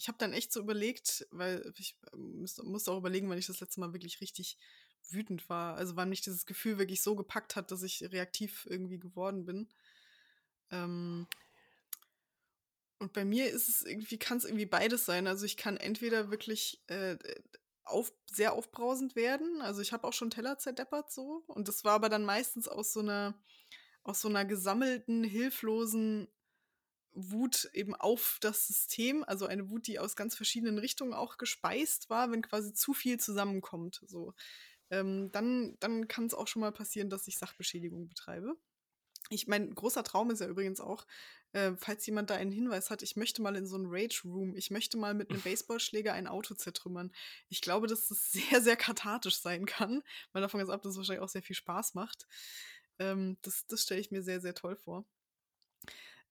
ich 0.00 0.08
habe 0.08 0.16
dann 0.16 0.32
echt 0.32 0.50
so 0.50 0.60
überlegt, 0.60 1.26
weil 1.30 1.74
ich 1.76 1.94
ähm, 2.14 2.46
musste 2.64 2.90
auch 2.90 2.96
überlegen, 2.96 3.28
wann 3.28 3.36
ich 3.36 3.46
das 3.46 3.60
letzte 3.60 3.80
Mal 3.80 3.92
wirklich 3.92 4.22
richtig 4.22 4.56
wütend 5.10 5.48
war. 5.50 5.76
Also 5.76 5.94
wann 5.94 6.08
mich 6.08 6.22
dieses 6.22 6.46
Gefühl 6.46 6.78
wirklich 6.78 7.02
so 7.02 7.14
gepackt 7.14 7.54
hat, 7.54 7.70
dass 7.70 7.82
ich 7.82 8.02
reaktiv 8.10 8.66
irgendwie 8.70 8.98
geworden 8.98 9.44
bin. 9.44 9.68
Ähm 10.70 11.26
und 12.98 13.12
bei 13.12 13.26
mir 13.26 13.50
ist 13.50 13.68
es 13.68 13.82
irgendwie, 13.82 14.18
kann 14.18 14.38
es 14.38 14.44
irgendwie 14.44 14.66
beides 14.66 15.04
sein. 15.04 15.26
Also 15.26 15.44
ich 15.44 15.58
kann 15.58 15.76
entweder 15.76 16.30
wirklich 16.30 16.82
äh, 16.86 17.18
auf, 17.84 18.10
sehr 18.24 18.54
aufbrausend 18.54 19.16
werden. 19.16 19.60
Also 19.60 19.82
ich 19.82 19.92
habe 19.92 20.06
auch 20.06 20.14
schon 20.14 20.30
Teller 20.30 20.56
zerdeppert 20.56 21.12
so. 21.12 21.44
Und 21.46 21.68
das 21.68 21.84
war 21.84 21.92
aber 21.92 22.08
dann 22.08 22.24
meistens 22.24 22.68
aus 22.68 22.94
so 22.94 23.00
einer, 23.00 23.38
aus 24.02 24.22
so 24.22 24.28
einer 24.28 24.46
gesammelten, 24.46 25.24
hilflosen 25.24 26.26
Wut 27.12 27.70
eben 27.74 27.94
auf 27.94 28.38
das 28.40 28.66
System, 28.66 29.24
also 29.24 29.46
eine 29.46 29.68
Wut, 29.70 29.86
die 29.86 29.98
aus 29.98 30.16
ganz 30.16 30.36
verschiedenen 30.36 30.78
Richtungen 30.78 31.12
auch 31.14 31.38
gespeist 31.38 32.10
war, 32.10 32.30
wenn 32.30 32.42
quasi 32.42 32.72
zu 32.74 32.94
viel 32.94 33.18
zusammenkommt. 33.18 34.02
So. 34.06 34.34
Ähm, 34.90 35.30
dann 35.32 35.76
dann 35.80 36.08
kann 36.08 36.26
es 36.26 36.34
auch 36.34 36.48
schon 36.48 36.60
mal 36.60 36.72
passieren, 36.72 37.10
dass 37.10 37.28
ich 37.28 37.38
Sachbeschädigung 37.38 38.08
betreibe. 38.08 38.56
Ich 39.30 39.46
mein 39.46 39.74
großer 39.74 40.02
Traum 40.04 40.30
ist 40.30 40.40
ja 40.40 40.48
übrigens 40.48 40.80
auch, 40.80 41.06
äh, 41.52 41.72
falls 41.76 42.06
jemand 42.06 42.30
da 42.30 42.36
einen 42.36 42.52
Hinweis 42.52 42.90
hat, 42.90 43.02
ich 43.02 43.16
möchte 43.16 43.42
mal 43.42 43.56
in 43.56 43.66
so 43.66 43.76
einen 43.76 43.86
Rage 43.88 44.22
Room, 44.24 44.56
ich 44.56 44.70
möchte 44.70 44.96
mal 44.98 45.14
mit 45.14 45.30
einem 45.30 45.42
Baseballschläger 45.44 46.12
ein 46.14 46.26
Auto 46.28 46.54
zertrümmern. 46.54 47.12
Ich 47.48 47.60
glaube, 47.60 47.86
dass 47.86 48.08
das 48.08 48.32
sehr, 48.32 48.60
sehr 48.62 48.76
kathartisch 48.76 49.38
sein 49.40 49.66
kann. 49.66 50.02
Mal 50.32 50.40
davon 50.40 50.60
jetzt 50.60 50.70
ab, 50.70 50.82
dass 50.82 50.92
es 50.92 50.98
wahrscheinlich 50.98 51.22
auch 51.22 51.28
sehr 51.28 51.42
viel 51.42 51.56
Spaß 51.56 51.94
macht. 51.94 52.26
Ähm, 52.98 53.38
das 53.42 53.66
das 53.66 53.82
stelle 53.82 54.00
ich 54.00 54.10
mir 54.10 54.22
sehr, 54.22 54.40
sehr 54.40 54.54
toll 54.54 54.76
vor. 54.76 55.04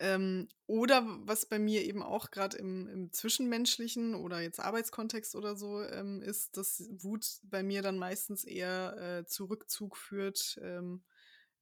Ähm, 0.01 0.47
oder 0.65 1.05
was 1.27 1.45
bei 1.45 1.59
mir 1.59 1.83
eben 1.83 2.01
auch 2.01 2.31
gerade 2.31 2.57
im, 2.57 2.87
im, 2.87 3.11
zwischenmenschlichen 3.11 4.15
oder 4.15 4.39
jetzt 4.39 4.61
Arbeitskontext 4.61 5.35
oder 5.35 5.57
so 5.57 5.83
ähm, 5.83 6.21
ist, 6.21 6.55
dass 6.55 6.87
Wut 6.89 7.39
bei 7.43 7.63
mir 7.63 7.81
dann 7.81 7.97
meistens 7.97 8.45
eher 8.45 8.97
äh, 8.97 9.25
zu 9.25 9.45
Rückzug 9.45 9.97
führt, 9.97 10.57
ähm, 10.61 11.03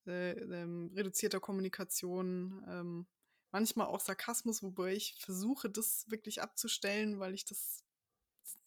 äh, 0.05 0.33
ähm, 0.33 0.91
reduzierter 0.95 1.39
Kommunikation, 1.39 2.63
ähm, 2.69 3.07
manchmal 3.51 3.87
auch 3.87 4.01
Sarkasmus, 4.01 4.61
wobei 4.61 4.93
ich 4.93 5.15
versuche, 5.19 5.67
das 5.67 6.05
wirklich 6.07 6.43
abzustellen, 6.43 7.19
weil 7.19 7.33
ich 7.33 7.43
das 7.43 7.83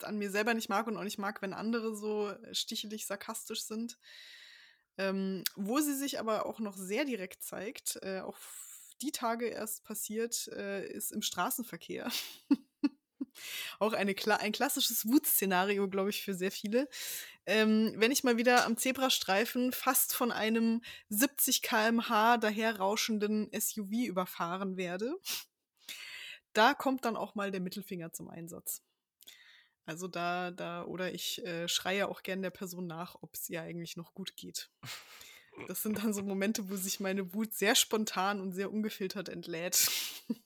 an 0.02 0.18
mir 0.18 0.30
selber 0.32 0.54
nicht 0.54 0.68
mag 0.68 0.88
und 0.88 0.96
auch 0.96 1.04
nicht 1.04 1.18
mag, 1.18 1.42
wenn 1.42 1.54
andere 1.54 1.94
so 1.94 2.32
stichelig 2.52 3.06
sarkastisch 3.06 3.62
sind. 3.62 3.98
Ähm, 4.98 5.44
wo 5.54 5.78
sie 5.78 5.94
sich 5.94 6.18
aber 6.18 6.44
auch 6.44 6.58
noch 6.58 6.76
sehr 6.76 7.04
direkt 7.04 7.42
zeigt, 7.42 7.98
äh, 8.02 8.20
auch 8.20 8.36
die 9.02 9.12
Tage 9.12 9.46
erst 9.46 9.84
passiert, 9.84 10.48
äh, 10.48 10.86
ist 10.86 11.12
im 11.12 11.22
Straßenverkehr. 11.22 12.10
Auch 13.78 13.92
eine, 13.92 14.14
ein 14.40 14.52
klassisches 14.52 15.06
Wutszenario, 15.06 15.88
glaube 15.88 16.10
ich, 16.10 16.22
für 16.22 16.34
sehr 16.34 16.50
viele. 16.50 16.88
Ähm, 17.46 17.94
wenn 17.96 18.12
ich 18.12 18.24
mal 18.24 18.36
wieder 18.36 18.66
am 18.66 18.76
Zebrastreifen 18.76 19.72
fast 19.72 20.14
von 20.14 20.30
einem 20.30 20.82
70 21.08 21.62
km/h 21.62 22.38
daherrauschenden 22.38 23.50
SUV 23.58 24.06
überfahren 24.06 24.76
werde, 24.76 25.14
da 26.52 26.74
kommt 26.74 27.04
dann 27.04 27.16
auch 27.16 27.34
mal 27.34 27.50
der 27.50 27.60
Mittelfinger 27.60 28.12
zum 28.12 28.28
Einsatz. 28.28 28.82
Also 29.86 30.06
da, 30.06 30.50
da, 30.50 30.84
oder 30.84 31.12
ich 31.12 31.44
äh, 31.44 31.66
schreie 31.66 32.08
auch 32.08 32.22
gern 32.22 32.42
der 32.42 32.50
Person 32.50 32.86
nach, 32.86 33.16
ob 33.22 33.34
es 33.34 33.48
ihr 33.48 33.62
eigentlich 33.62 33.96
noch 33.96 34.14
gut 34.14 34.36
geht. 34.36 34.70
Das 35.68 35.82
sind 35.82 35.98
dann 35.98 36.12
so 36.12 36.22
Momente, 36.22 36.68
wo 36.70 36.76
sich 36.76 37.00
meine 37.00 37.34
Wut 37.34 37.52
sehr 37.52 37.74
spontan 37.74 38.40
und 38.40 38.52
sehr 38.52 38.72
ungefiltert 38.72 39.28
entlädt. 39.28 39.90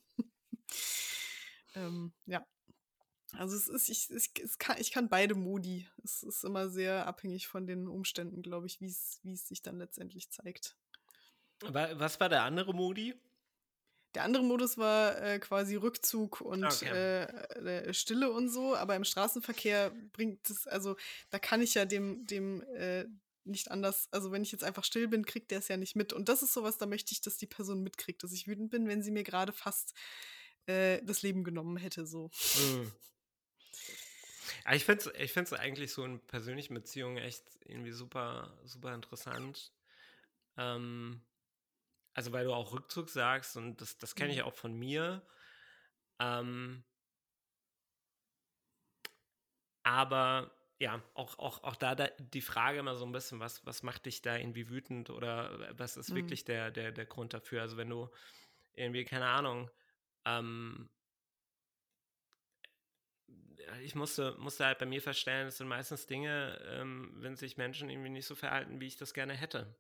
ähm, 1.74 2.12
ja. 2.26 2.44
Also 3.32 3.56
es 3.56 3.68
ist, 3.68 3.88
ich, 3.88 4.10
ich, 4.10 4.30
es 4.42 4.58
kann, 4.58 4.76
ich 4.78 4.92
kann 4.92 5.08
beide 5.08 5.34
Modi. 5.34 5.88
Es 6.02 6.22
ist 6.22 6.44
immer 6.44 6.68
sehr 6.68 7.06
abhängig 7.06 7.48
von 7.48 7.66
den 7.66 7.88
Umständen, 7.88 8.42
glaube 8.42 8.66
ich, 8.66 8.80
wie 8.80 8.86
es 8.86 9.20
sich 9.48 9.62
dann 9.62 9.78
letztendlich 9.78 10.30
zeigt. 10.30 10.76
Was 11.60 12.20
war 12.20 12.28
der 12.28 12.42
andere 12.42 12.74
Modi? 12.74 13.14
Der 14.14 14.22
andere 14.22 14.44
Modus 14.44 14.78
war 14.78 15.20
äh, 15.20 15.40
quasi 15.40 15.74
Rückzug 15.74 16.40
und 16.40 16.64
Okay. 16.64 16.88
äh, 16.88 17.88
äh, 17.88 17.94
Stille 17.94 18.30
und 18.30 18.48
so, 18.48 18.76
aber 18.76 18.94
im 18.94 19.04
Straßenverkehr 19.04 19.90
bringt 20.12 20.48
es, 20.48 20.68
also 20.68 20.96
da 21.30 21.40
kann 21.40 21.60
ich 21.60 21.74
ja 21.74 21.84
dem, 21.84 22.24
dem 22.26 22.62
äh, 22.74 23.06
nicht 23.46 23.70
anders, 23.70 24.08
also 24.12 24.32
wenn 24.32 24.42
ich 24.42 24.52
jetzt 24.52 24.64
einfach 24.64 24.84
still 24.84 25.08
bin, 25.08 25.24
kriegt 25.26 25.50
der 25.50 25.58
es 25.58 25.68
ja 25.68 25.76
nicht 25.76 25.96
mit. 25.96 26.12
Und 26.12 26.28
das 26.28 26.42
ist 26.42 26.52
sowas, 26.54 26.78
da 26.78 26.86
möchte 26.86 27.12
ich, 27.12 27.20
dass 27.20 27.36
die 27.36 27.46
Person 27.46 27.82
mitkriegt, 27.82 28.22
dass 28.22 28.32
ich 28.32 28.46
wütend 28.48 28.70
bin, 28.70 28.88
wenn 28.88 29.02
sie 29.02 29.10
mir 29.10 29.24
gerade 29.24 29.52
fast 29.52 29.94
äh, 30.66 31.02
das 31.04 31.22
Leben 31.22 31.44
genommen 31.44 31.76
hätte, 31.76 32.06
so. 32.06 32.30
Mhm. 32.54 32.92
Ja, 34.64 34.72
ich 34.74 34.84
finde 34.84 35.10
es 35.10 35.20
ich 35.20 35.32
find's 35.32 35.52
eigentlich 35.52 35.92
so 35.92 36.04
in 36.04 36.20
persönlichen 36.20 36.74
Beziehungen 36.74 37.18
echt 37.18 37.44
irgendwie 37.64 37.92
super, 37.92 38.58
super 38.64 38.94
interessant. 38.94 39.72
Ähm, 40.56 41.22
also, 42.14 42.32
weil 42.32 42.44
du 42.46 42.54
auch 42.54 42.72
Rückzug 42.72 43.10
sagst 43.10 43.56
und 43.56 43.80
das, 43.80 43.98
das 43.98 44.14
kenne 44.14 44.32
ich 44.34 44.42
Mhm. 44.42 44.44
auch 44.44 44.54
von 44.54 44.74
mir. 44.78 45.22
Ähm, 46.20 46.84
aber 49.82 50.50
ja, 50.84 51.02
auch, 51.14 51.38
auch, 51.38 51.62
auch 51.64 51.76
da, 51.76 51.94
da 51.94 52.08
die 52.18 52.42
Frage 52.42 52.78
immer 52.78 52.94
so 52.94 53.06
ein 53.06 53.12
bisschen, 53.12 53.40
was, 53.40 53.64
was 53.64 53.82
macht 53.82 54.04
dich 54.04 54.20
da 54.20 54.36
irgendwie 54.36 54.68
wütend 54.68 55.08
oder 55.08 55.78
was 55.78 55.96
ist 55.96 56.10
Mhm. 56.10 56.14
wirklich 56.14 56.44
der, 56.44 56.70
der, 56.70 56.92
der 56.92 57.06
Grund 57.06 57.32
dafür? 57.32 57.62
Also 57.62 57.78
wenn 57.78 57.88
du 57.88 58.10
irgendwie, 58.74 59.04
keine 59.04 59.26
Ahnung, 59.26 59.70
ähm, 60.26 60.90
ich 63.82 63.94
musste, 63.94 64.36
musste 64.38 64.66
halt 64.66 64.78
bei 64.78 64.84
mir 64.84 65.00
feststellen, 65.00 65.48
es 65.48 65.56
sind 65.56 65.68
meistens 65.68 66.06
Dinge, 66.06 66.60
ähm, 66.68 67.14
wenn 67.16 67.34
sich 67.34 67.56
Menschen 67.56 67.88
irgendwie 67.88 68.10
nicht 68.10 68.26
so 68.26 68.34
verhalten, 68.34 68.78
wie 68.78 68.86
ich 68.86 68.98
das 68.98 69.14
gerne 69.14 69.32
hätte. 69.32 69.74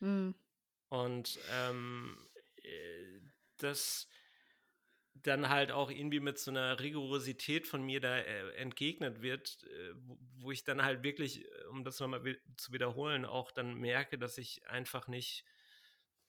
Mhm. 0.00 0.34
Und 0.90 1.38
ähm, 1.52 2.28
äh, 2.62 3.20
das 3.58 4.08
dann 5.22 5.48
halt 5.48 5.72
auch 5.72 5.90
irgendwie 5.90 6.20
mit 6.20 6.38
so 6.38 6.50
einer 6.50 6.80
Rigorosität 6.80 7.66
von 7.66 7.82
mir 7.82 8.00
da 8.00 8.16
äh, 8.18 8.50
entgegnet 8.54 9.22
wird, 9.22 9.64
äh, 9.64 9.92
wo, 10.36 10.50
ich 10.50 10.64
dann 10.64 10.82
halt 10.82 11.02
wirklich, 11.02 11.44
äh, 11.44 11.64
um 11.70 11.84
das 11.84 12.00
nochmal 12.00 12.38
zu 12.56 12.72
wiederholen, 12.72 13.24
auch 13.24 13.50
dann 13.50 13.74
merke, 13.74 14.18
dass 14.18 14.38
ich 14.38 14.66
einfach 14.68 15.08
nicht, 15.08 15.44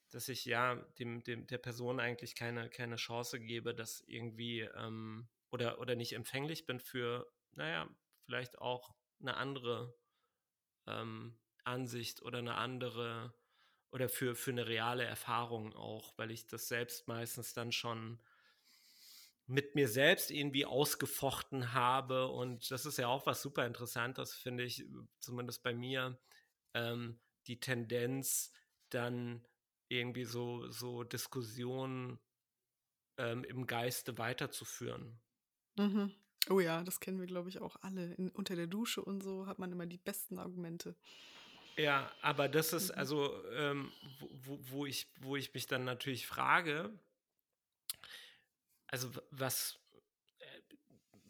dass 0.10 0.30
ich 0.30 0.46
ja 0.46 0.76
dem, 0.98 1.24
dem 1.24 1.48
der 1.48 1.58
Person 1.58 2.00
eigentlich 2.00 2.36
keine, 2.36 2.70
keine 2.70 2.96
Chance 2.96 3.40
gebe, 3.40 3.76
dass 3.76 4.02
irgendwie 4.08 4.62
ähm, 4.62 5.30
oder, 5.52 5.80
oder 5.80 5.96
nicht 5.96 6.14
empfänglich 6.14 6.66
bin 6.66 6.80
für, 6.80 7.32
naja, 7.52 7.90
vielleicht 8.26 8.60
auch 8.60 8.96
eine 9.20 9.38
andere 9.38 9.96
ähm, 10.88 11.38
Ansicht 11.64 12.22
oder 12.22 12.40
eine 12.40 12.56
andere 12.56 13.34
oder 13.92 14.10
für, 14.10 14.36
für 14.36 14.52
eine 14.52 14.68
reale 14.68 15.04
Erfahrung 15.04 15.74
auch, 15.74 16.18
weil 16.18 16.32
ich 16.32 16.48
das 16.48 16.68
selbst 16.68 17.08
meistens 17.08 17.54
dann 17.54 17.72
schon 17.72 18.20
mit 19.50 19.74
mir 19.76 19.88
selbst 19.88 20.32
irgendwie 20.32 20.66
ausgefochten 20.66 21.74
habe. 21.74 22.28
Und 22.28 22.70
das 22.72 22.86
ist 22.86 22.98
ja 22.98 23.08
auch 23.08 23.26
was 23.26 23.42
super 23.42 23.66
Interessantes, 23.66 24.36
finde 24.36 24.64
ich, 24.64 24.86
zumindest 25.20 25.64
bei 25.64 25.74
mir, 25.74 26.20
ähm, 26.76 27.20
die 27.48 27.60
Tendenz, 27.60 28.54
dann 28.92 29.46
irgendwie 29.90 30.26
so, 30.26 30.70
so 30.70 31.04
Diskussionen 31.04 32.20
ähm, 33.18 33.44
im 33.44 33.66
Geiste 33.66 34.18
weiterzuführen. 34.18 35.20
Mhm. 35.78 36.14
Oh 36.50 36.60
ja, 36.60 36.84
das 36.84 37.00
kennen 37.00 37.20
wir, 37.20 37.28
glaube 37.28 37.50
ich, 37.50 37.60
auch 37.60 37.76
alle. 37.82 38.14
In, 38.14 38.30
unter 38.30 38.56
der 38.56 38.68
Dusche 38.68 39.04
und 39.04 39.22
so 39.22 39.48
hat 39.48 39.60
man 39.60 39.72
immer 39.72 39.86
die 39.86 39.98
besten 39.98 40.40
Argumente. 40.40 40.96
Ja, 41.78 42.12
aber 42.22 42.50
das 42.50 42.74
ist 42.74 42.90
Mhm. 42.90 42.98
also, 42.98 43.46
ähm, 43.52 43.92
wo, 44.20 44.30
wo, 44.32 44.60
wo, 44.72 44.86
ich, 44.86 45.08
wo 45.22 45.36
ich 45.36 45.54
mich 45.54 45.66
dann 45.68 45.86
natürlich 45.86 46.28
frage, 46.28 47.00
also 48.90 49.10
was 49.32 49.80
äh, 50.40 50.46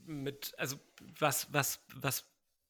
mit, 0.05 0.53
also 0.57 0.79
was, 1.19 1.51
was, 1.53 1.85
was 1.93 2.25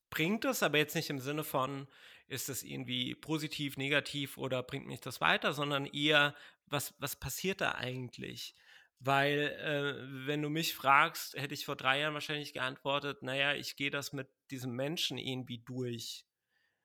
bringt 0.09 0.45
es, 0.45 0.63
aber 0.63 0.77
jetzt 0.77 0.95
nicht 0.95 1.09
im 1.09 1.19
Sinne 1.19 1.43
von, 1.43 1.87
ist 2.27 2.49
es 2.49 2.63
irgendwie 2.63 3.15
positiv, 3.15 3.77
negativ 3.77 4.37
oder 4.37 4.61
bringt 4.63 4.87
mich 4.87 5.01
das 5.01 5.21
weiter, 5.21 5.53
sondern 5.53 5.85
eher, 5.85 6.35
was, 6.65 6.93
was 6.99 7.15
passiert 7.15 7.61
da 7.61 7.73
eigentlich? 7.73 8.55
Weil, 8.99 9.55
äh, 9.61 10.27
wenn 10.27 10.41
du 10.41 10.49
mich 10.49 10.75
fragst, 10.75 11.35
hätte 11.35 11.53
ich 11.53 11.65
vor 11.65 11.75
drei 11.75 12.01
Jahren 12.01 12.13
wahrscheinlich 12.13 12.53
geantwortet, 12.53 13.23
naja, 13.23 13.53
ich 13.53 13.77
gehe 13.77 13.91
das 13.91 14.13
mit 14.13 14.27
diesem 14.51 14.75
Menschen 14.75 15.17
irgendwie 15.17 15.59
durch. 15.59 16.25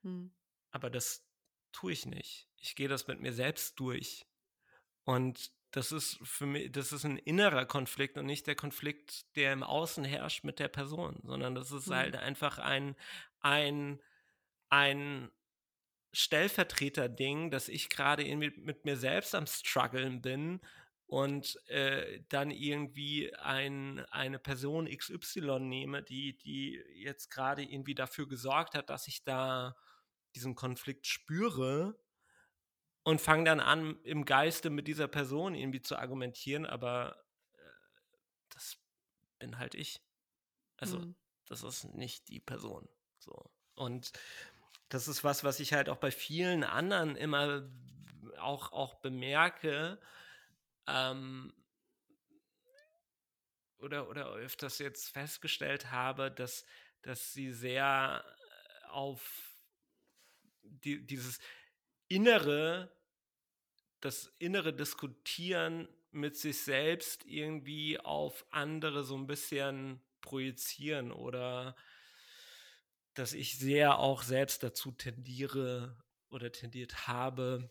Mhm. 0.03 0.33
Aber 0.71 0.91
das 0.91 1.27
tue 1.73 1.93
ich 1.93 2.07
nicht. 2.07 2.49
Ich 2.57 2.77
gehe 2.77 2.89
das 2.89 3.07
mit 3.09 3.21
mir 3.21 3.33
selbst 3.33 3.79
durch. 3.81 4.27
Und 5.03 5.53
das 5.75 5.91
ist 5.91 6.19
für 6.23 6.47
mich, 6.47 6.71
das 6.71 6.93
ist 6.93 7.05
ein 7.05 7.19
innerer 7.19 7.67
Konflikt 7.67 8.17
und 8.17 8.27
nicht 8.27 8.47
der 8.47 8.55
Konflikt, 8.55 9.35
der 9.37 9.53
im 9.53 9.65
Außen 9.65 10.05
herrscht 10.05 10.45
mit 10.45 10.61
der 10.61 10.69
Person, 10.69 11.19
sondern 11.25 11.55
das 11.57 11.73
ist 11.73 11.91
Mhm. 11.91 11.95
halt 11.95 12.17
einfach 12.17 12.59
ein, 12.59 12.95
ein, 13.41 14.01
ein 14.71 15.31
Stellvertreter-Ding, 16.13 17.51
dass 17.51 17.69
ich 17.69 17.89
gerade 17.89 18.25
irgendwie 18.27 18.53
mit 18.61 18.85
mir 18.85 18.97
selbst 18.97 19.35
am 19.35 19.47
struggeln 19.49 20.23
bin 20.23 20.61
und 21.07 21.59
äh, 21.69 22.23
dann 22.29 22.51
irgendwie 22.53 23.35
ein, 23.35 24.01
eine 24.11 24.39
Person 24.39 24.87
XY 24.87 25.59
nehme, 25.61 26.03
die, 26.05 26.37
die 26.39 26.83
jetzt 26.95 27.31
gerade 27.31 27.63
irgendwie 27.65 27.97
dafür 27.97 28.29
gesorgt 28.29 28.75
hat, 28.75 28.91
dass 28.91 29.09
ich 29.09 29.25
da 29.25 29.77
diesen 30.37 30.55
Konflikt 30.55 31.07
spüre 31.07 31.99
und 33.05 33.21
fange 33.21 33.45
dann 33.45 33.61
an, 33.61 34.01
im 34.03 34.25
Geiste 34.25 34.71
mit 34.71 34.89
dieser 34.89 35.09
Person 35.09 35.55
irgendwie 35.55 35.83
zu 35.83 35.97
argumentieren, 35.97 36.67
aber 36.67 37.25
äh, 37.53 37.59
das 38.51 38.79
bin 39.39 39.59
halt 39.59 39.75
ich. 39.75 40.03
Also, 40.79 40.99
Mhm. 40.99 41.15
das 41.47 41.63
ist 41.63 41.85
nicht 41.85 42.29
die 42.29 42.41
Person. 42.41 42.89
So. 43.19 43.51
Und 43.75 44.13
das 44.89 45.09
ist 45.09 45.25
was, 45.25 45.45
was 45.45 45.61
ich 45.61 45.73
halt 45.73 45.89
auch 45.89 45.97
bei 45.99 46.11
vielen 46.11 46.65
anderen 46.65 47.17
immer 47.17 47.69
auch, 48.39 48.73
auch 48.73 48.95
bemerke, 48.97 50.01
ähm, 50.87 51.53
oder, 53.79 54.09
oder 54.09 54.31
öfters 54.33 54.79
jetzt 54.79 55.11
festgestellt 55.11 55.91
habe, 55.91 56.31
dass, 56.31 56.65
dass 57.03 57.33
sie 57.33 57.53
sehr 57.53 58.25
auf 58.89 59.59
die, 60.63 61.05
dieses 61.07 61.39
innere, 62.15 62.93
das 64.01 64.33
innere 64.39 64.73
Diskutieren 64.73 65.89
mit 66.13 66.37
sich 66.37 66.63
selbst 66.63 67.25
irgendwie 67.27 67.99
auf 67.99 68.47
andere 68.51 69.03
so 69.03 69.17
ein 69.17 69.27
bisschen 69.27 70.01
projizieren 70.21 71.11
oder 71.11 71.75
dass 73.15 73.33
ich 73.33 73.59
sehr 73.59 73.99
auch 73.99 74.23
selbst 74.23 74.63
dazu 74.63 74.93
tendiere 74.93 75.97
oder 76.31 76.53
tendiert 76.53 77.09
habe, 77.09 77.71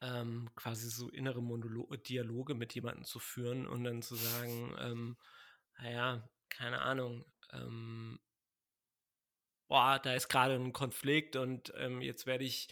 ähm, 0.00 0.50
quasi 0.54 0.88
so 0.88 1.08
innere 1.08 1.42
Monolo 1.42 1.88
Dialoge 1.96 2.54
mit 2.54 2.74
jemandem 2.74 3.04
zu 3.04 3.18
führen 3.18 3.66
und 3.66 3.82
dann 3.82 4.02
zu 4.02 4.14
sagen, 4.14 4.76
ähm, 4.78 5.16
naja, 5.78 6.28
keine 6.48 6.82
Ahnung, 6.82 7.24
ähm, 7.52 8.20
boah, 9.66 9.98
da 9.98 10.14
ist 10.14 10.28
gerade 10.28 10.54
ein 10.54 10.72
Konflikt 10.72 11.34
und 11.34 11.72
ähm, 11.76 12.00
jetzt 12.02 12.26
werde 12.26 12.44
ich 12.44 12.68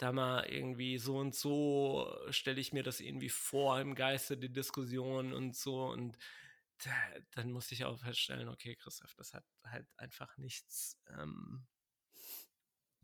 da 0.00 0.12
mal 0.12 0.46
irgendwie 0.46 0.98
so 0.98 1.18
und 1.18 1.34
so, 1.34 2.10
stelle 2.30 2.60
ich 2.60 2.72
mir 2.72 2.82
das 2.82 3.00
irgendwie 3.00 3.28
vor 3.28 3.80
im 3.80 3.94
Geiste, 3.94 4.36
die 4.36 4.52
Diskussion 4.52 5.32
und 5.32 5.54
so 5.56 5.86
und 5.86 6.16
da, 6.84 6.90
dann 7.32 7.52
muss 7.52 7.70
ich 7.72 7.84
auch 7.84 7.98
feststellen, 7.98 8.48
okay, 8.48 8.76
Christoph, 8.76 9.14
das 9.14 9.34
hat 9.34 9.44
halt 9.64 9.86
einfach 9.96 10.38
nichts, 10.38 10.98
ähm, 11.08 11.66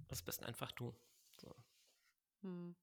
das 0.09 0.23
bist 0.23 0.43
einfach 0.43 0.73
du. 0.73 0.95
So. 1.39 1.55
Mhm. 2.41 2.75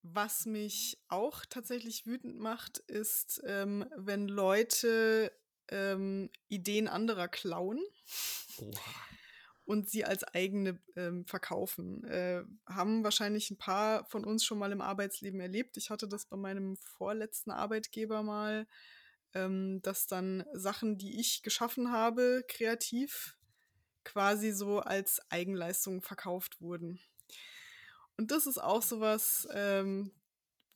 Was 0.00 0.46
mich 0.46 0.98
auch 1.08 1.44
tatsächlich 1.44 2.06
wütend 2.06 2.38
macht, 2.38 2.78
ist, 2.78 3.42
ähm, 3.44 3.86
wenn 3.96 4.26
Leute 4.26 5.32
ähm, 5.68 6.30
Ideen 6.48 6.88
anderer 6.88 7.28
klauen 7.28 7.80
Oha. 8.58 9.11
Und 9.72 9.88
sie 9.88 10.04
als 10.04 10.22
eigene 10.22 10.78
ähm, 10.96 11.24
verkaufen. 11.24 12.04
Äh, 12.04 12.44
haben 12.66 13.04
wahrscheinlich 13.04 13.50
ein 13.50 13.56
paar 13.56 14.04
von 14.04 14.22
uns 14.22 14.44
schon 14.44 14.58
mal 14.58 14.70
im 14.70 14.82
Arbeitsleben 14.82 15.40
erlebt. 15.40 15.78
Ich 15.78 15.88
hatte 15.88 16.06
das 16.06 16.26
bei 16.26 16.36
meinem 16.36 16.76
vorletzten 16.76 17.50
Arbeitgeber 17.50 18.22
mal, 18.22 18.66
ähm, 19.32 19.80
dass 19.80 20.06
dann 20.06 20.44
Sachen, 20.52 20.98
die 20.98 21.18
ich 21.18 21.42
geschaffen 21.42 21.90
habe, 21.90 22.44
kreativ, 22.48 23.38
quasi 24.04 24.52
so 24.52 24.80
als 24.80 25.22
Eigenleistung 25.30 26.02
verkauft 26.02 26.60
wurden. 26.60 27.00
Und 28.18 28.30
das 28.30 28.46
ist 28.46 28.58
auch 28.58 28.82
sowas, 28.82 29.48
ähm, 29.54 30.12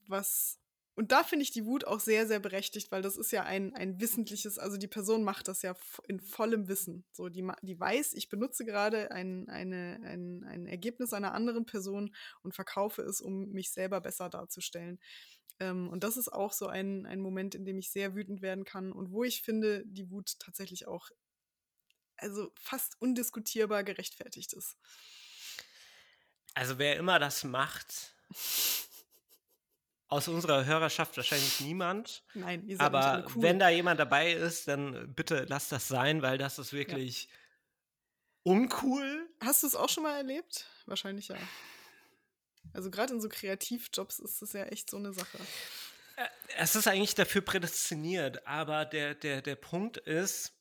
was. 0.09 0.59
Und 0.97 1.13
da 1.13 1.23
finde 1.23 1.43
ich 1.43 1.51
die 1.51 1.67
Wut 1.67 1.87
auch 1.87 2.01
sehr, 2.01 2.27
sehr 2.27 2.41
berechtigt, 2.41 2.91
weil 2.91 3.03
das 3.03 3.19
ist 3.19 3.31
ja 3.31 3.43
ein, 3.43 3.75
ein 3.75 4.01
wissentliches, 4.01 4.59
also 4.59 4.79
die 4.79 4.89
Person 4.89 5.25
macht 5.25 5.47
das 5.47 5.61
ja 5.61 5.77
in 6.09 6.21
vollem 6.21 6.69
Wissen. 6.69 7.05
So, 7.13 7.29
die, 7.29 7.47
die 7.61 7.79
weiß, 7.79 8.15
ich 8.15 8.31
benutze 8.31 8.65
gerade 8.65 9.11
ein, 9.11 9.47
eine, 9.51 10.01
ein, 10.03 10.43
ein 10.45 10.67
Ergebnis 10.67 11.13
einer 11.13 11.35
anderen 11.35 11.67
Person 11.67 12.17
und 12.43 12.55
verkaufe 12.55 13.03
es, 13.03 13.21
um 13.21 13.51
mich 13.51 13.73
selber 13.73 14.01
besser 14.01 14.31
darzustellen. 14.31 14.99
Ähm, 15.61 15.91
und 15.91 16.03
das 16.03 16.17
ist 16.17 16.33
auch 16.33 16.55
so 16.55 16.67
ein, 16.67 17.05
ein 17.05 17.21
Moment, 17.21 17.55
in 17.55 17.67
dem 17.67 17.79
ich 17.79 17.91
sehr 17.91 18.15
wütend 18.15 18.41
werden 18.41 18.65
kann 18.65 18.91
und 18.91 19.13
wo 19.13 19.23
ich 19.23 19.43
finde, 19.43 19.85
die 19.85 20.11
Wut 20.11 20.39
tatsächlich 20.39 20.89
auch 20.89 21.11
also 22.17 22.51
fast 22.59 22.99
undiskutierbar 23.03 23.85
gerechtfertigt 23.85 24.55
ist. 24.55 24.79
Also 26.55 26.79
wer 26.79 26.97
immer 26.97 27.19
das 27.19 27.45
macht, 27.45 28.15
aus 30.09 30.29
unserer 30.29 30.65
Hörerschaft 30.65 31.17
wahrscheinlich 31.17 31.61
niemand. 31.61 32.23
Nein, 32.35 32.67
ihr 32.69 32.77
seid 32.77 32.87
Aber 32.87 33.27
cool. 33.35 33.43
wenn 33.43 33.59
da 33.59 33.69
jemand 33.69 33.99
dabei 33.99 34.33
ist, 34.33 34.69
dann 34.69 35.13
bitte 35.15 35.47
lasst 35.49 35.73
das 35.73 35.89
sein, 35.89 36.23
weil 36.23 36.39
das 36.39 36.59
ist 36.59 36.73
wirklich 36.73 37.25
ja. 37.25 37.31
uncool. 38.53 39.29
Hast 39.41 39.63
du 39.63 39.67
es 39.67 39.75
auch 39.75 39.89
schon 39.89 40.05
mal 40.05 40.17
erlebt? 40.17 40.67
Wahrscheinlich 40.87 41.29
ja. 41.29 41.37
Also 42.73 42.91
gerade 42.91 43.15
in 43.15 43.21
so 43.21 43.29
Kreativjobs 43.29 44.19
ist 44.21 44.43
das 44.43 44.53
ja 44.53 44.65
echt 44.65 44.91
so 44.91 44.97
eine 44.97 45.13
Sache. 45.13 45.39
Äh, 46.17 46.27
es 46.59 46.77
ist 46.77 46.87
eigentlich 46.87 47.15
dafür 47.15 47.41
prädestiniert, 47.41 48.47
aber 48.47 48.85
der, 48.85 49.15
der, 49.15 49.43
der 49.43 49.57
Punkt 49.57 49.97
ist, 49.97 50.53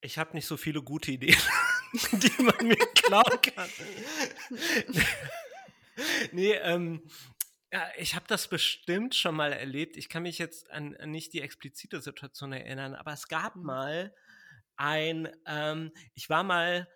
ich 0.00 0.18
habe 0.18 0.34
nicht 0.34 0.46
so 0.46 0.56
viele 0.56 0.82
gute 0.82 1.12
Ideen, 1.12 1.40
die 2.12 2.42
man 2.42 2.66
mir 2.66 2.76
klauen 2.76 3.40
kann. 3.40 3.70
nee, 6.32 6.52
ähm, 6.54 7.02
ja, 7.72 7.88
ich 7.98 8.14
habe 8.14 8.24
das 8.28 8.46
bestimmt 8.48 9.14
schon 9.14 9.34
mal 9.34 9.52
erlebt. 9.52 9.96
Ich 9.96 10.08
kann 10.08 10.22
mich 10.22 10.38
jetzt 10.38 10.70
an, 10.70 10.96
an 10.96 11.10
nicht 11.10 11.32
die 11.32 11.40
explizite 11.40 12.00
Situation 12.00 12.52
erinnern, 12.52 12.94
aber 12.94 13.12
es 13.12 13.26
gab 13.26 13.56
mhm. 13.56 13.64
mal 13.64 14.14
ein, 14.76 15.28
ähm, 15.46 15.92
ich 16.14 16.30
war 16.30 16.44
mal 16.44 16.88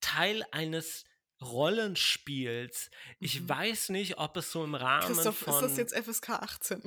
Teil 0.00 0.44
eines 0.52 1.04
Rollenspiels. 1.40 2.90
Ich 3.18 3.40
mhm. 3.40 3.48
weiß 3.48 3.88
nicht, 3.90 4.18
ob 4.18 4.36
es 4.36 4.52
so 4.52 4.62
im 4.62 4.74
Rahmen 4.74 5.06
Christoph, 5.06 5.38
von. 5.38 5.54
ist 5.54 5.62
das 5.62 5.76
jetzt 5.78 5.96
FSK 5.96 6.30
18? 6.30 6.82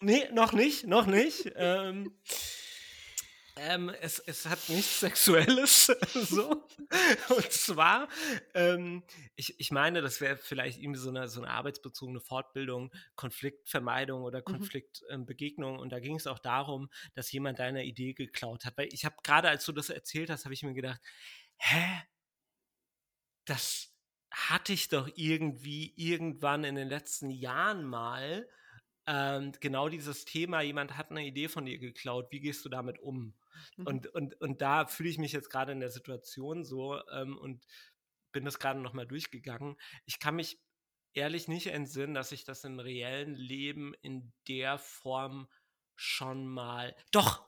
nee, 0.00 0.28
noch 0.32 0.52
nicht, 0.52 0.86
noch 0.86 1.06
nicht. 1.06 1.50
ähm, 1.56 2.14
ähm, 3.60 3.90
es, 4.00 4.18
es 4.20 4.46
hat 4.46 4.68
nichts 4.68 5.00
Sexuelles. 5.00 5.86
so. 6.14 6.66
Und 7.28 7.52
zwar, 7.52 8.08
ähm, 8.54 9.02
ich, 9.36 9.58
ich 9.60 9.70
meine, 9.70 10.02
das 10.02 10.20
wäre 10.20 10.36
vielleicht 10.36 10.78
irgendwie 10.78 11.00
so 11.00 11.10
eine, 11.10 11.28
so 11.28 11.42
eine 11.42 11.50
arbeitsbezogene 11.50 12.20
Fortbildung, 12.20 12.90
Konfliktvermeidung 13.16 14.22
oder 14.22 14.38
mhm. 14.40 14.44
Konfliktbegegnung. 14.44 15.74
Mhm. 15.74 15.78
und 15.80 15.90
da 15.90 16.00
ging 16.00 16.16
es 16.16 16.26
auch 16.26 16.38
darum, 16.38 16.88
dass 17.14 17.30
jemand 17.32 17.58
deine 17.58 17.84
Idee 17.84 18.14
geklaut 18.14 18.64
hat. 18.64 18.76
Weil 18.76 18.88
ich 18.92 19.04
habe 19.04 19.16
gerade, 19.22 19.48
als 19.48 19.64
du 19.64 19.72
das 19.72 19.90
erzählt 19.90 20.30
hast, 20.30 20.44
habe 20.44 20.54
ich 20.54 20.62
mir 20.62 20.74
gedacht, 20.74 21.00
hä? 21.56 22.02
das 23.50 23.92
hatte 24.30 24.72
ich 24.72 24.88
doch 24.88 25.08
irgendwie 25.16 25.92
irgendwann 25.96 26.64
in 26.64 26.76
den 26.76 26.88
letzten 26.88 27.30
Jahren 27.30 27.84
mal. 27.84 28.48
Ähm, 29.12 29.50
genau 29.58 29.88
dieses 29.88 30.24
Thema, 30.24 30.60
jemand 30.60 30.96
hat 30.96 31.10
eine 31.10 31.26
Idee 31.26 31.48
von 31.48 31.64
dir 31.64 31.78
geklaut, 31.78 32.30
wie 32.30 32.38
gehst 32.38 32.64
du 32.64 32.68
damit 32.68 33.00
um? 33.00 33.34
Mhm. 33.76 33.86
Und, 33.86 34.06
und, 34.06 34.40
und 34.40 34.62
da 34.62 34.86
fühle 34.86 35.08
ich 35.08 35.18
mich 35.18 35.32
jetzt 35.32 35.50
gerade 35.50 35.72
in 35.72 35.80
der 35.80 35.90
Situation 35.90 36.64
so 36.64 37.00
ähm, 37.08 37.36
und 37.36 37.66
bin 38.30 38.44
das 38.44 38.60
gerade 38.60 38.78
nochmal 38.78 39.08
durchgegangen. 39.08 39.76
Ich 40.06 40.20
kann 40.20 40.36
mich 40.36 40.60
ehrlich 41.12 41.48
nicht 41.48 41.66
entsinnen, 41.66 42.14
dass 42.14 42.30
ich 42.30 42.44
das 42.44 42.62
im 42.62 42.78
reellen 42.78 43.34
Leben 43.34 43.94
in 44.00 44.32
der 44.46 44.78
Form 44.78 45.48
schon 45.96 46.46
mal. 46.46 46.94
Doch! 47.10 47.42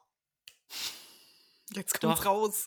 Jetzt 1.74 2.00
kommt's 2.00 2.22
Doch. 2.22 2.26
raus. 2.26 2.66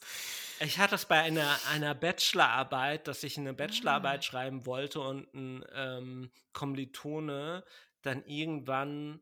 Ich 0.62 0.80
hatte 0.80 0.96
es 0.96 1.06
bei 1.06 1.22
einer, 1.22 1.60
einer 1.70 1.94
Bachelorarbeit, 1.94 3.10
dass 3.10 3.24
ich 3.24 3.38
eine 3.38 3.54
Bachelorarbeit 3.54 4.20
ah. 4.20 4.22
schreiben 4.22 4.66
wollte 4.66 5.02
und 5.02 5.34
ein 5.34 5.66
ähm, 5.74 6.32
Kommilitone 6.54 7.66
dann 8.06 8.24
irgendwann 8.26 9.22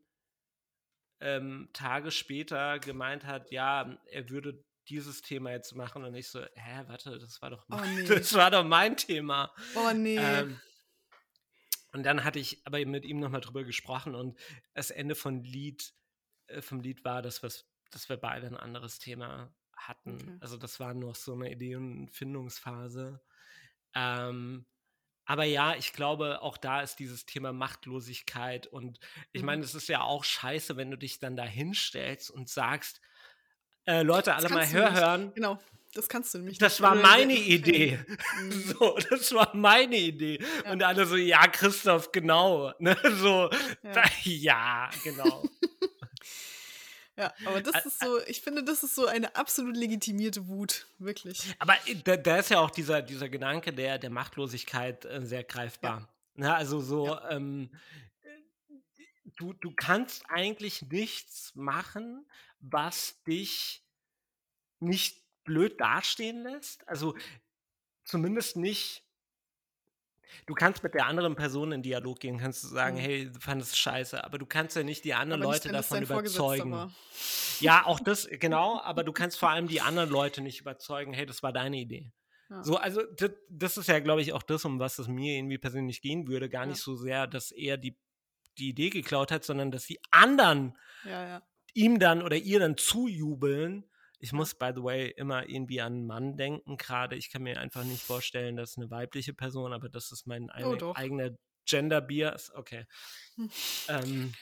ähm, 1.19 1.69
Tage 1.73 2.11
später 2.11 2.79
gemeint 2.79 3.25
hat, 3.25 3.51
ja, 3.51 3.97
er 4.11 4.29
würde 4.29 4.63
dieses 4.89 5.21
Thema 5.21 5.51
jetzt 5.51 5.73
machen 5.75 6.03
und 6.03 6.13
ich 6.15 6.27
so, 6.27 6.41
hä, 6.41 6.83
warte, 6.87 7.17
das 7.17 7.41
war 7.41 7.51
doch, 7.51 7.65
oh, 7.69 7.75
mein, 7.75 7.95
nee. 7.95 8.03
das 8.07 8.33
war 8.33 8.51
doch 8.51 8.65
mein 8.65 8.97
Thema. 8.97 9.53
Oh 9.75 9.91
nee. 9.93 10.17
Ähm, 10.17 10.59
und 11.93 12.03
dann 12.03 12.23
hatte 12.23 12.39
ich 12.39 12.65
aber 12.65 12.83
mit 12.85 13.05
ihm 13.05 13.19
nochmal 13.19 13.41
drüber 13.41 13.63
gesprochen 13.63 14.15
und 14.15 14.37
das 14.73 14.91
Ende 14.91 15.15
von 15.15 15.43
Lied, 15.43 15.93
äh, 16.47 16.61
vom 16.61 16.81
Lied 16.81 17.05
war, 17.05 17.21
dass, 17.21 17.43
was, 17.43 17.69
dass 17.91 18.09
wir 18.09 18.17
beide 18.17 18.47
ein 18.47 18.57
anderes 18.57 18.99
Thema 18.99 19.53
hatten. 19.77 20.15
Okay. 20.15 20.37
Also 20.41 20.57
das 20.57 20.79
war 20.79 20.93
noch 20.93 21.15
so 21.15 21.33
eine 21.33 21.51
Ideenfindungsphase. 21.51 23.21
Ähm, 23.95 24.65
aber 25.25 25.43
ja, 25.45 25.75
ich 25.75 25.93
glaube, 25.93 26.41
auch 26.41 26.57
da 26.57 26.81
ist 26.81 26.97
dieses 26.97 27.25
Thema 27.25 27.53
Machtlosigkeit 27.53 28.67
und 28.67 28.99
ich 29.31 29.41
mhm. 29.41 29.45
meine, 29.45 29.63
es 29.63 29.75
ist 29.75 29.87
ja 29.87 30.01
auch 30.01 30.23
scheiße, 30.23 30.75
wenn 30.77 30.91
du 30.91 30.97
dich 30.97 31.19
dann 31.19 31.35
da 31.35 31.43
hinstellst 31.43 32.29
und 32.29 32.49
sagst, 32.49 33.01
äh, 33.85 34.01
Leute, 34.01 34.35
alle 34.35 34.49
mal 34.49 34.69
hör 34.69 34.93
hören. 34.93 35.31
Genau, 35.35 35.59
das 35.93 36.09
kannst 36.09 36.33
du 36.33 36.39
nämlich. 36.39 36.57
Das 36.57 36.81
war 36.81 36.95
meine 36.95 37.33
Idee. 37.33 37.99
Mhm. 38.41 38.51
So, 38.51 38.97
das 39.09 39.33
war 39.33 39.55
meine 39.55 39.95
Idee. 39.95 40.39
Ja. 40.65 40.71
Und 40.71 40.83
alle 40.83 41.05
so, 41.05 41.15
ja, 41.15 41.47
Christoph, 41.47 42.11
genau. 42.11 42.73
Ne? 42.79 42.97
So, 43.17 43.49
ja, 43.83 44.03
ja 44.23 44.89
genau. 45.03 45.43
Ja, 47.15 47.31
aber 47.45 47.61
das 47.61 47.85
ist 47.85 47.99
so, 47.99 48.19
ich 48.25 48.41
finde, 48.41 48.63
das 48.63 48.81
ist 48.83 48.95
so 48.95 49.05
eine 49.05 49.35
absolut 49.35 49.77
legitimierte 49.77 50.47
Wut, 50.47 50.87
wirklich. 50.97 51.53
Aber 51.59 51.75
äh, 51.85 51.95
da, 52.03 52.17
da 52.17 52.37
ist 52.37 52.49
ja 52.49 52.59
auch 52.59 52.71
dieser, 52.71 53.01
dieser 53.03 53.29
Gedanke 53.29 53.71
der, 53.71 53.99
der 53.99 54.09
Machtlosigkeit 54.09 55.05
äh, 55.05 55.21
sehr 55.23 55.43
greifbar. 55.43 55.99
Ja. 55.99 56.09
Na, 56.35 56.47
ne, 56.47 56.55
also 56.55 56.79
so, 56.79 57.07
ja. 57.07 57.29
ähm, 57.29 57.69
du, 59.37 59.53
du 59.53 59.71
kannst 59.75 60.23
eigentlich 60.29 60.81
nichts 60.89 61.53
machen, 61.55 62.25
was 62.59 63.21
dich 63.23 63.83
nicht 64.79 65.21
blöd 65.43 65.79
dastehen 65.79 66.43
lässt. 66.43 66.87
Also 66.87 67.15
zumindest 68.05 68.57
nicht 68.57 69.03
du 70.45 70.53
kannst 70.53 70.83
mit 70.83 70.93
der 70.93 71.05
anderen 71.05 71.35
Person 71.35 71.71
in 71.71 71.81
Dialog 71.81 72.19
gehen, 72.19 72.37
kannst 72.37 72.63
du 72.63 72.67
sagen, 72.67 72.97
mhm. 72.97 73.01
hey, 73.01 73.31
du 73.31 73.39
fandest 73.39 73.73
es 73.73 73.77
scheiße, 73.77 74.23
aber 74.23 74.37
du 74.37 74.45
kannst 74.45 74.75
ja 74.75 74.83
nicht 74.83 75.03
die 75.03 75.13
anderen 75.13 75.41
aber 75.41 75.51
Leute 75.51 75.69
nicht, 75.69 75.79
davon 75.79 76.03
überzeugen. 76.03 76.93
Ja, 77.59 77.85
auch 77.85 77.99
das, 77.99 78.27
genau, 78.29 78.81
aber 78.81 79.03
du 79.03 79.11
kannst 79.11 79.37
vor 79.37 79.49
allem 79.49 79.67
die 79.67 79.81
anderen 79.81 80.09
Leute 80.09 80.41
nicht 80.41 80.59
überzeugen, 80.59 81.13
hey, 81.13 81.25
das 81.25 81.43
war 81.43 81.53
deine 81.53 81.77
Idee. 81.77 82.11
Ja. 82.49 82.63
So, 82.63 82.77
also 82.77 83.01
das, 83.17 83.31
das 83.49 83.77
ist 83.77 83.87
ja, 83.87 83.99
glaube 83.99 84.21
ich, 84.21 84.33
auch 84.33 84.43
das, 84.43 84.65
um 84.65 84.79
was 84.79 84.99
es 84.99 85.07
mir 85.07 85.35
irgendwie 85.35 85.57
persönlich 85.57 86.01
gehen 86.01 86.27
würde. 86.27 86.49
Gar 86.49 86.63
ja. 86.63 86.69
nicht 86.69 86.81
so 86.81 86.95
sehr, 86.95 87.27
dass 87.27 87.51
er 87.51 87.77
die, 87.77 87.97
die 88.57 88.69
Idee 88.69 88.89
geklaut 88.89 89.31
hat, 89.31 89.43
sondern 89.43 89.71
dass 89.71 89.85
die 89.85 89.99
anderen 90.11 90.77
ja, 91.05 91.41
ihm 91.73 91.99
dann 91.99 92.21
oder 92.21 92.35
ihr 92.35 92.59
dann 92.59 92.77
zujubeln 92.77 93.85
ich 94.23 94.31
muss, 94.31 94.55
by 94.55 94.71
the 94.73 94.81
way, 94.81 95.09
immer 95.17 95.49
irgendwie 95.49 95.81
an 95.81 95.93
einen 95.93 96.05
Mann 96.05 96.37
denken 96.37 96.77
gerade. 96.77 97.17
Ich 97.17 97.29
kann 97.29 97.43
mir 97.43 97.59
einfach 97.59 97.83
nicht 97.83 98.01
vorstellen, 98.01 98.55
dass 98.55 98.77
eine 98.77 98.89
weibliche 98.89 99.33
Person, 99.33 99.73
aber 99.73 99.89
das 99.89 100.13
ist 100.13 100.27
mein 100.27 100.49
oh, 100.63 100.93
eigener 100.95 101.31
Gender-Bias. 101.65 102.55
Okay. 102.55 102.85
Hm. 103.35 103.51
Ähm, 103.89 104.33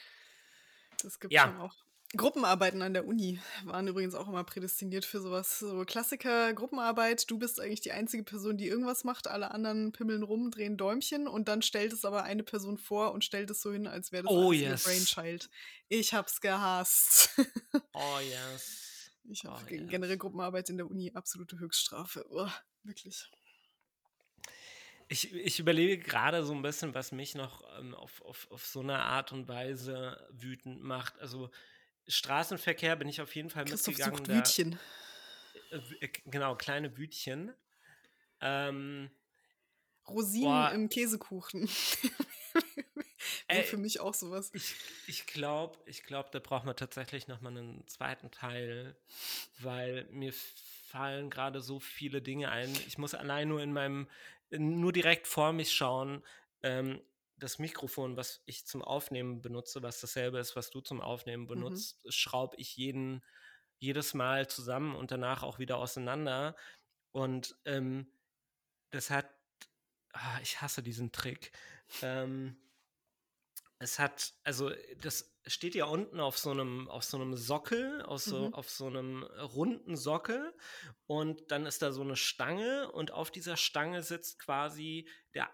das 1.02 1.20
gibt 1.20 1.34
ja. 1.34 1.48
schon 1.48 1.58
auch. 1.58 1.76
Gruppenarbeiten 2.16 2.84
an 2.84 2.94
der 2.94 3.08
Uni 3.08 3.40
waren 3.64 3.88
übrigens 3.88 4.14
auch 4.14 4.28
immer 4.28 4.44
prädestiniert 4.44 5.04
für 5.04 5.20
sowas. 5.20 5.58
So 5.58 5.84
Klassiker, 5.84 6.54
Gruppenarbeit, 6.54 7.32
du 7.32 7.40
bist 7.40 7.60
eigentlich 7.60 7.82
die 7.82 7.94
einzige 7.94 8.24
Person, 8.24 8.58
die 8.58 8.68
irgendwas 8.68 9.04
macht, 9.04 9.28
alle 9.28 9.50
anderen 9.50 9.94
pimmeln 9.94 10.22
rum, 10.22 10.52
drehen 10.52 10.78
Däumchen 10.78 11.28
und 11.28 11.48
dann 11.48 11.64
stellt 11.64 11.92
es 11.92 12.06
aber 12.06 12.24
eine 12.24 12.44
Person 12.44 12.78
vor 12.78 13.14
und 13.14 13.24
stellt 13.24 13.50
es 13.50 13.62
so 13.62 13.72
hin, 13.72 13.88
als 13.88 14.12
wäre 14.12 14.24
das 14.24 14.32
oh, 14.32 14.52
yes. 14.52 14.84
Brainchild. 14.84 15.50
Ich 15.88 16.14
hab's 16.14 16.40
gehasst. 16.40 17.30
oh 17.94 18.20
yes. 18.20 18.91
Ich 19.26 19.46
habe 19.46 19.62
oh, 19.64 19.88
generell 19.88 20.18
Gruppenarbeit 20.18 20.70
in 20.70 20.78
der 20.78 20.90
Uni 20.90 21.12
absolute 21.14 21.60
Höchststrafe. 21.60 22.26
Oh, 22.30 22.50
wirklich. 22.84 23.30
Ich, 25.08 25.34
ich 25.34 25.60
überlege 25.60 26.02
gerade 26.02 26.44
so 26.46 26.54
ein 26.54 26.62
bisschen, 26.62 26.94
was 26.94 27.12
mich 27.12 27.36
noch 27.36 27.64
ähm, 27.78 27.94
auf, 27.94 28.22
auf, 28.22 28.50
auf 28.50 28.66
so 28.66 28.80
eine 28.80 29.00
Art 29.00 29.32
und 29.32 29.48
Weise 29.48 30.26
wütend 30.32 30.82
macht. 30.82 31.20
Also 31.20 31.52
Straßenverkehr 32.08 32.96
bin 32.96 33.10
ich 33.10 33.22
auf 33.22 33.36
jeden 33.36 33.50
Fall 33.50 33.66
Christoph 33.66 33.98
mitgegangen. 33.98 34.18
Sucht 34.18 34.30
da, 34.30 34.36
Wütchen. 34.36 34.80
Äh, 36.00 36.08
genau, 36.26 36.56
kleine 36.56 36.98
Wütchen. 36.98 37.54
Ähm, 38.40 39.12
Rosinen 40.08 40.46
boah, 40.46 40.72
im 40.72 40.90
Käsekuchen. 40.90 41.70
Ey, 43.48 43.64
für 43.64 43.78
mich 43.78 44.00
auch 44.00 44.14
sowas. 44.14 44.52
Ich, 44.54 44.76
ich 45.08 45.26
glaube, 45.28 45.78
ich 45.86 46.04
glaub, 46.04 46.32
da 46.32 46.40
braucht 46.40 46.66
man 46.66 46.76
tatsächlich 46.76 47.28
nochmal 47.28 47.58
einen 47.58 47.88
zweiten 47.88 48.32
Teil, 48.32 48.96
weil 49.60 50.06
mir 50.12 50.34
fallen 50.34 51.30
gerade 51.30 51.62
so 51.62 51.80
viele 51.80 52.22
Dinge 52.22 52.50
ein. 52.52 52.72
Ich 52.88 52.98
muss 52.98 53.14
allein 53.14 53.48
nur 53.48 53.62
in 53.62 53.74
meinem, 53.74 54.10
nur 54.50 54.92
direkt 54.92 55.28
vor 55.28 55.54
mich 55.54 55.72
schauen. 55.72 56.24
Ähm, 56.64 57.02
das 57.38 57.58
Mikrofon, 57.58 58.18
was 58.18 58.44
ich 58.46 58.68
zum 58.68 58.84
Aufnehmen 58.84 59.42
benutze, 59.42 59.82
was 59.82 60.00
dasselbe 60.00 60.38
ist, 60.38 60.56
was 60.56 60.70
du 60.70 60.80
zum 60.80 61.02
Aufnehmen 61.02 61.44
mhm. 61.44 61.48
benutzt, 61.48 62.04
mhm. 62.04 62.12
schraube 62.12 62.56
ich 62.58 62.78
jeden, 62.78 63.24
jedes 63.80 64.14
Mal 64.14 64.48
zusammen 64.48 64.96
und 64.96 65.12
danach 65.12 65.42
auch 65.44 65.58
wieder 65.58 65.78
auseinander. 65.78 66.56
Und 67.12 67.56
ähm, 67.66 68.12
das 68.92 69.10
hat, 69.10 69.28
ah, 70.14 70.40
ich 70.42 70.62
hasse 70.62 70.84
diesen 70.84 71.12
Trick. 71.12 71.52
Ähm, 72.02 72.56
es 73.82 73.98
hat, 73.98 74.34
also 74.44 74.72
das 75.02 75.36
steht 75.48 75.74
ja 75.74 75.86
unten 75.86 76.20
auf 76.20 76.38
so 76.38 76.52
einem, 76.52 76.88
auf 76.88 77.04
so 77.04 77.18
einem 77.18 77.36
Sockel, 77.36 78.04
auf 78.04 78.22
so, 78.22 78.50
mhm. 78.50 78.54
auf 78.54 78.70
so 78.70 78.86
einem 78.86 79.24
runden 79.24 79.98
Sockel 79.98 80.54
und 81.08 81.50
dann 81.50 81.66
ist 81.66 81.82
da 81.82 81.92
so 81.92 82.02
eine 82.02 82.16
Stange 82.16 82.92
und 82.92 83.12
auf 83.12 83.32
dieser 83.32 83.58
Stange 83.58 84.04
sitzt 84.04 84.38
quasi 84.38 85.10
der, 85.34 85.50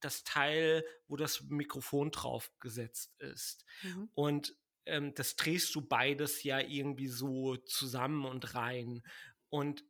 das 0.00 0.24
Teil, 0.24 0.86
wo 1.06 1.16
das 1.16 1.42
Mikrofon 1.42 2.10
drauf 2.10 2.50
gesetzt 2.60 3.14
ist. 3.20 3.66
Mhm. 3.82 4.10
Und 4.14 4.56
ähm, 4.86 5.14
das 5.14 5.36
drehst 5.36 5.74
du 5.74 5.82
beides 5.82 6.42
ja 6.44 6.60
irgendwie 6.60 7.08
so 7.08 7.56
zusammen 7.56 8.24
und 8.24 8.54
rein. 8.54 9.02
Und 9.50 9.84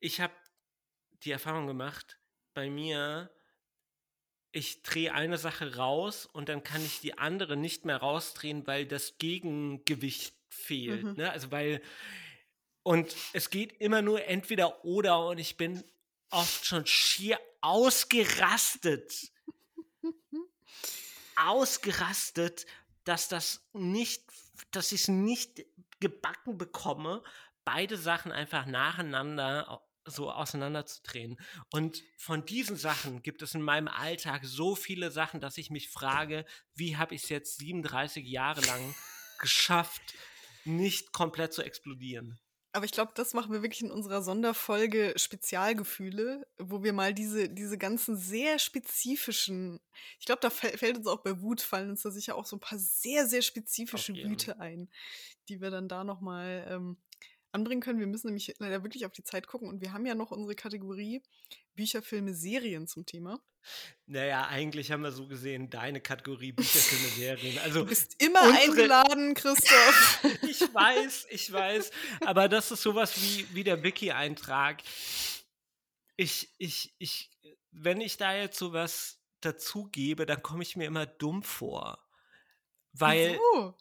ich 0.00 0.20
habe 0.20 0.34
die 1.22 1.30
Erfahrung 1.30 1.68
gemacht, 1.68 2.18
bei 2.52 2.68
mir 2.68 3.30
ich 4.52 4.82
drehe 4.82 5.14
eine 5.14 5.38
Sache 5.38 5.76
raus 5.76 6.26
und 6.26 6.48
dann 6.48 6.62
kann 6.62 6.84
ich 6.84 7.00
die 7.00 7.18
andere 7.18 7.56
nicht 7.56 7.84
mehr 7.84 7.98
rausdrehen, 7.98 8.66
weil 8.66 8.86
das 8.86 9.18
Gegengewicht 9.18 10.34
fehlt. 10.48 11.04
Mhm. 11.04 11.14
Ne? 11.14 11.30
Also 11.30 11.50
weil 11.50 11.80
und 12.82 13.14
es 13.32 13.50
geht 13.50 13.80
immer 13.80 14.02
nur 14.02 14.24
entweder 14.24 14.84
oder 14.84 15.26
und 15.26 15.38
ich 15.38 15.56
bin 15.56 15.84
oft 16.30 16.64
schon 16.64 16.86
schier 16.86 17.38
ausgerastet. 17.60 19.30
ausgerastet, 21.36 22.66
dass 23.04 23.28
das 23.28 23.62
nicht, 23.72 24.24
dass 24.72 24.92
ich 24.92 25.02
es 25.02 25.08
nicht 25.08 25.64
gebacken 26.00 26.58
bekomme, 26.58 27.22
beide 27.64 27.96
Sachen 27.96 28.32
einfach 28.32 28.66
nacheinander 28.66 29.82
so 30.10 30.30
auseinanderzudrehen. 30.30 31.38
Und 31.70 32.02
von 32.16 32.44
diesen 32.44 32.76
Sachen 32.76 33.22
gibt 33.22 33.42
es 33.42 33.54
in 33.54 33.62
meinem 33.62 33.88
Alltag 33.88 34.44
so 34.44 34.74
viele 34.74 35.10
Sachen, 35.10 35.40
dass 35.40 35.58
ich 35.58 35.70
mich 35.70 35.88
frage, 35.88 36.44
wie 36.74 36.96
habe 36.96 37.14
ich 37.14 37.24
es 37.24 37.28
jetzt 37.28 37.58
37 37.58 38.26
Jahre 38.26 38.60
lang 38.62 38.94
geschafft, 39.40 40.02
nicht 40.64 41.12
komplett 41.12 41.52
zu 41.52 41.62
explodieren. 41.62 42.38
Aber 42.72 42.84
ich 42.84 42.92
glaube, 42.92 43.10
das 43.16 43.34
machen 43.34 43.52
wir 43.52 43.62
wirklich 43.62 43.82
in 43.82 43.90
unserer 43.90 44.22
Sonderfolge 44.22 45.14
Spezialgefühle, 45.16 46.46
wo 46.58 46.84
wir 46.84 46.92
mal 46.92 47.12
diese, 47.12 47.48
diese 47.48 47.76
ganzen 47.78 48.16
sehr 48.16 48.60
spezifischen, 48.60 49.80
ich 50.20 50.26
glaube, 50.26 50.40
da 50.40 50.50
fällt 50.50 50.96
uns 50.96 51.08
auch 51.08 51.22
bei 51.22 51.40
Wut, 51.40 51.60
fallen 51.60 51.90
uns 51.90 52.02
da 52.02 52.12
sicher 52.12 52.36
auch 52.36 52.46
so 52.46 52.56
ein 52.56 52.60
paar 52.60 52.78
sehr, 52.78 53.26
sehr 53.26 53.42
spezifische 53.42 54.14
Wüte 54.14 54.60
ein, 54.60 54.88
die 55.48 55.60
wir 55.60 55.70
dann 55.70 55.88
da 55.88 56.04
nochmal 56.04 56.64
ähm, 56.68 56.96
anbringen 57.52 57.80
können. 57.80 57.98
Wir 57.98 58.06
müssen 58.06 58.28
nämlich 58.28 58.54
leider 58.58 58.82
wirklich 58.82 59.06
auf 59.06 59.12
die 59.12 59.24
Zeit 59.24 59.46
gucken 59.46 59.68
und 59.68 59.80
wir 59.80 59.92
haben 59.92 60.06
ja 60.06 60.14
noch 60.14 60.30
unsere 60.30 60.54
Kategorie 60.54 61.22
Bücher, 61.74 62.02
Filme, 62.02 62.34
Serien 62.34 62.86
zum 62.86 63.06
Thema. 63.06 63.40
Naja, 64.06 64.48
eigentlich 64.48 64.90
haben 64.90 65.02
wir 65.02 65.12
so 65.12 65.26
gesehen 65.26 65.70
deine 65.70 66.00
Kategorie 66.00 66.52
Bücher, 66.52 66.78
Filme, 66.78 67.08
Serien. 67.08 67.58
Also 67.58 67.80
du 67.80 67.86
bist 67.86 68.22
immer 68.22 68.42
unsere... 68.42 68.64
eingeladen, 68.64 69.34
Christoph. 69.34 70.24
ich 70.42 70.60
weiß, 70.60 71.26
ich 71.30 71.52
weiß. 71.52 71.90
Aber 72.24 72.48
das 72.48 72.70
ist 72.70 72.82
sowas 72.82 73.20
wie, 73.20 73.46
wie 73.54 73.64
der 73.64 73.82
Wiki-Eintrag. 73.82 74.82
Ich, 76.16 76.48
ich, 76.58 76.94
ich, 76.98 77.30
wenn 77.70 78.00
ich 78.00 78.16
da 78.16 78.34
jetzt 78.34 78.58
sowas 78.58 79.20
dazugebe, 79.40 80.26
dann 80.26 80.42
komme 80.42 80.62
ich 80.62 80.76
mir 80.76 80.86
immer 80.86 81.06
dumm 81.06 81.42
vor. 81.42 81.98
Weil, 82.92 83.38
Wieso? 83.54 83.74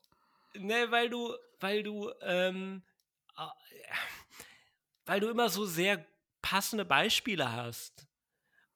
ne, 0.54 0.92
weil 0.92 1.10
du, 1.10 1.36
weil 1.60 1.84
du, 1.84 2.12
ähm, 2.22 2.84
weil 5.06 5.20
du 5.20 5.30
immer 5.30 5.50
so 5.50 5.66
sehr 5.66 6.06
passende 6.42 6.86
Beispiele 6.86 7.52
hast. 7.52 8.08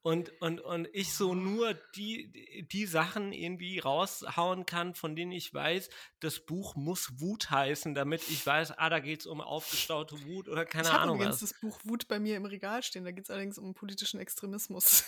Und, 0.06 0.34
und, 0.42 0.60
und 0.60 0.90
ich 0.92 1.14
so 1.14 1.34
nur 1.34 1.76
die, 1.96 2.68
die 2.70 2.86
Sachen 2.86 3.32
irgendwie 3.32 3.80
raushauen 3.80 4.66
kann, 4.66 4.96
von 4.96 5.16
denen 5.16 5.32
ich 5.32 5.54
weiß, 5.54 5.90
das 6.20 6.42
Buch 6.42 6.76
muss 6.76 7.22
Wut 7.22 7.50
heißen, 7.50 7.96
damit 7.96 8.28
ich 8.30 8.46
weiß, 8.46 8.72
ah, 8.72 8.90
da 8.90 9.00
geht 9.00 9.22
es 9.22 9.28
um 9.28 9.40
aufgestaute 9.40 10.26
Wut 10.26 10.50
oder 10.50 10.66
keine 10.66 10.90
ich 10.90 10.94
Ahnung. 10.94 11.22
Ich 11.22 11.26
habe 11.26 11.38
das 11.40 11.54
Buch 11.54 11.80
Wut 11.86 12.10
bei 12.10 12.20
mir 12.20 12.36
im 12.36 12.44
Regal 12.44 12.84
stehen, 12.84 13.06
da 13.06 13.12
geht 13.12 13.24
es 13.24 13.30
allerdings 13.30 13.58
um 13.58 13.74
politischen 13.74 14.20
Extremismus. 14.20 15.06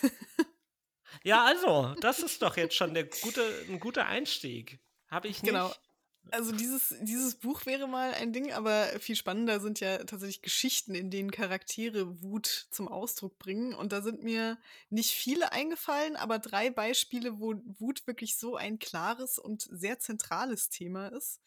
ja, 1.25 1.43
also, 1.43 1.93
das 1.99 2.19
ist 2.19 2.41
doch 2.41 2.55
jetzt 2.55 2.75
schon 2.75 2.93
der 2.93 3.03
gute, 3.03 3.41
ein 3.67 3.81
guter 3.81 4.05
Einstieg. 4.05 4.79
Habe 5.09 5.27
ich 5.27 5.41
genau. 5.41 5.67
nicht. 5.67 5.75
Genau. 5.75 5.94
Also 6.31 6.51
dieses, 6.51 6.95
dieses 7.01 7.35
Buch 7.35 7.65
wäre 7.65 7.87
mal 7.87 8.13
ein 8.13 8.33
Ding, 8.33 8.51
aber 8.51 8.87
viel 8.99 9.15
spannender 9.15 9.59
sind 9.59 9.79
ja 9.79 9.99
tatsächlich 10.05 10.41
Geschichten, 10.41 10.95
in 10.95 11.11
denen 11.11 11.31
Charaktere 11.31 12.21
Wut 12.21 12.67
zum 12.71 12.87
Ausdruck 12.87 13.37
bringen. 13.37 13.73
Und 13.73 13.91
da 13.91 14.01
sind 14.01 14.23
mir 14.23 14.57
nicht 14.89 15.11
viele 15.11 15.51
eingefallen, 15.51 16.15
aber 16.15 16.39
drei 16.39 16.69
Beispiele, 16.69 17.39
wo 17.39 17.55
Wut 17.79 18.07
wirklich 18.07 18.37
so 18.37 18.55
ein 18.55 18.79
klares 18.79 19.37
und 19.37 19.67
sehr 19.71 19.99
zentrales 19.99 20.69
Thema 20.69 21.07
ist. 21.09 21.41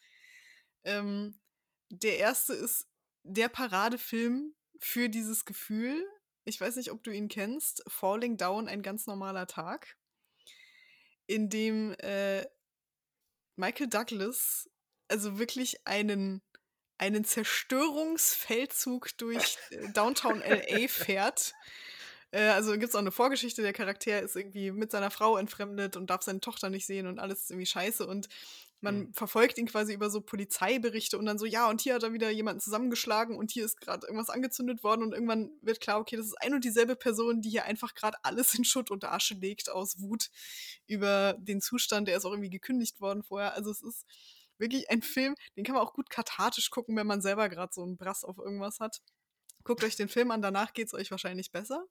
Ähm, 0.83 1.39
der 1.89 2.17
erste 2.19 2.53
ist 2.53 2.87
der 3.23 3.49
Paradefilm 3.49 4.53
für 4.79 5.09
dieses 5.09 5.45
Gefühl. 5.45 6.03
Ich 6.45 6.59
weiß 6.59 6.77
nicht, 6.77 6.91
ob 6.91 7.03
du 7.03 7.11
ihn 7.11 7.27
kennst. 7.27 7.83
Falling 7.87 8.37
Down, 8.37 8.67
ein 8.67 8.81
ganz 8.81 9.07
normaler 9.07 9.47
Tag. 9.47 9.97
In 11.27 11.49
dem 11.49 11.93
äh, 11.99 12.45
Michael 13.59 13.87
Douglas 13.87 14.69
also 15.09 15.37
wirklich 15.37 15.85
einen, 15.85 16.41
einen 16.97 17.25
Zerstörungsfeldzug 17.25 19.17
durch 19.17 19.57
äh, 19.71 19.89
Downtown 19.91 20.41
LA 20.41 20.87
fährt. 20.87 21.53
Äh, 22.31 22.43
also 22.49 22.71
gibt 22.73 22.85
es 22.85 22.95
auch 22.95 22.99
eine 22.99 23.11
Vorgeschichte, 23.11 23.61
der 23.61 23.73
Charakter 23.73 24.21
ist 24.21 24.35
irgendwie 24.35 24.71
mit 24.71 24.91
seiner 24.91 25.11
Frau 25.11 25.37
entfremdet 25.37 25.97
und 25.97 26.09
darf 26.09 26.21
seine 26.21 26.39
Tochter 26.39 26.69
nicht 26.69 26.85
sehen 26.85 27.07
und 27.07 27.19
alles 27.19 27.43
ist 27.43 27.51
irgendwie 27.51 27.65
scheiße 27.65 28.07
und 28.07 28.29
man 28.81 28.99
mhm. 28.99 29.13
verfolgt 29.13 29.57
ihn 29.57 29.67
quasi 29.67 29.93
über 29.93 30.09
so 30.09 30.21
Polizeiberichte 30.21 31.17
und 31.17 31.25
dann 31.25 31.37
so, 31.37 31.45
ja, 31.45 31.69
und 31.69 31.81
hier 31.81 31.95
hat 31.95 32.03
er 32.03 32.13
wieder 32.13 32.29
jemanden 32.29 32.61
zusammengeschlagen 32.61 33.37
und 33.37 33.51
hier 33.51 33.65
ist 33.65 33.79
gerade 33.81 34.07
irgendwas 34.07 34.29
angezündet 34.29 34.83
worden 34.83 35.03
und 35.03 35.13
irgendwann 35.13 35.51
wird 35.61 35.81
klar, 35.81 35.99
okay, 35.99 36.15
das 36.15 36.27
ist 36.27 36.41
ein 36.41 36.53
und 36.53 36.63
dieselbe 36.63 36.95
Person, 36.95 37.41
die 37.41 37.49
hier 37.49 37.65
einfach 37.65 37.93
gerade 37.93 38.17
alles 38.23 38.53
in 38.55 38.63
Schutt 38.63 38.91
und 38.91 39.03
Asche 39.03 39.35
legt 39.35 39.69
aus 39.69 39.99
Wut 39.99 40.29
über 40.87 41.35
den 41.39 41.61
Zustand, 41.61 42.07
der 42.07 42.17
ist 42.17 42.25
auch 42.25 42.31
irgendwie 42.31 42.49
gekündigt 42.49 43.01
worden 43.01 43.23
vorher. 43.23 43.53
Also 43.53 43.71
es 43.71 43.81
ist 43.81 44.05
wirklich 44.57 44.89
ein 44.89 45.01
Film, 45.01 45.35
den 45.55 45.63
kann 45.63 45.75
man 45.75 45.83
auch 45.83 45.93
gut 45.93 46.09
kathartisch 46.09 46.69
gucken, 46.69 46.95
wenn 46.95 47.07
man 47.07 47.21
selber 47.21 47.49
gerade 47.49 47.73
so 47.73 47.83
einen 47.83 47.97
Brass 47.97 48.23
auf 48.23 48.37
irgendwas 48.37 48.79
hat. 48.79 49.01
Guckt 49.63 49.83
euch 49.83 49.95
den 49.95 50.09
Film 50.09 50.31
an, 50.31 50.41
danach 50.41 50.73
geht 50.73 50.87
es 50.87 50.93
euch 50.93 51.11
wahrscheinlich 51.11 51.51
besser. 51.51 51.85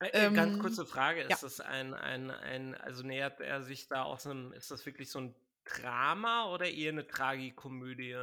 Äh, 0.00 0.08
äh, 0.08 0.26
ähm, 0.26 0.34
Ganz 0.34 0.58
kurze 0.58 0.86
Frage, 0.86 1.22
ist 1.22 1.30
ja. 1.30 1.36
das 1.40 1.60
ein, 1.60 1.94
ein, 1.94 2.30
ein, 2.30 2.74
also 2.74 3.02
nähert 3.02 3.40
er 3.40 3.62
sich 3.62 3.88
da 3.88 4.02
aus 4.02 4.26
einem, 4.26 4.52
ist 4.52 4.70
das 4.70 4.84
wirklich 4.86 5.10
so 5.10 5.20
ein 5.20 5.34
Drama 5.64 6.52
oder 6.52 6.68
eher 6.68 6.92
eine 6.92 7.06
Tragikomödie? 7.06 8.16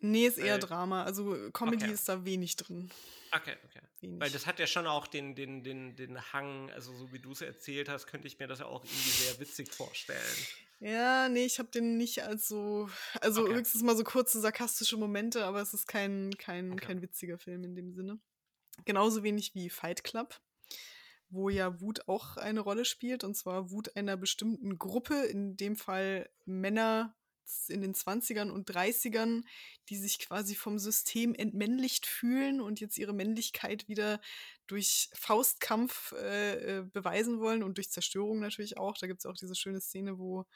Nee, 0.00 0.26
ist 0.26 0.38
eher 0.38 0.54
Weil, 0.54 0.60
Drama. 0.60 1.04
Also 1.04 1.50
Comedy 1.52 1.84
okay. 1.84 1.94
ist 1.94 2.08
da 2.08 2.24
wenig 2.24 2.56
drin. 2.56 2.90
Okay, 3.32 3.56
okay. 3.64 3.80
Wenig. 4.00 4.20
Weil 4.20 4.30
das 4.30 4.46
hat 4.46 4.58
ja 4.58 4.66
schon 4.66 4.86
auch 4.86 5.06
den, 5.06 5.34
den, 5.34 5.62
den, 5.62 5.96
den 5.96 6.32
Hang, 6.32 6.70
also 6.70 6.94
so 6.94 7.12
wie 7.12 7.18
du 7.18 7.32
es 7.32 7.40
erzählt 7.40 7.88
hast, 7.88 8.06
könnte 8.06 8.28
ich 8.28 8.38
mir 8.38 8.46
das 8.46 8.60
ja 8.60 8.66
auch 8.66 8.84
irgendwie 8.84 9.10
sehr 9.10 9.40
witzig 9.40 9.72
vorstellen. 9.72 10.46
Ja, 10.80 11.28
nee, 11.28 11.44
ich 11.44 11.58
habe 11.58 11.70
den 11.70 11.96
nicht 11.96 12.22
als 12.22 12.46
so, 12.46 12.88
also 13.20 13.42
okay. 13.42 13.54
höchstens 13.54 13.82
mal 13.82 13.96
so 13.96 14.04
kurze 14.04 14.40
sarkastische 14.40 14.96
Momente, 14.96 15.44
aber 15.44 15.60
es 15.60 15.74
ist 15.74 15.88
kein, 15.88 16.30
kein, 16.38 16.72
okay. 16.72 16.86
kein 16.86 17.02
witziger 17.02 17.36
Film 17.36 17.64
in 17.64 17.74
dem 17.74 17.92
Sinne. 17.92 18.20
Genauso 18.84 19.24
wenig 19.24 19.54
wie 19.54 19.70
Fight 19.70 20.04
Club 20.04 20.40
wo 21.30 21.48
ja 21.48 21.80
Wut 21.80 22.08
auch 22.08 22.36
eine 22.36 22.60
Rolle 22.60 22.84
spielt, 22.84 23.24
und 23.24 23.36
zwar 23.36 23.70
Wut 23.70 23.96
einer 23.96 24.16
bestimmten 24.16 24.78
Gruppe, 24.78 25.14
in 25.14 25.56
dem 25.56 25.76
Fall 25.76 26.28
Männer 26.44 27.14
in 27.68 27.80
den 27.80 27.94
20ern 27.94 28.50
und 28.50 28.70
30ern, 28.70 29.42
die 29.88 29.96
sich 29.96 30.18
quasi 30.18 30.54
vom 30.54 30.78
System 30.78 31.34
entmännlicht 31.34 32.06
fühlen 32.06 32.60
und 32.60 32.80
jetzt 32.80 32.98
ihre 32.98 33.14
Männlichkeit 33.14 33.88
wieder 33.88 34.20
durch 34.66 35.08
Faustkampf 35.14 36.12
äh, 36.12 36.78
äh 36.78 36.82
beweisen 36.82 37.40
wollen 37.40 37.62
und 37.62 37.78
durch 37.78 37.90
Zerstörung 37.90 38.40
natürlich 38.40 38.76
auch. 38.76 38.98
Da 38.98 39.06
gibt 39.06 39.20
es 39.20 39.26
auch 39.26 39.36
diese 39.36 39.54
schöne 39.54 39.80
Szene, 39.80 40.18
wo 40.18 40.46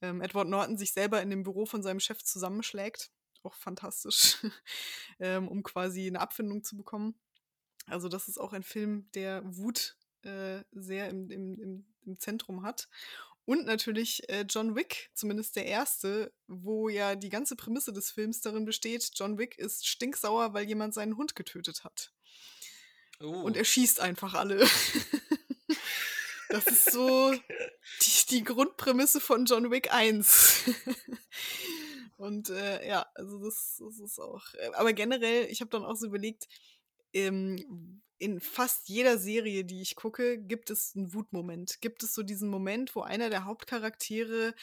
ähm, 0.00 0.22
Edward 0.22 0.48
Norton 0.48 0.78
sich 0.78 0.92
selber 0.92 1.20
in 1.20 1.30
dem 1.30 1.42
Büro 1.42 1.66
von 1.66 1.82
seinem 1.82 2.00
Chef 2.00 2.22
zusammenschlägt. 2.22 3.10
Auch 3.42 3.54
fantastisch, 3.54 4.38
ähm, 5.18 5.48
um 5.48 5.62
quasi 5.62 6.06
eine 6.06 6.20
Abfindung 6.20 6.62
zu 6.64 6.76
bekommen. 6.76 7.14
Also 7.86 8.08
das 8.08 8.28
ist 8.28 8.38
auch 8.38 8.52
ein 8.52 8.62
Film, 8.62 9.10
der 9.14 9.42
Wut 9.44 9.96
äh, 10.22 10.62
sehr 10.72 11.08
im, 11.08 11.30
im, 11.30 11.86
im, 12.04 12.18
Zentrum 12.18 12.62
hat. 12.62 12.88
Und 13.44 13.66
natürlich 13.66 14.28
äh, 14.28 14.44
John 14.48 14.76
Wick, 14.76 15.10
zumindest 15.14 15.56
der 15.56 15.66
erste, 15.66 16.32
wo 16.46 16.88
ja 16.88 17.16
die 17.16 17.30
ganze 17.30 17.56
Prämisse 17.56 17.92
des 17.92 18.10
Films 18.10 18.40
darin 18.40 18.64
besteht, 18.64 19.10
John 19.14 19.38
Wick 19.38 19.58
ist 19.58 19.86
stinksauer, 19.86 20.54
weil 20.54 20.66
jemand 20.66 20.94
seinen 20.94 21.16
Hund 21.16 21.34
getötet 21.34 21.84
hat. 21.84 22.12
Oh. 23.20 23.28
Und 23.28 23.56
er 23.56 23.64
schießt 23.64 24.00
einfach 24.00 24.34
alle. 24.34 24.58
das 26.48 26.66
ist 26.66 26.92
so 26.92 27.32
die, 28.02 28.26
die, 28.30 28.44
Grundprämisse 28.44 29.20
von 29.20 29.44
John 29.44 29.70
Wick 29.70 29.92
1. 29.92 30.70
Und 32.16 32.50
äh, 32.50 32.86
ja, 32.86 33.06
also 33.14 33.42
das, 33.42 33.76
das 33.78 33.98
ist 33.98 34.18
auch. 34.18 34.42
Äh, 34.54 34.70
aber 34.74 34.92
generell, 34.92 35.46
ich 35.46 35.60
habe 35.60 35.70
dann 35.70 35.84
auch 35.84 35.96
so 35.96 36.06
überlegt, 36.06 36.48
ähm, 37.12 38.02
in 38.18 38.40
fast 38.40 38.88
jeder 38.88 39.18
Serie, 39.18 39.64
die 39.64 39.80
ich 39.80 39.96
gucke, 39.96 40.38
gibt 40.38 40.70
es 40.70 40.94
einen 40.94 41.14
Wutmoment. 41.14 41.80
Gibt 41.80 42.02
es 42.02 42.14
so 42.14 42.22
diesen 42.22 42.50
Moment, 42.50 42.94
wo 42.94 43.00
einer 43.02 43.30
der 43.30 43.44
Hauptcharaktere 43.46 44.54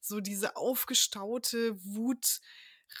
so 0.00 0.20
diese 0.20 0.56
aufgestaute 0.56 1.76
Wut 1.84 2.40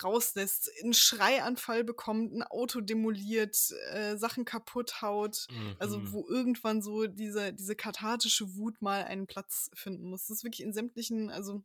rauslässt, 0.02 0.70
einen 0.82 0.94
Schreianfall 0.94 1.84
bekommt, 1.84 2.32
ein 2.34 2.42
Auto 2.42 2.80
demoliert, 2.80 3.56
äh, 3.92 4.16
Sachen 4.16 4.44
kaputt 4.44 5.00
haut. 5.02 5.46
Also 5.78 6.00
Mhm. 6.00 6.12
wo 6.12 6.28
irgendwann 6.28 6.82
so 6.82 7.06
diese, 7.06 7.52
diese 7.52 7.76
kathartische 7.76 8.56
Wut 8.56 8.82
mal 8.82 9.04
einen 9.04 9.26
Platz 9.26 9.70
finden 9.74 10.08
muss. 10.10 10.26
Das 10.26 10.38
ist 10.38 10.44
wirklich 10.44 10.62
in 10.66 10.72
sämtlichen, 10.72 11.30
also 11.30 11.62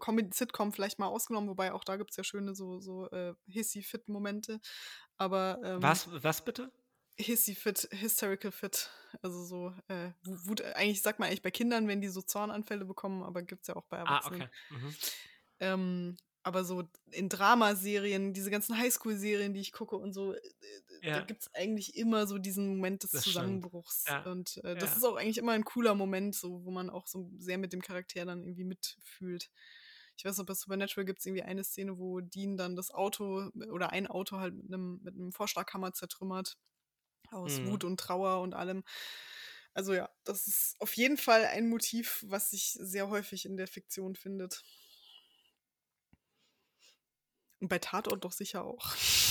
Comedy 0.00 0.30
Sitcom 0.32 0.72
vielleicht 0.72 0.98
mal 0.98 1.08
ausgenommen, 1.08 1.48
wobei 1.50 1.72
auch 1.72 1.84
da 1.84 1.96
gibt 1.96 2.10
es 2.10 2.16
ja 2.16 2.24
schöne 2.24 2.54
so, 2.54 2.80
so 2.80 3.10
äh, 3.10 3.34
Hissy-Fit-Momente. 3.46 4.60
Aber 5.16 5.60
ähm, 5.64 5.82
Was, 5.82 6.08
was 6.22 6.44
bitte? 6.44 6.70
Hissy-Fit, 7.18 7.88
Hysterical 7.92 8.50
Fit. 8.50 8.90
Also 9.22 9.44
so 9.44 9.74
äh, 9.88 10.12
Wu- 10.22 10.48
Wut, 10.48 10.62
eigentlich 10.62 11.02
sagt 11.02 11.18
man 11.18 11.28
eigentlich 11.28 11.42
bei 11.42 11.50
Kindern, 11.50 11.86
wenn 11.88 12.00
die 12.00 12.08
so 12.08 12.22
Zornanfälle 12.22 12.84
bekommen, 12.84 13.22
aber 13.22 13.42
gibt 13.42 13.62
es 13.62 13.68
ja 13.68 13.76
auch 13.76 13.84
bei 13.86 13.98
Ah, 14.04 14.04
Erwachsenen. 14.04 14.42
okay. 14.42 14.48
Mhm. 14.70 14.94
Ähm, 15.60 16.16
aber 16.42 16.64
so 16.64 16.84
in 17.10 17.28
Dramaserien, 17.28 18.32
diese 18.34 18.50
ganzen 18.50 18.78
Highschool-Serien, 18.78 19.54
die 19.54 19.60
ich 19.60 19.72
gucke 19.72 19.96
und 19.96 20.12
so, 20.14 20.34
äh, 20.34 20.40
da 21.12 21.20
Ja. 21.20 21.26
gibt 21.26 21.42
es 21.42 21.54
eigentlich 21.54 21.96
immer 21.96 22.26
so 22.26 22.38
diesen 22.38 22.68
Moment 22.68 23.02
des 23.02 23.14
Das. 23.14 23.24
Zusammenbruchs. 23.24 24.08
Ja. 24.08 24.24
Und 24.24 24.58
äh, 24.64 24.76
das 24.76 24.94
Ja. 24.94 24.96
ist 24.96 25.04
auch 25.04 25.16
eigentlich 25.16 25.38
immer 25.38 25.52
ein 25.52 25.64
cooler 25.64 25.94
Moment, 25.94 26.34
so, 26.34 26.64
wo 26.64 26.70
man 26.70 26.90
auch 26.90 27.06
so 27.06 27.30
sehr 27.38 27.58
mit 27.58 27.72
dem 27.72 27.82
Charakter 27.82 28.24
dann 28.24 28.42
irgendwie 28.42 28.64
mitfühlt. 28.64 29.50
Ich 30.16 30.24
weiß 30.24 30.36
noch, 30.38 30.46
bei 30.46 30.54
Supernatural 30.54 31.04
gibt 31.06 31.20
es 31.20 31.26
irgendwie 31.26 31.42
eine 31.42 31.64
Szene, 31.64 31.98
wo 31.98 32.20
Dean 32.20 32.56
dann 32.56 32.76
das 32.76 32.90
Auto 32.90 33.50
oder 33.72 33.90
ein 33.92 34.06
Auto 34.06 34.38
halt 34.38 34.54
mit 34.54 34.66
einem, 34.72 35.00
mit 35.02 35.14
einem 35.14 35.32
Vorschlaghammer 35.32 35.92
zertrümmert. 35.94 36.56
Aus 37.30 37.62
Mhm. 37.62 37.64
Wut 37.64 37.84
und 37.84 38.00
Trauer 38.00 38.40
und 38.42 38.54
allem. 38.54 38.82
Also 39.74 39.94
ja, 39.94 40.10
das 40.24 40.46
ist 40.48 40.76
auf 40.80 40.94
jeden 40.96 41.16
Fall 41.16 41.44
ein 41.46 41.68
Motiv, 41.68 42.24
was 42.26 42.50
sich 42.50 42.76
sehr 42.80 43.08
häufig 43.08 43.44
in 43.46 43.56
der 43.56 43.68
Fiktion 43.68 44.16
findet. 44.16 44.62
Und 47.60 47.68
bei 47.68 47.78
Tatort 47.78 48.24
doch 48.24 48.32
sicher 48.32 48.64
auch. 48.64 48.94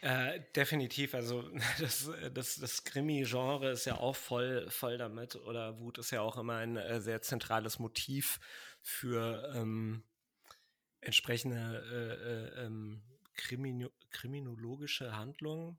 Äh, 0.00 0.40
definitiv, 0.54 1.14
also 1.14 1.42
das, 1.80 2.06
äh, 2.08 2.30
das, 2.30 2.56
das 2.56 2.84
Krimi-Genre 2.84 3.70
ist 3.70 3.84
ja 3.84 3.98
auch 3.98 4.14
voll, 4.14 4.70
voll 4.70 4.96
damit, 4.96 5.34
oder 5.34 5.80
Wut 5.80 5.98
ist 5.98 6.12
ja 6.12 6.20
auch 6.20 6.36
immer 6.36 6.56
ein 6.56 6.76
äh, 6.76 7.00
sehr 7.00 7.20
zentrales 7.20 7.80
Motiv 7.80 8.38
für 8.80 9.52
ähm, 9.56 10.04
entsprechende 11.00 11.82
äh, 12.56 12.60
äh, 12.62 12.66
ähm, 12.66 13.02
Krimino 13.34 13.90
kriminologische 14.10 15.16
Handlungen. 15.16 15.78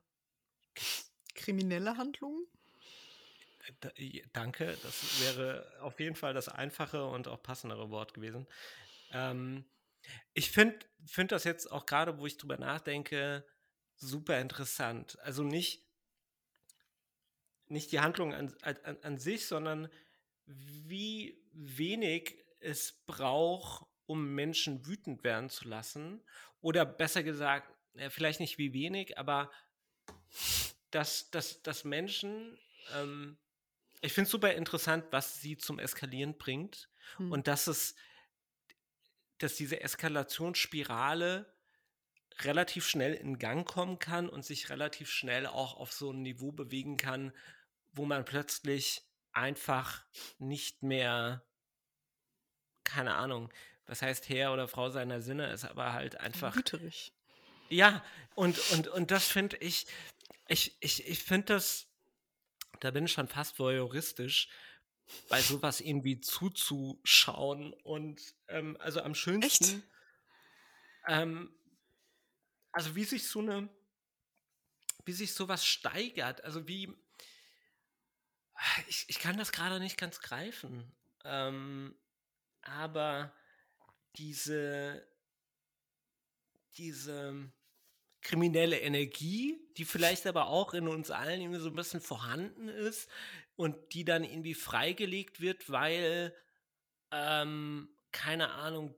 Kriminelle 1.33 1.97
Handlungen? 1.97 2.45
Äh, 3.95 4.21
Danke, 4.33 4.77
das 4.83 5.21
wäre 5.21 5.65
auf 5.81 5.99
jeden 5.99 6.15
Fall 6.15 6.33
das 6.33 6.49
einfache 6.49 7.05
und 7.05 7.27
auch 7.27 7.41
passendere 7.41 7.89
Wort 7.89 8.13
gewesen. 8.13 8.47
Ähm, 9.11 9.65
ich 10.34 10.52
finde 10.52 10.80
find 11.06 11.31
das 11.31 11.44
jetzt 11.44 11.72
auch 11.72 11.86
gerade, 11.86 12.18
wo 12.18 12.26
ich 12.26 12.38
drüber 12.38 12.57
nachdenke, 12.57 13.45
super 13.95 14.40
interessant. 14.40 15.18
Also 15.19 15.44
nicht, 15.44 15.86
nicht 17.68 17.91
die 17.91 17.99
Handlung 17.99 18.34
an, 18.34 18.53
an, 18.61 18.98
an 19.02 19.18
sich, 19.18 19.48
sondern 19.48 19.90
wie 20.45 21.41
wenig 21.52 22.44
es 22.60 23.03
braucht, 23.06 23.86
um 24.06 24.34
Menschen 24.34 24.86
wütend 24.86 25.23
werden 25.23 25.49
zu 25.49 25.68
lassen. 25.68 26.23
Oder 26.61 26.86
besser 26.86 27.23
gesagt, 27.23 27.72
vielleicht 28.10 28.40
nicht 28.40 28.57
wie 28.57 28.73
wenig, 28.73 29.18
aber 29.18 29.52
dass, 30.91 31.30
dass, 31.31 31.61
dass 31.61 31.84
Menschen, 31.84 32.57
ähm, 32.95 33.38
ich 34.02 34.14
finde 34.14 34.26
es 34.26 34.31
super 34.31 34.53
interessant, 34.53 35.06
was 35.11 35.40
sie 35.41 35.57
zum 35.57 35.80
Eskalieren 35.80 36.38
bringt 36.38 36.90
Hm. 37.18 37.31
und 37.31 37.48
dass 37.48 37.68
es, 37.68 37.95
dass 39.43 39.55
diese 39.55 39.81
Eskalationsspirale 39.81 41.51
relativ 42.41 42.87
schnell 42.87 43.13
in 43.13 43.37
Gang 43.39 43.67
kommen 43.67 43.99
kann 43.99 44.29
und 44.29 44.45
sich 44.45 44.69
relativ 44.69 45.09
schnell 45.09 45.45
auch 45.45 45.75
auf 45.75 45.91
so 45.91 46.11
ein 46.11 46.21
Niveau 46.21 46.51
bewegen 46.51 46.97
kann, 46.97 47.33
wo 47.91 48.05
man 48.05 48.25
plötzlich 48.25 49.01
einfach 49.31 50.03
nicht 50.37 50.83
mehr, 50.83 51.43
keine 52.83 53.15
Ahnung, 53.15 53.51
was 53.85 54.01
heißt 54.01 54.29
Herr 54.29 54.53
oder 54.53 54.67
Frau 54.67 54.89
seiner 54.89 55.21
Sinne 55.21 55.51
ist, 55.51 55.65
aber 55.65 55.93
halt 55.93 56.19
einfach 56.19 56.55
Wüterig. 56.55 57.11
ja, 57.69 58.03
und, 58.35 58.59
und, 58.71 58.87
und 58.87 59.11
das 59.11 59.27
finde 59.27 59.57
ich, 59.57 59.87
ich, 60.47 60.77
ich, 60.79 61.07
ich 61.07 61.23
finde 61.23 61.53
das, 61.53 61.87
da 62.79 62.91
bin 62.91 63.05
ich 63.05 63.11
schon 63.11 63.27
fast 63.27 63.59
voyeuristisch, 63.59 64.47
bei 65.30 65.41
sowas 65.41 65.81
irgendwie 65.81 66.19
zuzuschauen. 66.19 67.73
Und 67.73 68.22
ähm, 68.48 68.77
also 68.80 69.02
am 69.02 69.15
schönsten, 69.15 69.84
ähm, 71.07 71.53
also 72.72 72.95
wie 72.95 73.03
sich 73.03 73.27
so 73.27 73.40
eine, 73.40 73.69
wie 75.06 75.14
sich 75.14 75.34
sowas 75.34 75.65
steigert, 75.65 76.44
also 76.44 76.68
wie, 76.68 76.94
ich, 78.88 79.06
ich 79.07 79.19
kann 79.19 79.38
das 79.38 79.52
gerade 79.52 79.80
nicht 79.80 79.98
ganz 79.98 80.19
greifen, 80.19 80.91
ähm, 81.23 81.95
aber 82.61 83.34
diese, 84.15 85.07
diese 86.77 87.52
kriminelle 88.22 88.80
Energie, 88.80 89.57
die 89.77 89.86
vielleicht 89.86 90.27
aber 90.27 90.48
auch 90.48 90.73
in 90.73 90.88
uns 90.88 91.10
allen 91.10 91.41
irgendwie 91.41 91.61
so 91.61 91.69
ein 91.69 91.76
bisschen 91.76 92.02
vorhanden 92.02 92.68
ist 92.68 93.10
und 93.60 93.76
die 93.94 94.06
dann 94.06 94.23
irgendwie 94.23 94.53
freigelegt 94.53 95.41
wird, 95.41 95.69
weil, 95.69 96.34
ähm, 97.11 97.90
keine 98.14 98.52
Ahnung, 98.52 98.95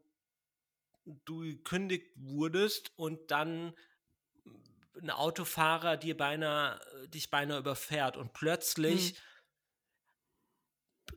du 1.25 1.39
gekündigt 1.39 2.11
wurdest 2.15 2.91
und 2.95 3.31
dann 3.31 3.73
ein 5.01 5.09
Autofahrer 5.09 5.97
dir 5.97 6.15
beinahe, 6.15 6.79
dich 7.07 7.31
beinahe 7.31 7.57
überfährt 7.57 8.17
und 8.17 8.33
plötzlich, 8.33 9.15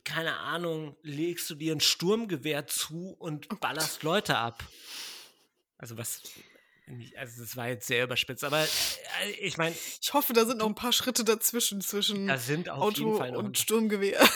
keine 0.05 0.39
Ahnung, 0.39 0.97
legst 1.03 1.51
du 1.51 1.55
dir 1.55 1.75
ein 1.75 1.81
Sturmgewehr 1.81 2.67
zu 2.67 3.11
und 3.11 3.61
ballerst 3.61 4.03
Leute 4.05 4.39
ab. 4.39 4.65
Also 5.77 5.99
was, 5.99 6.23
also 7.17 7.43
das 7.43 7.57
war 7.57 7.69
jetzt 7.69 7.87
sehr 7.87 8.05
überspitzt, 8.05 8.45
aber 8.45 8.63
äh, 8.63 9.31
ich 9.41 9.57
meine, 9.57 9.75
Ich 10.01 10.13
hoffe, 10.13 10.33
da 10.33 10.45
sind 10.45 10.59
noch 10.59 10.67
ein 10.67 10.75
paar 10.75 10.93
Schritte 10.93 11.25
dazwischen, 11.25 11.81
zwischen 11.81 12.31
Auto 12.69 13.17
und 13.39 13.59
Sturmgewehr. 13.59 14.21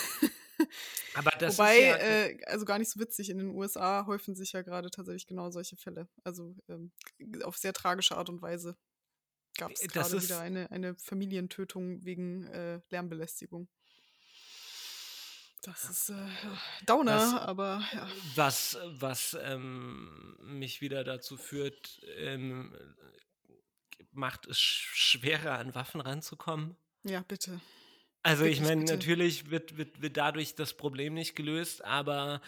Aber 1.14 1.30
das 1.38 1.58
Wobei, 1.58 1.80
ja, 1.80 1.96
äh, 1.96 2.38
also 2.46 2.64
gar 2.64 2.78
nicht 2.78 2.90
so 2.90 3.00
witzig, 3.00 3.30
in 3.30 3.38
den 3.38 3.48
USA 3.48 4.06
häufen 4.06 4.34
sich 4.34 4.52
ja 4.52 4.62
gerade 4.62 4.90
tatsächlich 4.90 5.26
genau 5.26 5.50
solche 5.50 5.76
Fälle. 5.76 6.08
Also 6.24 6.54
ähm, 6.68 6.92
auf 7.42 7.56
sehr 7.56 7.72
tragische 7.72 8.16
Art 8.16 8.28
und 8.28 8.42
Weise 8.42 8.76
gab 9.56 9.72
es 9.72 9.80
gerade 9.80 10.22
wieder 10.22 10.40
eine, 10.40 10.70
eine 10.70 10.94
Familientötung 10.96 12.04
wegen 12.04 12.44
äh, 12.46 12.80
Lärmbelästigung. 12.90 13.68
Das 15.62 15.84
ist 15.90 16.10
äh, 16.10 16.14
Downer, 16.86 17.16
Was- 17.16 17.34
aber 17.34 17.82
ja. 17.92 18.08
was, 18.34 18.78
was 18.86 19.36
ähm, 19.42 20.36
mich 20.40 20.80
wieder 20.80 21.04
dazu 21.04 21.36
führt, 21.36 22.00
ähm, 22.16 22.74
macht 24.12 24.46
es 24.46 24.58
sch- 24.58 24.88
schwerer, 24.94 25.58
an 25.58 25.74
Waffen 25.74 26.00
ranzukommen. 26.00 26.76
Ja, 27.04 27.22
bitte. 27.26 27.60
Also 28.22 28.44
ich 28.44 28.58
Wirklich, 28.58 28.68
meine, 28.68 28.80
bitte. 28.82 28.94
natürlich 28.94 29.50
wird, 29.50 29.76
wird, 29.76 30.00
wird 30.02 30.16
dadurch 30.16 30.54
das 30.54 30.74
Problem 30.74 31.14
nicht 31.14 31.34
gelöst, 31.36 31.84
aber 31.84 32.40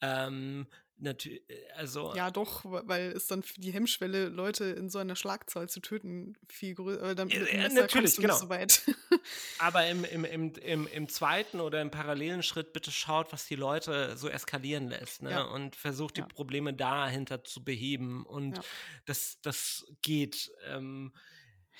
ähm, 0.00 0.66
natürlich, 1.04 1.42
also 1.76 2.12
Ja, 2.14 2.30
doch, 2.30 2.64
weil 2.64 3.12
es 3.12 3.28
dann 3.28 3.42
für 3.42 3.60
die 3.60 3.72
Hemmschwelle, 3.72 4.28
Leute 4.28 4.64
in 4.64 4.88
so 4.88 4.98
einer 4.98 5.14
Schlagzahl 5.14 5.68
zu 5.68 5.80
töten, 5.80 6.36
viel 6.48 6.74
größer. 6.74 7.10
Äh, 7.10 7.14
dann 7.14 7.28
Ja, 7.28 7.68
natürlich, 7.68 8.16
genau. 8.16 8.36
so 8.36 8.48
weit. 8.48 8.82
Aber 9.58 9.86
im, 9.86 10.04
im, 10.04 10.24
im, 10.24 10.52
im, 10.54 10.86
im 10.88 11.08
zweiten 11.08 11.60
oder 11.60 11.80
im 11.80 11.90
parallelen 11.90 12.42
Schritt 12.42 12.72
bitte 12.72 12.90
schaut, 12.90 13.32
was 13.32 13.46
die 13.46 13.54
Leute 13.54 14.16
so 14.16 14.28
eskalieren 14.28 14.88
lässt 14.88 15.22
ne? 15.22 15.30
Ja. 15.30 15.42
und 15.42 15.76
versucht 15.76 16.16
die. 16.16 16.22
Probleme 16.22 16.74
dahinter 16.74 17.44
zu 17.44 17.62
beheben. 17.62 18.24
Und 18.26 18.60
das, 19.04 19.38
das 19.42 19.86
geht. 20.02 20.50
Ähm, 20.66 21.12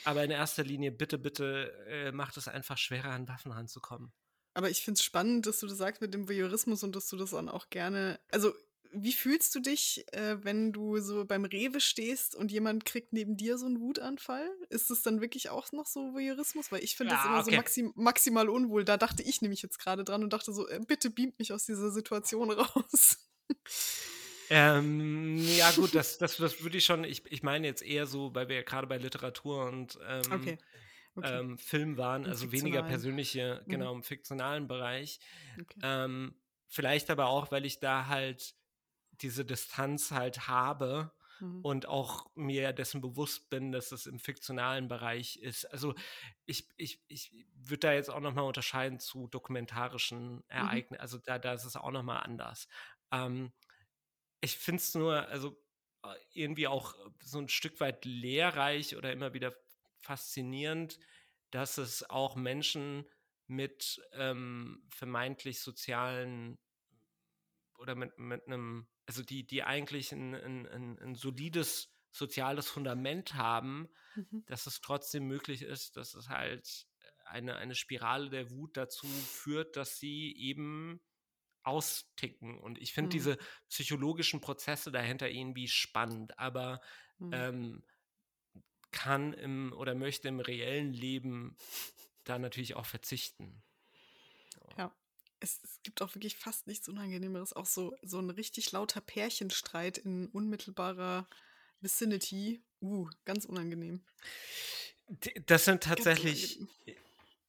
aber 0.05 0.24
in 0.24 0.30
erster 0.30 0.64
Linie, 0.64 0.92
bitte, 0.92 1.18
bitte 1.18 1.72
äh, 1.88 2.12
macht 2.12 2.36
es 2.36 2.48
einfach 2.48 2.78
schwerer, 2.78 3.10
an 3.10 3.28
Waffen 3.28 3.52
ranzukommen. 3.52 4.12
Aber 4.55 4.70
ich 4.70 4.82
finde 4.82 4.98
es 4.98 5.05
spannend, 5.05 5.46
dass 5.46 5.60
du 5.60 5.66
das 5.66 5.78
sagst 5.78 6.01
mit 6.01 6.14
dem 6.14 6.28
Voyeurismus 6.28 6.82
und 6.84 6.94
dass 6.94 7.09
du 7.09 7.16
das 7.16 7.30
dann 7.30 7.48
auch 7.48 7.70
gerne. 7.70 8.20
Also, 8.30 8.55
wie 8.96 9.12
fühlst 9.12 9.54
du 9.54 9.60
dich, 9.60 10.04
äh, 10.12 10.42
wenn 10.44 10.72
du 10.72 10.98
so 11.00 11.24
beim 11.24 11.44
Rewe 11.44 11.80
stehst 11.80 12.34
und 12.34 12.50
jemand 12.52 12.84
kriegt 12.84 13.12
neben 13.12 13.36
dir 13.36 13.58
so 13.58 13.66
einen 13.66 13.80
Wutanfall? 13.80 14.48
Ist 14.70 14.90
es 14.90 15.02
dann 15.02 15.20
wirklich 15.20 15.50
auch 15.50 15.72
noch 15.72 15.86
so 15.86 16.14
Voyeurismus? 16.14 16.72
Weil 16.72 16.84
ich 16.84 16.96
finde 16.96 17.14
das 17.16 17.24
Ja, 17.24 17.24
immer 17.24 17.42
okay. 17.42 17.44
so 17.44 17.52
maxim 17.52 17.92
maximal 17.96 18.48
unwohl. 18.48 18.84
Da 18.84 18.96
dachte 18.96 19.22
ich 19.22 19.42
nämlich 19.42 19.62
jetzt 19.62 19.78
gerade 19.78 20.04
dran 20.04 20.22
und 20.24 20.32
dachte 20.32 20.52
so, 20.52 20.68
äh, 20.68 20.80
bitte 20.86 21.10
beamt 21.10 21.38
mich 21.38 21.52
aus 21.52 21.66
dieser 21.66 21.90
Situation 21.90 22.50
raus. 22.50 23.18
Ähm, 24.50 25.54
ja, 25.56 25.70
gut, 25.72 25.94
das, 25.94 26.18
das, 26.18 26.36
das 26.36 26.62
würde 26.62 26.76
ich 26.78 26.84
schon, 26.84 27.02
ich, 27.04 27.24
ich 27.32 27.42
meine 27.42 27.66
jetzt 27.66 27.82
eher 27.82 28.06
so, 28.06 28.34
weil 28.34 28.48
wir 28.48 28.56
ja 28.56 28.62
gerade 28.62 28.86
bei 28.86 28.98
Literatur 28.98 29.66
und 29.66 29.98
ähm, 30.06 30.54
Okay. 30.54 30.58
Okay. 31.16 31.40
ähm, 31.40 31.58
Film 31.58 31.96
waren, 31.98 32.26
Im 32.26 32.30
also 32.30 32.52
weniger 32.52 32.82
persönliche, 32.82 33.64
Mhm. 33.66 33.66
genau, 33.68 33.94
im 33.94 34.02
fiktionalen 34.04 34.68
Bereich. 34.68 35.20
Okay. 35.60 35.82
Ähm, 35.82 36.36
vielleicht 36.68 37.10
aber 37.10 37.28
auch, 37.28 37.52
weil 37.52 37.66
ich 37.66 37.80
da 37.80 38.06
halt 38.08 38.54
diese 39.24 39.44
Distanz 39.46 40.12
halt 40.12 40.48
habe 40.48 41.12
Mhm. 41.40 41.64
und 41.64 41.86
auch 41.86 42.30
mir 42.36 42.72
dessen 42.74 43.01
bewusst 43.01 43.51
bin, 43.51 43.72
dass 43.72 43.92
es 43.92 44.06
im 44.06 44.20
fiktionalen 44.20 44.88
Bereich 44.88 45.36
ist. 45.38 45.64
Also 45.66 45.94
ich, 46.46 46.68
ich, 46.76 47.02
ich 47.09 47.46
würde 47.55 47.80
da 47.80 47.92
jetzt 47.94 48.10
auch 48.10 48.20
nochmal 48.20 48.44
unterscheiden 48.44 49.01
zu 49.01 49.28
dokumentarischen 49.28 50.44
Ereignissen. 50.48 51.01
Also 51.01 51.18
da, 51.18 51.38
da 51.38 51.55
ist 51.55 51.64
es 51.64 51.76
auch 51.76 51.90
nochmal 51.90 52.22
anders. 52.22 52.68
Ähm, 53.12 53.52
ich 54.40 54.59
finde 54.59 54.80
es 54.82 54.94
nur, 54.94 55.28
also 55.28 55.62
äh, 56.05 56.14
irgendwie 56.32 56.68
auch 56.68 56.94
so 57.22 57.38
ein 57.38 57.48
Stück 57.48 57.80
weit 57.80 58.05
lehrreich 58.05 58.96
oder 58.96 59.12
immer 59.12 59.34
wieder 59.34 59.55
faszinierend, 60.01 60.98
dass 61.51 61.78
es 61.78 62.09
auch 62.09 62.36
Menschen 62.36 63.06
mit 63.46 64.02
ähm, 64.12 64.86
vermeintlich 64.90 65.60
sozialen 65.60 66.59
oder 67.78 67.94
mit, 67.94 68.18
mit 68.18 68.46
einem, 68.46 68.88
also 69.06 69.22
die, 69.22 69.47
die 69.47 69.62
eigentlich 69.62 70.12
ein, 70.12 70.35
ein, 70.35 70.98
ein, 70.98 71.14
solides 71.14 71.93
soziales 72.10 72.68
Fundament 72.68 73.35
haben, 73.35 73.89
Mhm. 74.14 74.44
dass 74.47 74.66
es 74.66 74.81
trotzdem 74.81 75.26
möglich 75.26 75.62
ist, 75.62 75.97
dass 75.97 76.14
es 76.14 76.28
halt 76.28 76.86
eine, 77.26 77.56
eine 77.56 77.74
Spirale 77.74 78.31
der 78.31 78.51
Wut 78.51 78.76
dazu 78.76 79.06
führt, 79.06 79.76
dass 79.76 79.98
sie 79.98 80.35
eben 80.36 81.01
austicken. 81.64 82.60
Und 82.60 82.78
ich 82.78 82.93
finde 82.93 83.09
Mhm. 83.09 83.10
diese 83.10 83.39
psychologischen 83.68 84.40
Prozesse 84.40 84.93
dahinter 84.93 85.28
irgendwie 85.31 85.66
spannend, 85.68 86.39
aber 86.39 86.81
Mhm. 87.18 87.32
ähm, 87.32 87.85
kann 88.93 89.32
im 89.32 89.72
oder 89.72 89.94
möchte 89.94 90.28
im 90.28 90.40
reellen 90.40 90.93
Leben 90.93 91.56
da 92.24 92.39
natürlich 92.39 92.76
auch 92.76 92.86
verzichten. 92.86 93.62
Ja. 94.78 94.94
Es, 95.40 95.61
es 95.62 95.81
gibt 95.82 96.01
auch 96.02 96.15
wirklich 96.15 96.36
fast 96.36 96.66
nichts 96.66 96.89
Unangenehmeres. 96.89 97.52
Auch 97.52 97.66
so, 97.66 97.94
so 98.02 98.19
ein 98.19 98.31
richtig 98.31 98.73
lauter 98.73 99.01
Pärchenstreit 99.01 99.98
in 99.98 100.28
unmittelbarer 100.28 101.27
Vicinity. 101.81 102.62
Uh, 102.81 103.09
ganz 103.24 103.44
unangenehm. 103.44 104.05
Das 105.47 105.65
sind 105.65 105.82
tatsächlich, 105.82 106.59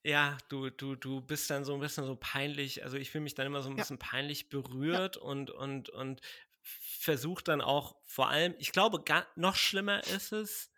ja, 0.04 0.38
du, 0.50 0.70
du, 0.70 0.96
du 0.96 1.22
bist 1.22 1.50
dann 1.50 1.66
so 1.66 1.74
ein 1.74 1.80
bisschen 1.80 2.06
so 2.06 2.16
peinlich, 2.16 2.84
also 2.84 2.96
ich 2.98 3.12
fühle 3.12 3.24
mich 3.24 3.34
dann 3.34 3.48
immer 3.48 3.62
so 3.62 3.70
ein 3.70 3.76
Ja. 3.78 3.84
bisschen 3.84 3.98
peinlich 3.98 4.50
berührt 4.50 5.18
und, 5.18 5.52
und, 5.52 5.90
und 5.90 6.22
versuche 6.62 7.44
dann 7.44 7.62
auch 7.62 7.96
vor 8.06 8.30
allem, 8.30 8.56
ich 8.60 8.72
glaube, 8.72 9.02
ga, 9.04 9.26
noch 9.36 9.56
schlimmer 9.56 10.06
ist 10.08 10.32
es, 10.32 10.70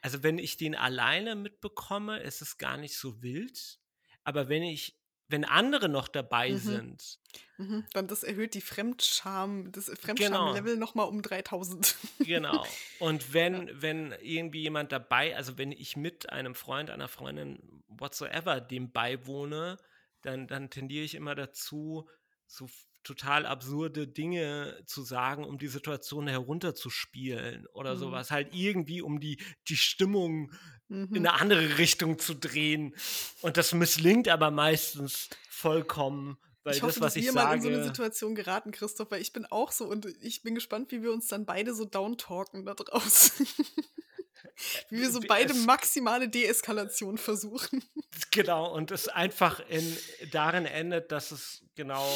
also 0.00 0.22
wenn 0.22 0.38
ich 0.38 0.56
den 0.56 0.74
alleine 0.74 1.34
mitbekomme, 1.34 2.20
ist 2.20 2.40
es 2.42 2.58
gar 2.58 2.76
nicht 2.76 2.96
so 2.96 3.22
wild, 3.22 3.80
aber 4.22 4.48
wenn 4.48 4.62
ich, 4.62 4.96
wenn 5.28 5.44
andere 5.44 5.88
noch 5.88 6.08
dabei 6.08 6.54
Mhm. 6.54 6.56
sind, 6.56 7.18
Mhm. 7.58 7.86
Dann 7.92 8.08
das 8.08 8.22
erhöht 8.24 8.54
die 8.54 8.60
Fremdscham, 8.60 9.72
das 9.72 9.86
genau, 10.14 10.66
Fremdscham-Level 10.66 10.76
nochmal 10.76 11.08
um 11.08 11.22
3000. 11.22 11.96
Genau. 12.22 12.80
Und 12.96 13.32
Ja. 13.52 13.64
wenn, 13.64 13.82
wenn 13.82 14.12
irgendwie 14.12 14.62
jemand 14.62 14.92
dabei, 14.92 15.36
also 15.36 15.58
wenn 15.58 15.72
ich 15.72 15.96
mit 15.96 16.30
einem 16.30 16.54
Freund, 16.54 16.88
einer 16.90 17.08
Freundin, 17.08 17.82
whatsoever, 17.88 18.60
dem 18.60 18.92
beiwohne, 18.92 19.78
dann, 20.22 20.46
dann 20.46 20.70
tendiere 20.70 21.04
ich 21.04 21.14
immer 21.14 21.34
dazu, 21.34 22.08
so 22.46 22.66
total 23.04 23.46
absurde 23.46 24.08
Dinge 24.08 24.82
zu 24.86 25.02
sagen, 25.02 25.44
um 25.44 25.58
die 25.58 25.68
Situation 25.68 26.26
herunterzuspielen 26.26 27.66
oder 27.72 27.94
Mhm. 27.94 27.98
sowas. 27.98 28.30
Halt 28.30 28.48
irgendwie, 28.54 29.02
um 29.02 29.20
die, 29.20 29.38
die 29.68 29.76
Stimmung 29.76 30.50
in 30.88 31.02
Mhm. 31.10 31.16
eine 31.16 31.32
andere 31.34 31.78
Richtung 31.78 32.18
zu 32.18 32.34
drehen. 32.34 32.94
Und 33.42 33.56
das 33.56 33.72
misslingt 33.72 34.28
aber 34.28 34.50
meistens 34.50 35.28
vollkommen, 35.48 36.36
weil 36.62 36.74
Ich 36.74 36.80
das, 36.80 36.88
hoffe, 36.90 37.00
was 37.02 37.14
dass 37.14 37.16
ich 37.16 37.24
wir 37.26 37.32
mal 37.32 37.54
in 37.54 37.60
so 37.62 37.68
eine 37.68 37.76
sage, 37.78 37.88
Situation 37.88 38.34
geraten, 38.34 38.70
Christoph, 38.72 39.10
weil 39.10 39.20
ich 39.20 39.32
bin 39.32 39.44
auch 39.46 39.70
so 39.72 39.84
und 39.86 40.06
ich 40.22 40.42
bin 40.42 40.54
gespannt, 40.54 40.90
wie 40.92 41.02
wir 41.02 41.12
uns 41.12 41.28
dann 41.28 41.44
beide 41.46 41.74
so 41.74 41.84
downtalken 41.84 42.64
da 42.64 42.74
draußen. 42.74 43.46
wie 44.90 45.00
wir 45.00 45.10
so 45.10 45.20
beide 45.20 45.52
maximale 45.54 46.28
Deeskalation 46.28 47.18
versuchen. 47.18 47.82
Genau, 48.30 48.72
und 48.74 48.90
es 48.90 49.08
einfach 49.08 49.60
in, 49.68 49.96
darin 50.30 50.64
endet, 50.66 51.12
dass 51.12 51.32
es 51.32 51.64
genau 51.74 52.06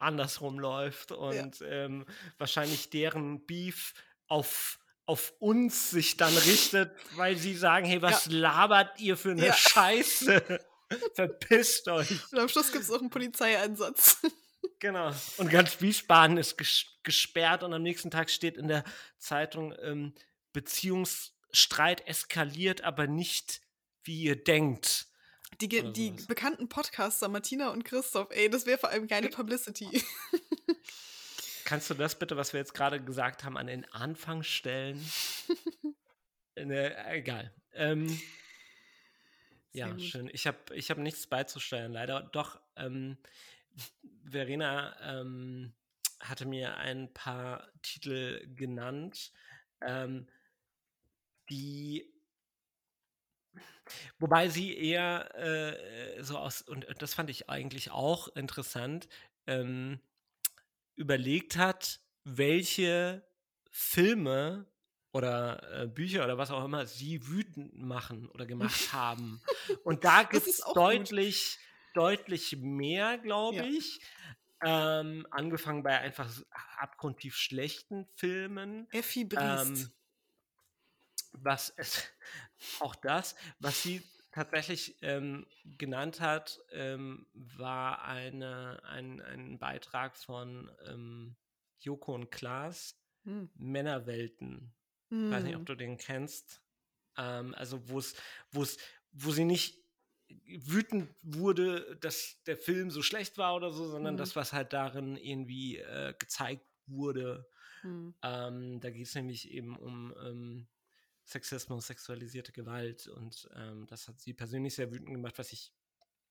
andersrum 0.00 0.58
läuft 0.58 1.10
Ja. 1.10 1.16
und 1.16 1.62
ähm, 1.64 2.04
wahrscheinlich 2.38 2.90
deren 2.90 3.44
Beef 3.46 3.94
auf, 4.26 4.78
auf 5.06 5.32
uns 5.38 5.90
sich 5.90 6.16
dann 6.16 6.36
richtet, 6.36 6.92
weil 7.16 7.36
sie 7.36 7.54
sagen, 7.54 7.86
hey, 7.86 7.96
Ja. 7.96 8.02
was 8.02 8.26
labert 8.26 8.98
ihr 9.00 9.16
für 9.16 9.32
eine 9.32 9.46
Ja. 9.46 9.52
Scheiße? 9.54 10.60
Verpisst 11.14 11.86
euch. 11.88 12.10
Und 12.32 12.38
am 12.38 12.48
Schluss 12.48 12.72
gibt 12.72 12.84
es 12.84 12.90
auch 12.90 13.00
einen 13.00 13.10
Polizeieinsatz. 13.10 14.18
Genau. 14.80 15.12
Und 15.36 15.50
ganz 15.50 15.80
Wiesbaden 15.80 16.36
ist 16.36 16.56
ges 16.58 16.86
gesperrt 17.02 17.62
und 17.62 17.72
am 17.72 17.82
nächsten 17.82 18.10
Tag 18.10 18.28
steht 18.30 18.56
in 18.56 18.68
der 18.68 18.84
Zeitung, 19.18 19.74
ähm, 19.80 20.14
Beziehungsstreit 20.52 22.06
eskaliert, 22.06 22.82
aber 22.82 23.06
nicht, 23.06 23.60
wie 24.02 24.22
ihr 24.22 24.42
denkt. 24.42 25.06
Die, 25.60 25.68
ge- 25.68 25.92
die 25.92 26.10
bekannten 26.26 26.68
Podcaster 26.68 27.28
Martina 27.28 27.70
und 27.70 27.84
Christoph, 27.84 28.28
ey, 28.30 28.48
das 28.48 28.66
wäre 28.66 28.78
vor 28.78 28.90
allem 28.90 29.06
geile 29.08 29.28
Publicity. 29.28 30.02
Kannst 31.64 31.90
du 31.90 31.94
das 31.94 32.18
bitte, 32.18 32.36
was 32.36 32.52
wir 32.52 32.60
jetzt 32.60 32.74
gerade 32.74 33.02
gesagt 33.02 33.44
haben, 33.44 33.56
an 33.56 33.66
den 33.66 33.84
Anfang 33.92 34.42
stellen? 34.42 35.04
ne, 36.56 36.96
egal. 37.08 37.54
Ähm, 37.74 38.20
ja, 39.72 39.90
gut. 39.90 40.02
schön. 40.02 40.30
Ich 40.32 40.46
habe 40.46 40.58
ich 40.74 40.90
hab 40.90 40.98
nichts 40.98 41.26
beizusteuern, 41.26 41.92
leider. 41.92 42.22
Doch, 42.32 42.60
ähm, 42.76 43.18
Verena 44.24 44.96
ähm, 45.20 45.72
hatte 46.20 46.46
mir 46.46 46.76
ein 46.76 47.12
paar 47.12 47.70
Titel 47.82 48.46
genannt, 48.54 49.32
ähm, 49.80 50.26
die 51.50 52.12
Wobei 54.18 54.48
sie 54.48 54.76
eher 54.76 55.34
äh, 55.34 56.22
so 56.22 56.38
aus, 56.38 56.62
und 56.62 56.86
das 56.98 57.14
fand 57.14 57.30
ich 57.30 57.48
eigentlich 57.48 57.90
auch 57.90 58.28
interessant, 58.28 59.08
ähm, 59.46 60.00
überlegt 60.96 61.56
hat, 61.56 62.00
welche 62.24 63.26
Filme 63.70 64.66
oder 65.12 65.82
äh, 65.82 65.86
Bücher 65.88 66.24
oder 66.24 66.38
was 66.38 66.50
auch 66.50 66.64
immer 66.64 66.86
sie 66.86 67.26
wütend 67.26 67.76
machen 67.76 68.28
oder 68.28 68.46
gemacht 68.46 68.92
haben. 68.92 69.40
Und 69.84 70.04
da 70.04 70.22
gibt 70.22 70.46
es 70.46 70.60
gut. 70.60 70.76
deutlich, 70.76 71.58
deutlich 71.94 72.56
mehr, 72.58 73.18
glaube 73.18 73.56
Ja. 73.56 73.64
ich. 73.64 74.00
Ähm, 74.62 75.26
angefangen 75.30 75.82
bei 75.82 75.98
einfach 75.98 76.30
abgrundtief 76.76 77.34
schlechten 77.34 78.06
Filmen. 78.14 78.88
Effi 78.92 79.24
Briest. 79.24 79.40
Ähm, 79.40 79.92
was 81.32 81.72
es, 81.76 82.04
auch 82.78 82.94
das, 82.94 83.36
was 83.58 83.82
sie 83.82 84.02
tatsächlich 84.32 84.96
ähm, 85.02 85.46
genannt 85.64 86.20
hat, 86.20 86.60
ähm, 86.70 87.26
war 87.34 88.04
eine, 88.04 88.82
ein, 88.84 89.20
ein 89.20 89.58
Beitrag 89.58 90.16
von 90.16 90.70
ähm, 90.86 91.36
Joko 91.80 92.14
und 92.14 92.30
Klaas, 92.30 93.00
Hm. 93.24 93.48
Männerwelten. 93.54 94.74
Weiß 95.28 95.44
nicht, 95.44 95.56
ob 95.56 95.64
Hm. 95.64 95.66
du 95.66 95.74
den 95.74 95.98
kennst. 95.98 96.62
Ähm, 97.16 97.54
also 97.54 97.88
wo 97.88 97.98
es, 97.98 98.14
wo 98.52 98.62
es, 98.62 98.78
wo 99.12 99.32
sie 99.32 99.44
nicht 99.44 99.78
wütend 100.46 101.14
wurde, 101.22 101.96
dass 102.00 102.42
der 102.44 102.56
Film 102.56 102.90
so 102.90 103.02
schlecht 103.02 103.36
war 103.38 103.56
oder 103.56 103.72
so, 103.72 103.88
sondern 103.88 104.16
Hm. 104.16 104.18
das, 104.18 104.36
was 104.36 104.52
halt 104.52 104.72
darin 104.72 105.16
irgendwie 105.16 105.78
äh, 105.78 106.14
gezeigt 106.18 106.66
wurde. 106.86 107.48
Hm. 107.82 108.10
Ähm, 108.22 108.80
da 108.80 108.90
geht 108.90 109.06
es 109.06 109.14
nämlich 109.14 109.50
eben 109.50 109.76
um 109.76 110.14
ähm, 110.24 110.68
Sexismus, 111.30 111.86
sexualisierte 111.86 112.52
Gewalt 112.52 113.06
und 113.06 113.48
ähm, 113.54 113.86
das 113.86 114.08
hat 114.08 114.20
sie 114.20 114.34
persönlich 114.34 114.74
sehr 114.74 114.90
wütend 114.90 115.10
gemacht, 115.10 115.38
was 115.38 115.52
ich, 115.52 115.72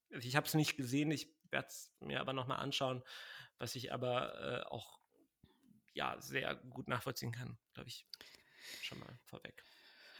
ich 0.09 0.35
habe 0.35 0.45
es 0.45 0.53
nicht 0.53 0.76
gesehen, 0.76 1.11
ich 1.11 1.34
werde 1.51 1.67
es 1.67 1.91
mir 1.99 2.19
aber 2.19 2.34
nochmal 2.34 2.59
anschauen, 2.59 3.01
was 3.57 3.76
ich 3.76 3.93
aber 3.93 4.35
äh, 4.41 4.63
auch 4.69 4.99
ja 5.93 6.19
sehr 6.19 6.55
gut 6.55 6.88
nachvollziehen 6.88 7.31
kann, 7.31 7.57
glaube 7.73 7.89
ich, 7.89 8.07
schon 8.81 8.99
mal 8.99 9.19
vorweg. 9.23 9.68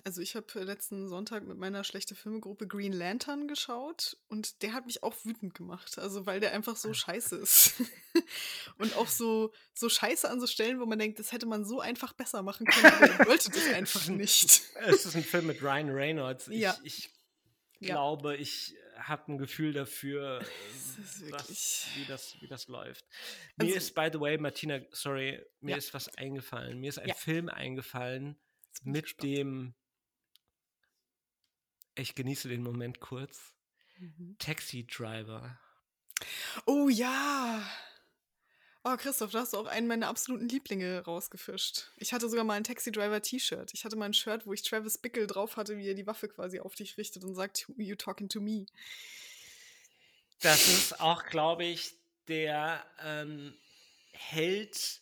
Also 0.04 0.22
ich 0.22 0.36
habe 0.36 0.64
letzten 0.64 1.08
Sonntag 1.10 1.44
mit 1.46 1.58
meiner 1.58 1.84
schlechte 1.84 2.16
Filmegruppe 2.16 2.68
Green 2.68 2.94
Lantern 2.94 3.48
geschaut 3.48 4.18
und 4.28 4.62
der 4.62 4.74
hat 4.74 4.86
mich 4.86 5.04
auch 5.04 5.16
wütend 5.24 5.54
gemacht. 5.54 5.98
Also 6.00 6.26
weil 6.26 6.40
der 6.40 6.54
einfach 6.54 6.76
so 6.76 6.94
scheiße 6.94 7.36
ist. 7.38 7.74
und 8.78 8.96
auch 8.96 9.08
so, 9.08 9.54
so 9.74 9.90
scheiße 9.90 10.30
an 10.30 10.40
so 10.40 10.48
Stellen, 10.48 10.80
wo 10.80 10.86
man 10.86 11.00
denkt, 11.00 11.20
das 11.20 11.32
hätte 11.32 11.46
man 11.46 11.66
so 11.66 11.80
einfach 11.82 12.14
besser 12.14 12.42
machen 12.44 12.66
können, 12.68 12.94
aber 12.94 13.10
er 13.10 13.26
wollte 13.28 13.50
das 13.50 13.68
einfach 13.74 14.08
nicht. 14.08 14.62
Es 14.76 15.06
ist 15.06 15.16
ein 15.16 15.24
Film 15.24 15.48
mit 15.48 15.62
Ryan 15.62 15.90
Reynolds. 15.90 16.48
Ich, 16.48 16.60
Ja. 16.62 16.78
ich 16.84 17.10
Ja. 17.80 17.96
glaube, 17.96 18.36
ich 18.38 18.76
habe 18.98 19.32
ein 19.32 19.38
Gefühl 19.38 19.74
dafür, 19.74 20.42
ist 21.04 21.32
was, 21.32 21.88
wie, 21.96 22.06
das, 22.06 22.36
wie 22.42 22.48
das 22.48 22.68
läuft. 22.68 23.06
Mir 23.58 23.66
Also, 23.66 23.76
ist, 23.78 23.96
by 23.96 24.10
the 24.12 24.20
way, 24.20 24.38
Martina, 24.38 24.80
sorry, 24.92 25.42
mir 25.62 25.72
ja, 25.72 25.78
ist 25.78 25.94
was 25.94 26.14
eingefallen. 26.18 26.80
Mir 26.80 26.90
ist 26.90 27.00
ein 27.00 27.08
ja, 27.08 27.14
Film 27.16 27.48
eingefallen 27.50 28.38
mit 28.84 29.04
gespannt. 29.06 29.24
dem, 29.24 29.74
ich 32.00 32.16
genieße 32.16 32.48
den 32.50 32.64
Moment 32.64 33.00
kurz, 33.00 33.54
Mhm. 33.98 34.38
Taxi 34.40 34.88
Driver. 34.88 35.60
Oh 36.66 36.88
ja. 36.90 37.62
Oh, 38.86 38.96
Christoph, 38.96 39.32
da 39.32 39.42
hast 39.42 39.52
du 39.54 39.58
auch 39.58 39.66
einen 39.66 39.88
meiner 39.88 40.08
absoluten 40.08 40.48
Lieblinge 40.48 41.04
rausgefischt. 41.04 41.92
Ich 41.98 42.14
hatte 42.14 42.30
sogar 42.30 42.46
mal 42.46 42.54
ein 42.54 42.64
Taxi 42.64 42.94
Driver 42.94 43.22
T-Shirt. 43.22 43.72
Ich 43.74 43.84
hatte 43.84 43.98
mal 43.98 44.06
ein 44.06 44.14
Shirt, 44.14 44.48
wo 44.48 44.54
ich 44.54 44.64
Travis 44.64 44.98
Bickle 44.98 45.28
drauf 45.28 45.58
hatte, 45.58 45.78
wie 45.78 45.88
er 45.88 45.96
die 45.96 46.08
Waffe 46.08 46.30
quasi 46.30 46.62
auf 46.62 46.76
dich 46.76 46.98
richtet 46.98 47.26
und 47.26 47.36
sagt, 47.36 47.68
"Who 47.68 47.82
you 47.82 47.96
talking 47.98 48.30
to 48.30 48.40
me. 48.40 48.68
Das 50.40 50.70
ist 50.70 51.02
auch, 51.02 51.26
glaube 51.26 51.66
ich, 51.66 51.94
der 52.30 52.86
ähm, 53.04 53.54
Held 54.14 55.02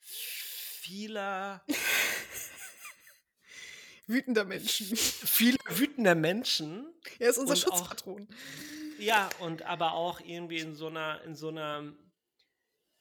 vieler, 0.00 1.62
Wütender 4.08 4.44
Menschen. 4.44 4.96
vieler 4.96 5.58
wütender 5.68 6.14
Menschen 6.16 6.86
Er 7.18 7.30
ist 7.30 7.38
unser 7.38 7.52
und 7.54 7.66
auch, 7.68 7.90
Schutzpatron. 7.90 8.28
ja, 8.98 9.28
und 9.40 9.62
aber 9.62 9.92
auch 9.92 10.20
irgendwie 10.20 10.58
in 10.58 10.74
so 10.74 10.88
einer, 10.88 11.22
in 11.22 11.36
so 11.36 11.48
einer, 11.48 11.92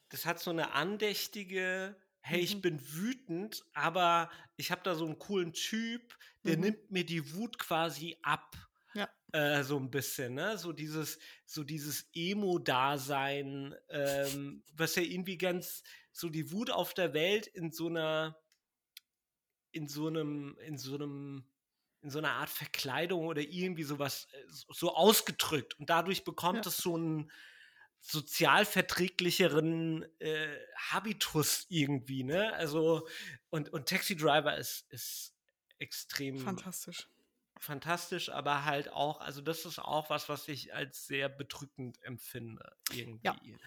das 0.10 0.26
hat 0.26 0.40
so 0.40 0.52
eine 0.52 0.72
andächtige, 0.74 1.98
hey, 2.22 2.42
ich 2.42 2.56
Mhm. 2.56 2.62
bin 2.62 2.94
wütend, 2.94 3.64
aber 3.74 4.30
ich 4.58 4.72
habe 4.72 4.82
da 4.84 4.96
so 4.96 5.06
einen 5.06 5.18
coolen 5.20 5.54
Typ, 5.54 6.18
der 6.46 6.58
Mhm. 6.58 6.62
nimmt 6.64 6.92
mir 6.92 7.06
die 7.06 7.34
Wut 7.34 7.58
quasi 7.58 8.18
ab. 8.22 8.56
Ja. 8.94 9.10
Äh, 9.34 9.64
so 9.64 9.78
ein 9.78 9.92
bisschen, 9.92 10.34
ne? 10.36 10.58
So 10.58 10.74
dieses, 10.74 11.20
so 11.46 11.64
dieses 11.64 12.10
Emo-Dasein, 12.14 13.76
ähm, 13.90 14.64
was 14.74 14.96
ja 14.96 15.04
irgendwie 15.04 15.38
ganz, 15.38 15.84
so 16.12 16.30
die 16.30 16.52
Wut 16.52 16.72
auf 16.72 16.94
der 16.94 17.14
Welt 17.14 17.48
in 17.48 17.72
so 17.72 17.88
einer, 17.88 18.38
in 19.78 19.88
so 19.88 20.08
einem, 20.08 20.58
in 20.60 20.78
so 20.78 20.96
einem, 20.96 21.48
in 22.02 22.10
so 22.12 22.18
einer 22.20 22.34
Art 22.34 22.50
Verkleidung 22.50 23.28
oder 23.28 23.42
irgendwie 23.42 23.84
sowas 23.84 24.28
äh, 24.34 24.44
so 24.50 24.94
ausgedrückt. 24.96 25.80
Und 25.80 25.90
dadurch 25.90 26.26
bekommt 26.26 26.66
Ja. 26.66 26.68
es 26.68 26.82
so 26.82 26.96
einen 26.96 27.32
sozialverträglicheren 28.02 30.04
äh, 30.20 30.58
Habitus 30.78 31.66
irgendwie, 31.70 32.24
ne? 32.24 32.54
Also, 32.54 33.08
und, 33.50 33.74
und 33.74 33.90
Taxi 33.90 34.16
Driver 34.16 34.56
ist, 34.58 34.86
ist 34.92 35.36
extrem 35.80 36.38
Fantastisch. 36.38 37.08
fantastisch, 37.60 38.30
aber 38.30 38.66
halt 38.66 38.90
auch, 38.90 39.20
also 39.22 39.42
das 39.42 39.66
ist 39.66 39.80
auch 39.80 40.10
was, 40.10 40.30
was 40.30 40.48
ich 40.48 40.74
als 40.74 41.06
sehr 41.08 41.30
bedrückend 41.30 42.02
empfinde, 42.04 42.78
Ja. 43.22 43.36
irgendwie. 43.38 43.58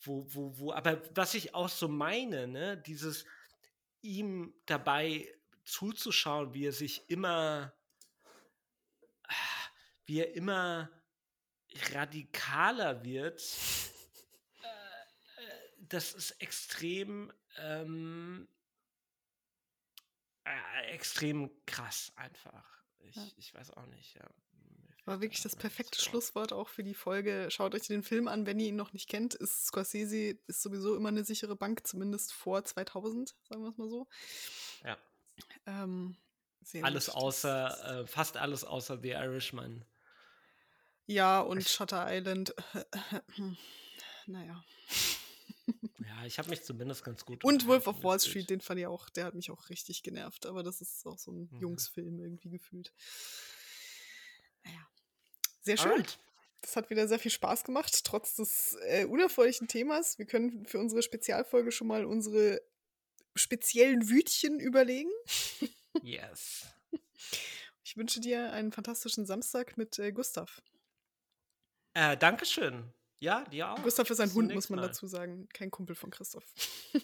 Wo, 0.00 0.26
wo, 0.34 0.58
wo, 0.58 0.72
aber 0.72 1.00
was 1.16 1.34
ich 1.34 1.54
auch 1.54 1.70
so 1.70 1.88
meine, 1.88 2.46
ne, 2.46 2.76
dieses 2.76 3.24
ihm 4.06 4.54
dabei 4.66 5.28
zuzuschauen, 5.64 6.54
wie 6.54 6.66
er 6.66 6.72
sich 6.72 7.08
immer, 7.10 7.72
wie 10.06 10.20
er 10.20 10.34
immer 10.34 10.90
radikaler 11.92 13.04
wird, 13.04 13.42
das 15.88 16.14
ist 16.14 16.30
extrem, 16.40 17.32
ähm, 17.58 18.48
äh, 20.44 20.90
extrem 20.92 21.50
krass 21.66 22.12
einfach. 22.16 22.84
Ja. 22.98 23.24
Ich, 23.24 23.38
ich 23.38 23.54
weiß 23.54 23.70
auch 23.72 23.86
nicht, 23.86 24.14
ja. 24.14 24.28
War 25.06 25.20
wirklich 25.20 25.40
da 25.40 25.48
das 25.48 25.56
perfekte. 25.56 26.00
Schlusswort 26.00 26.52
auch 26.52 26.68
für 26.68 26.82
die 26.82 26.92
Folge. 26.94 27.46
Schaut 27.50 27.74
euch 27.74 27.86
den 27.86 28.02
Film 28.02 28.26
an, 28.28 28.44
wenn 28.44 28.58
ihr 28.60 28.66
ihn 28.68 28.76
noch 28.76 28.92
nicht 28.92 29.08
kennt. 29.08 29.34
Ist 29.34 29.66
Scorsese 29.66 30.36
ist 30.48 30.62
sowieso 30.62 30.94
immer 30.96 31.08
eine 31.08 31.24
sichere 31.24 31.56
Bank, 31.56 31.86
zumindest 31.86 32.32
vor 32.32 32.64
2000, 32.64 33.34
sagen 33.48 33.62
wir 33.62 33.70
es 33.70 33.76
mal 33.78 33.88
so. 33.88 34.08
Ja. 34.84 34.98
Ähm, 35.66 36.16
Alles. 36.82 37.06
Das, 37.06 37.14
außer, 37.14 38.00
äh, 38.02 38.06
fast 38.06 38.36
alles 38.36 38.64
außer 38.64 38.98
The 39.00 39.10
Irishman. 39.10 39.84
ja, 41.06 41.40
und 41.40 41.58
Ich, 41.58 41.70
Shutter 41.70 42.04
Island. 42.08 42.52
naja. 44.26 44.64
ja, 46.00 46.24
ich 46.24 46.38
habe 46.40 46.50
mich 46.50 46.64
zumindest 46.64 47.04
ganz 47.04 47.24
gut 47.24 47.44
Und 47.44 47.66
Wolf 47.68 47.86
of 47.86 48.02
Wall. 48.02 48.18
Street, 48.18 48.50
den 48.50 48.60
fand 48.60 48.80
ich 48.80 48.86
auch, 48.86 49.08
der 49.10 49.26
hat 49.26 49.34
mich 49.34 49.52
auch 49.52 49.68
richtig 49.68 50.02
genervt. 50.02 50.46
Aber 50.46 50.64
das 50.64 50.80
ist 50.80 51.06
auch 51.06 51.18
so 51.18 51.30
ein 51.30 51.48
Mhm. 51.52 51.60
Jungsfilm 51.60 52.18
irgendwie 52.18 52.50
gefühlt. 52.50 52.92
Naja. 54.64 54.84
Sehr 55.66 55.76
schön. 55.76 55.90
Alright. 55.90 56.18
Das 56.62 56.76
hat 56.76 56.90
wieder 56.90 57.06
sehr 57.06 57.18
viel 57.18 57.30
Spaß 57.30 57.64
gemacht, 57.64 58.04
trotz 58.04 58.36
des 58.36 58.76
äh, 58.86 59.04
unerfreulichen 59.04 59.68
Themas. 59.68 60.18
Wir 60.18 60.26
können 60.26 60.64
für 60.64 60.78
unsere 60.78 61.02
Spezialfolge 61.02 61.70
schon 61.70 61.86
mal 61.88 62.04
unsere 62.04 62.62
speziellen 63.34 64.08
Wütchen 64.08 64.58
überlegen. 64.60 65.10
Yes. 66.02 66.66
Ich 67.82 67.96
wünsche 67.96 68.20
dir 68.20 68.52
einen 68.52 68.72
fantastischen 68.72 69.26
Samstag 69.26 69.78
mit 69.78 69.96
äh, 70.00 70.10
Gustav. 70.10 70.60
Äh, 71.94 72.16
Dankeschön. 72.16 72.92
Ja, 73.20 73.44
dir 73.44 73.70
auch. 73.70 73.80
Gustav 73.82 74.10
ist 74.10 74.18
ein 74.18 74.28
Bis 74.28 74.34
Hund, 74.34 74.52
muss 74.52 74.68
man 74.70 74.80
Mal. 74.80 74.88
dazu 74.88 75.06
sagen. 75.06 75.48
Kein 75.52 75.70
Kumpel 75.70 75.94
von 75.94 76.10
Christoph. 76.10 76.44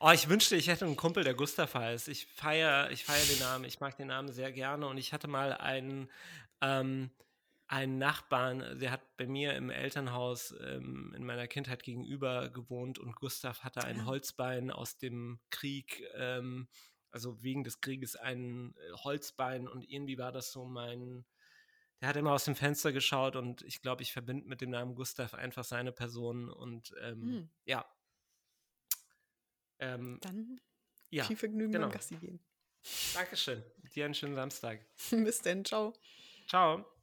Oh, 0.00 0.10
ich 0.10 0.28
wünschte, 0.28 0.56
ich 0.56 0.68
hätte 0.68 0.84
einen 0.84 0.96
Kumpel, 0.96 1.24
der 1.24 1.34
Gustav 1.34 1.74
heißt. 1.74 2.08
Ich 2.08 2.26
feiere 2.26 2.90
ich 2.90 3.04
feier 3.04 3.24
den 3.24 3.38
Namen. 3.38 3.64
Ich 3.64 3.80
mag 3.80 3.96
den 3.96 4.08
Namen 4.08 4.32
sehr 4.32 4.52
gerne. 4.52 4.86
Und 4.86 4.98
ich 4.98 5.12
hatte 5.12 5.28
mal 5.28 5.52
einen, 5.52 6.10
ähm, 6.60 7.10
einen 7.68 7.98
Nachbarn, 7.98 8.78
der 8.80 8.90
hat 8.90 9.16
bei 9.18 9.26
mir 9.26 9.54
im 9.54 9.68
Elternhaus 9.70 10.54
ähm, 10.60 11.12
in 11.14 11.24
meiner 11.24 11.46
Kindheit 11.46 11.82
gegenüber 11.82 12.48
gewohnt. 12.48 12.98
Und 12.98 13.14
Gustav 13.16 13.62
hatte 13.62 13.84
ein 13.84 13.98
Ja. 13.98 14.04
Holzbein 14.06 14.70
aus 14.70 14.96
dem 14.96 15.38
Krieg, 15.50 16.02
ähm, 16.14 16.66
also 17.10 17.42
wegen 17.42 17.64
des 17.64 17.80
Krieges 17.80 18.16
ein 18.16 18.74
äh, 18.76 18.92
Holzbein. 19.04 19.68
Und 19.68 19.82
irgendwie 19.88 20.16
war 20.18 20.32
das 20.32 20.50
so 20.50 20.64
mein. 20.64 21.26
Der 22.00 22.08
hat 22.08 22.16
immer 22.16 22.32
aus 22.32 22.44
dem 22.44 22.54
Fenster 22.56 22.92
geschaut 22.92 23.36
und 23.36 23.62
ich 23.62 23.82
glaube, 23.82 24.02
ich 24.02 24.12
verbinde 24.12 24.46
mit 24.48 24.60
dem 24.60 24.70
Namen 24.70 24.94
Gustav 24.94 25.34
einfach 25.34 25.64
seine 25.64 25.92
Person. 25.92 26.48
Und 26.48 26.94
ähm, 27.02 27.22
Hm. 27.22 27.50
ja. 27.64 27.84
Ähm, 29.80 30.18
Dann 30.22 30.60
ja, 31.10 31.24
viel 31.24 31.36
Vergnügen 31.36 31.72
genau. 31.72 31.86
beim 31.88 31.92
Gassi 31.94 32.16
gehen. 32.16 32.40
Dankeschön. 33.14 33.62
Dir 33.94 34.04
einen 34.06 34.14
schönen 34.14 34.34
Samstag. 34.36 34.80
Bis 35.10 35.42
denn, 35.42 35.64
ciao. 35.64 35.92
Ciao. 36.48 36.97